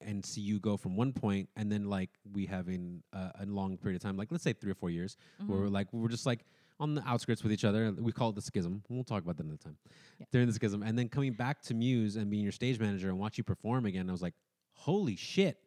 and 0.01 0.25
see 0.25 0.41
you 0.41 0.59
go 0.59 0.77
from 0.77 0.95
one 0.95 1.11
point 1.11 1.49
and 1.55 1.71
then 1.71 1.85
like 1.89 2.09
we 2.31 2.45
have 2.45 2.67
in 2.69 3.01
uh, 3.13 3.29
a 3.39 3.45
long 3.45 3.77
period 3.77 3.95
of 3.95 4.01
time 4.01 4.15
like 4.17 4.31
let's 4.31 4.43
say 4.43 4.53
three 4.53 4.71
or 4.71 4.75
four 4.75 4.89
years 4.89 5.17
where 5.47 5.59
we're 5.59 5.65
Mhm. 5.67 5.71
like 5.71 5.91
we're 5.91 6.07
just 6.07 6.25
like 6.25 6.41
on 6.79 6.93
the 6.93 7.03
outskirts 7.07 7.41
with 7.43 7.51
each 7.51 7.63
other 7.65 7.91
we 7.97 8.11
call 8.11 8.29
it 8.29 8.35
the 8.35 8.41
schism 8.41 8.83
we'll 8.89 9.03
talk 9.03 9.23
about 9.23 9.37
that 9.37 9.43
another 9.43 9.57
time 9.57 9.77
Yeah. 10.19 10.25
during 10.31 10.47
the 10.47 10.53
schism 10.53 10.83
and 10.83 10.97
then 10.97 11.09
coming 11.09 11.33
back 11.33 11.61
to 11.63 11.73
muse 11.73 12.15
and 12.15 12.29
being 12.29 12.43
your 12.43 12.51
stage 12.51 12.79
manager 12.79 13.09
and 13.09 13.17
watch 13.17 13.37
you 13.39 13.43
perform 13.43 13.85
again 13.87 14.07
i 14.07 14.11
was 14.11 14.21
like 14.21 14.35
holy 14.73 15.15
shit 15.15 15.57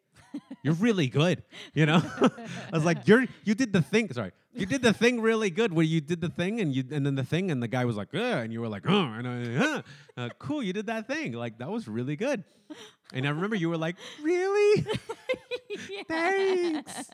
You're 0.62 0.74
really 0.74 1.06
good. 1.06 1.42
You 1.74 1.86
know, 1.86 2.02
I 2.20 2.70
was 2.72 2.84
like, 2.84 3.06
you're 3.08 3.26
you 3.44 3.54
did 3.54 3.72
the 3.72 3.82
thing. 3.82 4.12
Sorry, 4.12 4.32
you 4.52 4.66
did 4.66 4.82
the 4.82 4.92
thing 4.92 5.20
really 5.20 5.50
good. 5.50 5.72
Where 5.72 5.84
you 5.84 6.00
did 6.00 6.20
the 6.20 6.28
thing 6.28 6.60
and 6.60 6.74
you 6.74 6.84
and 6.90 7.04
then 7.04 7.14
the 7.14 7.24
thing 7.24 7.50
and 7.50 7.62
the 7.62 7.68
guy 7.68 7.84
was 7.84 7.96
like, 7.96 8.14
uh, 8.14 8.18
and 8.18 8.52
you 8.52 8.60
were 8.60 8.68
like, 8.68 8.88
uh, 8.88 8.92
and 8.92 9.28
I, 9.28 9.64
uh, 9.64 9.82
uh, 10.16 10.28
cool, 10.38 10.62
you 10.62 10.72
did 10.72 10.86
that 10.86 11.06
thing. 11.06 11.32
Like 11.32 11.58
that 11.58 11.70
was 11.70 11.88
really 11.88 12.16
good. 12.16 12.44
And 13.12 13.26
I 13.26 13.30
remember 13.30 13.56
you 13.56 13.68
were 13.68 13.78
like, 13.78 13.96
really? 14.22 14.86
Thanks. 16.08 17.10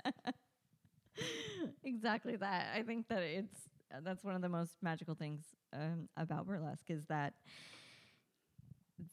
exactly 1.84 2.36
that. 2.36 2.68
I 2.74 2.82
think 2.82 3.08
that 3.08 3.22
it's 3.22 3.68
uh, 3.94 4.00
that's 4.02 4.24
one 4.24 4.34
of 4.34 4.42
the 4.42 4.48
most 4.48 4.72
magical 4.82 5.14
things 5.14 5.44
um, 5.72 6.08
about 6.16 6.46
burlesque 6.46 6.90
is 6.90 7.04
that 7.06 7.34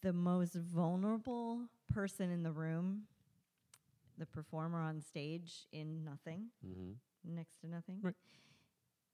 the 0.02 0.14
most 0.14 0.56
vulnerable 0.56 1.62
person 1.94 2.32
in 2.32 2.44
the 2.44 2.52
room, 2.52 3.04
the 4.18 4.26
performer 4.26 4.82
on 4.82 5.02
stage 5.02 5.68
in 5.72 6.04
nothing, 6.04 6.50
hmm 6.64 6.94
next 7.24 7.62
to 7.62 7.68
nothing, 7.68 8.00
Right. 8.02 8.16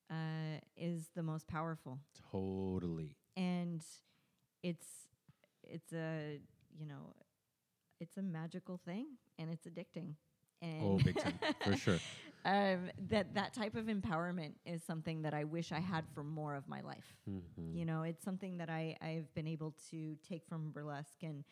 uh, 0.09 0.59
is 0.77 1.09
the 1.15 1.23
most 1.23 1.47
powerful. 1.47 1.99
Totally. 2.31 3.15
and 3.35 3.83
it's 4.63 4.87
it's 5.63 5.93
a 5.93 6.39
you 6.77 6.85
know 6.85 7.13
it's 7.99 8.17
a 8.17 8.21
magical 8.21 8.79
thing 8.85 9.07
and 9.37 9.49
it's 9.49 9.65
addicting 9.67 10.13
and 10.61 10.81
Oh, 10.81 10.99
big 10.99 11.17
time 11.17 11.39
for 11.63 11.75
sure. 11.75 11.97
um, 12.45 12.89
that 13.09 13.33
that 13.35 13.53
type 13.53 13.75
of 13.75 13.85
empowerment 13.85 14.53
is 14.65 14.83
something 14.83 15.21
that 15.23 15.33
I 15.33 15.43
wish 15.43 15.71
I 15.71 15.79
had 15.79 16.05
for 16.13 16.23
more 16.23 16.55
of 16.55 16.67
my 16.67 16.81
life. 16.81 17.15
Mhm. 17.27 17.77
You 17.77 17.85
know, 17.85 18.03
it's 18.03 18.23
something 18.23 18.57
that 18.57 18.69
I 18.69 18.97
I've 19.01 19.33
been 19.33 19.47
able 19.47 19.75
to 19.91 20.15
take 20.27 20.45
from 20.47 20.71
burlesque 20.71 21.23
and 21.23 21.43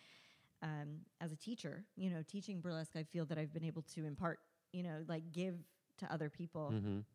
um, 0.61 0.99
as 1.21 1.31
a 1.31 1.35
teacher, 1.35 1.83
you 1.95 2.09
know, 2.09 2.23
teaching 2.27 2.59
burlesque, 2.61 2.95
I 2.95 3.03
feel 3.03 3.25
that 3.25 3.37
I've 3.37 3.53
been 3.53 3.63
able 3.63 3.83
to 3.95 4.05
impart, 4.05 4.39
you 4.71 4.83
know, 4.83 5.03
like 5.07 5.31
give 5.31 5.55
to 5.97 6.11
other 6.13 6.29
people, 6.29 6.75
Mhm. 6.75 7.05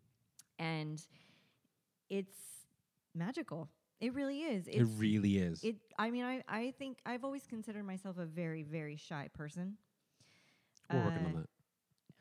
and 0.58 1.04
it's 2.10 2.66
magical. 3.14 3.68
It 4.00 4.14
really 4.14 4.42
is. 4.42 4.68
It 4.68 4.84
really 4.84 5.38
is. 5.38 5.60
it 5.62 5.76
i 5.98 6.10
mean 6.10 6.24
i 6.24 6.42
i 6.48 6.72
think 6.78 6.98
i've 7.06 7.24
always 7.24 7.46
considered 7.46 7.84
myself 7.84 8.18
a 8.18 8.24
very 8.26 8.62
very 8.62 8.96
shy 8.96 9.28
person 9.32 9.76
We're 10.90 11.00
working 11.00 11.24
on 11.24 11.32
Uh, 11.32 11.34
that. 11.34 11.48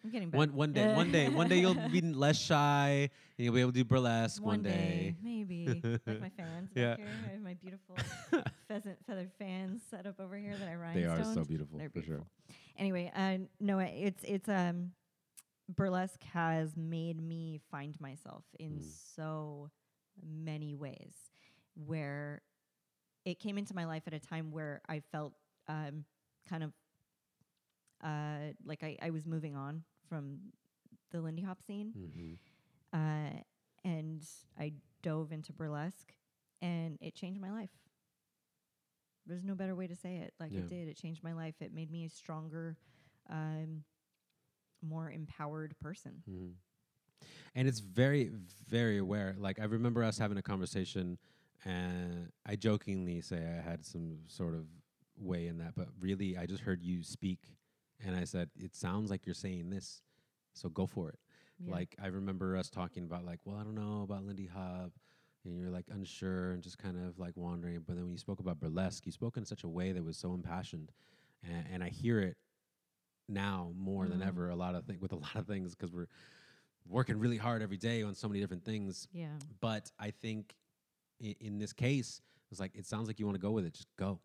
I'm 0.03 0.09
getting 0.09 0.29
better. 0.29 0.39
One 0.39 0.53
one 0.55 0.73
day, 0.73 0.87
one 0.87 1.11
day, 1.11 1.29
one 1.29 1.47
day 1.49 1.57
you'll 1.59 1.75
be 1.75 2.01
less 2.13 2.37
shy 2.37 3.09
and 3.37 3.45
you'll 3.45 3.53
be 3.53 3.61
able 3.61 3.71
to 3.71 3.77
do 3.79 3.83
burlesque 3.85 4.41
one, 4.41 4.57
one 4.57 4.63
day, 4.63 5.15
maybe 5.23 5.83
like 6.07 6.21
my 6.21 6.29
fans 6.37 6.69
Yeah. 6.75 6.89
back 6.91 6.97
here 6.97 7.07
i 7.27 7.31
have 7.33 7.41
my 7.41 7.53
beautiful 7.55 7.95
pheasant 8.67 8.97
feather 9.05 9.27
fans 9.37 9.81
set 9.89 10.05
up 10.05 10.19
over 10.19 10.35
here 10.37 10.57
that 10.57 10.67
i 10.67 10.75
ride. 10.75 10.95
They 10.95 11.03
are 11.05 11.17
so 11.17 11.23
rhinestoned. 11.23 11.47
beautiful 11.47 11.77
They're 11.79 11.89
for 11.89 12.01
sure. 12.01 12.21
anyway 12.77 13.11
uh 13.15 13.37
no 13.59 13.79
it's 13.79 14.23
it's 14.23 14.49
um 14.49 14.91
burlesque 15.75 16.23
has 16.23 16.75
made 16.75 17.21
me 17.21 17.59
find 17.71 17.99
myself 17.99 18.43
in 18.59 18.79
Mm. 18.79 18.91
so 19.15 19.69
many 20.21 20.75
ways 20.75 21.13
where 21.75 22.41
it 23.25 23.39
came 23.39 23.57
into 23.57 23.73
my 23.75 23.85
life 23.85 24.03
at 24.07 24.13
a 24.13 24.19
time 24.19 24.51
where 24.51 24.81
I 24.89 25.01
felt 25.11 25.33
um, 25.67 26.03
kind 26.49 26.63
of 26.63 26.73
uh, 28.03 28.53
like 28.65 28.83
I, 28.83 28.97
I 29.01 29.09
was 29.11 29.25
moving 29.25 29.55
on 29.55 29.83
from 30.11 30.39
the 31.11 31.21
Lindy 31.21 31.43
Hop 31.43 31.61
scene. 31.63 31.93
hmm 31.93 32.33
Uh, 32.93 33.39
and 33.83 34.25
I 34.59 34.73
dove 35.01 35.31
into 35.31 35.53
burlesque 35.53 36.13
and 36.61 36.97
it 37.01 37.15
changed 37.15 37.41
my 37.41 37.51
life. 37.51 37.71
There's 39.25 39.43
no 39.43 39.55
better 39.55 39.75
way 39.75 39.87
to 39.87 39.95
say 39.95 40.17
it. 40.17 40.33
Like 40.39 40.51
Yeah. 40.51 40.59
it 40.59 40.69
did. 40.69 40.87
It 40.89 40.97
changed 40.97 41.23
my 41.23 41.33
life. 41.33 41.55
It 41.61 41.73
made 41.73 41.91
me 41.91 42.05
a 42.05 42.09
stronger, 42.09 42.77
um, 43.29 43.83
more 44.81 45.11
empowered 45.11 45.75
person. 45.79 46.23
hmm 46.25 46.51
And 47.55 47.67
it's 47.67 47.79
very, 47.79 48.31
very 48.69 48.97
aware. 48.97 49.35
Like 49.37 49.59
I 49.59 49.65
remember 49.65 50.03
us 50.03 50.17
having 50.17 50.37
a 50.37 50.41
conversation, 50.41 51.17
and 51.65 52.31
I 52.45 52.55
jokingly 52.55 53.21
say 53.21 53.37
I 53.37 53.61
had 53.69 53.85
some 53.85 54.19
sort 54.27 54.55
of 54.55 54.65
way 55.17 55.47
in 55.47 55.57
that, 55.59 55.75
but 55.75 55.87
really 55.99 56.37
I 56.37 56.45
just 56.45 56.63
heard 56.63 56.81
you 56.83 57.03
speak, 57.03 57.39
and 58.05 58.15
I 58.15 58.23
said 58.25 58.49
it 58.57 58.75
sounds 58.75 59.09
like 59.09 59.25
you're 59.25 59.35
saying 59.35 59.69
this, 59.69 60.01
so 60.53 60.69
go 60.69 60.85
for 60.85 61.09
it. 61.09 61.19
Yeah. 61.59 61.73
Like 61.73 61.95
I 62.01 62.07
remember 62.07 62.57
us 62.57 62.69
talking 62.69 63.03
about 63.03 63.25
like, 63.25 63.39
well, 63.45 63.57
I 63.57 63.63
don't 63.63 63.75
know 63.75 64.03
about 64.03 64.25
Lindy 64.25 64.47
Hop, 64.47 64.91
and 65.45 65.57
you're 65.57 65.69
like 65.69 65.85
unsure 65.91 66.51
and 66.51 66.61
just 66.63 66.77
kind 66.77 66.97
of 66.97 67.19
like 67.19 67.35
wandering. 67.37 67.81
But 67.85 67.95
then 67.95 68.03
when 68.05 68.13
you 68.13 68.17
spoke 68.19 68.39
about 68.39 68.59
burlesque, 68.59 69.05
you 69.05 69.11
spoke 69.11 69.37
in 69.37 69.45
such 69.45 69.63
a 69.63 69.67
way 69.69 69.91
that 69.91 70.03
was 70.03 70.17
so 70.17 70.33
impassioned, 70.33 70.91
and, 71.43 71.65
and 71.73 71.83
I 71.83 71.89
hear 71.89 72.19
it 72.19 72.37
now 73.29 73.71
more 73.77 74.07
than 74.07 74.19
Mhm. 74.19 74.27
ever. 74.27 74.49
A 74.49 74.55
lot 74.55 74.75
of 74.75 74.85
things 74.85 75.01
with 75.01 75.11
a 75.11 75.15
lot 75.27 75.35
of 75.35 75.47
things 75.47 75.75
because 75.75 75.91
we're 75.93 76.07
working 76.87 77.19
really 77.19 77.37
hard 77.37 77.61
every 77.61 77.77
day 77.77 78.01
on 78.01 78.15
so 78.15 78.27
many 78.27 78.39
different 78.39 78.65
things. 78.65 79.07
yeah. 79.13 79.37
But 79.59 79.91
I 79.99 80.11
think 80.11 80.55
i- 81.23 81.35
in 81.39 81.59
this 81.59 81.73
case, 81.73 82.21
it's 82.49 82.59
like 82.59 82.75
it 82.75 82.85
sounds 82.85 83.07
like 83.07 83.19
you 83.19 83.25
want 83.25 83.35
to 83.35 83.41
go 83.41 83.51
with 83.51 83.65
it. 83.65 83.73
Just 83.73 83.87
go, 83.97 84.19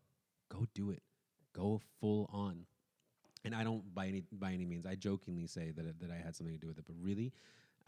go 0.49 0.67
do 0.75 0.91
it, 0.91 1.03
go 1.53 1.81
full 2.01 2.29
on. 2.33 2.67
And 3.47 3.55
I 3.55 3.63
don't 3.65 3.95
by 3.95 4.09
any 4.09 4.25
by 4.33 4.53
any 4.53 4.67
means. 4.67 4.85
I 4.87 4.97
jokingly 4.97 5.47
say 5.47 5.71
that 5.71 6.01
that 6.01 6.11
I 6.11 6.17
had 6.17 6.35
something 6.37 6.55
to 6.55 6.61
do 6.61 6.67
with 6.69 6.79
it, 6.79 6.85
but 6.87 6.97
really, 7.01 7.33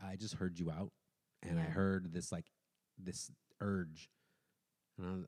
I 0.02 0.16
just 0.16 0.34
heard 0.34 0.58
you 0.58 0.70
out, 0.70 0.92
and 1.42 1.58
I 1.58 1.64
heard 1.64 2.12
this 2.12 2.30
like 2.32 2.46
this 2.96 3.30
urge, 3.60 4.08
and 4.96 5.06
I 5.06 5.10
was, 5.12 5.24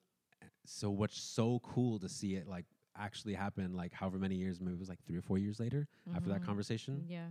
so 0.64 0.91
what's 0.91 1.20
so 1.20 1.59
cool 1.64 1.99
to 1.99 2.09
see 2.09 2.37
it 2.37 2.47
like 2.47 2.64
actually 2.97 3.35
happen. 3.35 3.74
Like 3.74 3.93
however 3.93 4.18
many 4.18 4.37
years, 4.37 4.61
maybe 4.61 4.74
it 4.74 4.78
was 4.78 4.89
like 4.89 5.03
three 5.05 5.16
or 5.18 5.22
four 5.22 5.39
years 5.39 5.59
later 5.59 5.89
after 6.14 6.28
that 6.31 6.43
Mhm. 6.43 6.47
conversation 6.47 7.05
Yeah. 7.09 7.28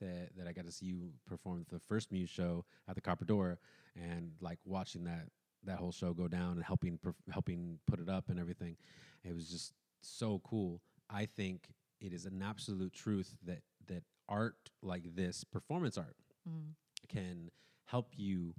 that 0.00 0.34
that 0.36 0.46
I 0.48 0.52
got 0.52 0.64
to 0.66 0.72
see 0.72 0.86
you 0.86 1.12
perform 1.26 1.64
the 1.68 1.78
first 1.78 2.10
Muse 2.10 2.28
show 2.30 2.64
at 2.88 2.96
the 2.96 3.00
Copper 3.00 3.24
Door, 3.24 3.60
and 3.94 4.32
like 4.40 4.58
watching 4.64 5.04
that 5.04 5.28
that 5.62 5.78
whole 5.78 5.92
show 5.92 6.12
go 6.14 6.26
down 6.26 6.52
and 6.56 6.64
helping 6.64 6.98
perf- 6.98 7.14
helping 7.30 7.78
put 7.86 8.00
it 8.00 8.08
up 8.08 8.28
and 8.28 8.40
everything. 8.40 8.76
It 9.22 9.34
was 9.34 9.48
just 9.48 9.72
so 10.00 10.40
cool. 10.40 10.80
I 11.10 11.26
think 11.26 11.68
it 12.00 12.12
is 12.12 12.26
an 12.26 12.42
absolute 12.42 12.92
truth 12.92 13.36
that 13.44 13.62
that 13.86 14.02
art 14.28 14.70
like 14.82 15.14
this, 15.14 15.44
performance 15.44 15.98
art, 15.98 16.16
Mm. 16.48 16.74
can 17.08 17.50
help 17.86 18.12
you 18.16 18.54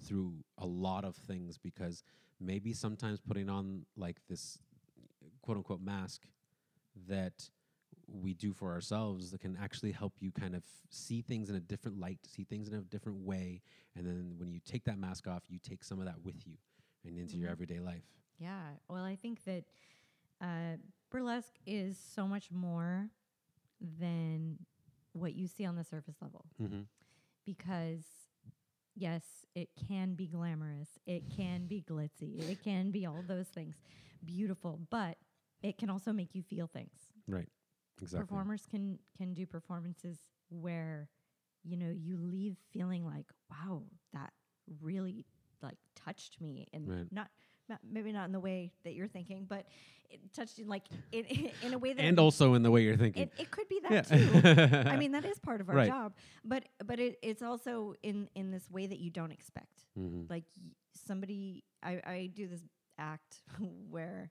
through 0.00 0.42
a 0.58 0.66
lot 0.66 1.04
of 1.04 1.14
things 1.14 1.58
because 1.58 2.02
maybe 2.40 2.72
sometimes 2.72 3.20
putting 3.20 3.48
on 3.48 3.84
like 3.96 4.20
this 4.28 4.58
quote 5.42 5.58
unquote 5.58 5.80
mask 5.80 6.22
that 7.08 7.50
we 8.08 8.34
do 8.34 8.52
for 8.52 8.72
ourselves 8.72 9.30
that 9.30 9.40
can 9.40 9.56
actually 9.56 9.92
help 9.92 10.14
you 10.20 10.30
kind 10.32 10.54
of 10.54 10.64
see 10.90 11.22
things 11.22 11.48
in 11.50 11.56
a 11.56 11.60
different 11.60 11.98
light, 12.00 12.18
see 12.26 12.44
things 12.44 12.68
in 12.68 12.74
a 12.74 12.80
different 12.82 13.18
way. 13.20 13.62
And 13.94 14.06
then 14.06 14.34
when 14.38 14.50
you 14.50 14.60
take 14.64 14.84
that 14.84 14.98
mask 14.98 15.26
off, 15.28 15.42
you 15.48 15.58
take 15.58 15.84
some 15.84 15.98
of 15.98 16.06
that 16.06 16.20
with 16.24 16.46
you 16.46 16.54
and 17.04 17.16
into 17.18 17.36
your 17.36 17.48
Mhm. 17.48 17.52
everyday 17.52 17.78
life. 17.80 18.04
Yeah. 18.38 18.76
Well, 18.88 19.04
I 19.04 19.16
think 19.16 19.44
that 19.44 19.64
uh, 20.40 20.76
burlesque 21.12 21.54
is 21.66 21.98
so 21.98 22.26
much 22.26 22.50
more 22.50 23.10
than 23.80 24.58
what 25.12 25.34
you 25.34 25.46
see 25.46 25.64
on 25.66 25.76
the 25.76 25.84
surface 25.84 26.16
level 26.22 26.46
Mm-hmm. 26.62 26.82
because, 27.44 28.04
yes, 28.94 29.44
it 29.54 29.70
can 29.88 30.14
be 30.14 30.26
glamorous, 30.26 30.98
it 31.06 31.24
can 31.34 31.66
be 31.66 31.82
glitzy, 31.88 32.50
it 32.50 32.62
can 32.62 32.90
be 32.90 33.06
all 33.06 33.22
those 33.26 33.48
things, 33.48 33.76
beautiful, 34.24 34.80
but 34.90 35.18
it 35.62 35.78
can 35.78 35.90
also 35.90 36.12
make 36.12 36.34
you 36.34 36.42
feel 36.42 36.66
things. 36.66 37.12
Right. 37.28 37.48
Exactly. 38.02 38.24
Performers 38.26 38.66
can 38.70 38.98
can 39.16 39.34
do 39.34 39.46
performances 39.46 40.18
where 40.50 41.08
you 41.62 41.76
know 41.76 41.90
you 41.90 42.18
leave 42.18 42.56
feeling 42.72 43.04
like, 43.06 43.26
wow, 43.50 43.84
that 44.12 44.32
really 44.80 45.26
like 45.62 45.78
touched 45.96 46.40
me, 46.40 46.66
and 46.72 46.88
Right. 46.88 47.06
not. 47.12 47.28
Maybe 47.90 48.12
not 48.12 48.26
in 48.26 48.32
the 48.32 48.40
way 48.40 48.72
that 48.84 48.94
you're 48.94 49.08
thinking, 49.08 49.46
but 49.48 49.66
it 50.10 50.20
touched 50.34 50.58
in 50.58 50.68
like 50.68 50.84
in, 51.12 51.24
in 51.62 51.74
a 51.74 51.78
way 51.78 51.92
that 51.94 52.02
And 52.02 52.18
also 52.18 52.54
in 52.54 52.62
the 52.62 52.70
way 52.70 52.82
you're 52.82 52.96
thinking. 52.96 53.22
it, 53.22 53.32
it 53.38 53.50
could 53.50 53.68
be 53.68 53.80
that 53.88 53.92
yeah. 53.92 54.02
too. 54.02 54.88
I 54.90 54.96
mean, 54.96 55.12
that 55.12 55.24
is 55.32 55.38
part 55.38 55.60
of 55.60 55.68
our 55.70 55.76
Right. 55.76 55.88
job, 55.88 56.12
but 56.44 56.64
but 56.84 56.98
it, 57.00 57.18
it's 57.22 57.42
also 57.42 57.94
in 58.02 58.28
in 58.34 58.50
this 58.50 58.70
way 58.70 58.86
that 58.86 58.98
you 58.98 59.10
don't 59.10 59.32
expect. 59.32 59.86
Mhm. 59.98 60.28
Like 60.28 60.44
somebody, 60.94 61.64
I 61.82 62.00
I 62.04 62.30
do 62.34 62.46
this 62.48 62.60
act 62.98 63.42
where 63.90 64.30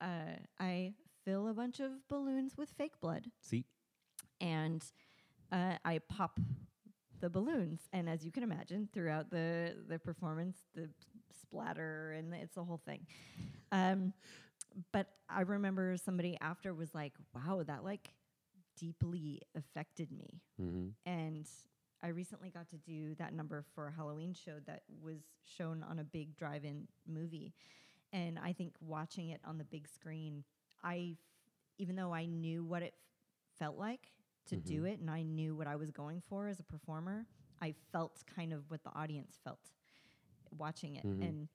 uh, 0.00 0.36
I 0.60 0.94
fill 1.24 1.48
a 1.48 1.54
bunch 1.54 1.80
of 1.80 2.06
balloons 2.08 2.56
with 2.58 2.70
fake 2.70 3.00
blood, 3.00 3.30
See? 3.40 3.64
and 4.40 4.84
uh, 5.50 5.76
I 5.84 6.00
pop 6.00 6.38
the 7.20 7.30
balloons. 7.30 7.88
And 7.92 8.08
as 8.10 8.24
you 8.26 8.30
can 8.32 8.42
imagine, 8.42 8.88
throughout 8.92 9.30
the 9.30 9.74
the 9.88 9.98
performance, 9.98 10.58
the 10.74 10.90
splatter 11.54 12.12
and 12.12 12.34
it's 12.34 12.54
the 12.54 12.64
whole 12.64 12.80
thing. 12.84 13.06
Um, 13.72 14.12
but 14.92 15.08
I 15.28 15.42
remember 15.42 15.96
somebody 15.96 16.36
after 16.40 16.74
was 16.74 16.94
like, 16.94 17.12
"Wow, 17.34 17.62
that 17.66 17.84
like 17.84 18.10
deeply 18.76 19.40
affected 19.56 20.10
me." 20.10 20.40
Mm-hmm. 20.60 20.88
And 21.06 21.48
I 22.02 22.08
recently 22.08 22.50
got 22.50 22.68
to 22.70 22.76
do 22.76 23.14
that 23.16 23.32
number 23.32 23.64
for 23.74 23.86
a 23.86 23.92
Halloween 23.92 24.34
show 24.34 24.58
that 24.66 24.82
was 25.02 25.18
shown 25.44 25.84
on 25.88 25.98
a 26.00 26.04
big 26.04 26.36
drive-in 26.36 26.88
movie. 27.06 27.54
And 28.12 28.38
I 28.38 28.52
think 28.52 28.74
watching 28.80 29.30
it 29.30 29.40
on 29.44 29.58
the 29.58 29.64
big 29.64 29.88
screen, 29.88 30.44
I, 30.82 31.12
f- 31.12 31.18
even 31.78 31.96
though 31.96 32.12
I 32.12 32.26
knew 32.26 32.62
what 32.62 32.82
it 32.82 32.94
f- 32.94 33.58
felt 33.58 33.76
like, 33.78 34.12
to 34.46 34.56
do 34.56 34.82
Mhm. 34.82 34.92
it 34.92 35.00
and 35.00 35.10
I 35.10 35.22
knew 35.22 35.54
what 35.56 35.66
I 35.66 35.76
was 35.76 35.90
going 35.90 36.20
for 36.20 36.48
as 36.48 36.60
a 36.60 36.62
performer, 36.62 37.26
I 37.62 37.72
felt 37.92 38.22
kind 38.26 38.52
of 38.52 38.70
what 38.70 38.84
the 38.84 38.90
audience 38.94 39.38
felt 39.42 39.70
watching 40.58 40.96
it 40.96 41.04
Mhm. 41.04 41.20
and 41.22 41.48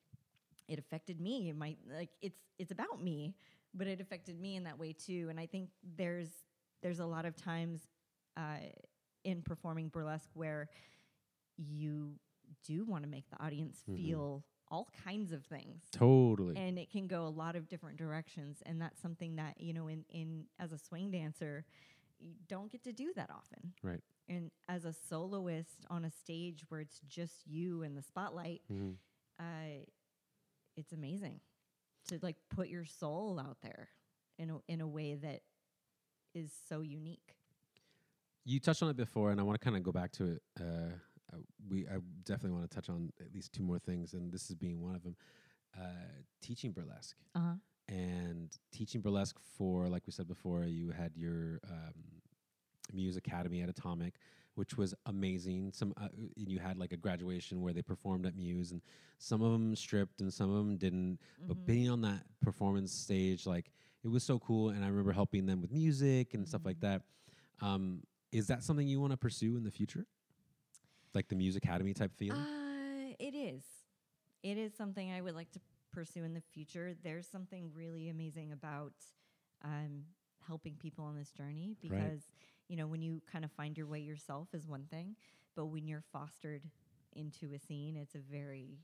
it 0.67 0.79
affected 0.79 1.19
me. 1.19 1.49
It 1.49 1.55
might 1.55 1.79
like 1.87 2.09
it's 2.21 2.39
it's 2.57 2.71
about 2.71 3.01
me, 3.01 3.35
but 3.73 3.87
it 3.87 3.99
affected 4.01 4.39
me 4.39 4.55
in 4.55 4.63
that 4.65 4.77
way 4.77 4.93
too. 4.93 5.27
And 5.29 5.39
I 5.39 5.45
think 5.45 5.69
there's 5.97 6.29
there's 6.81 6.99
a 6.99 7.05
lot 7.05 7.25
of 7.25 7.35
times 7.35 7.87
uh, 8.37 8.57
in 9.23 9.41
performing 9.41 9.89
burlesque 9.89 10.29
where 10.33 10.69
you 11.57 12.13
do 12.65 12.85
want 12.85 13.03
to 13.03 13.09
make 13.09 13.29
the 13.29 13.41
audience 13.43 13.83
Mhm. 13.87 13.95
feel 13.95 14.43
all 14.71 14.87
kinds 15.03 15.31
of 15.31 15.43
things 15.45 15.81
Totally. 15.91 16.55
and 16.55 16.77
it 16.77 16.91
can 16.91 17.07
go 17.07 17.25
a 17.25 17.29
lot 17.29 17.55
of 17.55 17.67
different 17.67 17.97
directions 17.97 18.61
and 18.67 18.79
that's 18.79 19.01
something 19.01 19.35
that 19.35 19.59
you 19.59 19.73
know 19.73 19.87
in 19.87 20.05
in 20.09 20.45
as 20.59 20.71
a 20.71 20.77
swing 20.77 21.09
dancer 21.09 21.65
you 22.19 22.35
don't 22.47 22.71
get 22.71 22.83
to 22.83 22.93
do 22.93 23.11
that 23.15 23.29
often 23.29 23.73
Right. 23.83 24.01
and 24.27 24.51
as 24.67 24.85
a 24.85 24.93
soloist 24.93 25.85
on 25.89 26.05
a 26.05 26.11
stage 26.11 26.63
where 26.69 26.81
it's 26.81 26.99
just 27.07 27.45
you 27.47 27.83
and 27.83 27.97
the 27.97 28.01
spotlight 28.03 28.61
Mhm. 28.71 28.97
uh 29.39 29.85
it's 30.75 30.91
amazing 30.93 31.39
to 32.07 32.19
like 32.21 32.37
put 32.49 32.69
your 32.69 32.85
soul 32.85 33.39
out 33.39 33.57
there 33.61 33.89
in 34.37 34.49
a 34.49 34.59
in 34.67 34.81
a 34.81 34.87
way 34.87 35.15
that 35.15 35.41
is 36.33 36.51
so 36.67 36.81
unique 36.81 37.35
You 38.45 38.59
touched 38.59 38.81
on 38.81 38.89
it 38.89 38.95
before, 38.95 39.31
and 39.31 39.39
I 39.39 39.43
want 39.43 39.59
to 39.59 39.63
kind 39.63 39.75
of 39.77 39.83
go 39.83 39.91
back 39.91 40.11
to 40.13 40.25
it. 40.25 40.41
Uh, 40.59 40.93
uh, 41.31 41.37
we 41.69 41.87
I 41.87 41.97
definitely 42.23 42.57
want 42.57 42.69
to 42.69 42.73
touch 42.75 42.89
on 42.89 43.11
at 43.19 43.31
least 43.33 43.51
two 43.53 43.61
more 43.63 43.77
things, 43.79 44.13
and 44.13 44.31
this 44.31 44.49
is 44.49 44.55
being 44.55 44.81
one 44.81 44.95
of 44.95 45.03
them. 45.03 45.15
Uh, 45.77 46.23
teaching 46.41 46.71
burlesque 46.71 47.15
uh-huh 47.35 47.53
and 47.89 48.55
teaching 48.71 49.01
burlesque 49.01 49.37
for, 49.57 49.89
like 49.89 50.03
we 50.05 50.11
said 50.13 50.27
before, 50.27 50.63
you 50.65 50.91
had 50.91 51.11
your 51.15 51.59
um, 51.69 51.93
Muse 52.93 53.17
Academy 53.17 53.61
at 53.61 53.69
Atomic, 53.69 54.15
which 54.55 54.77
was 54.77 54.93
amazing. 55.07 55.71
Some 55.73 55.93
uh, 55.97 56.07
and 56.37 56.49
you 56.49 56.59
had 56.59 56.77
like 56.77 56.91
a 56.93 56.97
graduation 56.97 57.61
where 57.61 57.73
they 57.73 57.81
performed 57.81 58.25
at 58.25 58.35
Muse, 58.35 58.71
and 58.71 58.81
some 59.17 59.41
of 59.41 59.51
them 59.51 59.75
stripped 59.75 60.21
and 60.21 60.31
some 60.33 60.49
of 60.49 60.55
them 60.57 60.77
didn't. 60.77 61.19
But 61.47 61.57
Mhm. 61.57 61.65
being 61.65 61.89
on 61.89 62.01
that 62.01 62.23
performance 62.41 62.91
stage, 62.93 63.45
like 63.45 63.71
it 64.03 64.07
was 64.07 64.23
so 64.23 64.39
cool, 64.39 64.69
and 64.69 64.85
I 64.85 64.87
remember 64.87 65.11
helping 65.11 65.45
them 65.45 65.61
with 65.61 65.71
music 65.71 66.33
and 66.35 66.47
stuff 66.47 66.65
like 66.65 66.77
Mhm. 66.77 66.81
that. 66.81 67.01
Um, 67.61 68.03
is 68.31 68.47
that 68.47 68.63
something 68.63 68.87
you 68.87 69.01
want 69.01 69.11
to 69.11 69.17
pursue 69.17 69.57
in 69.57 69.63
the 69.63 69.71
future, 69.71 70.05
like 71.13 71.27
the 71.27 71.35
Muse 71.35 71.55
Academy 71.55 71.93
type 71.93 72.15
feel? 72.15 72.35
Uh, 72.35 73.13
it 73.19 73.33
is. 73.35 73.63
It 74.43 74.57
is 74.57 74.73
something 74.75 75.11
I 75.11 75.21
would 75.21 75.35
like 75.35 75.51
to 75.51 75.59
pursue 75.91 76.23
in 76.23 76.33
the 76.33 76.41
future. 76.41 76.93
There's 77.01 77.27
something 77.27 77.71
really 77.73 78.09
amazing 78.09 78.51
about 78.51 78.93
um, 79.63 80.03
helping 80.47 80.75
people 80.75 81.05
on 81.05 81.15
this 81.15 81.31
journey 81.31 81.75
because, 81.81 82.29
you 82.67 82.75
know, 82.75 82.87
when 82.87 83.01
you 83.01 83.21
kind 83.31 83.43
of 83.45 83.51
find 83.51 83.77
your 83.77 83.87
way 83.87 83.99
yourself 83.99 84.49
is 84.53 84.67
one 84.67 84.85
thing, 84.89 85.15
but 85.55 85.65
when 85.67 85.87
you're 85.87 86.03
fostered 86.11 86.63
into 87.13 87.53
a 87.53 87.59
scene, 87.59 87.95
it's 87.95 88.15
a 88.15 88.19
very 88.19 88.79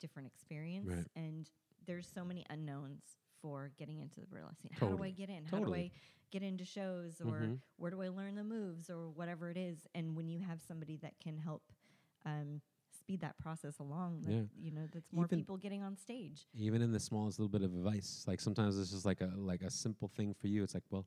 different 0.00 0.26
experience. 0.26 0.88
Right. 0.88 1.06
And 1.16 1.48
there's 1.86 2.08
so 2.12 2.24
many 2.24 2.44
unknowns 2.50 3.02
for 3.40 3.70
getting 3.76 4.00
into 4.00 4.20
the 4.20 4.26
burlesque 4.26 4.60
scene. 4.62 4.72
How 4.72 4.88
do 4.88 5.02
I 5.02 5.10
get 5.10 5.28
in? 5.28 5.44
How 5.44 5.58
do 5.58 5.74
I 5.74 5.90
get 6.30 6.42
into 6.42 6.64
shows 6.64 7.20
or 7.20 7.52
Mhm. 7.52 7.60
where 7.76 7.90
do 7.90 8.02
I 8.02 8.08
learn 8.08 8.34
the 8.34 8.44
moves 8.44 8.90
or 8.90 9.08
whatever 9.10 9.50
it 9.50 9.56
is? 9.56 9.86
And 9.94 10.16
when 10.16 10.28
you 10.28 10.40
have 10.40 10.60
somebody 10.60 10.96
that 10.98 11.18
can 11.20 11.38
help 11.38 11.62
um, 12.24 12.60
speed 13.04 13.20
that 13.20 13.36
process 13.38 13.78
along, 13.78 14.22
that, 14.22 14.32
Yeah. 14.32 14.42
you 14.58 14.70
know, 14.70 14.86
that's 14.90 15.12
more 15.12 15.26
Even- 15.26 15.40
people 15.40 15.56
getting 15.58 15.82
on 15.82 15.96
stage. 15.96 16.46
even 16.54 16.80
in 16.82 16.90
the 16.92 17.00
smallest 17.00 17.38
little 17.38 17.50
bit 17.50 17.62
of 17.62 17.74
advice. 17.74 18.24
Like 18.26 18.40
sometimes 18.40 18.78
it's 18.78 18.90
just 18.90 19.04
like 19.04 19.20
a 19.20 19.32
like 19.36 19.62
a 19.62 19.70
simple 19.70 20.08
thing 20.08 20.32
for 20.34 20.48
you. 20.48 20.62
It's 20.62 20.74
like, 20.74 20.84
well, 20.90 21.06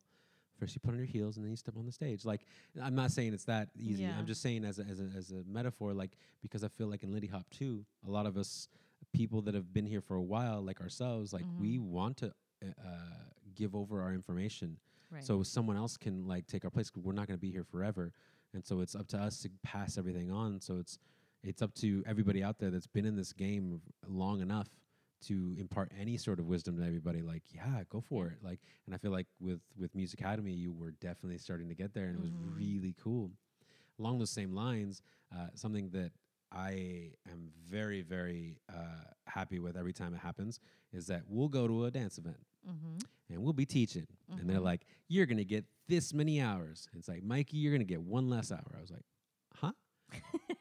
first 0.60 0.76
you 0.76 0.80
put 0.80 0.91
on 0.91 0.98
your 0.98 1.06
heels 1.08 1.38
and 1.38 1.43
then 1.45 1.50
you 1.52 1.58
step 1.58 1.76
on 1.76 1.86
the 1.86 1.91
stage. 1.91 2.24
Like 2.24 2.45
I'm 2.82 2.93
not 2.95 3.12
saying 3.12 3.34
it's 3.34 3.45
that 3.45 3.70
easy. 3.76 4.04
Yeah. 4.04 4.18
I'm 4.18 4.28
just 4.28 4.41
saying 4.41 4.64
as 4.64 4.78
a, 4.80 4.84
as 4.84 5.00
a 5.00 5.10
as 5.16 5.32
a 5.32 5.43
metaphor, 5.45 5.93
like 5.93 6.16
because 6.41 6.64
I 6.64 6.68
feel 6.68 6.88
like 6.88 7.04
in 7.04 7.12
Lindy 7.12 7.28
Hop 7.28 7.50
too, 7.50 7.84
a 8.06 8.12
lot 8.12 8.26
of 8.28 8.38
us 8.38 8.68
people 9.12 9.41
that 9.43 9.56
have 9.56 9.74
been 9.74 9.86
here 9.86 10.02
for 10.02 10.16
a 10.16 10.22
while, 10.34 10.62
like 10.62 10.80
ourselves, 10.82 11.34
like 11.34 11.45
we 11.60 11.80
want 11.80 12.18
to 12.18 12.28
uh, 12.64 12.68
uh, 12.86 13.24
give 13.56 13.76
over 13.76 14.02
our 14.02 14.14
information 14.14 14.78
Right. 15.10 15.24
so 15.24 15.41
someone 15.41 15.78
else 15.78 15.95
can 15.98 16.28
like 16.28 16.45
take 16.48 16.64
our 16.66 16.70
place. 16.72 16.91
we're 16.95 17.14
not 17.14 17.28
going 17.28 17.38
to 17.38 17.41
be 17.41 17.50
here 17.52 17.64
forever, 17.64 18.12
and 18.54 18.64
so 18.66 18.82
it's 18.82 18.93
up 18.93 19.08
to 19.10 19.18
us 19.18 19.41
to 19.43 19.50
pass 19.64 19.98
everything 19.98 20.30
on. 20.32 20.60
So 20.60 20.78
it's 20.78 21.00
it's 21.44 21.62
up 21.62 21.74
to 21.76 22.04
everybody 22.08 22.44
out 22.44 22.60
there 22.60 22.70
that's 22.72 22.88
been 22.88 23.06
in 23.06 23.16
this 23.16 23.34
game 23.34 23.82
long 24.08 24.42
enough 24.42 24.68
to 25.26 25.56
impart 25.58 25.92
any 26.00 26.16
sort 26.18 26.40
of 26.40 26.46
wisdom 26.46 26.78
to 26.78 26.86
everybody. 26.86 27.22
Like, 27.22 27.44
yeah, 27.52 27.82
go 27.90 28.02
for 28.02 28.28
it. 28.28 28.38
Like, 28.44 28.60
and 28.86 28.94
I 28.94 28.98
feel 28.98 29.12
like 29.12 29.28
with 29.40 29.62
with 29.78 29.94
Muse 29.96 30.14
Academy, 30.14 30.52
you 30.54 30.72
were 30.72 30.92
definitely 30.92 31.38
starting 31.40 31.70
to 31.70 31.76
get 31.76 31.94
there, 31.94 32.06
and 32.06 32.16
it 32.18 32.22
was 32.22 32.32
Mhm. 32.32 32.56
really 32.56 32.94
cool. 33.02 33.32
Along 34.00 34.20
those 34.20 34.30
same 34.30 34.54
lines, 34.54 35.02
uh, 35.36 35.48
something 35.56 35.90
that 35.92 36.12
I 36.52 37.12
am 37.32 37.52
very 37.68 38.02
very 38.04 38.60
uh, 38.70 39.04
happy 39.26 39.60
with 39.60 39.76
every 39.76 39.92
time 39.94 40.14
it 40.14 40.20
happens 40.20 40.60
is 40.94 41.08
that 41.08 41.24
we'll 41.28 41.50
go 41.50 41.68
to 41.68 41.86
a 41.86 41.92
dance 41.92 42.18
event 42.18 42.38
mm-hmm. 42.66 42.98
and 43.30 43.44
we'll 43.44 43.54
be 43.54 43.66
teaching. 43.66 44.08
And 44.30 44.50
they're 44.50 44.60
Mhm. 44.60 44.64
like, 44.64 44.86
you're 45.10 45.26
going 45.26 45.38
to 45.40 45.46
get 45.46 45.66
this 45.88 46.14
many 46.14 46.40
hours. 46.40 46.88
And 46.92 47.00
it's 47.00 47.10
like, 47.10 47.24
Mikey, 47.24 47.58
you're 47.58 47.74
going 47.74 47.86
to 47.86 47.94
get 47.94 48.02
one 48.02 48.30
less 48.30 48.52
hour. 48.52 48.76
I 48.78 48.80
was 48.82 48.92
like, 48.92 49.04
huh? 49.56 49.74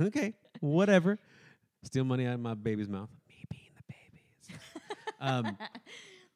okay, 0.00 0.34
whatever. 0.60 1.18
Steal 1.84 2.04
money 2.04 2.26
out 2.26 2.34
of 2.34 2.40
my 2.40 2.54
baby's 2.54 2.88
mouth. 2.88 3.08
Me 3.28 3.44
being 3.50 3.70
the 3.76 3.82
babies. 3.94 4.60
um, 5.20 5.56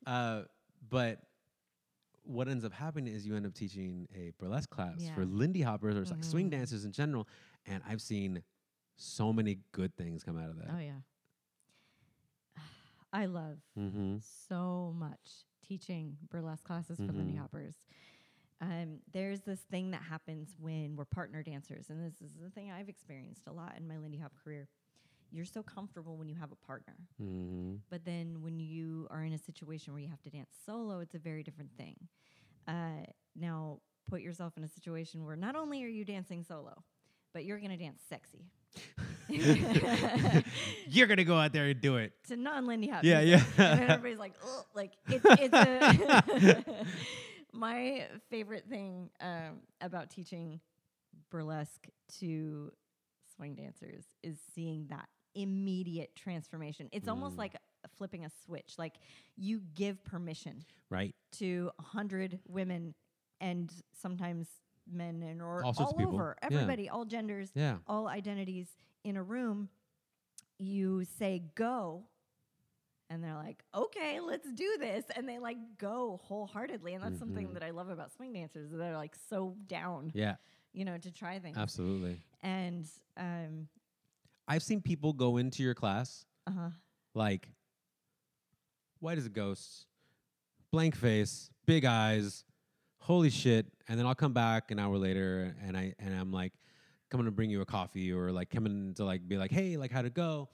uh, 0.06 0.42
but 0.90 1.20
what 2.24 2.48
ends 2.48 2.64
up 2.64 2.72
happening 2.72 3.14
is 3.14 3.24
you 3.26 3.36
end 3.36 3.46
up 3.46 3.54
teaching 3.54 4.08
a 4.14 4.32
burlesque 4.38 4.70
class 4.70 5.00
for 5.14 5.24
Lindy 5.24 5.62
hoppers 5.62 5.96
or 5.96 6.04
like 6.12 6.24
swing 6.24 6.50
dancers 6.50 6.84
in 6.84 6.90
general. 6.92 7.28
And 7.66 7.82
I've 7.88 8.00
seen 8.02 8.42
so 8.96 9.32
many 9.32 9.58
good 9.72 9.94
things 9.96 10.24
come 10.24 10.36
out 10.36 10.50
of 10.50 10.56
that. 10.58 10.68
oh 10.74 10.78
yeah. 10.80 10.92
I 13.12 13.26
love 13.26 13.58
Mm-hmm. 13.78 14.16
so 14.48 14.94
much 14.98 15.44
teaching 15.66 16.16
burlesque 16.30 16.64
classes 16.64 16.96
for 16.96 17.12
Lindy 17.12 17.34
Mhm. 17.34 17.38
Hoppers. 17.38 17.74
Um, 18.60 19.00
there's 19.12 19.40
this 19.42 19.60
thing 19.70 19.90
that 19.90 20.02
happens 20.02 20.56
when 20.58 20.96
we're 20.96 21.04
partner 21.04 21.42
dancers, 21.42 21.86
and 21.90 22.02
this 22.04 22.20
is 22.22 22.32
the 22.42 22.48
thing 22.50 22.70
I've 22.70 22.88
experienced 22.88 23.42
a 23.46 23.52
lot 23.52 23.74
in 23.76 23.86
my 23.86 23.98
Lindy 23.98 24.18
Hop 24.18 24.32
career. 24.42 24.66
You're 25.30 25.44
so 25.44 25.62
comfortable 25.62 26.16
when 26.16 26.28
you 26.28 26.36
have 26.36 26.52
a 26.52 26.66
partner, 26.66 26.94
Mm-hmm. 27.22 27.74
but 27.90 28.04
then 28.04 28.40
when 28.40 28.58
you 28.60 29.06
are 29.10 29.24
in 29.24 29.32
a 29.34 29.38
situation 29.38 29.92
where 29.92 30.00
you 30.00 30.08
have 30.08 30.22
to 30.22 30.30
dance 30.30 30.50
solo, 30.64 31.00
it's 31.00 31.14
a 31.14 31.18
very 31.18 31.42
different 31.42 31.70
thing. 31.76 31.96
Uh, 32.66 33.04
now, 33.34 33.80
put 34.08 34.22
yourself 34.22 34.56
in 34.56 34.64
a 34.64 34.68
situation 34.68 35.24
where 35.26 35.36
not 35.36 35.54
only 35.56 35.82
are 35.84 35.88
you 35.88 36.04
dancing 36.04 36.42
solo, 36.44 36.82
but 37.34 37.44
you're 37.44 37.58
going 37.58 37.70
to 37.70 37.76
dance 37.76 38.00
sexy 38.08 38.46
You're 40.88 41.06
gonna 41.06 41.24
go 41.24 41.36
out 41.36 41.52
there 41.52 41.64
and 41.66 41.80
do 41.80 41.96
it. 41.96 42.12
to 42.28 42.36
non-Lindy 42.36 42.88
Hop. 42.88 43.02
Yeah, 43.04 43.22
music. 43.24 43.46
yeah. 43.58 43.72
and 43.72 43.80
everybody's 43.90 44.18
like, 44.18 44.34
oh, 44.44 44.64
like 44.74 44.92
it's, 45.08 45.24
it's 45.28 45.54
a 45.54 46.64
my 47.56 48.06
favorite 48.30 48.64
thing 48.68 49.10
um, 49.20 49.60
about 49.80 50.10
teaching 50.10 50.60
burlesque 51.30 51.88
to 52.20 52.72
swing 53.36 53.54
dancers 53.54 54.04
is 54.22 54.38
seeing 54.54 54.86
that 54.88 55.08
immediate 55.34 56.14
transformation. 56.16 56.88
It's 56.92 57.08
almost 57.08 57.34
Mm. 57.36 57.38
like 57.40 57.56
flipping 57.96 58.24
a 58.24 58.30
switch. 58.44 58.74
Like 58.78 58.94
you 59.36 59.60
give 59.74 60.02
permission 60.04 60.64
Right. 60.90 61.14
to 61.32 61.70
a 61.78 61.82
hundred 61.82 62.40
women 62.46 62.94
and 63.40 63.70
sometimes 63.92 64.48
men 64.90 65.22
and 65.22 65.42
or 65.42 65.62
All 65.64 65.74
all 65.78 65.94
over 66.06 66.36
Yeah. 66.40 66.46
everybody, 66.46 66.88
all 66.88 67.04
genders, 67.04 67.50
Yeah. 67.54 67.78
all 67.86 68.08
identities 68.08 68.76
in 69.04 69.16
a 69.16 69.22
room, 69.22 69.68
you 70.58 71.04
say 71.04 71.42
go, 71.54 72.06
and 73.10 73.22
they're 73.22 73.34
like, 73.34 73.62
okay, 73.74 74.20
let's 74.20 74.50
do 74.52 74.76
this. 74.78 75.04
And 75.14 75.28
they 75.28 75.38
like 75.38 75.56
go 75.78 76.20
wholeheartedly. 76.24 76.94
And 76.94 77.02
that's 77.02 77.18
something 77.18 77.48
Mhm. 77.48 77.54
that 77.54 77.62
I 77.62 77.70
love 77.70 77.88
about 77.88 78.12
swing 78.12 78.32
dancers. 78.32 78.70
They're 78.70 78.96
like 78.96 79.14
so 79.28 79.56
down, 79.66 80.10
Yeah. 80.14 80.36
you 80.72 80.84
know, 80.84 80.98
to 80.98 81.10
try 81.12 81.38
things. 81.38 81.56
Absolutely. 81.56 82.22
And, 82.42 82.86
um, 83.16 83.68
I've 84.48 84.62
seen 84.62 84.80
people 84.80 85.12
go 85.12 85.36
into 85.38 85.62
your 85.62 85.74
class 85.74 86.24
uh-huh. 86.46 86.70
like 87.14 87.48
white 89.00 89.18
as 89.18 89.26
a 89.26 89.30
ghost, 89.30 89.86
blank 90.70 90.94
face, 90.96 91.50
big 91.64 91.84
eyes, 91.84 92.44
holy 92.98 93.30
shit, 93.30 93.66
and 93.88 93.98
then 93.98 94.06
I'll 94.06 94.14
come 94.14 94.32
back 94.32 94.70
an 94.70 94.78
hour 94.78 94.96
later 94.98 95.54
and 95.62 95.76
I 95.76 95.94
and 95.98 96.14
I'm 96.14 96.32
like 96.32 96.52
coming 97.10 97.26
to 97.26 97.30
bring 97.32 97.50
you 97.50 97.60
a 97.60 97.66
coffee 97.66 98.12
or 98.12 98.30
like 98.32 98.50
coming 98.50 98.94
to 98.94 99.04
like 99.04 99.26
be 99.26 99.36
like, 99.36 99.50
"Hey, 99.50 99.76
like 99.76 99.90
how'd 99.92 100.06
it 100.06 100.14
go?" 100.14 100.48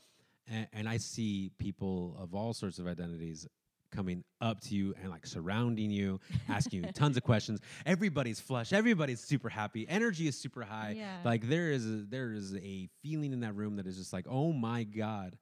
And, 0.48 0.66
and 0.72 0.88
I 0.88 0.96
see 0.96 1.50
people 1.58 2.16
of 2.20 2.34
all 2.34 2.52
sorts 2.52 2.78
of 2.78 2.86
identities 2.86 3.46
coming 3.90 4.24
up 4.40 4.60
to 4.62 4.74
you 4.74 4.94
and 5.02 5.10
like 5.10 5.26
surrounding 5.26 5.90
you, 5.90 6.18
asking 6.48 6.84
you 6.84 6.92
tons 6.92 7.16
of 7.16 7.22
questions. 7.22 7.60
Everybody's 7.84 8.40
flush, 8.40 8.72
everybody's 8.72 9.20
super 9.20 9.48
happy, 9.48 9.86
energy 9.88 10.26
is 10.26 10.38
super 10.38 10.62
high. 10.62 10.94
Yeah. 10.96 11.18
Like 11.24 11.48
there 11.48 11.70
is 11.70 11.86
a, 11.86 12.04
there 12.08 12.32
is 12.32 12.54
a 12.56 12.88
feeling 13.02 13.32
in 13.32 13.40
that 13.40 13.54
room 13.54 13.76
that 13.76 13.86
is 13.86 13.96
just 13.96 14.12
like, 14.12 14.26
"Oh 14.28 14.52
my 14.52 14.84
god." 14.84 15.36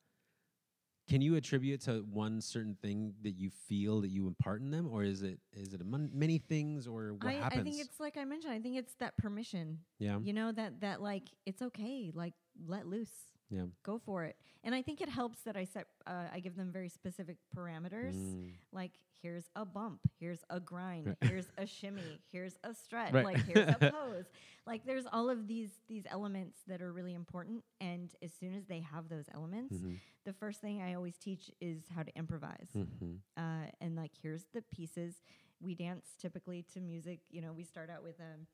can 1.10 1.20
you 1.20 1.34
attribute 1.34 1.80
to 1.80 2.04
one 2.12 2.40
certain 2.40 2.76
thing 2.80 3.12
that 3.22 3.32
you 3.32 3.50
feel 3.50 4.00
that 4.00 4.10
you 4.10 4.28
impart 4.28 4.60
in 4.60 4.70
them, 4.70 4.88
or 4.92 5.02
is 5.02 5.22
it 5.22 5.40
is 5.52 5.74
it 5.74 5.84
mon- 5.84 6.10
many 6.14 6.38
things, 6.38 6.86
or 6.86 7.14
what 7.14 7.26
I, 7.26 7.32
happens? 7.32 7.60
I 7.60 7.64
think 7.64 7.80
it's 7.80 7.98
like 7.98 8.16
I 8.16 8.24
mentioned. 8.24 8.52
I 8.52 8.60
think 8.60 8.76
it's 8.76 8.94
that 9.00 9.16
permission. 9.16 9.80
yeah, 9.98 10.18
You 10.22 10.32
know 10.32 10.52
that 10.52 10.80
that 10.82 11.02
like 11.02 11.24
it's 11.46 11.62
okay. 11.62 12.12
Like 12.14 12.34
let 12.64 12.86
loose. 12.86 13.10
Yeah. 13.50 13.64
Go 13.82 13.98
for 13.98 14.24
it. 14.24 14.36
And 14.62 14.74
I 14.74 14.82
think 14.82 15.00
it 15.00 15.08
helps 15.08 15.40
that 15.42 15.56
I 15.56 15.64
set. 15.64 15.86
Uh, 16.06 16.24
I 16.32 16.40
give 16.40 16.54
them 16.56 16.70
very 16.70 16.88
specific 16.88 17.36
parameters. 17.56 18.14
Mm. 18.14 18.50
Like 18.72 18.92
here's 19.22 19.44
a 19.56 19.64
bump. 19.64 20.00
Here's 20.18 20.40
a 20.50 20.60
grind. 20.60 21.06
Right. 21.08 21.16
here's 21.22 21.50
a 21.58 21.66
shimmy. 21.66 22.20
Here's 22.30 22.56
a 22.64 22.74
stretch. 22.74 23.12
Right. 23.12 23.24
Like 23.24 23.44
here's 23.46 23.68
a 23.68 23.74
pose. 23.92 24.26
Like 24.66 24.84
there's 24.84 25.06
all 25.10 25.30
of 25.30 25.46
these 25.48 25.70
these 25.88 26.04
elements 26.10 26.58
that 26.66 26.80
are 26.82 26.92
really 26.92 27.14
important. 27.14 27.64
And 27.80 28.10
as 28.22 28.32
soon 28.38 28.54
as 28.54 28.66
they 28.66 28.80
have 28.80 29.08
those 29.08 29.24
elements, 29.34 29.74
Mhm. 29.74 29.98
the 30.24 30.32
first 30.34 30.60
thing 30.60 30.82
I 30.82 30.94
always 30.94 31.16
teach 31.16 31.50
is 31.60 31.82
how 31.94 32.02
to 32.02 32.14
improvise. 32.16 32.68
Mhm. 32.76 33.18
uh, 33.36 33.70
and 33.80 33.96
like 33.96 34.12
here's 34.22 34.44
the 34.52 34.62
pieces 34.62 35.22
we 35.62 35.74
dance 35.74 36.14
typically 36.18 36.62
to 36.72 36.80
music 36.80 37.20
you 37.30 37.42
know 37.42 37.52
we 37.52 37.64
start 37.64 37.90
out 37.90 38.02
with 38.02 38.18
um, 38.20 38.46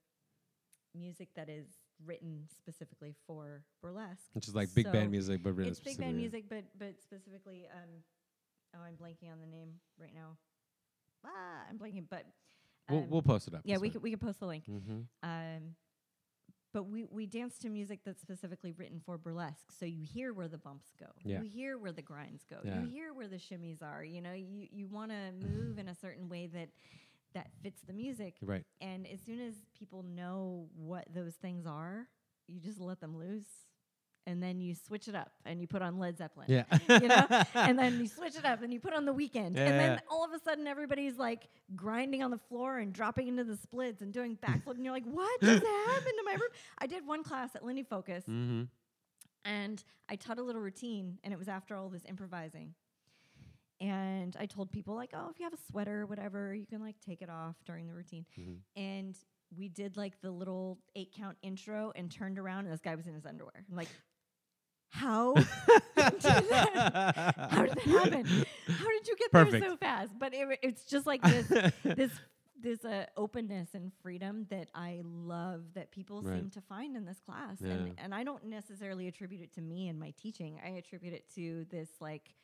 music 0.95 1.29
that 1.37 1.49
is 1.49 1.67
written 2.05 2.45
specifically 2.57 3.15
for 3.27 3.63
burlesque 3.83 4.29
Which 4.35 4.49
is 4.49 4.55
like 4.55 4.75
big 4.75 4.91
band 4.93 5.11
music, 5.11 5.43
but 5.43 5.53
really 5.55 5.71
it's 5.71 5.81
big 5.81 5.99
band 5.99 6.17
music 6.17 6.45
but 6.49 6.65
but 6.79 7.01
specifically 7.03 7.67
um 7.73 7.89
oh 8.77 8.81
i'm 8.85 8.95
blanking 8.95 9.33
on 9.33 9.41
the 9.41 9.47
name 9.47 9.71
right 9.99 10.15
now 10.15 10.37
ah 11.25 11.31
i'm 11.71 11.79
blanking 11.79 12.05
but 12.09 12.25
We'll, 12.89 13.01
um, 13.01 13.11
we'll 13.11 13.23
post 13.23 13.49
it 13.49 13.55
up. 13.55 13.63
yeah 13.65 13.79
we 13.79 13.91
could 13.91 14.03
we 14.03 14.11
could 14.11 14.21
post 14.21 14.41
the 14.41 14.47
link 14.47 14.65
Mm-hmm. 14.71 15.01
um 15.23 15.75
but 16.75 16.91
we, 16.91 17.07
we 17.11 17.25
dance 17.25 17.57
to 17.61 17.71
music 17.71 18.01
that's 18.05 18.21
specifically 18.21 18.73
written 18.73 19.01
for 19.07 19.17
burlesque. 19.17 19.73
So 19.81 19.87
you 19.87 20.05
hear 20.05 20.35
where 20.35 20.47
the 20.47 20.59
bumps 20.59 20.89
go. 21.01 21.07
Yeah. 21.25 21.41
You 21.41 21.49
hear 21.49 21.79
where 21.79 21.93
the 21.93 22.03
grinds 22.03 22.45
go. 22.45 22.57
Yeah. 22.63 22.83
You 22.83 22.87
hear 22.87 23.15
where 23.15 23.29
the 23.29 23.37
shimmies 23.39 23.83
are. 23.83 24.05
You 24.05 24.21
know, 24.21 24.35
you, 24.35 24.67
you 24.71 24.87
want 24.87 25.11
to 25.11 25.33
move 25.41 25.79
in 25.79 25.89
a 25.89 25.95
certain 25.95 26.29
way 26.29 26.49
that 26.49 26.69
that 27.37 27.51
fits 27.63 27.83
the 27.87 27.93
music. 27.93 28.35
Right. 28.43 28.65
And 28.81 29.07
as 29.07 29.21
soon 29.21 29.41
as 29.41 29.55
people 29.79 30.03
know 30.03 30.69
what 30.75 31.05
those 31.15 31.35
things 31.35 31.67
are, 31.67 32.09
you 32.49 32.61
just 32.61 32.81
let 32.81 32.99
them 33.01 33.17
loose. 33.17 33.45
And 34.29 34.43
then 34.43 34.59
you 34.59 34.75
switch 34.75 35.07
it 35.07 35.15
up 35.15 35.31
and 35.45 35.61
you 35.61 35.69
put 35.69 35.83
on 35.83 35.99
Led 35.99 36.19
Zeppelin. 36.19 36.47
Yeah. 36.49 36.65
You 36.89 37.09
know? 37.09 37.27
and 37.55 37.79
then 37.79 38.01
you 38.01 38.09
switch 38.09 38.37
it 38.37 38.45
up 38.45 38.63
and 38.63 38.73
you 38.73 38.81
put 38.81 38.93
on 38.95 39.05
The 39.05 39.15
Weeknd. 39.15 39.47
And 39.47 39.57
Yeah. 39.57 39.79
then 39.79 40.01
all 40.11 40.25
of 40.25 40.33
a 40.33 40.41
sudden 40.41 40.67
everybody's 40.67 41.17
like 41.19 41.47
grinding 41.77 42.23
on 42.23 42.31
the 42.33 42.39
floor 42.39 42.79
and 42.79 42.93
dropping 42.93 43.29
into 43.29 43.45
the 43.45 43.57
splits 43.57 44.01
and 44.03 44.13
doing 44.13 44.37
backflip. 44.39 44.75
and 44.75 44.85
you're 44.85 44.95
like, 44.95 45.05
what 45.05 45.41
just 45.41 45.65
happened 45.87 46.15
to 46.19 46.23
my 46.25 46.33
room? 46.33 46.51
I 46.79 46.87
did 46.87 47.07
one 47.07 47.23
class 47.23 47.55
at 47.55 47.65
Lindy 47.65 47.85
Focus 47.85 48.25
mm-hmm. 48.25 48.63
and 49.45 49.85
I 50.09 50.17
taught 50.17 50.39
a 50.39 50.43
little 50.43 50.63
routine 50.63 51.19
and 51.23 51.33
it 51.33 51.39
was 51.39 51.49
after 51.49 51.77
all 51.77 51.89
this 51.91 52.03
improvising. 52.09 52.75
And 53.81 54.35
I 54.39 54.47
told 54.47 54.73
people 54.73 54.95
like, 54.95 55.11
oh, 55.15 55.29
if 55.31 55.39
you 55.39 55.45
have 55.45 55.53
a 55.53 55.59
sweater 55.71 56.03
or 56.03 56.07
whatever, 56.07 56.55
you 56.55 56.67
can 56.67 56.81
like 56.81 56.97
take 57.05 57.21
it 57.23 57.29
off 57.29 57.57
during 57.67 57.87
the 57.87 57.95
routine. 57.95 58.25
Mhm. 58.39 58.59
And 58.77 59.17
we 59.57 59.69
did 59.69 59.97
like 59.97 60.21
the 60.23 60.31
little 60.31 60.79
eight 60.95 61.13
count 61.17 61.37
intro 61.43 61.93
and 61.95 62.11
turned 62.11 62.39
around 62.39 62.65
and 62.65 62.73
this 62.73 62.81
guy 62.81 62.95
was 62.95 63.07
in 63.07 63.15
his 63.15 63.27
underwear. 63.27 63.65
I'm 63.71 63.77
like, 63.77 63.89
how 64.89 65.35
did 65.35 65.45
that, 65.97 67.35
how 67.51 67.63
did 67.67 67.75
that 67.77 67.81
happen? 67.81 68.25
How 68.67 68.89
did 68.89 69.07
you 69.09 69.17
get 69.19 69.31
Perfect. 69.31 69.61
there 69.61 69.71
so 69.71 69.77
fast? 69.77 70.13
But 70.19 70.33
it, 70.35 70.59
it's 70.63 70.85
just 70.87 71.07
like 71.07 71.23
this 71.23 71.47
this 71.85 72.11
this 72.59 72.85
uh, 72.87 73.05
openness 73.19 73.75
and 73.75 73.93
freedom 74.03 74.47
that 74.49 74.69
I 74.75 75.03
love 75.05 75.63
that 75.75 75.91
people 75.91 76.23
Right. 76.23 76.39
seem 76.39 76.51
to 76.51 76.61
find 76.63 76.97
in 76.97 77.05
this 77.05 77.21
class. 77.21 77.59
Yeah. 77.61 77.73
And 77.73 77.95
and 77.99 78.15
I 78.15 78.25
don't 78.25 78.47
necessarily 78.47 79.07
attribute 79.09 79.43
it 79.43 79.53
to 79.55 79.61
me 79.61 79.89
and 79.89 79.99
my 80.01 80.13
teaching. 80.17 80.59
I 80.65 80.71
attribute 80.71 81.13
it 81.13 81.29
to 81.35 81.67
this 81.71 81.91
like 82.01 82.35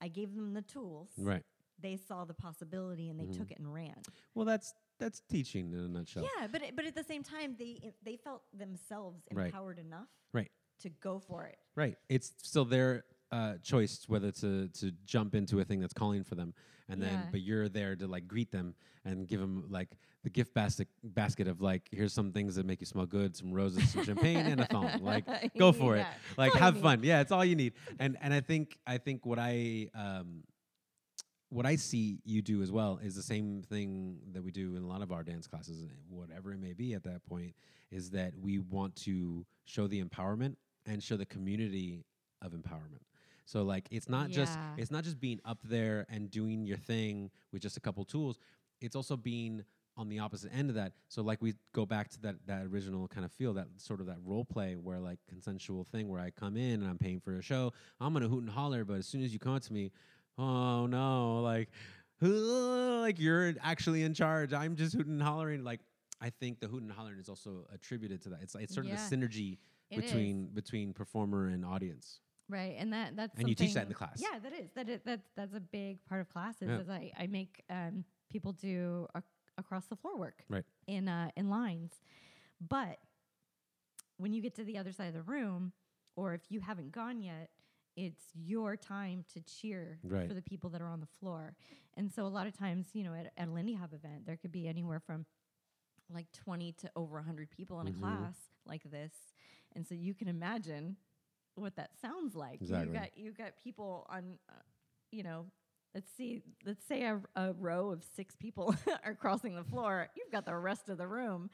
I 0.00 0.08
gave 0.08 0.34
them 0.34 0.52
the 0.52 0.62
tools. 0.62 1.10
right. 1.18 1.42
They 1.78 1.96
saw 1.98 2.24
the 2.24 2.32
possibility 2.34 3.10
and 3.10 3.20
they 3.20 3.26
Mhm. 3.26 3.36
took 3.36 3.50
it 3.50 3.58
and 3.58 3.72
ran. 3.72 4.00
Well, 4.34 4.46
that's 4.46 4.72
that's 4.98 5.20
teaching 5.28 5.74
in 5.74 5.78
a 5.80 5.88
nutshell. 5.88 6.24
Yeah, 6.38 6.46
but 6.46 6.62
it, 6.62 6.74
but 6.74 6.86
at 6.86 6.94
the 6.94 7.04
same 7.04 7.22
time 7.22 7.54
they 7.58 7.92
they 8.02 8.16
felt 8.16 8.42
themselves 8.56 9.22
Right. 9.30 9.46
empowered 9.46 9.78
enough 9.78 10.08
Right. 10.32 10.50
to 10.78 10.88
go 10.88 11.18
for 11.18 11.44
it. 11.44 11.58
Right. 11.74 11.98
It's 12.08 12.32
still 12.38 12.64
their 12.64 13.04
uh, 13.30 13.58
choice 13.58 14.08
whether 14.08 14.30
to 14.32 14.68
to 14.68 14.90
jump 15.04 15.34
into 15.34 15.60
a 15.60 15.64
thing 15.64 15.80
that's 15.80 15.92
calling 15.92 16.24
for 16.24 16.34
them, 16.34 16.54
and 16.88 17.02
then 17.02 17.12
Yeah. 17.12 17.26
but 17.30 17.40
you're 17.40 17.68
there 17.68 17.96
to 17.96 18.06
like 18.06 18.26
greet 18.28 18.50
them 18.50 18.74
and 19.04 19.26
give 19.26 19.40
them 19.40 19.66
like 19.70 19.88
the 20.24 20.30
gift 20.30 20.54
basket 20.54 20.88
basket 21.02 21.46
of 21.48 21.60
like 21.60 21.88
here's 21.92 22.12
some 22.12 22.32
things 22.32 22.56
that 22.56 22.66
make 22.66 22.80
you 22.80 22.86
smell 22.86 23.06
good, 23.06 23.36
some 23.36 23.52
roses, 23.52 23.88
some 23.92 24.04
champagne, 24.04 24.46
and 24.46 24.60
a 24.60 24.66
thong. 24.66 24.90
Like 25.02 25.24
go 25.58 25.72
for 25.72 25.96
it. 25.96 26.06
Like 26.36 26.52
have 26.54 26.80
fun. 26.80 27.00
Yeah, 27.02 27.20
it's 27.20 27.32
all 27.32 27.44
you 27.44 27.54
need. 27.56 27.74
And 27.98 28.16
and 28.20 28.32
I 28.34 28.40
think 28.40 28.78
I 28.86 28.98
think 28.98 29.24
what 29.26 29.38
I 29.38 29.88
um 29.94 30.42
what 31.48 31.64
I 31.64 31.76
see 31.76 32.18
you 32.24 32.42
do 32.42 32.60
as 32.62 32.72
well 32.72 32.98
is 33.02 33.14
the 33.14 33.22
same 33.22 33.62
thing 33.62 34.18
that 34.32 34.42
we 34.42 34.50
do 34.50 34.74
in 34.74 34.82
a 34.82 34.86
lot 34.86 35.00
of 35.00 35.12
our 35.12 35.22
dance 35.22 35.46
classes, 35.46 35.84
eh, 35.84 35.88
whatever 36.08 36.52
it 36.52 36.58
may 36.58 36.72
be 36.72 36.94
at 36.94 37.04
that 37.04 37.24
point, 37.24 37.54
is 37.92 38.10
that 38.10 38.32
we 38.36 38.58
want 38.58 38.96
to 38.96 39.46
show 39.64 39.86
the 39.86 40.02
empowerment 40.02 40.56
and 40.86 41.00
show 41.02 41.16
the 41.16 41.24
community 41.26 42.04
of 42.42 42.50
empowerment. 42.52 43.02
So 43.46 43.62
like 43.62 43.88
it's 43.90 44.08
not 44.08 44.28
just 44.30 44.58
it's 44.76 44.90
not 44.90 45.04
just 45.04 45.18
being 45.18 45.40
up 45.44 45.58
there 45.64 46.04
and 46.10 46.30
doing 46.30 46.66
your 46.66 46.76
thing 46.76 47.30
with 47.52 47.62
just 47.62 47.76
a 47.76 47.80
couple 47.80 48.04
tools. 48.04 48.38
It's 48.82 48.94
also 48.94 49.16
being 49.16 49.64
on 49.96 50.10
the 50.10 50.18
opposite 50.18 50.52
end 50.54 50.68
of 50.68 50.74
that. 50.76 50.92
So 51.08 51.22
like 51.22 51.40
we 51.40 51.54
go 51.72 51.86
back 51.86 52.08
to 52.10 52.20
that 52.22 52.34
that 52.46 52.66
original 52.66 53.08
kind 53.08 53.24
of 53.24 53.32
feel, 53.32 53.54
that 53.54 53.68
sort 53.78 54.00
of 54.00 54.06
that 54.06 54.18
role 54.24 54.44
play 54.44 54.74
where 54.74 54.98
like 55.00 55.18
consensual 55.28 55.84
thing 55.84 56.08
where 56.08 56.20
I 56.20 56.30
come 56.30 56.56
in 56.58 56.82
and 56.82 56.86
I'm 56.86 56.98
paying 56.98 57.18
for 57.20 57.36
a 57.38 57.42
show. 57.42 57.72
I'm 58.00 58.12
gonna 58.12 58.28
hoot 58.28 58.42
and 58.42 58.50
holler, 58.50 58.84
but 58.84 58.98
as 58.98 59.06
soon 59.06 59.22
as 59.22 59.32
you 59.32 59.38
come 59.38 59.54
up 59.54 59.62
to 59.62 59.72
me, 59.72 59.90
oh 60.36 60.86
no, 60.86 61.40
like 61.40 61.70
like 62.20 63.18
you're 63.18 63.54
actually 63.62 64.02
in 64.02 64.12
charge. 64.12 64.52
I'm 64.52 64.76
just 64.76 64.94
hooting 64.94 65.12
and 65.14 65.22
hollering. 65.22 65.64
Like 65.64 65.80
I 66.20 66.30
think 66.30 66.60
the 66.60 66.66
hoot 66.66 66.82
and 66.82 66.90
hollering 66.90 67.18
is 67.18 67.28
also 67.28 67.66
attributed 67.72 68.22
to 68.22 68.30
that. 68.30 68.40
It's 68.42 68.54
it's 68.54 68.74
sort 68.74 68.86
Yeah. 68.86 68.94
of 68.94 69.08
the 69.10 69.16
synergy 69.16 69.58
It 69.90 69.98
is. 69.98 70.02
between 70.04 70.46
between 70.48 70.92
performer 70.92 71.46
and 71.48 71.64
audience. 71.64 72.20
Right, 72.48 72.76
and 72.78 72.92
that 72.92 73.16
that's 73.16 73.38
And 73.38 73.48
you 73.48 73.54
teach 73.54 73.74
that 73.74 73.82
in 73.84 73.88
the 73.88 73.94
class. 73.94 74.22
Yeah, 74.22 74.38
that 74.38 74.52
is 74.52 74.68
that 74.74 74.88
is 74.88 75.00
that's 75.04 75.28
that's 75.36 75.54
a 75.54 75.60
big 75.60 76.04
part 76.06 76.20
of 76.20 76.28
classes. 76.28 76.68
Yeah. 76.68 76.78
Is 76.80 76.88
I 76.88 77.10
I 77.18 77.26
make 77.26 77.62
um, 77.70 78.04
people 78.30 78.52
do 78.52 79.06
ac- 79.16 79.24
across 79.58 79.86
the 79.86 79.96
floor 79.96 80.16
work 80.16 80.44
Right. 80.48 80.64
in 80.86 81.08
uh, 81.08 81.30
in 81.36 81.48
lines, 81.50 81.94
but 82.60 82.98
when 84.18 84.32
you 84.32 84.40
get 84.40 84.54
to 84.56 84.64
the 84.64 84.78
other 84.78 84.92
side 84.92 85.08
of 85.08 85.14
the 85.14 85.22
room, 85.22 85.72
or 86.14 86.34
if 86.34 86.42
you 86.50 86.60
haven't 86.60 86.92
gone 86.92 87.20
yet, 87.20 87.50
it's 87.96 88.24
your 88.34 88.76
time 88.76 89.24
to 89.34 89.40
cheer 89.40 89.98
Right. 90.04 90.28
for 90.28 90.34
the 90.34 90.42
people 90.42 90.70
that 90.70 90.80
are 90.80 90.88
on 90.88 91.00
the 91.00 91.08
floor. 91.20 91.54
And 91.96 92.10
so 92.12 92.26
a 92.26 92.28
lot 92.28 92.46
of 92.46 92.56
times, 92.56 92.86
you 92.94 93.02
know, 93.04 93.12
at, 93.14 93.32
at 93.36 93.48
a 93.48 93.50
Lindy 93.50 93.74
Hop 93.74 93.92
event, 93.92 94.24
there 94.26 94.36
could 94.36 94.52
be 94.52 94.68
anywhere 94.68 95.00
from 95.00 95.26
like 96.10 96.26
20 96.32 96.72
to 96.72 96.90
over 96.94 97.16
100 97.16 97.50
people 97.50 97.80
in 97.80 97.86
Mhm. 97.88 97.96
a 97.96 97.98
class 98.00 98.36
like 98.64 98.84
this. 98.90 99.12
And 99.74 99.86
so 99.86 99.94
you 99.94 100.14
can 100.14 100.28
imagine 100.28 100.96
what 101.56 101.76
that 101.76 101.90
sounds 102.00 102.34
like. 102.34 102.60
Exactly. 102.60 102.86
You've 102.86 102.94
got 102.94 103.08
you've 103.16 103.38
got 103.38 103.52
people 103.62 104.06
on 104.10 104.38
uh, 104.48 104.52
you 105.10 105.22
know, 105.22 105.46
let's 105.94 106.10
see, 106.16 106.42
let's 106.64 106.84
say 106.86 107.02
a, 107.04 107.20
a 107.36 107.52
row 107.54 107.90
of 107.90 108.04
6 108.16 108.36
people 108.36 108.74
are 109.04 109.14
crossing 109.14 109.54
the 109.54 109.64
floor. 109.64 110.08
You've 110.16 110.32
got 110.32 110.44
the 110.44 110.54
rest 110.56 110.88
of 110.88 110.98
the 110.98 111.06
room 111.06 111.48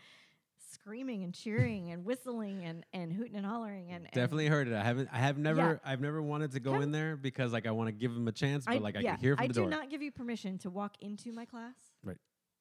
screaming 0.73 1.23
and 1.23 1.35
cheering 1.35 1.91
and 1.91 2.05
whistling 2.05 2.65
and 2.65 2.85
and 2.93 3.13
hooting 3.13 3.37
and 3.37 3.45
hollering 3.45 3.91
and 3.91 4.05
and 4.05 4.13
Definitely 4.13 4.47
heard 4.47 4.69
it. 4.69 4.75
I 4.75 4.83
haven't. 4.83 5.09
I 5.13 5.19
have 5.19 5.39
never. 5.39 5.81
I've 5.85 6.01
never 6.01 6.23
wanted 6.23 6.53
to 6.53 6.61
go 6.61 6.81
in 6.81 6.93
there 6.93 7.17
because 7.17 7.53
like 7.53 7.67
I 7.67 7.73
want 7.73 7.89
to 7.89 7.93
give 7.93 8.15
them 8.15 8.27
a 8.29 8.33
chance, 8.33 8.65
but 8.65 8.81
like 8.81 8.97
I 8.97 9.01
yeah, 9.01 9.13
can 9.13 9.21
hear 9.21 9.37
from 9.37 9.45
I 9.45 9.49
the 9.49 9.55
do 9.55 9.61
door. 9.63 9.71
not 9.71 9.91
give 9.91 10.03
you 10.03 10.11
permission 10.11 10.59
to 10.59 10.71
walk 10.71 10.95
into 11.01 11.33
my 11.33 11.45
class. 11.45 11.75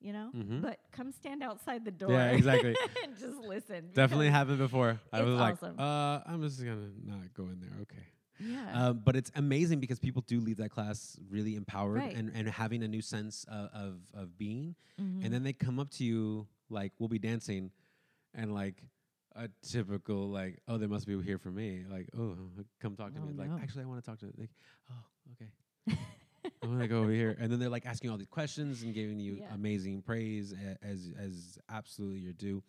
You 0.01 0.13
know, 0.13 0.31
Mhm. 0.35 0.61
but 0.63 0.79
come 0.91 1.11
stand 1.11 1.43
outside 1.43 1.85
the 1.85 1.91
door. 1.91 2.11
Yeah, 2.11 2.31
exactly. 2.31 2.75
and 3.03 3.15
just 3.19 3.37
listen. 3.37 3.91
Definitely 3.93 4.29
happened 4.29 4.57
before. 4.57 4.99
I 5.13 5.21
was 5.21 5.35
like, 5.35 5.53
awesome. 5.61 5.79
uh, 5.79 6.21
I'm 6.25 6.41
just 6.41 6.59
gonna 6.59 6.89
not 7.05 7.33
go 7.35 7.43
in 7.43 7.59
there. 7.59 7.69
Okay. 7.83 8.03
Yeah. 8.39 8.87
Um, 8.87 9.01
but 9.05 9.15
it's 9.15 9.31
amazing 9.35 9.79
because 9.79 9.99
people 9.99 10.23
do 10.25 10.39
leave 10.39 10.57
that 10.57 10.71
class 10.71 11.15
really 11.29 11.55
empowered 11.55 11.97
Right. 11.99 12.15
and, 12.15 12.31
and 12.33 12.49
having 12.49 12.81
a 12.81 12.87
new 12.87 13.01
sense 13.01 13.43
of, 13.47 13.69
of, 13.71 13.99
of 14.15 14.37
being. 14.39 14.73
Mhm. 14.99 15.23
And 15.23 15.31
then 15.31 15.43
they 15.43 15.53
come 15.53 15.77
up 15.79 15.91
to 15.91 16.03
you, 16.03 16.47
like, 16.71 16.93
we'll 16.97 17.07
be 17.09 17.19
dancing, 17.19 17.69
and 18.33 18.51
like 18.55 18.81
a 19.35 19.49
typical, 19.61 20.29
like, 20.31 20.59
oh, 20.67 20.79
they 20.79 20.87
must 20.87 21.05
be 21.05 21.21
here 21.21 21.37
for 21.37 21.51
me. 21.51 21.83
Like, 21.87 22.09
oh, 22.17 22.35
come 22.79 22.95
talk 22.95 23.13
to 23.13 23.19
Oh, 23.21 23.25
me. 23.25 23.33
Like, 23.33 23.51
actually, 23.61 23.83
I 23.83 23.85
want 23.87 24.03
to 24.03 24.09
talk 24.09 24.17
to 24.21 24.33
Like, 24.35 24.49
oh, 24.89 25.03
okay. 25.33 25.95
I'm 26.63 26.71
gonna 26.71 26.87
go 26.87 27.01
over 27.01 27.11
here, 27.11 27.35
and 27.39 27.51
then 27.51 27.59
they're 27.59 27.69
like 27.69 27.85
asking 27.85 28.09
all 28.09 28.17
these 28.17 28.27
questions 28.27 28.83
and 28.83 28.93
giving 28.93 29.19
you 29.19 29.41
Yeah. 29.41 29.53
amazing 29.53 30.01
praise 30.01 30.53
as 30.81 31.11
as 31.17 31.57
absolutely 31.69 32.19
your 32.19 32.33
due. 32.33 32.63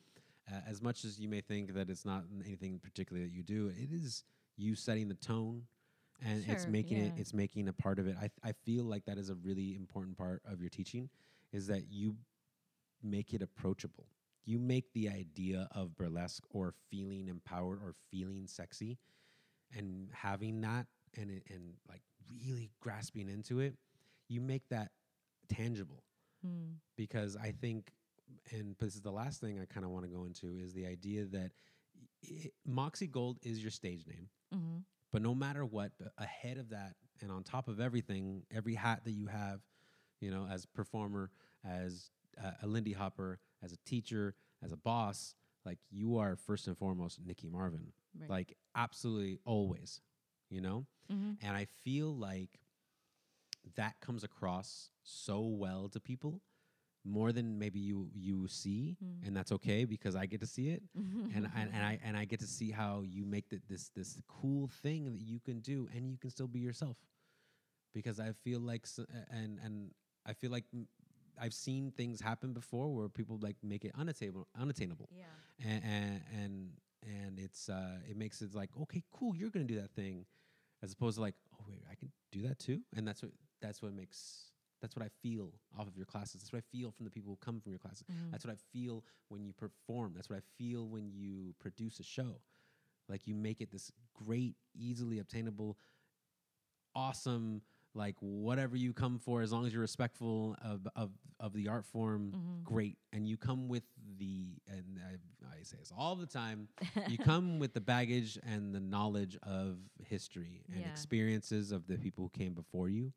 Uh, 0.50 0.60
as 0.68 0.82
much 0.82 1.04
as 1.04 1.18
you 1.20 1.28
may 1.28 1.40
think 1.40 1.74
that 1.74 1.88
it's 1.90 2.04
not 2.04 2.24
anything 2.44 2.78
particularly 2.82 3.26
that 3.26 3.34
you 3.34 3.42
do, 3.42 3.68
it 3.68 3.92
is 3.92 4.24
you 4.56 4.74
setting 4.74 5.08
the 5.08 5.14
tone, 5.14 5.62
and 6.24 6.44
it's 6.46 6.66
Sure, 6.66 6.72
making 6.72 6.98
it 6.98 7.12
it's 7.16 7.32
making 7.34 7.68
a 7.68 7.72
part 7.72 7.98
of 7.98 8.06
it. 8.06 8.16
I 8.20 8.30
I 8.42 8.52
feel 8.64 8.84
like 8.84 9.04
that 9.06 9.18
is 9.18 9.30
a 9.30 9.34
really 9.34 9.74
important 9.74 10.16
part 10.16 10.42
of 10.44 10.60
your 10.60 10.70
teaching, 10.70 11.08
is 11.52 11.66
that 11.68 11.90
you 11.90 12.16
make 13.02 13.32
it 13.34 13.42
approachable. 13.42 14.06
You 14.44 14.58
make 14.58 14.92
the 14.92 15.08
idea 15.08 15.68
of 15.72 15.96
burlesque 15.96 16.44
or 16.50 16.74
feeling 16.90 17.28
empowered 17.28 17.78
or 17.82 17.94
feeling 18.10 18.46
sexy, 18.46 18.98
and 19.76 20.08
having 20.12 20.60
that 20.62 20.86
and 21.16 21.40
and 21.50 21.74
like 21.88 22.02
really 22.30 22.70
grasping 22.80 23.28
into 23.28 23.60
it, 23.60 23.74
you 24.28 24.40
make 24.40 24.68
that 24.68 24.90
tangible 25.48 26.04
Mm. 26.44 26.74
because 26.96 27.36
I 27.36 27.52
think, 27.52 27.92
and 28.50 28.74
this 28.80 28.96
is 28.96 29.00
the 29.00 29.12
last 29.12 29.40
thing 29.40 29.60
I 29.60 29.64
kind 29.64 29.84
of 29.86 29.92
want 29.92 30.04
to 30.06 30.10
go 30.10 30.24
into 30.24 30.58
is 30.58 30.72
the 30.72 30.86
idea 30.86 31.24
that 31.26 31.52
i 32.24 32.50
Moxie 32.66 33.06
Gold 33.06 33.38
is 33.42 33.62
your 33.62 33.70
stage 33.70 34.04
name, 34.08 34.28
Mm-hmm. 34.52 34.78
but 35.12 35.22
no 35.22 35.34
matter 35.36 35.64
what, 35.64 35.92
ahead 36.18 36.58
of 36.58 36.70
that 36.70 36.96
and 37.20 37.30
on 37.30 37.44
top 37.44 37.68
of 37.68 37.78
everything, 37.80 38.42
every 38.50 38.74
hat 38.74 39.04
that 39.04 39.12
you 39.12 39.26
have, 39.28 39.60
you 40.20 40.30
know, 40.32 40.46
as 40.50 40.66
performer, 40.66 41.30
as 41.64 42.10
uh, 42.42 42.50
a 42.62 42.66
Lindy 42.66 42.92
Hopper, 42.92 43.38
as 43.62 43.72
a 43.72 43.76
teacher, 43.84 44.34
as 44.64 44.72
a 44.72 44.76
boss, 44.76 45.36
like 45.64 45.78
you 45.90 46.16
are 46.18 46.34
first 46.34 46.66
and 46.66 46.76
foremost 46.76 47.20
Nikki 47.24 47.48
Marvin, 47.48 47.92
Right. 48.18 48.28
like 48.28 48.56
absolutely 48.74 49.38
always, 49.44 50.00
you 50.52 50.60
know. 50.60 50.86
mm-hmm. 51.12 51.32
And 51.44 51.56
I 51.56 51.66
feel 51.84 52.14
like 52.14 52.60
that 53.76 53.94
comes 54.00 54.24
across 54.24 54.90
so 55.02 55.40
well 55.40 55.88
to 55.88 56.00
people 56.00 56.40
more 57.04 57.32
than 57.32 57.58
maybe 57.58 57.80
you 57.80 58.08
you 58.14 58.46
see 58.48 58.96
Mm. 59.02 59.26
and 59.26 59.36
that's 59.36 59.50
okay 59.52 59.84
because 59.84 60.14
I 60.14 60.26
get 60.26 60.40
to 60.40 60.46
see 60.46 60.68
it 60.68 60.82
and, 60.94 61.48
and 61.56 61.68
and 61.74 61.82
I 61.90 61.98
and 62.04 62.16
I 62.16 62.24
get 62.26 62.38
to 62.40 62.46
see 62.46 62.70
how 62.70 63.02
you 63.02 63.24
make 63.24 63.48
th- 63.50 63.62
this 63.68 63.88
this 63.96 64.20
cool 64.28 64.68
thing 64.82 65.04
that 65.12 65.22
you 65.22 65.40
can 65.40 65.60
do 65.60 65.88
and 65.94 66.08
you 66.10 66.16
can 66.18 66.30
still 66.30 66.46
be 66.46 66.60
yourself 66.60 66.96
because 67.92 68.20
I 68.20 68.32
feel 68.44 68.60
like 68.60 68.86
and 69.30 69.58
and 69.64 69.90
I 70.24 70.32
feel 70.32 70.50
like 70.52 70.64
I've 71.40 71.54
seen 71.54 71.90
things 71.90 72.20
happen 72.20 72.52
before 72.52 72.88
where 72.94 73.08
people 73.08 73.38
like 73.42 73.56
make 73.64 73.84
it 73.84 73.92
unattainable 73.98 74.46
unattainable 74.56 75.08
yeah. 75.10 75.24
and 75.68 75.82
and 75.84 76.20
and, 76.40 76.70
and 77.02 77.38
it's 77.38 77.68
uh 77.68 77.98
it 78.08 78.16
makes 78.16 78.42
it 78.42 78.54
like 78.54 78.70
okay 78.82 79.02
cool 79.10 79.34
you're 79.34 79.50
gonna 79.50 79.64
do 79.64 79.80
that 79.80 79.90
thing 79.90 80.24
as 80.82 80.92
opposed 80.92 81.16
to 81.16 81.20
like 81.22 81.34
oh 81.54 81.64
wait 81.68 81.82
i 81.90 81.94
can 81.94 82.10
do 82.30 82.42
that 82.42 82.58
too? 82.58 82.80
And 82.96 83.06
that's 83.06 83.22
what 83.22 83.32
that's 83.60 83.80
what 83.82 83.92
makes 83.94 84.50
that's 84.80 84.96
what 84.96 85.04
i 85.04 85.08
feel 85.22 85.52
off 85.78 85.86
of 85.86 85.96
your 85.96 86.06
classes. 86.06 86.40
That's 86.40 86.52
what 86.52 86.58
i 86.58 86.76
feel 86.76 86.90
from 86.90 87.04
the 87.04 87.10
people 87.10 87.30
who 87.30 87.36
come 87.36 87.60
from 87.60 87.70
your 87.72 87.78
classes. 87.78 88.04
Mhm. 88.10 88.30
that's 88.32 88.44
what 88.44 88.52
i 88.52 88.58
feel 88.72 89.04
when 89.28 89.44
you 89.44 89.52
perform. 89.52 90.12
That's 90.14 90.28
what 90.28 90.38
i 90.38 90.42
feel 90.58 90.88
when 90.88 91.10
you 91.12 91.54
produce 91.60 92.00
a 92.00 92.02
show. 92.04 92.40
Like 93.08 93.26
you 93.26 93.34
make 93.34 93.60
it 93.60 93.70
this 93.70 93.90
great 94.14 94.56
easily 94.74 95.18
obtainable 95.18 95.76
awesome 96.94 97.62
like 97.94 98.16
whatever 98.20 98.76
you 98.76 98.92
come 98.92 99.18
for 99.18 99.42
as 99.42 99.52
long 99.52 99.66
as 99.66 99.72
you're 99.72 99.82
respectful 99.82 100.56
of 100.62 100.86
of, 100.96 101.10
of 101.40 101.52
the 101.52 101.68
art 101.68 101.84
form 101.84 102.32
Mhm. 102.32 102.64
great. 102.64 102.98
And 103.12 103.26
you 103.28 103.36
come 103.36 103.68
with 103.68 103.84
the 104.18 104.60
and 104.68 105.00
I, 105.06 105.14
I 105.58 105.62
say 105.62 105.76
this 105.78 105.92
all 105.96 106.14
the 106.16 106.26
time 106.26 106.68
you 107.08 107.18
come 107.30 107.58
with 107.58 107.72
the 107.74 107.80
baggage 107.80 108.38
and 108.46 108.74
the 108.74 108.80
knowledge 108.80 109.36
of 109.42 109.76
history 110.08 110.62
and 110.72 110.82
Yeah. 110.82 110.88
experiences 110.88 111.72
of 111.72 111.86
the 111.86 111.96
people 111.98 112.24
who 112.24 112.38
came 112.38 112.54
before 112.54 112.88
you 112.88 113.12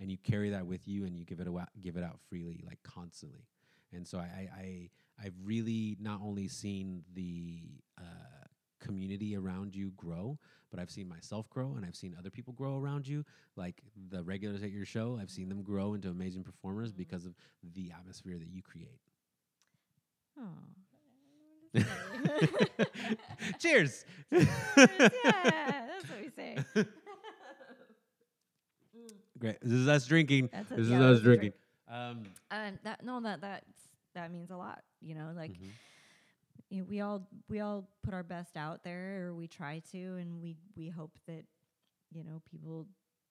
and 0.00 0.10
you 0.10 0.16
carry 0.18 0.50
that 0.50 0.66
with 0.66 0.86
you 0.86 1.04
and 1.04 1.16
you 1.16 1.24
give 1.24 1.40
it 1.40 1.48
out 1.48 1.68
give 1.80 1.96
it 1.96 2.04
out 2.04 2.18
freely 2.28 2.62
like 2.66 2.78
constantly 2.82 3.46
and 3.92 4.06
so 4.06 4.18
i 4.18 4.48
i, 4.56 4.90
i've 5.24 5.34
really 5.42 5.96
not 6.00 6.20
only 6.22 6.48
seen 6.48 7.02
the 7.14 7.62
uh, 7.98 8.02
community 8.80 9.36
around 9.36 9.74
you 9.74 9.90
grow 9.96 10.38
but 10.70 10.78
i've 10.78 10.90
seen 10.90 11.08
myself 11.08 11.50
grow 11.50 11.74
and 11.76 11.84
i've 11.84 11.96
seen 11.96 12.14
other 12.18 12.30
people 12.30 12.52
grow 12.52 12.76
around 12.78 13.06
you 13.08 13.24
like 13.56 13.82
the 14.10 14.22
regulars 14.22 14.62
at 14.62 14.70
your 14.70 14.84
show 14.84 15.18
i've 15.20 15.30
seen 15.30 15.48
them 15.48 15.62
grow 15.62 15.94
into 15.94 16.08
amazing 16.08 16.44
performers 16.44 16.92
Mhm. 16.92 16.96
because 16.96 17.26
of 17.26 17.34
the 17.74 17.90
atmosphere 17.90 18.38
that 18.38 18.48
you 18.48 18.62
create 18.62 19.00
Oh. 20.38 21.80
cheers 23.58 24.04
yeah, 24.30 24.42
that's 25.86 26.08
what 26.08 26.20
we 26.22 26.28
say. 26.34 26.56
Great 29.38 29.58
this 29.60 29.72
is 29.72 29.88
us 29.88 30.06
drinking 30.06 30.48
That's 30.52 30.70
a- 30.70 30.74
this 30.76 30.88
yeah, 30.88 30.96
is 30.96 31.02
us 31.02 31.20
drink. 31.22 31.40
drinking 31.40 31.52
um 31.88 32.24
Um, 32.50 32.78
that 32.84 33.04
no, 33.04 33.20
that 33.20 33.40
that's 33.40 33.64
that 34.14 34.30
means 34.32 34.50
a 34.50 34.56
lot. 34.56 34.82
You 35.00 35.14
know, 35.14 35.32
like 35.36 35.52
mhm. 35.52 35.70
you 36.70 36.78
know, 36.80 36.86
we 36.88 37.00
all 37.00 37.28
we 37.48 37.60
all 37.60 37.88
put 38.02 38.14
our 38.14 38.22
best 38.22 38.56
out 38.56 38.82
there, 38.84 39.26
or 39.28 39.34
we 39.34 39.46
try 39.46 39.80
to, 39.92 40.16
and 40.16 40.40
we 40.42 40.56
we 40.76 40.88
hope 40.88 41.12
that 41.26 41.44
you 42.12 42.24
know 42.24 42.42
people 42.50 42.86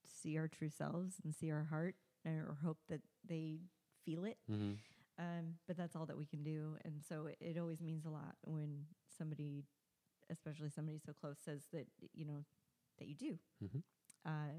see 0.06 0.38
our 0.38 0.48
true 0.48 0.70
selves 0.70 1.16
and 1.24 1.34
see 1.36 1.52
our 1.52 1.66
heart, 1.70 1.96
or 2.26 2.58
hope 2.64 2.78
that 2.90 3.02
they 3.28 3.60
feel 4.06 4.24
it. 4.26 4.38
Mhm. 4.50 4.78
Um, 5.20 5.56
but 5.68 5.78
that's 5.78 5.96
all 5.96 6.06
that 6.06 6.18
we 6.18 6.26
can 6.26 6.44
do, 6.44 6.76
and 6.86 7.02
so 7.08 7.26
it, 7.26 7.38
it 7.42 7.58
always 7.58 7.82
means 7.82 8.06
a 8.06 8.10
lot 8.10 8.36
when 8.44 8.86
somebody, 9.18 9.64
especially 10.30 10.70
somebody 10.70 11.00
so 11.04 11.12
close, 11.20 11.38
says 11.44 11.64
that 11.74 11.88
you 12.14 12.24
know 12.26 12.46
that 13.00 13.08
you 13.08 13.16
do. 13.16 13.38
Mm-hmm. 13.64 13.80
Uh, 14.26 14.52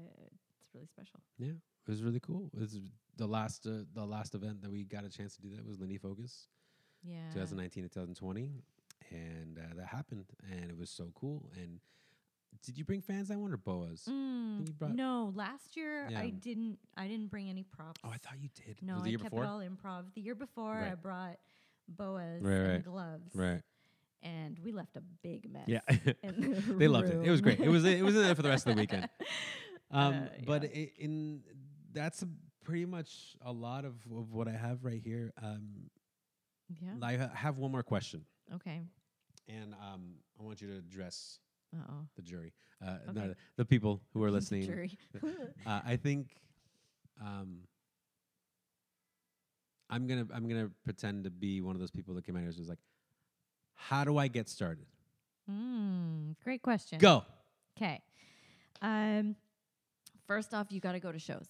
it's 0.61 0.73
really 0.73 0.87
special. 0.87 1.21
Yeah, 1.37 1.51
it 1.51 1.89
was 1.89 2.03
really 2.03 2.19
cool. 2.19 2.49
It 2.53 2.59
was 2.59 2.77
the 3.15 3.27
last 3.27 3.65
uh, 3.67 3.85
the 3.93 4.05
last 4.05 4.35
event 4.35 4.61
that 4.61 4.69
we 4.71 4.83
got 4.83 5.05
a 5.05 5.09
chance 5.09 5.35
to 5.37 5.41
do 5.41 5.49
that 5.55 5.65
was 5.65 5.79
Lindy 5.79 5.97
Focus, 5.97 6.47
Yeah. 7.03 7.29
2019 7.33 7.83
to 7.83 7.89
2020, 7.89 8.51
and 9.11 9.57
uh, 9.57 9.75
that 9.77 9.87
happened, 9.87 10.25
and 10.51 10.69
it 10.69 10.77
was 10.77 10.89
so 10.89 11.11
cool. 11.15 11.49
And 11.55 11.79
did 12.63 12.77
you 12.77 12.83
bring 12.85 13.01
fans 13.01 13.29
that 13.29 13.37
one 13.39 13.53
or 13.53 13.57
boas? 13.57 14.03
Mm, 14.09 14.77
brought- 14.77 14.93
no, 14.95 15.31
last 15.35 15.75
year 15.77 16.09
I 16.15 16.29
didn't. 16.29 16.77
I 16.97 17.07
didn't 17.07 17.27
bring 17.27 17.49
any 17.49 17.63
props. 17.63 18.01
Oh, 18.03 18.09
I 18.09 18.17
thought 18.17 18.39
you 18.39 18.49
did. 18.53 18.81
No, 18.81 18.99
I 19.03 19.07
year 19.07 19.17
kept 19.17 19.31
before? 19.31 19.43
it 19.43 19.47
all 19.47 19.59
improv. 19.59 20.13
The 20.13 20.21
year 20.21 20.35
before, 20.35 20.75
I 20.77 20.95
brought 20.95 21.37
boas 21.87 22.41
Right, 22.43 22.53
and 22.53 22.71
right, 22.73 22.83
gloves, 22.83 23.35
right. 23.35 23.61
and 24.21 24.59
we 24.63 24.71
left 24.71 24.95
a 24.97 25.01
big 25.23 25.49
mess. 25.51 25.67
Yeah, 25.67 25.79
the 25.87 26.75
they 26.77 26.87
loved 26.87 27.09
it. 27.09 27.21
It 27.25 27.31
was 27.31 27.41
great. 27.41 27.59
It 27.59 27.69
was 27.69 27.85
it 27.85 28.03
was 28.03 28.15
in 28.15 28.23
there 28.23 28.35
for 28.35 28.41
the 28.43 28.49
rest 28.49 28.67
of 28.67 28.75
the 28.75 28.81
weekend. 28.81 29.09
Um, 29.91 30.13
Uh, 30.13 30.27
but 30.45 30.63
yeah. 30.63 30.81
i 30.83 30.91
in 30.99 31.41
that's 31.93 32.23
pretty 32.63 32.85
much 32.85 33.35
a 33.41 33.51
lot 33.51 33.85
of, 33.85 33.95
of 34.15 34.31
what 34.31 34.47
I 34.47 34.51
have 34.51 34.85
right 34.85 35.01
here. 35.01 35.33
Um, 35.41 35.89
yeah. 36.79 36.91
I 37.01 37.13
have 37.35 37.57
one 37.57 37.71
more 37.71 37.81
question, 37.81 38.23
Okay. 38.53 38.83
and 39.47 39.73
um, 39.73 40.17
I 40.39 40.43
want 40.43 40.61
you 40.61 40.67
to 40.67 40.77
address 40.77 41.39
Uh 41.75 41.81
oh. 41.89 42.07
the 42.15 42.21
jury, 42.21 42.53
uh, 42.83 42.97
Okay. 43.09 43.19
no, 43.19 43.33
the 43.55 43.65
people 43.65 44.01
who 44.13 44.23
are 44.23 44.31
listening. 44.37 44.63
Jury. 44.63 44.97
uh, 45.65 45.81
I 45.85 45.95
think 45.97 46.35
um, 47.21 47.59
I'm 49.89 50.07
gonna 50.07 50.27
I'm 50.33 50.47
gonna 50.47 50.69
pretend 50.83 51.25
to 51.25 51.29
be 51.29 51.61
one 51.61 51.75
of 51.75 51.79
those 51.79 51.91
people 51.91 52.13
that 52.15 52.25
came 52.25 52.35
out 52.35 52.39
here 52.39 52.49
and 52.49 52.57
was 52.57 52.69
like, 52.69 52.79
"How 53.75 54.03
do 54.03 54.17
I 54.17 54.27
get 54.27 54.49
started?" 54.49 54.85
mm, 55.49 56.35
great 56.43 56.61
question. 56.61 56.99
Go. 56.99 57.23
Okay. 57.77 58.01
Um, 58.81 59.35
first 60.27 60.53
off, 60.53 60.67
you 60.71 60.79
got 60.79 60.93
to 60.93 60.99
go 60.99 61.11
to 61.11 61.19
shows. 61.19 61.47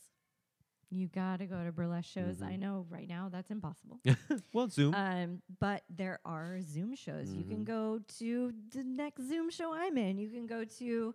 You 0.92 1.08
got 1.08 1.38
to 1.40 1.46
go 1.46 1.64
to 1.64 1.72
burlesque 1.72 2.10
shows. 2.10 2.42
I 2.42 2.54
Mhm. 2.56 2.60
know 2.60 2.86
right 2.90 3.08
now 3.08 3.30
that's 3.30 3.52
impossible. 3.52 4.00
well, 4.54 4.68
Zoom. 4.70 4.96
Um, 4.96 5.42
but 5.60 5.84
there 5.90 6.20
are 6.26 6.62
Zoom 6.62 6.96
shows. 6.96 7.32
You 7.34 7.44
can 7.44 7.60
Mhm. 7.62 7.66
go 7.66 8.00
to 8.20 8.54
the 8.74 8.84
next 8.84 9.24
Zoom 9.28 9.50
show 9.52 9.74
I'm 9.74 9.98
in. 9.98 10.18
You 10.18 10.30
can 10.30 10.48
go 10.48 10.66
to 10.66 11.14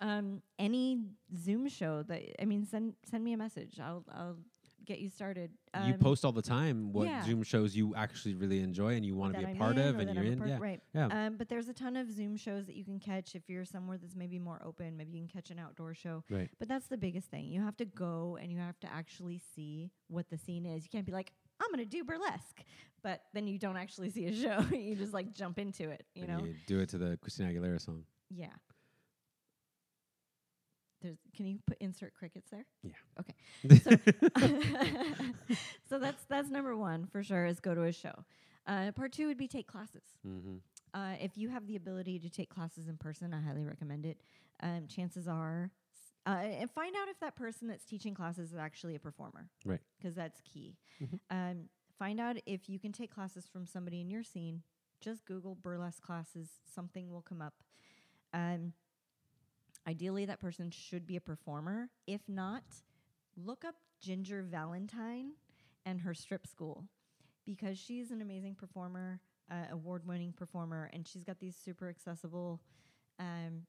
um, 0.00 0.42
any 0.58 1.02
Zoom 1.36 1.68
show 1.68 2.04
that 2.04 2.40
I 2.40 2.44
mean. 2.44 2.64
Send 2.64 2.94
send 3.04 3.24
me 3.24 3.32
a 3.32 3.36
message. 3.36 3.80
I'll 3.80 4.04
I'll 4.08 4.38
get 4.88 4.98
you 4.98 5.10
started. 5.10 5.50
you 5.86 5.92
Um, 5.94 5.98
post 5.98 6.24
all 6.24 6.32
the 6.32 6.42
time 6.42 6.92
what 6.92 7.06
yeah. 7.06 7.22
Zoom 7.24 7.42
shows 7.42 7.76
you 7.76 7.94
actually 7.94 8.34
really 8.34 8.60
enjoy 8.60 8.94
and 8.96 9.04
you 9.06 9.14
want 9.14 9.34
to 9.34 9.38
be 9.40 9.44
a 9.44 9.48
I'm 9.50 9.56
part 9.56 9.76
of, 9.78 9.98
and 9.98 10.14
you're 10.14 10.24
I'm 10.24 10.32
in. 10.32 10.38
part- 10.38 10.50
Yeah, 10.50 10.58
right. 10.60 10.80
yeah. 10.94 11.26
Um, 11.26 11.36
but 11.36 11.48
there's 11.48 11.68
a 11.68 11.74
ton 11.74 11.94
of 11.96 12.10
Zoom 12.10 12.36
shows 12.36 12.66
that 12.66 12.74
you 12.74 12.84
can 12.84 12.98
catch 12.98 13.34
if 13.34 13.48
you're 13.48 13.64
somewhere 13.66 13.98
that's 13.98 14.16
maybe 14.16 14.38
more 14.38 14.60
open. 14.64 14.96
Maybe 14.96 15.12
you 15.12 15.18
can 15.20 15.28
catch 15.28 15.50
an 15.50 15.58
outdoor 15.58 15.94
show. 15.94 16.24
Right. 16.30 16.50
But 16.58 16.68
that's 16.68 16.86
the 16.88 16.96
biggest 16.96 17.30
thing. 17.30 17.46
You 17.52 17.60
have 17.60 17.76
to 17.76 17.84
go 17.84 18.38
and 18.40 18.50
you 18.50 18.58
have 18.58 18.80
to 18.80 18.92
actually 18.92 19.38
see 19.54 19.92
what 20.08 20.28
the 20.30 20.38
scene 20.38 20.64
is. 20.66 20.82
You 20.84 20.88
can't 20.90 21.06
be 21.06 21.12
like, 21.12 21.32
I'm 21.60 21.70
gonna 21.70 21.84
do 21.84 22.02
burlesque, 22.04 22.62
but 23.02 23.22
then 23.34 23.46
you 23.46 23.58
don't 23.58 23.76
actually 23.76 24.10
see 24.10 24.26
a 24.26 24.34
show. 24.34 24.60
you 24.74 24.96
just 24.96 25.12
like 25.12 25.32
jump 25.34 25.58
into 25.58 25.90
it. 25.90 26.04
You 26.14 26.24
And 26.24 26.32
know? 26.32 26.44
you 26.44 26.54
do 26.66 26.80
it 26.80 26.88
to 26.90 26.98
the 26.98 27.18
Christina 27.20 27.50
Aguilera 27.52 27.80
song. 27.80 28.04
Yeah. 28.30 28.46
There's. 31.00 31.18
Can 31.36 31.46
you 31.46 31.58
put 31.66 31.78
insert 31.80 32.14
crickets 32.14 32.50
there? 32.50 32.66
Yeah. 32.82 32.92
Okay. 33.20 33.34
So, 33.84 33.90
so 35.88 35.98
that's 35.98 36.24
that's 36.28 36.50
number 36.50 36.76
one 36.76 37.06
for 37.06 37.22
sure. 37.22 37.46
Is 37.46 37.60
go 37.60 37.74
to 37.74 37.82
a 37.84 37.92
show. 37.92 38.24
Uh, 38.66 38.92
part 38.92 39.12
two 39.12 39.26
would 39.28 39.38
be 39.38 39.48
take 39.48 39.66
classes. 39.66 40.02
mm-hmm. 40.26 40.56
Uh, 40.94 41.14
if 41.20 41.36
you 41.36 41.48
have 41.50 41.66
the 41.66 41.76
ability 41.76 42.18
to 42.18 42.28
take 42.30 42.48
classes 42.50 42.88
in 42.88 42.96
person, 42.96 43.32
I 43.34 43.40
highly 43.40 43.64
recommend 43.64 44.04
it. 44.06 44.18
Um, 44.62 44.86
chances 44.88 45.28
are, 45.28 45.70
uh, 46.26 46.30
and 46.30 46.70
find 46.70 46.94
out 46.96 47.08
if 47.08 47.18
that 47.20 47.36
person 47.36 47.68
that's 47.68 47.84
teaching 47.84 48.14
classes 48.14 48.52
is 48.52 48.58
actually 48.58 48.94
a 48.94 48.98
performer, 48.98 49.48
Right. 49.64 49.80
Because 49.98 50.14
that's 50.14 50.40
key. 50.42 50.76
Mhm. 51.00 51.20
Um, 51.30 51.68
find 51.98 52.18
out 52.20 52.36
if 52.46 52.68
you 52.68 52.78
can 52.78 52.92
take 52.92 53.10
classes 53.10 53.46
from 53.46 53.66
somebody 53.66 54.00
in 54.00 54.10
your 54.10 54.22
scene. 54.22 54.62
Just 55.00 55.24
Google 55.26 55.54
burlesque 55.54 56.02
classes; 56.02 56.48
something 56.66 57.10
will 57.10 57.22
come 57.22 57.40
up. 57.40 57.54
Um, 58.34 58.72
ideally, 59.88 60.26
that 60.26 60.38
person 60.38 60.70
should 60.70 61.06
be 61.06 61.16
a 61.16 61.20
performer. 61.20 61.88
If 62.06 62.20
not, 62.28 62.62
look 63.36 63.64
up 63.64 63.74
Ginger 64.00 64.42
Valentine 64.42 65.32
and 65.86 66.00
her 66.02 66.14
strip 66.14 66.46
school 66.46 66.84
because 67.46 67.78
she's 67.78 68.10
an 68.10 68.20
amazing 68.20 68.54
performer, 68.54 69.20
uh, 69.50 69.64
award 69.72 70.06
winning 70.06 70.32
performer, 70.32 70.90
and 70.92 71.06
she's 71.06 71.24
got 71.24 71.40
these 71.40 71.56
super 71.56 71.88
accessible 71.88 72.60
um, 73.18 73.62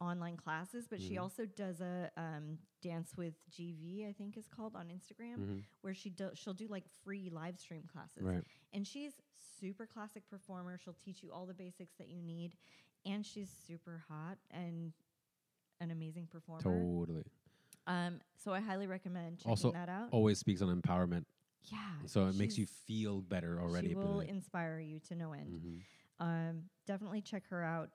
online 0.00 0.36
classes, 0.36 0.88
but 0.90 1.00
she 1.00 1.14
Mhm. 1.14 1.20
also 1.22 1.46
does 1.46 1.80
a 1.80 2.10
um, 2.16 2.58
dance 2.80 3.16
with 3.16 3.34
GV, 3.50 4.04
I 4.08 4.12
think 4.12 4.36
is 4.36 4.48
called 4.48 4.74
on 4.74 4.88
Instagram, 4.88 5.36
Mhm. 5.38 5.64
where 5.82 5.94
she 5.94 6.10
do, 6.10 6.30
she'll 6.34 6.54
do 6.54 6.66
like 6.66 6.88
free 6.88 7.30
live 7.30 7.58
stream 7.60 7.84
classes. 7.86 8.24
Right. 8.24 8.44
And 8.72 8.84
she's 8.84 9.20
super 9.60 9.86
classic 9.86 10.26
performer. 10.28 10.76
She'll 10.76 10.94
teach 10.94 11.22
you 11.22 11.30
all 11.32 11.46
the 11.46 11.54
basics 11.54 11.94
that 11.98 12.08
you 12.08 12.20
need, 12.20 12.56
and 13.06 13.24
she's 13.24 13.50
super 13.66 14.02
hot 14.08 14.38
and 14.50 14.92
an 15.80 15.90
amazing 15.90 16.26
performer. 16.30 16.62
Totally. 16.62 17.24
Um, 17.86 18.20
so 18.36 18.52
I 18.52 18.60
highly 18.60 18.86
recommend 18.86 19.38
checking 19.38 19.50
Also, 19.50 19.72
that 19.72 19.88
out. 19.88 20.08
Always 20.12 20.38
speaks 20.38 20.62
on 20.62 20.68
empowerment, 20.80 21.24
yeah. 21.64 21.78
so 22.06 22.26
it 22.26 22.36
makes 22.36 22.56
you 22.56 22.66
feel 22.66 23.20
better 23.20 23.60
already. 23.60 23.88
She 23.88 23.94
will 23.94 24.20
inspire 24.20 24.78
you 24.78 25.00
to 25.08 25.14
no 25.16 25.32
end. 25.32 25.50
Mhm. 25.50 25.80
Um, 26.20 26.62
definitely 26.86 27.20
check 27.22 27.48
her 27.48 27.64
out. 27.64 27.90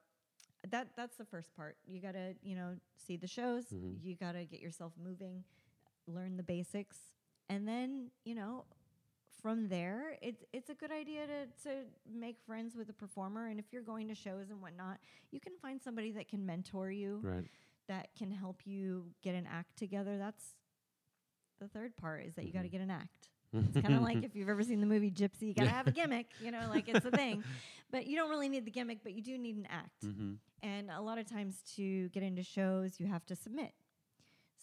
That 0.69 0.89
that's 0.97 1.15
the 1.15 1.23
first 1.23 1.55
part. 1.55 1.77
You 1.85 2.01
gotta, 2.01 2.35
you 2.41 2.55
know, 2.55 2.75
see 2.97 3.15
the 3.15 3.27
shows. 3.27 3.65
Mhm. 3.69 4.03
You 4.03 4.15
gotta 4.15 4.43
get 4.43 4.59
yourself 4.59 4.91
moving, 5.01 5.45
learn 6.07 6.35
the 6.35 6.43
basics, 6.43 6.97
and 7.47 7.65
then 7.65 8.11
you 8.25 8.35
know, 8.35 8.65
from 9.41 9.67
there, 9.69 10.17
it's 10.21 10.43
it's 10.53 10.69
a 10.69 10.73
good 10.73 10.91
idea 10.91 11.25
to 11.27 11.45
to 11.69 11.69
make 12.11 12.37
friends 12.45 12.75
with 12.75 12.89
a 12.89 12.93
performer. 12.93 13.47
And 13.47 13.59
if 13.59 13.65
you're 13.71 13.81
going 13.83 14.07
to 14.09 14.15
shows 14.15 14.49
and 14.49 14.61
whatnot, 14.61 14.97
you 15.31 15.39
can 15.39 15.53
find 15.61 15.81
somebody 15.81 16.11
that 16.13 16.27
can 16.27 16.45
mentor 16.45 16.91
you, 16.91 17.19
Right. 17.23 17.45
that 17.87 18.09
can 18.17 18.31
help 18.31 18.61
you 18.65 19.05
get 19.23 19.35
an 19.35 19.47
act 19.49 19.77
together. 19.77 20.17
That's 20.17 20.55
the 21.59 21.67
third 21.67 21.95
part 21.97 22.25
is 22.25 22.35
that 22.35 22.45
you 22.45 22.51
got 22.53 22.63
to 22.63 22.69
get 22.69 22.81
an 22.81 22.91
act. 22.91 23.29
It's 23.53 23.79
kind 23.81 23.95
of 23.95 24.01
like 24.03 24.23
if 24.23 24.35
you've 24.35 24.49
ever 24.49 24.61
seen 24.63 24.81
the 24.81 24.85
movie 24.85 25.09
Gypsy, 25.09 25.43
you 25.43 25.53
got 25.53 25.63
to 25.63 25.69
have 25.69 25.87
a 25.87 25.91
gimmick, 25.91 26.27
you 26.39 26.51
know, 26.51 26.67
like 26.69 26.87
it's 26.89 27.05
a 27.05 27.11
thing. 27.11 27.43
But 27.89 28.05
you 28.05 28.17
don't 28.17 28.29
really 28.29 28.49
need 28.49 28.65
the 28.65 28.71
gimmick, 28.71 28.99
but 29.01 29.13
you 29.13 29.21
do 29.23 29.37
need 29.37 29.55
an 29.55 29.65
act. 29.71 30.01
hmm 30.03 30.33
And 30.61 30.91
a 30.91 30.99
lot 31.01 31.17
of 31.17 31.25
times 31.29 31.61
to 31.77 32.09
get 32.09 32.21
into 32.21 32.43
shows, 32.43 32.99
you 32.99 33.07
have 33.07 33.25
to 33.27 33.35
submit. 33.35 33.71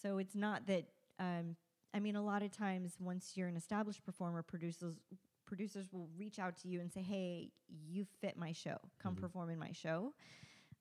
So 0.02 0.18
it's 0.18 0.34
not 0.34 0.66
that, 0.66 0.84
um, 1.18 1.56
I 1.94 2.00
mean, 2.00 2.16
a 2.16 2.22
lot 2.24 2.42
of 2.42 2.50
times 2.50 2.96
once 3.00 3.36
you're 3.36 3.48
an 3.48 3.56
established 3.56 4.04
performer, 4.04 4.42
producers 4.42 4.98
producers 5.46 5.92
will 5.92 6.08
reach 6.16 6.38
out 6.38 6.56
to 6.56 6.68
you 6.68 6.80
and 6.80 6.90
say, 6.92 7.02
"Hey, 7.02 7.52
you 7.86 8.04
fit 8.20 8.36
my 8.36 8.50
show. 8.52 8.78
Come 8.98 9.14
Mhm. 9.14 9.20
perform 9.20 9.50
in 9.50 9.58
my 9.58 9.72
show." 9.72 10.14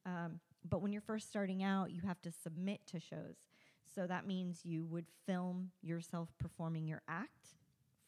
Um, 0.06 0.40
but 0.66 0.82
when 0.82 0.92
you're 0.94 1.02
first 1.02 1.28
starting 1.28 1.62
out, 1.62 1.92
you 1.92 2.02
have 2.02 2.22
to 2.24 2.32
submit 2.32 2.86
to 2.88 3.00
shows. 3.00 3.50
So 3.86 4.08
that 4.08 4.26
means 4.26 4.66
you 4.66 4.86
would 4.86 5.06
film 5.26 5.72
yourself 5.82 6.36
performing 6.40 6.88
your 6.88 7.02
act 7.08 7.58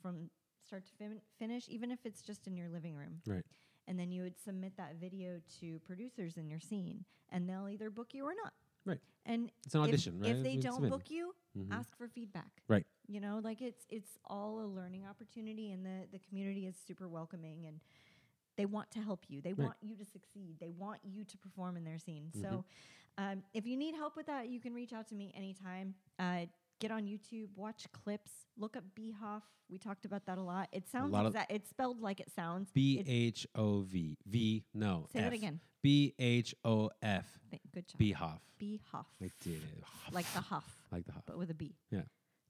from 0.02 0.32
start 0.64 0.86
to 0.86 0.94
fin- 0.94 1.22
finish, 1.38 1.70
even 1.70 1.92
if 1.92 2.06
it's 2.06 2.22
just 2.24 2.48
in 2.48 2.58
your 2.58 2.70
living 2.70 2.96
room. 2.96 3.22
Right. 3.26 3.46
And 3.86 4.00
then 4.00 4.12
you 4.12 4.24
would 4.24 4.38
submit 4.40 4.78
that 4.78 4.96
video 4.96 5.42
to 5.60 5.80
producers 5.82 6.38
in 6.38 6.50
your 6.50 6.60
scene, 6.60 7.06
and 7.30 7.48
they'll 7.48 7.70
either 7.70 7.92
book 7.92 8.14
you 8.16 8.26
or 8.26 8.34
not. 8.34 8.54
Right. 8.86 9.02
And 9.26 9.52
It's 9.66 9.76
an 9.76 9.82
if- 9.82 9.88
audition, 9.90 10.20
right? 10.20 10.32
if 10.36 10.42
they 10.44 10.56
It's 10.56 10.64
don't 10.64 10.76
submitted. 10.76 10.98
book 10.98 11.12
you, 11.12 11.36
Mhm. 11.56 11.72
ask 11.72 11.96
for 11.96 12.08
feedback. 12.08 12.64
Right. 12.68 12.88
You 13.08 13.20
know, 13.22 13.40
like 13.44 13.62
it's 13.62 13.86
it's 13.90 14.18
all 14.26 14.62
a 14.62 14.68
learning 14.68 15.06
opportunity, 15.06 15.72
and 15.72 15.86
the 15.86 16.08
the 16.12 16.20
community 16.20 16.66
is 16.68 16.76
super 16.88 17.08
welcoming, 17.08 17.66
and 17.68 17.80
they 18.58 18.66
want 18.66 18.90
to 18.92 19.00
help 19.02 19.26
you. 19.28 19.42
They 19.42 19.54
Right. 19.54 19.66
want 19.66 19.78
you 19.82 19.96
to 19.96 20.06
succeed. 20.06 20.58
They 20.60 20.70
want 20.70 21.02
you 21.04 21.24
to 21.26 21.38
perform 21.38 21.78
in 21.78 21.84
their 21.84 22.00
scene. 22.00 22.32
Mhm. 22.34 22.42
So, 22.42 22.66
um, 23.18 23.44
if 23.54 23.66
you 23.66 23.76
need 23.78 23.96
help 23.96 24.16
with 24.16 24.26
that, 24.28 24.50
you 24.50 24.60
can 24.60 24.74
reach 24.74 24.94
out 24.94 25.08
to 25.10 25.16
me 25.16 25.32
anytime. 25.36 25.94
Uh, 26.18 26.46
get 26.80 26.92
on 26.92 27.06
YouTube, 27.06 27.50
watch 27.56 27.90
clips, 27.92 28.32
look 28.58 28.76
up 28.76 28.84
BHoF. 28.96 29.44
We 29.70 29.78
talked 29.78 30.06
about 30.06 30.26
that 30.26 30.38
a 30.38 30.42
lot. 30.44 30.70
It 30.72 30.88
sounds 30.88 31.12
lot 31.12 31.26
exact. 31.26 31.52
It's 31.52 31.70
spelled 31.70 32.00
like 32.00 32.20
it 32.20 32.30
sounds. 32.32 32.72
B 32.72 33.00
It's- 33.00 33.08
H 33.14 33.48
O 33.56 33.82
V 33.82 34.18
V 34.26 34.64
no. 34.74 35.06
Say 35.12 35.20
that 35.20 35.28
F. 35.28 35.34
again. 35.34 35.60
B 35.82 36.14
H 36.18 36.56
O 36.64 36.90
F. 37.02 37.40
Th- 37.52 37.62
Good 37.74 37.88
job. 37.88 38.00
BHoF. 38.00 38.42
BHoF. 38.60 39.06
I 39.22 39.30
did 39.42 39.64
it. 39.64 39.84
Like 40.12 40.26
the 40.34 40.42
huff, 40.42 40.88
Like 40.92 41.06
the 41.06 41.12
Hoff. 41.12 41.26
but 41.26 41.38
with 41.38 41.50
a 41.52 41.54
B. 41.54 41.76
Yeah. 41.92 42.04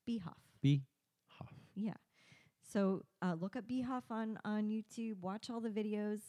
BHoF. 0.07 0.33
BHoF. 0.63 0.81
Yeah. 1.75 1.93
So 2.71 3.03
uh, 3.21 3.35
look 3.39 3.55
up 3.55 3.65
BHoF 3.67 4.03
on 4.09 4.39
on 4.43 4.69
YouTube. 4.69 5.19
Watch 5.21 5.49
all 5.49 5.59
the 5.61 5.69
videos. 5.69 6.19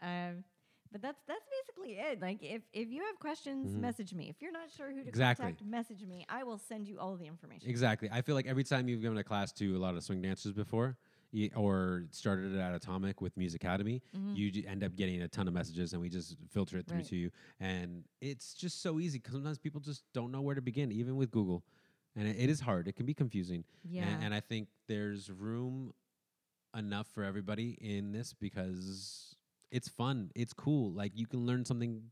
Um, 0.00 0.44
but 0.90 1.02
that's 1.02 1.20
that's 1.26 1.44
basically 1.60 1.98
it. 1.98 2.20
Like 2.22 2.38
if 2.42 2.62
if 2.72 2.88
you 2.90 3.02
have 3.04 3.18
questions, 3.18 3.74
Mhm. 3.74 3.80
message 3.80 4.14
me. 4.14 4.28
If 4.30 4.40
you're 4.40 4.52
not 4.52 4.70
sure 4.70 4.90
who 4.90 5.02
to 5.02 5.08
Exactly. 5.08 5.44
contact, 5.44 5.64
message 5.64 6.04
me. 6.06 6.24
I 6.28 6.44
will 6.44 6.58
send 6.58 6.88
you 6.88 6.98
all 6.98 7.16
the 7.16 7.26
information. 7.26 7.68
Exactly. 7.68 8.08
I 8.10 8.22
feel 8.22 8.34
like 8.34 8.46
every 8.46 8.64
time 8.64 8.88
you've 8.88 9.02
given 9.02 9.18
a 9.18 9.24
class 9.24 9.52
to 9.54 9.76
a 9.76 9.80
lot 9.80 9.96
of 9.96 10.02
swing 10.02 10.22
dancers 10.22 10.52
before, 10.52 10.96
or 11.54 12.06
started 12.10 12.54
it 12.54 12.58
at 12.58 12.74
Atomic 12.74 13.20
with 13.20 13.36
Muse 13.36 13.54
Academy, 13.54 14.00
Mhm. 14.16 14.34
you 14.34 14.64
end 14.66 14.82
up 14.82 14.96
getting 14.96 15.20
a 15.20 15.28
ton 15.28 15.46
of 15.46 15.52
messages, 15.52 15.92
and 15.92 16.00
we 16.00 16.08
just 16.08 16.36
filter 16.48 16.78
it 16.78 16.86
through 16.86 16.98
Right. 16.98 17.06
to 17.08 17.16
you. 17.16 17.30
And 17.60 18.08
it's 18.22 18.54
just 18.54 18.80
so 18.80 18.98
easy 18.98 19.18
because 19.18 19.34
sometimes 19.34 19.58
people 19.58 19.80
just 19.82 20.10
don't 20.14 20.30
know 20.32 20.40
where 20.40 20.54
to 20.54 20.62
begin, 20.62 20.90
even 20.90 21.16
with 21.16 21.30
Google, 21.30 21.66
and 22.16 22.26
it, 22.28 22.36
it 22.38 22.50
is 22.50 22.60
hard. 22.60 22.88
It 22.88 22.96
can 22.96 23.06
be 23.06 23.14
confusing. 23.14 23.64
yeah. 23.88 24.02
And, 24.06 24.24
and 24.24 24.34
I 24.34 24.40
think 24.40 24.68
there's 24.88 25.30
room 25.30 25.92
enough 26.76 27.06
for 27.08 27.24
everybody 27.24 27.78
in 27.80 28.12
this 28.12 28.34
because 28.34 29.34
it's 29.70 29.88
fun. 29.88 30.30
It's 30.34 30.52
cool. 30.52 30.92
Like 30.92 31.12
you 31.14 31.26
can 31.26 31.44
learn 31.46 31.64
something 31.64 32.02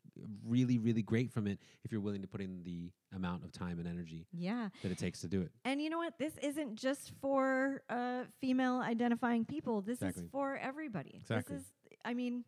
really, 0.44 0.78
really 0.78 1.02
great 1.02 1.32
from 1.32 1.47
it 1.47 1.59
if 1.85 1.93
you're 1.93 2.01
willing 2.01 2.23
to 2.23 2.28
put 2.28 2.40
in 2.40 2.62
the 2.64 2.90
amount 3.14 3.44
of 3.44 3.52
time 3.52 3.78
and 3.78 3.89
energy 3.89 4.27
yeah. 4.32 4.68
that 4.82 4.93
it 4.93 4.98
takes 4.98 5.20
to 5.23 5.28
do 5.28 5.40
it. 5.40 5.51
And 5.64 5.81
you 5.81 5.89
know 5.89 5.98
what? 5.98 6.18
This 6.18 6.35
isn't 6.43 6.77
just 6.77 7.12
for 7.20 7.82
uh, 7.89 8.24
female 8.40 8.81
identifying 8.81 9.44
people. 9.44 9.81
This 9.81 10.02
Exactly. 10.02 10.24
is 10.24 10.31
for 10.31 10.56
everybody. 10.59 11.14
Exactly. 11.16 11.56
This 11.56 11.64
is, 11.64 11.68
I 12.05 12.12
mean, 12.14 12.44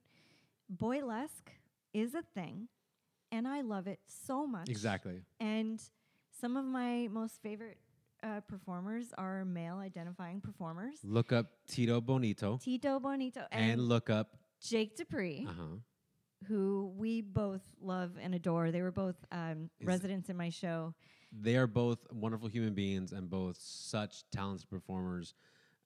boylesque 0.74 1.52
is 1.94 2.14
a 2.14 2.22
thing, 2.34 2.68
and 3.32 3.48
I 3.48 3.62
love 3.62 3.86
it 3.86 4.00
so 4.06 4.46
much. 4.46 4.68
Exactly. 4.68 5.22
And 5.40 5.82
some 6.40 6.56
of 6.56 6.64
my 6.64 7.08
most 7.10 7.40
favorite 7.42 7.78
uh, 8.22 8.40
performers 8.48 9.06
are 9.16 9.44
male 9.44 9.78
identifying 9.78 10.40
performers. 10.40 10.98
Look 11.04 11.32
up 11.32 11.46
Tito 11.68 12.00
Bonito 12.00 12.58
Tito 12.62 12.98
Bonito 13.00 13.42
and, 13.52 13.72
and 13.72 13.82
look 13.88 14.10
up. 14.10 14.36
Jake 14.60 14.96
Dupree, 14.96 15.46
Uh 15.48 15.52
huh. 15.56 15.76
who 16.48 16.92
we 16.96 17.20
both 17.20 17.62
love 17.80 18.12
and 18.20 18.34
adore. 18.34 18.70
They 18.72 18.82
were 18.82 18.90
both 18.90 19.16
um, 19.30 19.70
residents 19.84 20.28
in 20.30 20.36
my 20.36 20.50
show. 20.50 20.94
They 21.32 21.56
are 21.56 21.66
both 21.68 21.98
wonderful 22.10 22.48
human 22.48 22.74
beings 22.74 23.12
and 23.12 23.28
both 23.30 23.56
such 23.60 24.24
talented 24.32 24.68
performers. 24.68 25.34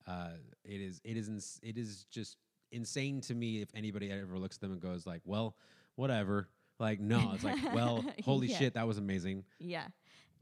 Uh, 0.06 0.30
it 0.64 0.80
is 0.80 1.00
it 1.04 1.16
is 1.16 1.28
ins- 1.28 1.60
it 1.62 1.76
is 1.76 2.06
just 2.10 2.36
insane 2.70 3.20
to 3.22 3.34
me 3.34 3.60
if 3.60 3.68
anybody 3.74 4.10
ever 4.10 4.38
looks 4.38 4.56
at 4.56 4.60
them 4.62 4.72
and 4.72 4.80
goes 4.80 5.06
like, 5.06 5.20
"Well, 5.24 5.56
whatever." 5.96 6.48
Like, 6.78 6.98
no, 6.98 7.32
it's 7.34 7.44
like, 7.44 7.58
"Well, 7.74 8.04
holy 8.24 8.48
Yeah. 8.48 8.58
shit, 8.58 8.74
that 8.74 8.86
was 8.88 8.98
amazing." 8.98 9.44
Yeah. 9.58 9.86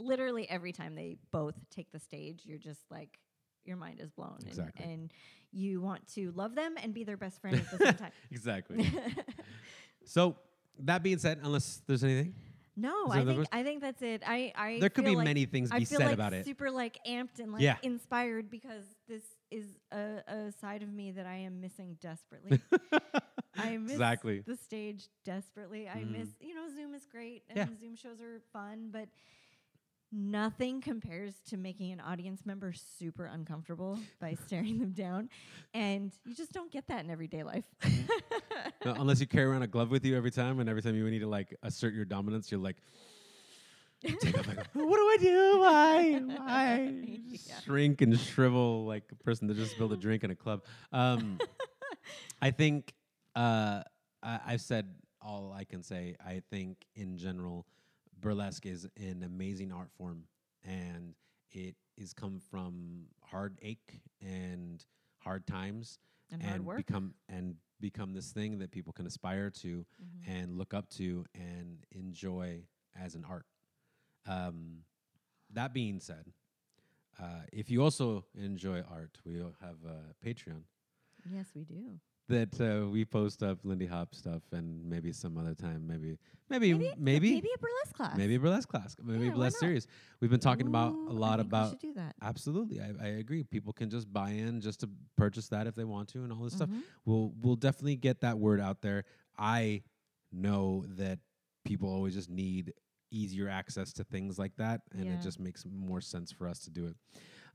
Literally 0.01 0.49
every 0.51 0.73
time 0.73 0.95
they 0.95 1.17
both 1.31 1.55
take 1.71 1.93
the 1.93 1.99
stage, 2.01 2.43
you're 2.45 2.59
just 2.59 2.81
like, 2.91 3.19
your 3.65 3.77
mind 3.77 4.01
is 4.01 4.11
blown. 4.11 4.37
and- 4.41 4.49
Exactly. 4.49 4.85
And, 4.93 5.13
you 5.53 5.81
want 5.81 6.07
to 6.15 6.31
love 6.37 6.55
them 6.55 6.77
and 6.81 6.95
be 6.95 7.03
their 7.03 7.17
best 7.17 7.41
friend 7.41 7.57
at 7.57 7.69
the 7.73 7.85
same 7.85 7.95
time. 7.95 8.13
Exactly. 8.31 8.89
so 10.05 10.37
that 10.79 11.03
being 11.03 11.19
said, 11.19 11.41
unless 11.43 11.83
there's 11.89 12.05
anything, 12.05 12.35
no, 12.77 13.09
I 13.11 13.25
think 13.25 13.47
I 13.53 13.63
think 13.65 13.81
that's 13.83 14.01
it. 14.01 14.23
I, 14.25 14.53
I 14.57 14.79
there 14.81 14.89
could 14.89 15.05
be 15.05 15.17
like 15.17 15.25
many 15.25 15.45
things 15.47 15.71
be 15.73 15.85
said 15.85 15.99
like 16.01 16.15
about 16.15 16.33
it. 16.33 16.45
super 16.47 16.71
like 16.71 16.99
amped 17.07 17.41
and 17.41 17.53
like 17.53 17.63
Yeah. 17.63 17.77
inspired 17.83 18.49
because 18.49 18.85
this 19.09 19.23
is 19.51 19.67
a, 19.93 20.23
a 20.29 20.53
side 20.61 20.83
of 20.85 20.91
me 20.93 21.11
that 21.11 21.27
I 21.27 21.35
am 21.39 21.61
missing 21.61 21.97
desperately. 22.01 22.61
I 23.57 23.77
miss 23.77 23.93
Exactly. 23.93 24.45
the 24.47 24.57
stage 24.57 25.09
desperately. 25.25 25.89
I 25.89 25.97
Mhm. 26.05 26.13
miss, 26.13 26.29
you 26.41 26.55
know, 26.55 26.69
Zoom 26.75 26.95
is 26.95 27.05
great 27.07 27.43
and 27.49 27.57
Yeah. 27.59 27.67
Zoom 27.81 27.97
shows 27.97 28.21
are 28.21 28.41
fun, 28.53 28.89
but 28.93 29.09
nothing 30.13 30.81
compares 30.81 31.35
to 31.49 31.57
making 31.57 31.93
an 31.93 32.01
audience 32.01 32.45
member 32.45 32.73
super 32.73 33.27
uncomfortable 33.27 33.99
by 34.21 34.37
staring 34.47 34.79
them 34.79 34.93
down. 34.93 35.29
And 35.75 36.13
you 36.25 36.35
just 36.35 36.53
don't 36.53 36.71
get 36.71 36.87
that 36.89 37.05
in 37.05 37.11
everyday 37.11 37.43
life. 37.43 37.65
No, 38.83 38.95
unless 38.95 39.21
you 39.21 39.27
carry 39.27 39.45
around 39.45 39.63
a 39.63 39.67
glove 39.67 39.91
with 39.91 40.07
you 40.07 40.17
every 40.17 40.31
time, 40.31 40.59
and 40.59 40.67
every 40.69 40.81
time 40.81 40.95
you 40.95 41.09
need 41.11 41.19
to 41.19 41.27
like 41.29 41.55
assert 41.63 41.93
your 41.93 42.07
dominance, 42.07 42.51
you're 42.51 42.61
like, 42.61 42.77
take 44.03 44.47
my 44.47 44.55
glove. 44.55 44.67
What 44.73 44.97
do 44.97 45.03
I 45.03 45.17
do? 45.21 45.59
Why? 45.61 46.13
Why? 46.37 46.95
Yeah. 47.47 47.61
Shrink 47.65 48.01
and 48.01 48.19
shrivel 48.19 48.87
like 48.87 49.05
a 49.13 49.15
person 49.17 49.47
that 49.49 49.57
just 49.57 49.73
spilled 49.73 49.93
a 49.93 49.97
drink 49.97 50.25
in 50.25 50.31
a 50.31 50.35
club. 50.35 50.65
Um, 50.93 51.39
I 52.43 52.51
think 52.51 52.95
uh, 53.37 53.83
I, 54.23 54.41
I've 54.47 54.61
said 54.63 54.87
all 55.21 55.55
I 55.57 55.65
can 55.65 55.83
say. 55.83 56.17
I 56.25 56.43
think 56.51 56.87
in 56.95 57.19
general, 57.19 57.67
burlesque 58.21 58.67
is 58.67 58.87
an 58.97 59.23
amazing 59.23 59.73
art 59.73 59.91
form, 59.93 60.25
and 60.65 61.15
it 61.51 61.75
is 61.97 62.13
come 62.13 62.39
from 62.41 63.07
heartache 63.23 64.01
and 64.21 64.85
hard 65.19 65.47
times 65.47 65.99
and 66.31 66.43
hard 66.43 66.65
work. 66.65 66.77
become 66.77 67.15
and 67.29 67.57
become 67.81 68.13
this 68.13 68.31
thing 68.33 68.59
that 68.59 68.71
people 68.71 68.93
can 68.93 69.07
aspire 69.07 69.51
to 69.51 69.87
Mhm. 70.03 70.29
and 70.29 70.59
look 70.59 70.75
up 70.75 70.89
to 70.91 71.25
and 71.35 71.85
enjoy 71.91 72.63
as 72.95 73.15
an 73.15 73.25
art. 73.25 73.47
Um, 74.27 74.85
that 75.51 75.73
being 75.73 75.99
said, 76.01 76.33
uh, 77.19 77.43
if 77.53 77.71
you 77.71 77.83
also 77.83 78.27
enjoy 78.35 78.83
art, 78.83 79.19
we 79.25 79.35
have 79.61 79.83
a 79.85 80.15
Patreon 80.25 80.65
Yes, 81.31 81.55
we 81.55 81.65
do. 81.65 82.01
That 82.31 82.61
uh, 82.61 82.89
we 82.89 83.05
post 83.05 83.43
up 83.43 83.59
Lindy 83.65 83.87
Hop 83.87 84.15
stuff 84.15 84.43
and 84.53 84.85
maybe 84.89 85.13
some 85.13 85.37
other 85.39 85.55
time, 85.55 85.87
maybe 85.87 86.19
maybe 86.49 86.73
Maybe, 86.75 86.95
maybe 86.99 87.31
maybe 87.35 87.49
a 87.55 87.59
burlesque 87.59 87.95
class. 87.95 88.17
maybe 88.17 88.35
a 88.37 88.41
burlesque 88.41 88.69
class, 88.69 88.97
maybe 89.03 89.25
Yeah, 89.27 89.31
a 89.31 89.35
burlesque 89.35 89.59
series. 89.59 89.87
We've 90.21 90.31
been 90.31 90.41
talking 90.41 90.67
about 90.67 90.93
Ooh, 90.95 91.09
a 91.09 91.13
I 91.13 91.15
lot 91.15 91.41
about 91.41 91.71
should 91.71 91.79
do 91.81 91.93
that. 91.95 92.15
Absolutely, 92.23 92.81
I, 92.81 92.93
I 93.01 93.09
agree. 93.23 93.45
People 93.45 93.73
can 93.73 93.91
just 93.91 94.13
buy 94.13 94.31
in 94.31 94.61
just 94.61 94.81
to 94.81 94.89
purchase 95.17 95.49
that 95.49 95.67
if 95.67 95.75
they 95.75 95.85
want 95.85 96.09
to, 96.11 96.25
and 96.25 96.33
all 96.33 96.43
this 96.45 96.55
stuff. 96.55 96.69
Mhm. 96.71 96.83
We'll 97.05 97.33
we'll 97.43 97.57
definitely 97.57 97.97
get 97.97 98.21
that 98.23 98.39
word 98.39 98.61
out 98.61 98.81
there. 98.83 99.05
I 99.39 99.83
know 100.33 100.85
that 100.97 101.19
people 101.65 101.89
always 101.93 102.15
just 102.15 102.31
need 102.31 102.73
easier 103.13 103.49
access 103.49 103.93
to 103.95 104.05
things 104.05 104.39
like 104.39 104.57
that, 104.57 104.83
and 104.93 105.05
Yeah. 105.07 105.15
it 105.15 105.21
just 105.21 105.41
makes 105.41 105.65
more 105.67 106.01
sense 106.01 106.31
for 106.33 106.47
us 106.49 106.61
to 106.61 106.71
do 106.71 106.87
it. 106.87 106.97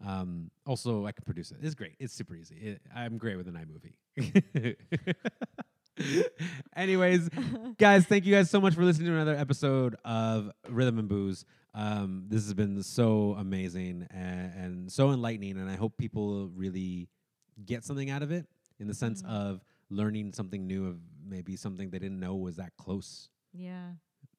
Um, 0.06 0.52
also, 0.66 1.06
I 1.06 1.12
can 1.14 1.24
produce 1.26 1.52
it. 1.52 1.58
It's 1.62 1.74
great. 1.76 1.94
It's 2.00 2.14
super 2.14 2.36
easy. 2.36 2.56
It, 2.56 2.82
I'm 2.96 3.18
great 3.18 3.38
with 3.38 3.48
an 3.48 3.56
iMovie. 3.56 4.76
Anyways, 6.76 7.30
guys, 7.78 8.06
thank 8.06 8.26
you 8.26 8.34
guys 8.36 8.50
so 8.50 8.60
much 8.60 8.76
for 8.76 8.84
listening 8.84 9.08
to 9.08 9.14
another 9.14 9.36
episode 9.36 9.96
of 10.04 10.52
Rhythm 10.70 11.00
and 11.00 11.08
Booze. 11.08 11.46
Um, 11.74 12.26
this 12.28 12.44
has 12.44 12.54
been 12.54 12.84
so 12.84 13.36
amazing 13.40 14.06
and, 14.12 14.54
and 14.56 14.92
so 14.92 15.12
enlightening, 15.12 15.58
and 15.58 15.70
I 15.70 15.76
hope 15.76 15.98
people 15.98 16.50
really 16.50 17.08
get 17.66 17.86
something 17.86 18.10
out 18.10 18.22
of 18.24 18.32
it 18.32 18.46
in 18.80 18.88
the 18.88 18.94
sense 18.94 19.22
Mhm. 19.24 19.30
of 19.30 19.62
learning 19.90 20.34
something 20.34 20.68
new, 20.68 20.86
of 20.88 21.00
maybe 21.26 21.56
something 21.56 21.90
they 21.92 22.00
didn't 22.00 22.20
know 22.20 22.36
was 22.36 22.58
that 22.58 22.76
close. 22.78 23.30
Yeah, 23.54 23.92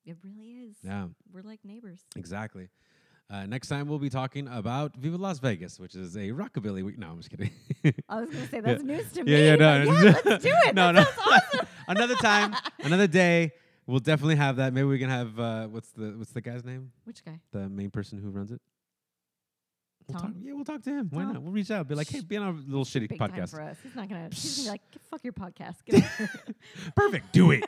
it 0.04 0.18
really 0.22 0.50
is. 0.68 0.76
Yeah, 0.82 1.08
We're 1.32 1.42
like 1.42 1.64
neighbors. 1.64 2.04
exactly. 2.16 2.68
Uh, 3.28 3.44
next 3.46 3.66
time 3.68 3.88
we'll 3.88 3.98
be 3.98 4.08
talking 4.08 4.46
about 4.48 4.96
Viva 4.96 5.16
Las 5.16 5.40
Vegas, 5.40 5.80
which 5.80 5.96
is 5.96 6.14
a 6.16 6.30
rockabilly 6.30 6.84
week. 6.84 6.96
No, 6.96 7.08
I'm 7.08 7.16
just 7.16 7.30
kidding. 7.30 7.50
I 8.08 8.20
was 8.20 8.30
gonna 8.30 8.46
say 8.46 8.60
that's 8.64 8.82
news 8.84 9.10
to 9.12 9.24
me. 9.24 9.32
yeah, 9.46 9.56
but 9.56 9.60
no, 9.60 9.92
yeah, 9.92 10.14
let's 10.24 10.44
do 10.44 10.50
it. 10.52 10.74
no, 10.74 10.92
that 10.92 10.94
no. 10.94 11.22
awesome. 11.32 11.66
another 11.88 12.14
time, 12.16 12.54
another 12.80 13.08
day. 13.08 13.52
We'll 13.88 13.98
definitely 14.00 14.36
have 14.36 14.56
that. 14.56 14.72
Maybe 14.72 14.86
we 14.86 14.98
can 14.98 15.10
have 15.10 15.38
uh, 15.40 15.66
what's 15.66 15.90
the 15.90 16.14
what's 16.16 16.30
the 16.32 16.40
guy's 16.40 16.64
name? 16.64 16.92
Which 17.04 17.24
guy? 17.24 17.40
The 17.50 17.68
main 17.68 17.90
person 17.90 18.20
who 18.20 18.30
runs 18.30 18.52
it. 18.52 18.60
We'll 20.06 20.20
Tom? 20.20 20.32
talk, 20.34 20.40
yeah, 20.40 20.52
we'll 20.52 20.64
talk 20.64 20.82
to 20.82 20.90
him. 20.90 21.08
Why 21.10 21.22
Tom? 21.22 21.32
not? 21.32 21.42
We'll 21.42 21.52
reach 21.52 21.70
out. 21.72 21.88
Be 21.88 21.96
like, 21.96 22.08
hey, 22.08 22.20
be 22.20 22.36
on 22.36 22.46
our 22.46 22.52
little 22.52 22.84
shitty 22.84 23.08
Big 23.08 23.18
time 23.18 23.32
podcast. 23.32 23.50
for 23.50 23.60
us. 23.60 23.76
He's 23.82 23.96
not 23.96 24.08
gonna. 24.08 24.28
He's 24.30 24.56
gonna 24.56 24.66
be 24.66 24.70
like, 24.70 24.82
"Fuck 25.10 25.24
your 25.24 25.32
podcast." 25.32 25.76
Get 25.84 25.96
out 25.96 26.02
of 26.02 26.16
here." 26.16 26.54
Perfect. 26.94 27.32
Do 27.32 27.50
it. 27.50 27.64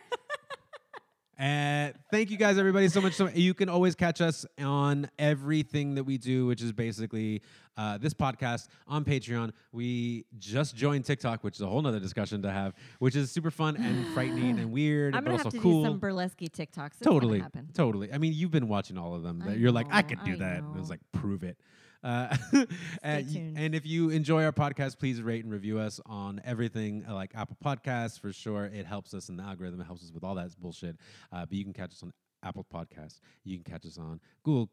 And 1.41 1.95
thank 2.11 2.33
you 2.33 2.37
guys, 2.37 2.59
everybody, 2.59 2.89
so 2.89 3.01
much. 3.01 3.15
So 3.15 3.29
you 3.29 3.55
can 3.55 3.69
always 3.69 3.95
catch 3.95 4.21
us 4.21 4.45
on 4.59 5.09
everything 5.21 5.95
that 5.95 6.03
we 6.03 6.19
do, 6.19 6.47
which 6.47 6.61
is 6.61 6.73
basically 6.73 7.43
uh, 7.77 7.97
this 7.97 8.13
podcast 8.13 8.67
on 8.89 9.05
Patreon. 9.05 9.53
We 9.71 10.25
just 10.41 10.75
joined 10.75 11.05
TikTok, 11.05 11.45
which 11.45 11.55
is 11.55 11.61
a 11.61 11.69
whole 11.69 11.81
nother 11.81 12.01
discussion 12.01 12.43
to 12.43 12.51
have, 12.51 12.75
which 12.99 13.15
is 13.15 13.31
super 13.31 13.53
fun 13.53 13.77
and 13.77 14.05
frightening 14.15 14.59
and 14.59 14.73
weird, 14.73 15.15
I'm 15.15 15.23
but 15.23 15.31
gonna 15.31 15.37
also 15.37 15.45
have 15.45 15.53
to 15.53 15.61
cool. 15.61 15.85
do 15.85 15.89
some 15.91 15.99
burlesque 16.01 16.41
TikToks. 16.41 16.57
It's 16.67 16.77
gonna 16.77 17.15
totally, 17.21 17.39
happen. 17.39 17.69
totally. 17.73 18.13
I 18.13 18.19
mean, 18.19 18.33
you've 18.33 18.51
been 18.51 18.67
watching 18.67 18.99
all 18.99 19.15
of 19.15 19.23
them. 19.23 19.45
I 19.47 19.53
you're 19.53 19.71
like, 19.71 19.87
I 19.91 20.03
could 20.03 20.25
do 20.25 20.33
I 20.33 20.37
that. 20.39 20.59
And 20.59 20.75
it 20.75 20.81
was 20.81 20.91
like, 20.91 21.01
prove 21.13 21.45
it. 21.45 21.57
Uh, 22.03 22.37
and, 23.03 23.57
and 23.59 23.75
if 23.75 23.85
you 23.87 24.11
enjoy 24.11 24.45
our 24.45 24.53
podcast, 24.53 24.99
please 24.99 25.21
rate 25.21 25.45
and 25.45 25.53
review 25.53 25.79
us 25.79 26.01
on 26.07 26.41
everything 26.45 27.05
uh, 27.09 27.15
like 27.15 27.33
Apple 27.35 27.57
Podcasts 27.65 28.19
for 28.21 28.33
sure. 28.33 28.67
It 28.67 28.87
helps 28.87 29.15
us 29.15 29.29
in 29.29 29.37
the 29.37 29.43
algorithm. 29.43 29.81
It 29.81 29.85
helps 29.85 30.05
us 30.05 30.13
with 30.13 30.25
all 30.25 30.35
that 30.37 30.51
bullshit. 30.61 30.97
Uh, 31.33 31.47
but 31.47 31.53
you 31.53 31.65
can 31.65 31.73
catch 31.73 31.93
us 31.93 32.03
on 32.03 32.13
Apple 32.43 32.67
Podcasts. 32.73 33.21
You 33.45 33.57
can 33.57 33.65
catch 33.71 33.85
us 33.85 33.99
on 33.99 34.21
Google 34.45 34.71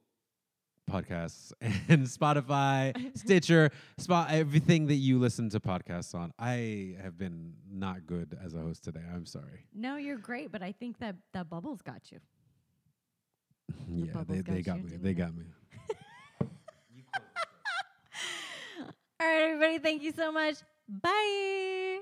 Podcasts 0.89 1.51
and 1.61 2.05
Spotify, 2.05 3.17
Stitcher, 3.17 3.71
Spot 3.97 4.29
everything 4.29 4.85
that 4.87 4.95
you 4.95 5.17
listen 5.17 5.49
to 5.49 5.59
podcasts 5.59 6.13
on. 6.13 6.31
I 6.37 6.95
have 7.01 7.17
been 7.17 7.53
not 7.67 8.05
good 8.05 8.37
as 8.43 8.53
a 8.53 8.59
host 8.59 8.83
today. 8.83 9.01
I'm 9.13 9.25
sorry. 9.25 9.65
No, 9.73 9.95
you're 9.95 10.17
great, 10.17 10.51
but 10.51 10.61
I 10.61 10.71
think 10.71 10.99
that 10.99 11.15
that 11.33 11.49
bubbles 11.49 11.81
got 11.81 12.11
you. 12.11 12.19
yeah, 13.89 14.13
bubbles 14.13 14.43
they, 14.43 14.53
they 14.53 14.61
got 14.61 14.75
got 14.75 14.77
you, 14.77 14.83
me. 14.83 14.97
They 14.97 14.97
they? 14.97 15.13
got 15.15 15.35
me. 15.35 15.45
All 19.19 19.27
right, 19.27 19.43
everybody, 19.43 19.79
thank 19.79 20.03
you 20.03 20.11
so 20.11 20.31
much. 20.31 20.55
Bye. 20.87 21.99